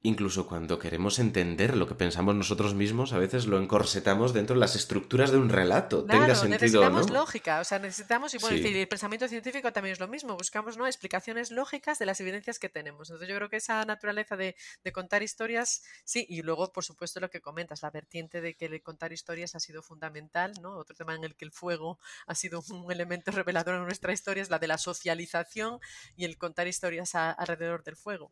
Incluso 0.04 0.48
cuando 0.48 0.80
queremos 0.80 1.20
entender 1.20 1.78
lo 1.78 1.88
que 1.88 1.94
pensamos 1.94 2.34
nosotros 2.34 2.74
mismos, 2.74 3.14
a 3.14 3.20
veces 3.20 3.46
lo 3.46 3.62
encorsetamos 3.62 4.34
dentro 4.34 4.56
de 4.56 4.60
las 4.60 4.76
estructuras 4.76 5.30
de 5.30 5.38
un 5.38 5.50
relato. 5.50 6.08
Claro, 6.08 6.22
Tenga 6.22 6.36
sentido, 6.36 6.60
necesitamos 6.60 7.10
lógica, 7.12 7.60
o 7.60 7.64
sea, 7.64 7.78
necesitamos, 7.78 8.34
y 8.34 8.40
bueno, 8.40 8.58
el 8.58 8.88
pensamiento 8.88 9.28
científico 9.28 9.72
también 9.72 9.94
es 9.94 10.00
lo 10.00 10.08
mismo, 10.08 10.36
buscamos 10.36 10.76
¿no? 10.76 10.88
explicaciones 10.88 11.52
lógicas 11.52 12.00
de 12.00 12.08
las 12.08 12.20
evidencias 12.20 12.58
que 12.58 12.68
tenemos. 12.68 13.12
Entonces 13.12 13.30
yo 13.30 13.36
creo 13.36 13.50
que 13.50 13.58
esa 13.58 13.86
naturaleza 13.86 14.36
de, 14.36 14.56
contar 14.92 15.22
historias, 15.22 15.84
sí, 16.04 16.26
y 16.28 16.42
luego, 16.42 16.72
por 16.72 16.84
supuesto, 16.84 17.20
lo 17.20 17.30
que 17.30 17.40
comentas, 17.40 17.84
la 17.84 17.92
vertiente 17.92 18.42
de 18.42 18.56
que 18.56 18.82
contar 18.82 19.14
historias 19.14 19.54
ha 19.54 19.60
sido 19.60 19.84
fundamental, 19.84 20.54
¿no? 20.64 20.78
Otro 20.78 20.96
tema 20.96 21.14
en 21.14 21.26
el 21.26 21.36
que 21.36 21.46
el 21.46 21.52
fuego 21.52 22.00
ha 22.26 22.34
sido 22.34 22.64
un 22.72 22.92
elemento 22.92 23.30
revelador 23.30 23.76
en 23.76 23.84
nuestra 23.84 24.14
historia 24.14 24.42
es 24.42 24.50
la 24.50 24.58
de 24.58 24.68
la 24.68 24.80
socialización 24.80 25.80
y 26.16 26.26
el 26.26 26.40
contar 26.40 26.68
historias 26.68 27.14
alrededor 27.14 27.84
del 27.84 27.96
fuego. 27.96 28.32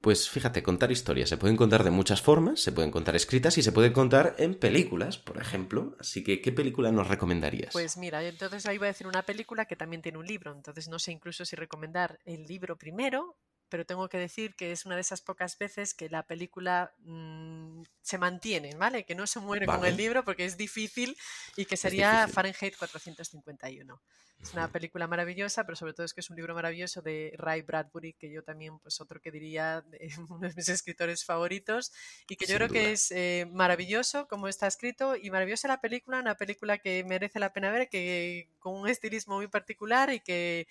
Pues 0.00 0.28
fíjate, 0.28 0.62
contar 0.62 0.92
historias 0.92 1.28
se 1.28 1.36
pueden 1.36 1.56
contar 1.56 1.82
de 1.82 1.90
muchas 1.90 2.22
formas, 2.22 2.60
se 2.60 2.72
pueden 2.72 2.90
contar 2.90 3.16
escritas 3.16 3.58
y 3.58 3.62
se 3.62 3.72
pueden 3.72 3.92
contar 3.92 4.34
en 4.38 4.54
películas, 4.54 5.18
por 5.18 5.38
ejemplo. 5.38 5.96
Así 5.98 6.22
que, 6.22 6.40
¿qué 6.40 6.52
película 6.52 6.92
nos 6.92 7.08
recomendarías? 7.08 7.72
Pues 7.72 7.96
mira, 7.96 8.22
entonces 8.22 8.66
ahí 8.66 8.78
voy 8.78 8.86
a 8.86 8.88
decir 8.88 9.06
una 9.06 9.22
película 9.22 9.64
que 9.64 9.76
también 9.76 10.02
tiene 10.02 10.18
un 10.18 10.26
libro, 10.26 10.52
entonces 10.52 10.88
no 10.88 10.98
sé 10.98 11.12
incluso 11.12 11.44
si 11.44 11.56
recomendar 11.56 12.18
el 12.24 12.44
libro 12.44 12.76
primero 12.76 13.36
pero 13.68 13.84
tengo 13.84 14.08
que 14.08 14.18
decir 14.18 14.54
que 14.54 14.72
es 14.72 14.86
una 14.86 14.94
de 14.94 15.00
esas 15.00 15.20
pocas 15.20 15.58
veces 15.58 15.94
que 15.94 16.08
la 16.08 16.24
película 16.24 16.94
mm, 17.00 17.82
se 18.00 18.18
mantiene, 18.18 18.74
¿vale? 18.76 19.04
Que 19.04 19.14
no 19.14 19.26
se 19.26 19.40
muere 19.40 19.66
con 19.66 19.84
el 19.84 19.96
libro 19.96 20.24
porque 20.24 20.44
es 20.44 20.56
difícil 20.56 21.16
y 21.56 21.64
que 21.64 21.76
sería 21.76 22.28
Fahrenheit 22.28 22.76
451. 22.76 24.00
Es 24.40 24.52
una 24.52 24.70
película 24.70 25.06
maravillosa, 25.06 25.64
pero 25.64 25.76
sobre 25.76 25.94
todo 25.94 26.04
es 26.04 26.12
que 26.12 26.20
es 26.20 26.30
un 26.30 26.36
libro 26.36 26.54
maravilloso 26.54 27.00
de 27.00 27.32
Ray 27.38 27.62
Bradbury, 27.62 28.12
que 28.12 28.30
yo 28.30 28.42
también, 28.42 28.78
pues 28.78 29.00
otro 29.00 29.20
que 29.20 29.30
diría, 29.30 29.82
uno 30.30 30.48
de 30.48 30.54
mis 30.54 30.68
escritores 30.68 31.24
favoritos, 31.24 31.92
y 32.28 32.36
que 32.36 32.46
yo 32.46 32.56
creo 32.56 32.68
que 32.68 32.92
es 32.92 33.10
eh, 33.12 33.48
maravilloso 33.50 34.28
como 34.28 34.46
está 34.46 34.66
escrito 34.66 35.16
y 35.16 35.30
maravillosa 35.30 35.68
la 35.68 35.80
película, 35.80 36.20
una 36.20 36.36
película 36.36 36.78
que 36.78 37.02
merece 37.04 37.38
la 37.38 37.52
pena 37.52 37.70
ver, 37.70 37.88
que 37.88 38.50
con 38.58 38.74
un 38.74 38.88
estilismo 38.88 39.36
muy 39.36 39.48
particular 39.48 40.12
y 40.12 40.20
que 40.20 40.68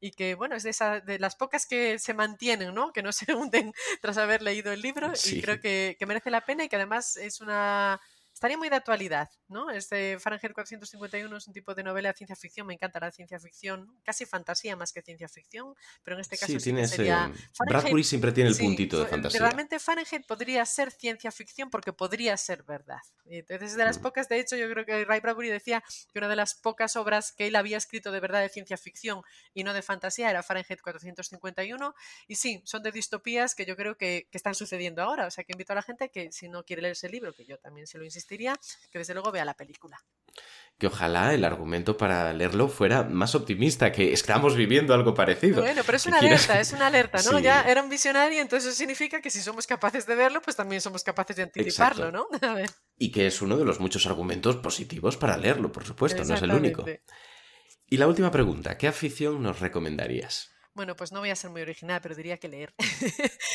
y 0.00 0.12
que, 0.12 0.34
bueno, 0.34 0.56
es 0.56 0.62
de, 0.62 0.70
esa, 0.70 1.00
de 1.00 1.18
las 1.18 1.36
pocas 1.36 1.66
que 1.66 1.98
se 1.98 2.14
mantienen, 2.14 2.74
¿no? 2.74 2.92
Que 2.92 3.02
no 3.02 3.12
se 3.12 3.32
hunden 3.34 3.72
tras 4.00 4.18
haber 4.18 4.42
leído 4.42 4.72
el 4.72 4.82
libro 4.82 5.12
y 5.24 5.42
creo 5.42 5.60
que, 5.60 5.96
que 5.98 6.06
merece 6.06 6.30
la 6.30 6.44
pena 6.44 6.64
y 6.64 6.68
que 6.68 6.76
además 6.76 7.16
es 7.16 7.40
una 7.40 8.00
estaría 8.40 8.56
muy 8.56 8.70
de 8.70 8.76
actualidad, 8.76 9.28
¿no? 9.48 9.68
Este 9.68 10.18
Fahrenheit 10.18 10.54
451 10.54 11.36
es 11.36 11.46
un 11.46 11.52
tipo 11.52 11.74
de 11.74 11.82
novela 11.82 12.08
de 12.08 12.14
ciencia 12.14 12.34
ficción, 12.34 12.66
me 12.66 12.72
encanta 12.72 12.98
la 12.98 13.12
ciencia 13.12 13.38
ficción, 13.38 13.94
casi 14.02 14.24
fantasía 14.24 14.76
más 14.76 14.94
que 14.94 15.02
ciencia 15.02 15.28
ficción, 15.28 15.74
pero 16.02 16.16
en 16.16 16.22
este 16.22 16.38
caso 16.38 16.50
sí, 16.50 16.56
tiene 16.58 16.88
sería... 16.88 17.30
Bradbury 17.58 18.02
siempre 18.02 18.32
tiene 18.32 18.48
el 18.48 18.56
puntito 18.56 18.98
de 18.98 19.08
fantasía. 19.08 19.40
Realmente 19.40 19.78
Fahrenheit 19.78 20.26
podría 20.26 20.64
ser 20.64 20.90
ciencia 20.90 21.30
ficción 21.30 21.68
porque 21.68 21.92
podría 21.92 22.34
ser 22.38 22.62
verdad. 22.62 23.00
Entonces, 23.26 23.76
de 23.76 23.84
las 23.84 23.98
mm. 23.98 24.02
pocas, 24.02 24.26
de 24.30 24.40
hecho, 24.40 24.56
yo 24.56 24.70
creo 24.70 24.86
que 24.86 25.04
Ray 25.04 25.20
Bradbury 25.20 25.50
decía 25.50 25.84
que 26.10 26.18
una 26.18 26.28
de 26.28 26.36
las 26.36 26.54
pocas 26.54 26.96
obras 26.96 27.32
que 27.32 27.46
él 27.46 27.56
había 27.56 27.76
escrito 27.76 28.10
de 28.10 28.20
verdad 28.20 28.40
de 28.40 28.48
ciencia 28.48 28.78
ficción 28.78 29.20
y 29.52 29.64
no 29.64 29.74
de 29.74 29.82
fantasía 29.82 30.30
era 30.30 30.42
Fahrenheit 30.42 30.80
451, 30.80 31.94
y 32.26 32.36
sí, 32.36 32.62
son 32.64 32.82
de 32.82 32.90
distopías 32.90 33.54
que 33.54 33.66
yo 33.66 33.76
creo 33.76 33.98
que, 33.98 34.28
que 34.30 34.38
están 34.38 34.54
sucediendo 34.54 35.02
ahora, 35.02 35.26
o 35.26 35.30
sea 35.30 35.44
que 35.44 35.52
invito 35.52 35.74
a 35.74 35.76
la 35.76 35.82
gente 35.82 36.08
que 36.08 36.32
si 36.32 36.48
no 36.48 36.64
quiere 36.64 36.80
leer 36.80 36.92
ese 36.92 37.10
libro, 37.10 37.34
que 37.34 37.44
yo 37.44 37.58
también 37.58 37.86
se 37.86 37.98
lo 37.98 38.04
insisto, 38.04 38.29
que 38.90 38.98
desde 38.98 39.14
luego 39.14 39.32
vea 39.32 39.44
la 39.44 39.54
película. 39.54 39.98
Que 40.78 40.86
ojalá 40.86 41.34
el 41.34 41.44
argumento 41.44 41.96
para 41.96 42.32
leerlo 42.32 42.68
fuera 42.68 43.02
más 43.02 43.34
optimista, 43.34 43.92
que 43.92 44.12
estamos 44.12 44.56
viviendo 44.56 44.94
algo 44.94 45.12
parecido. 45.14 45.60
Bueno, 45.60 45.82
pero 45.84 45.96
es 45.96 46.06
una 46.06 46.18
alerta, 46.18 46.60
es 46.60 46.72
una 46.72 46.86
alerta, 46.86 47.18
¿no? 47.30 47.38
Ya 47.40 47.62
era 47.62 47.82
un 47.82 47.90
visionario, 47.90 48.40
entonces 48.40 48.70
eso 48.70 48.78
significa 48.78 49.20
que 49.20 49.30
si 49.30 49.40
somos 49.40 49.66
capaces 49.66 50.06
de 50.06 50.14
verlo, 50.14 50.40
pues 50.40 50.56
también 50.56 50.80
somos 50.80 51.02
capaces 51.02 51.36
de 51.36 51.42
anticiparlo, 51.42 52.10
¿no? 52.12 52.28
Y 52.96 53.10
que 53.10 53.26
es 53.26 53.42
uno 53.42 53.56
de 53.56 53.64
los 53.64 53.80
muchos 53.80 54.06
argumentos 54.06 54.56
positivos 54.56 55.16
para 55.16 55.36
leerlo, 55.36 55.72
por 55.72 55.84
supuesto, 55.84 56.24
no 56.24 56.34
es 56.34 56.42
el 56.42 56.52
único. 56.52 56.84
Y 57.88 57.96
la 57.96 58.06
última 58.06 58.30
pregunta, 58.30 58.78
¿qué 58.78 58.86
afición 58.86 59.42
nos 59.42 59.58
recomendarías? 59.58 60.49
Bueno, 60.72 60.94
pues 60.94 61.10
no 61.10 61.18
voy 61.18 61.30
a 61.30 61.36
ser 61.36 61.50
muy 61.50 61.62
original, 61.62 62.00
pero 62.00 62.14
diría 62.14 62.38
que 62.38 62.48
leer. 62.48 62.72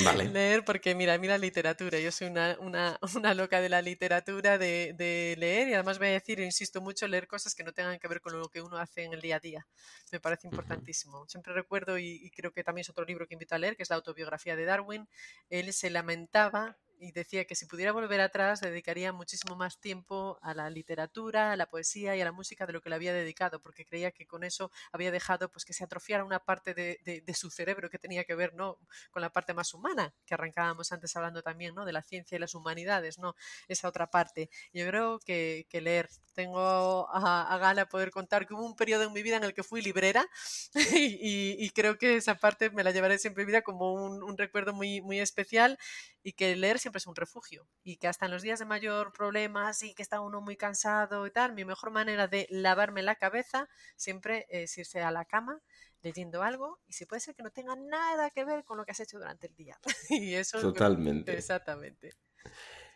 Vale. 0.04 0.26
leer 0.30 0.66
porque, 0.66 0.94
mira, 0.96 1.18
mira 1.18 1.38
literatura. 1.38 1.98
Yo 2.00 2.12
soy 2.12 2.28
una, 2.28 2.58
una, 2.60 3.00
una 3.16 3.34
loca 3.34 3.62
de 3.62 3.70
la 3.70 3.82
literatura, 3.82 4.58
de, 4.58 4.94
de, 4.98 5.36
leer 5.38 5.70
y 5.70 5.74
además 5.74 5.98
voy 5.98 6.10
a 6.10 6.12
decir, 6.12 6.40
insisto 6.40 6.82
mucho, 6.82 7.08
leer 7.08 7.28
cosas 7.28 7.56
que 7.56 7.64
no 7.64 7.72
tengan 7.72 8.00
que 8.00 8.08
ver 8.10 8.20
con 8.20 8.38
lo 8.38 8.50
que 8.50 8.62
uno 8.62 8.78
hace 8.78 9.04
en 9.04 9.14
el 9.14 9.22
día 9.22 9.38
a 9.38 9.40
día. 9.40 9.68
Me 10.12 10.20
parece 10.20 10.48
importantísimo. 10.48 11.22
Uh 11.22 11.24
-huh. 11.24 11.30
Siempre 11.30 11.54
recuerdo, 11.54 11.98
y, 11.98 12.20
y 12.22 12.32
creo 12.32 12.52
que 12.52 12.64
también 12.64 12.82
es 12.82 12.90
otro 12.90 13.06
libro 13.06 13.28
que 13.28 13.36
invito 13.36 13.56
a 13.56 13.60
leer, 13.60 13.78
que 13.78 13.84
es 13.84 13.90
la 13.90 13.96
autobiografía 13.96 14.58
de 14.58 14.66
Darwin. 14.66 15.08
Él 15.50 15.72
se 15.72 15.90
lamentaba 15.90 16.78
y 17.00 17.12
decía 17.12 17.46
que 17.46 17.56
si 17.56 17.66
pudiera 17.66 17.92
volver 17.92 18.22
atrás 18.22 18.62
dedicaría 18.62 19.12
muchísimo 19.14 19.56
más 19.56 19.80
tiempo 19.80 20.40
a 20.42 20.54
la 20.54 20.70
literatura, 20.70 21.52
a 21.52 21.56
la 21.56 21.68
poesía 21.68 22.16
y 22.16 22.22
a 22.22 22.26
la 22.26 22.32
música 22.32 22.66
de 22.66 22.74
lo 22.74 22.82
que 22.82 22.90
le 22.90 22.96
había 22.96 23.14
dedicado, 23.14 23.62
porque 23.62 23.86
creía 23.86 24.12
que 24.12 24.26
con 24.26 24.44
eso 24.44 24.72
había 24.92 25.12
dejado 25.12 25.50
pues 25.52 25.66
que 25.66 25.74
se 25.74 25.84
atrofiara 25.84 26.24
una 26.24 26.40
parte 26.40 26.74
de, 26.74 27.24
su 27.36 27.52
cerebro 27.52 27.90
que 27.90 28.00
tenía 28.00 28.24
que 28.24 28.34
ver 28.34 28.54
¿no? 28.54 28.78
con 29.12 29.22
la 29.22 29.30
parte 29.30 29.54
más 29.54 29.74
humana, 29.74 30.14
que 30.26 30.34
arrancábamos 30.34 30.92
antes 30.92 31.16
hablando 31.16 31.42
también 31.42 31.76
¿no? 31.76 31.86
de 31.86 31.92
la 31.92 32.02
ciencia 32.02 32.36
y 32.36 32.40
las 32.40 32.56
humanidades, 32.56 33.20
¿no? 33.20 33.36
esa 33.68 33.88
otra 33.88 34.10
parte. 34.10 34.50
Yo 34.74 34.88
creo 34.88 35.20
que, 35.20 35.66
leer, 35.72 36.10
tengo 36.34 37.10
a, 37.12 37.54
a, 37.54 37.58
gana 37.58 37.88
poder 37.88 38.12
contar 38.12 38.48
que 38.48 38.54
hubo 38.54 38.66
un 38.66 38.76
periodo 38.76 39.04
en 39.04 39.14
mi 39.14 39.22
vida 39.22 39.38
en 39.38 39.44
el 39.44 39.54
que 39.54 39.64
fui 39.64 39.82
librera 39.82 40.26
y 40.96 41.70
creo 41.72 41.98
que 41.98 42.16
esa 42.16 42.36
parte 42.36 42.70
me 42.70 42.84
la 42.84 42.92
llevaré 42.92 43.20
siempre 43.20 43.44
en 43.44 43.48
vida 43.48 43.62
como 43.62 43.94
un, 43.94 44.24
un 44.24 44.38
recuerdo 44.38 44.74
muy, 44.74 45.02
muy 45.02 45.20
especial 45.20 45.78
y 46.26 46.34
que 46.34 46.56
leer 46.56 46.80
siempre 46.80 46.98
es 46.98 47.06
un 47.06 47.16
refugio 47.16 47.68
y 47.84 47.98
que 47.98 48.08
hasta 48.08 48.26
en 48.26 48.32
los 48.32 48.42
días 48.42 48.58
de 48.58 48.66
mayor 48.66 49.14
problemas 49.14 49.84
y 49.84 49.94
que 49.94 50.02
está 50.02 50.22
uno 50.22 50.42
muy 50.42 50.58
cansado 50.58 51.28
y 51.28 51.32
tal, 51.32 51.54
mi 51.54 51.66
mejor 51.66 51.92
manera 51.92 52.28
de 52.28 52.48
lavarme 52.50 53.04
la 53.04 53.14
cabeza 53.14 53.70
siempre 53.96 54.48
es 54.50 54.76
irse 54.76 55.02
a 55.02 55.12
la 55.12 55.26
cama 55.26 55.62
leyendo 56.02 56.42
algo 56.42 56.80
y 56.88 56.94
si 56.94 57.06
puede 57.06 57.20
ser 57.20 57.36
que 57.36 57.44
no 57.44 57.52
tenga 57.52 57.76
nada 57.76 58.32
que 58.32 58.44
ver 58.44 58.64
con 58.64 58.76
lo 58.76 58.86
que 58.86 58.94
has 58.94 59.00
hecho 59.02 59.20
durante 59.20 59.46
el 59.46 59.56
día. 59.56 59.80
y 60.10 60.34
eso 60.34 60.60
Totalmente. 60.60 61.38
exactamente. 61.38 62.14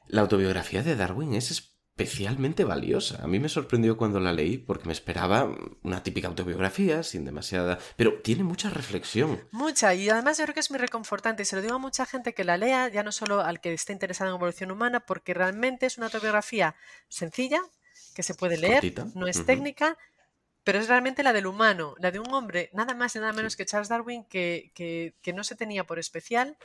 La 0.08 0.22
autobiografía 0.22 0.82
de 0.82 0.96
Darwin 0.96 1.36
es 1.36 1.79
especialmente 2.00 2.64
valiosa. 2.64 3.22
A 3.24 3.28
mí 3.28 3.40
me 3.40 3.50
sorprendió 3.50 3.98
cuando 3.98 4.20
la 4.20 4.32
leí 4.32 4.58
porque 4.58 4.86
me 4.86 4.94
esperaba 4.94 5.50
una 5.84 6.02
típica 6.02 6.28
autobiografía 6.28 7.04
sin 7.04 7.26
demasiada... 7.26 7.78
Pero 7.98 8.22
tiene 8.22 8.44
mucha 8.44 8.70
reflexión. 8.70 9.42
Mucha, 9.52 9.94
y 9.94 10.10
además 10.10 10.38
yo 10.38 10.46
creo 10.46 10.54
que 10.54 10.62
es 10.62 10.72
muy 10.72 10.80
reconfortante. 10.80 11.44
Y 11.44 11.46
se 11.46 11.56
lo 11.56 11.62
digo 11.62 11.76
a 11.76 11.80
mucha 11.80 12.06
gente 12.06 12.34
que 12.34 12.44
la 12.44 12.58
lea, 12.58 12.88
ya 12.88 13.04
no 13.04 13.12
solo 13.12 13.42
al 13.42 13.60
que 13.60 13.74
esté 13.74 13.94
interesado 13.94 14.30
en 14.30 14.38
evolución 14.38 14.72
humana, 14.72 15.02
porque 15.02 15.34
realmente 15.34 15.86
es 15.86 15.98
una 15.98 16.08
autobiografía 16.08 16.76
sencilla, 17.10 17.62
que 18.16 18.24
se 18.24 18.34
puede 18.34 18.58
leer, 18.58 18.82
Cortita. 18.82 19.08
no 19.16 19.28
es 19.28 19.46
técnica, 19.46 19.98
pero 20.64 20.80
es 20.80 20.88
realmente 20.88 21.24
la 21.24 21.34
del 21.34 21.48
humano, 21.48 21.96
la 22.00 22.12
de 22.12 22.20
un 22.20 22.34
hombre, 22.34 22.70
nada 22.74 22.94
más 22.94 23.16
y 23.16 23.20
nada 23.20 23.34
menos 23.34 23.56
que 23.56 23.66
Charles 23.66 23.90
Darwin, 23.90 24.24
que, 24.26 24.72
que, 24.74 25.16
que 25.22 25.34
no 25.34 25.44
se 25.44 25.56
tenía 25.56 25.84
por 25.86 26.00
especial, 26.00 26.58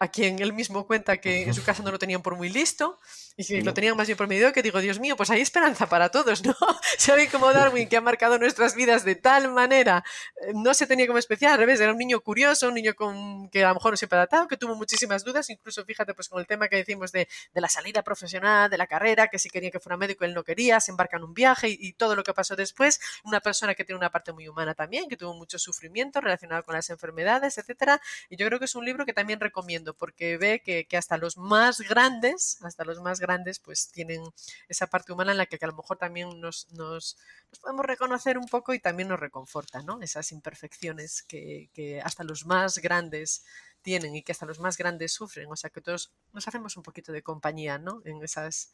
a 0.00 0.08
quien 0.08 0.40
él 0.40 0.54
mismo 0.54 0.86
cuenta 0.86 1.18
que 1.18 1.42
en 1.42 1.52
su 1.52 1.62
casa 1.62 1.82
no 1.82 1.90
lo 1.90 1.98
tenían 1.98 2.22
por 2.22 2.34
muy 2.34 2.48
listo 2.48 2.98
y 3.36 3.44
que 3.44 3.62
lo 3.62 3.74
tenían 3.74 3.96
más 3.98 4.06
bien 4.06 4.16
por 4.16 4.28
medio 4.28 4.50
que 4.50 4.62
digo, 4.62 4.80
Dios 4.80 4.98
mío, 4.98 5.14
pues 5.14 5.28
hay 5.28 5.42
esperanza 5.42 5.88
para 5.90 6.08
todos, 6.08 6.44
¿no? 6.44 6.56
Si 6.98 7.10
alguien 7.10 7.30
como 7.30 7.52
Darwin, 7.52 7.88
que 7.88 7.98
ha 7.98 8.00
marcado 8.00 8.38
nuestras 8.38 8.74
vidas 8.74 9.04
de 9.04 9.14
tal 9.14 9.52
manera, 9.52 10.02
eh, 10.42 10.52
no 10.54 10.72
se 10.72 10.86
tenía 10.86 11.06
como 11.06 11.18
especial, 11.18 11.52
al 11.52 11.58
revés, 11.58 11.80
era 11.80 11.92
un 11.92 11.98
niño 11.98 12.20
curioso, 12.20 12.68
un 12.68 12.74
niño 12.74 12.94
con, 12.94 13.50
que 13.50 13.62
a 13.62 13.68
lo 13.68 13.74
mejor 13.74 13.92
no 13.92 13.96
siempre 13.98 14.16
adaptado, 14.16 14.48
que 14.48 14.56
tuvo 14.56 14.74
muchísimas 14.74 15.22
dudas, 15.22 15.50
incluso 15.50 15.84
fíjate, 15.84 16.14
pues 16.14 16.28
con 16.30 16.40
el 16.40 16.46
tema 16.46 16.68
que 16.68 16.76
decimos 16.76 17.12
de, 17.12 17.28
de 17.52 17.60
la 17.60 17.68
salida 17.68 18.02
profesional, 18.02 18.70
de 18.70 18.78
la 18.78 18.86
carrera, 18.86 19.28
que 19.28 19.38
si 19.38 19.50
quería 19.50 19.70
que 19.70 19.80
fuera 19.80 19.98
médico, 19.98 20.24
él 20.24 20.32
no 20.32 20.44
quería, 20.44 20.80
se 20.80 20.90
embarca 20.90 21.18
en 21.18 21.24
un 21.24 21.34
viaje 21.34 21.68
y, 21.68 21.76
y 21.78 21.92
todo 21.92 22.16
lo 22.16 22.24
que 22.24 22.32
pasó 22.32 22.56
después, 22.56 23.00
una 23.24 23.40
persona 23.40 23.74
que 23.74 23.84
tiene 23.84 23.98
una 23.98 24.10
parte 24.10 24.32
muy 24.32 24.48
humana 24.48 24.74
también, 24.74 25.08
que 25.08 25.16
tuvo 25.18 25.34
mucho 25.34 25.58
sufrimiento 25.58 26.22
relacionado 26.22 26.62
con 26.62 26.74
las 26.74 26.88
enfermedades, 26.88 27.58
etcétera, 27.58 28.00
y 28.30 28.36
yo 28.36 28.46
creo 28.46 28.58
que 28.58 28.64
es 28.64 28.74
un 28.74 28.86
libro 28.86 29.04
que 29.04 29.12
también 29.12 29.40
recomiendo 29.40 29.89
porque 29.94 30.36
ve 30.38 30.62
que, 30.62 30.86
hasta 30.96 31.16
los 31.16 31.36
más 31.36 31.80
grandes, 31.80 32.58
hasta 32.62 32.84
los 32.84 33.00
más 33.00 33.20
grandes, 33.20 33.58
pues 33.58 33.90
tienen 33.90 34.22
esa 34.68 34.86
parte 34.86 35.12
humana 35.12 35.32
en 35.32 35.38
la 35.38 35.46
que, 35.46 35.58
que 35.58 35.64
a 35.64 35.68
lo 35.68 35.76
mejor 35.76 35.98
también 35.98 36.40
nos, 36.40 36.70
nos, 36.72 37.16
nos 37.50 37.58
podemos 37.60 37.86
reconocer 37.86 38.38
un 38.38 38.46
poco 38.46 38.74
y 38.74 38.78
también 38.78 39.08
nos 39.08 39.20
reconforta, 39.20 39.82
¿no? 39.82 40.00
Esas 40.02 40.32
imperfecciones 40.32 41.22
que, 41.22 41.70
que 41.72 42.00
hasta 42.00 42.24
los 42.24 42.46
más 42.46 42.78
grandes 42.78 43.44
tienen 43.82 44.14
y 44.14 44.22
que 44.22 44.32
hasta 44.32 44.46
los 44.46 44.60
más 44.60 44.76
grandes 44.76 45.12
sufren. 45.12 45.50
O 45.50 45.56
sea 45.56 45.70
que 45.70 45.80
todos 45.80 46.12
nos 46.32 46.46
hacemos 46.48 46.76
un 46.76 46.82
poquito 46.82 47.12
de 47.12 47.22
compañía, 47.22 47.78
¿no? 47.78 48.02
En 48.04 48.22
esas, 48.22 48.72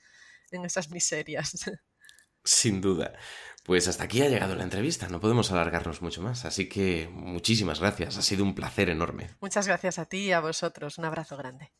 en 0.50 0.64
esas 0.64 0.90
miserias. 0.90 1.52
Sin 2.46 2.80
duda. 2.80 3.12
Pues 3.64 3.88
hasta 3.88 4.04
aquí 4.04 4.22
ha 4.22 4.28
llegado 4.28 4.54
la 4.54 4.62
entrevista, 4.62 5.08
no 5.08 5.18
podemos 5.18 5.50
alargarnos 5.50 6.00
mucho 6.00 6.22
más, 6.22 6.44
así 6.44 6.68
que 6.68 7.10
muchísimas 7.12 7.80
gracias, 7.80 8.16
ha 8.16 8.22
sido 8.22 8.44
un 8.44 8.54
placer 8.54 8.88
enorme. 8.88 9.30
Muchas 9.40 9.66
gracias 9.66 9.98
a 9.98 10.04
ti 10.04 10.18
y 10.18 10.32
a 10.32 10.38
vosotros. 10.38 10.98
Un 10.98 11.06
abrazo 11.06 11.36
grande. 11.36 11.72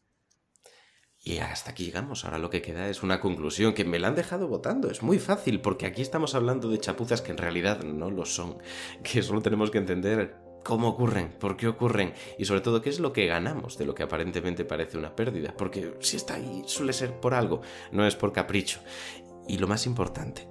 Y 1.23 1.39
hasta 1.39 1.71
aquí 1.71 1.85
llegamos, 1.85 2.25
ahora 2.25 2.39
lo 2.39 2.51
que 2.51 2.63
queda 2.63 2.89
es 2.89 3.05
una 3.05 3.21
conclusión 3.21 3.73
que 3.73 3.85
me 3.85 4.01
la 4.01 4.09
han 4.09 4.17
dejado 4.17 4.49
votando, 4.49 4.91
es 4.91 5.03
muy 5.03 5.21
fácil, 5.21 5.61
porque 5.61 5.87
aquí 5.87 6.03
estamos 6.03 6.35
hablando 6.35 6.69
de 6.69 6.81
chapuzas 6.81 7.23
que 7.23 7.31
en 7.31 7.39
realidad 7.39 7.83
no 7.85 8.11
lo 8.11 8.25
son, 8.25 8.59
que 9.05 9.23
solo 9.23 9.41
tenemos 9.41 9.71
que 9.71 9.79
entender 9.79 10.37
cómo 10.65 10.89
ocurren, 10.89 11.31
por 11.39 11.57
qué 11.57 11.69
ocurren 11.69 12.15
y 12.39 12.45
sobre 12.45 12.63
todo 12.63 12.83
qué 12.83 12.91
es 12.91 12.99
lo 12.99 13.13
que 13.13 13.27
ganamos 13.27 13.79
de 13.79 13.87
lo 13.87 13.95
que 13.95 14.03
aparentemente 14.03 14.65
parece 14.65 14.99
una 14.99 15.15
pérdida, 15.15 15.55
porque 15.57 15.95
si 16.01 16.17
está 16.17 16.35
ahí 16.35 16.65
suele 16.67 16.93
ser 16.93 17.21
por 17.21 17.35
algo, 17.35 17.61
no 17.93 18.05
es 18.05 18.17
por 18.17 18.33
capricho. 18.33 18.81
Y 19.47 19.59
lo 19.59 19.69
más 19.69 19.87
importante, 19.87 20.49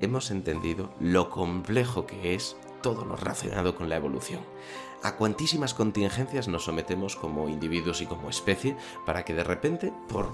hemos 0.00 0.30
entendido 0.30 0.90
lo 1.00 1.30
complejo 1.30 2.06
que 2.06 2.34
es 2.34 2.56
todo 2.82 3.04
lo 3.04 3.16
relacionado 3.16 3.74
con 3.74 3.88
la 3.88 3.96
evolución. 3.96 4.40
A 5.02 5.16
cuantísimas 5.16 5.74
contingencias 5.74 6.48
nos 6.48 6.64
sometemos 6.64 7.16
como 7.16 7.48
individuos 7.48 8.00
y 8.00 8.06
como 8.06 8.30
especie 8.30 8.76
para 9.04 9.24
que 9.24 9.34
de 9.34 9.44
repente, 9.44 9.92
por 10.08 10.28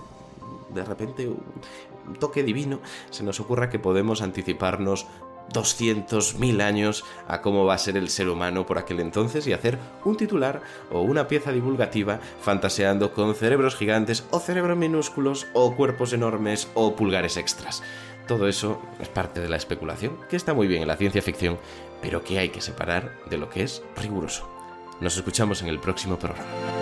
de 0.72 0.84
repente 0.84 1.28
un 1.28 2.14
toque 2.18 2.42
divino, 2.42 2.80
se 3.10 3.24
nos 3.24 3.40
ocurra 3.40 3.70
que 3.70 3.78
podemos 3.78 4.22
anticiparnos 4.22 5.06
200.000 5.52 6.62
años 6.62 7.04
a 7.28 7.42
cómo 7.42 7.64
va 7.64 7.74
a 7.74 7.78
ser 7.78 7.96
el 7.96 8.08
ser 8.08 8.28
humano 8.28 8.64
por 8.64 8.78
aquel 8.78 9.00
entonces 9.00 9.46
y 9.46 9.52
hacer 9.52 9.78
un 10.04 10.16
titular 10.16 10.62
o 10.90 11.02
una 11.02 11.28
pieza 11.28 11.52
divulgativa 11.52 12.20
fantaseando 12.40 13.12
con 13.12 13.34
cerebros 13.34 13.76
gigantes 13.76 14.24
o 14.30 14.38
cerebros 14.38 14.78
minúsculos 14.78 15.46
o 15.52 15.74
cuerpos 15.74 16.12
enormes 16.12 16.68
o 16.74 16.96
pulgares 16.96 17.36
extras. 17.36 17.82
Todo 18.26 18.48
eso 18.48 18.80
es 19.00 19.08
parte 19.08 19.40
de 19.40 19.48
la 19.48 19.56
especulación, 19.56 20.18
que 20.28 20.36
está 20.36 20.54
muy 20.54 20.66
bien 20.66 20.82
en 20.82 20.88
la 20.88 20.96
ciencia 20.96 21.22
ficción, 21.22 21.58
pero 22.00 22.22
que 22.22 22.38
hay 22.38 22.50
que 22.50 22.60
separar 22.60 23.18
de 23.28 23.38
lo 23.38 23.48
que 23.48 23.62
es 23.62 23.82
riguroso. 23.96 24.48
Nos 25.00 25.16
escuchamos 25.16 25.62
en 25.62 25.68
el 25.68 25.80
próximo 25.80 26.18
programa. 26.18 26.81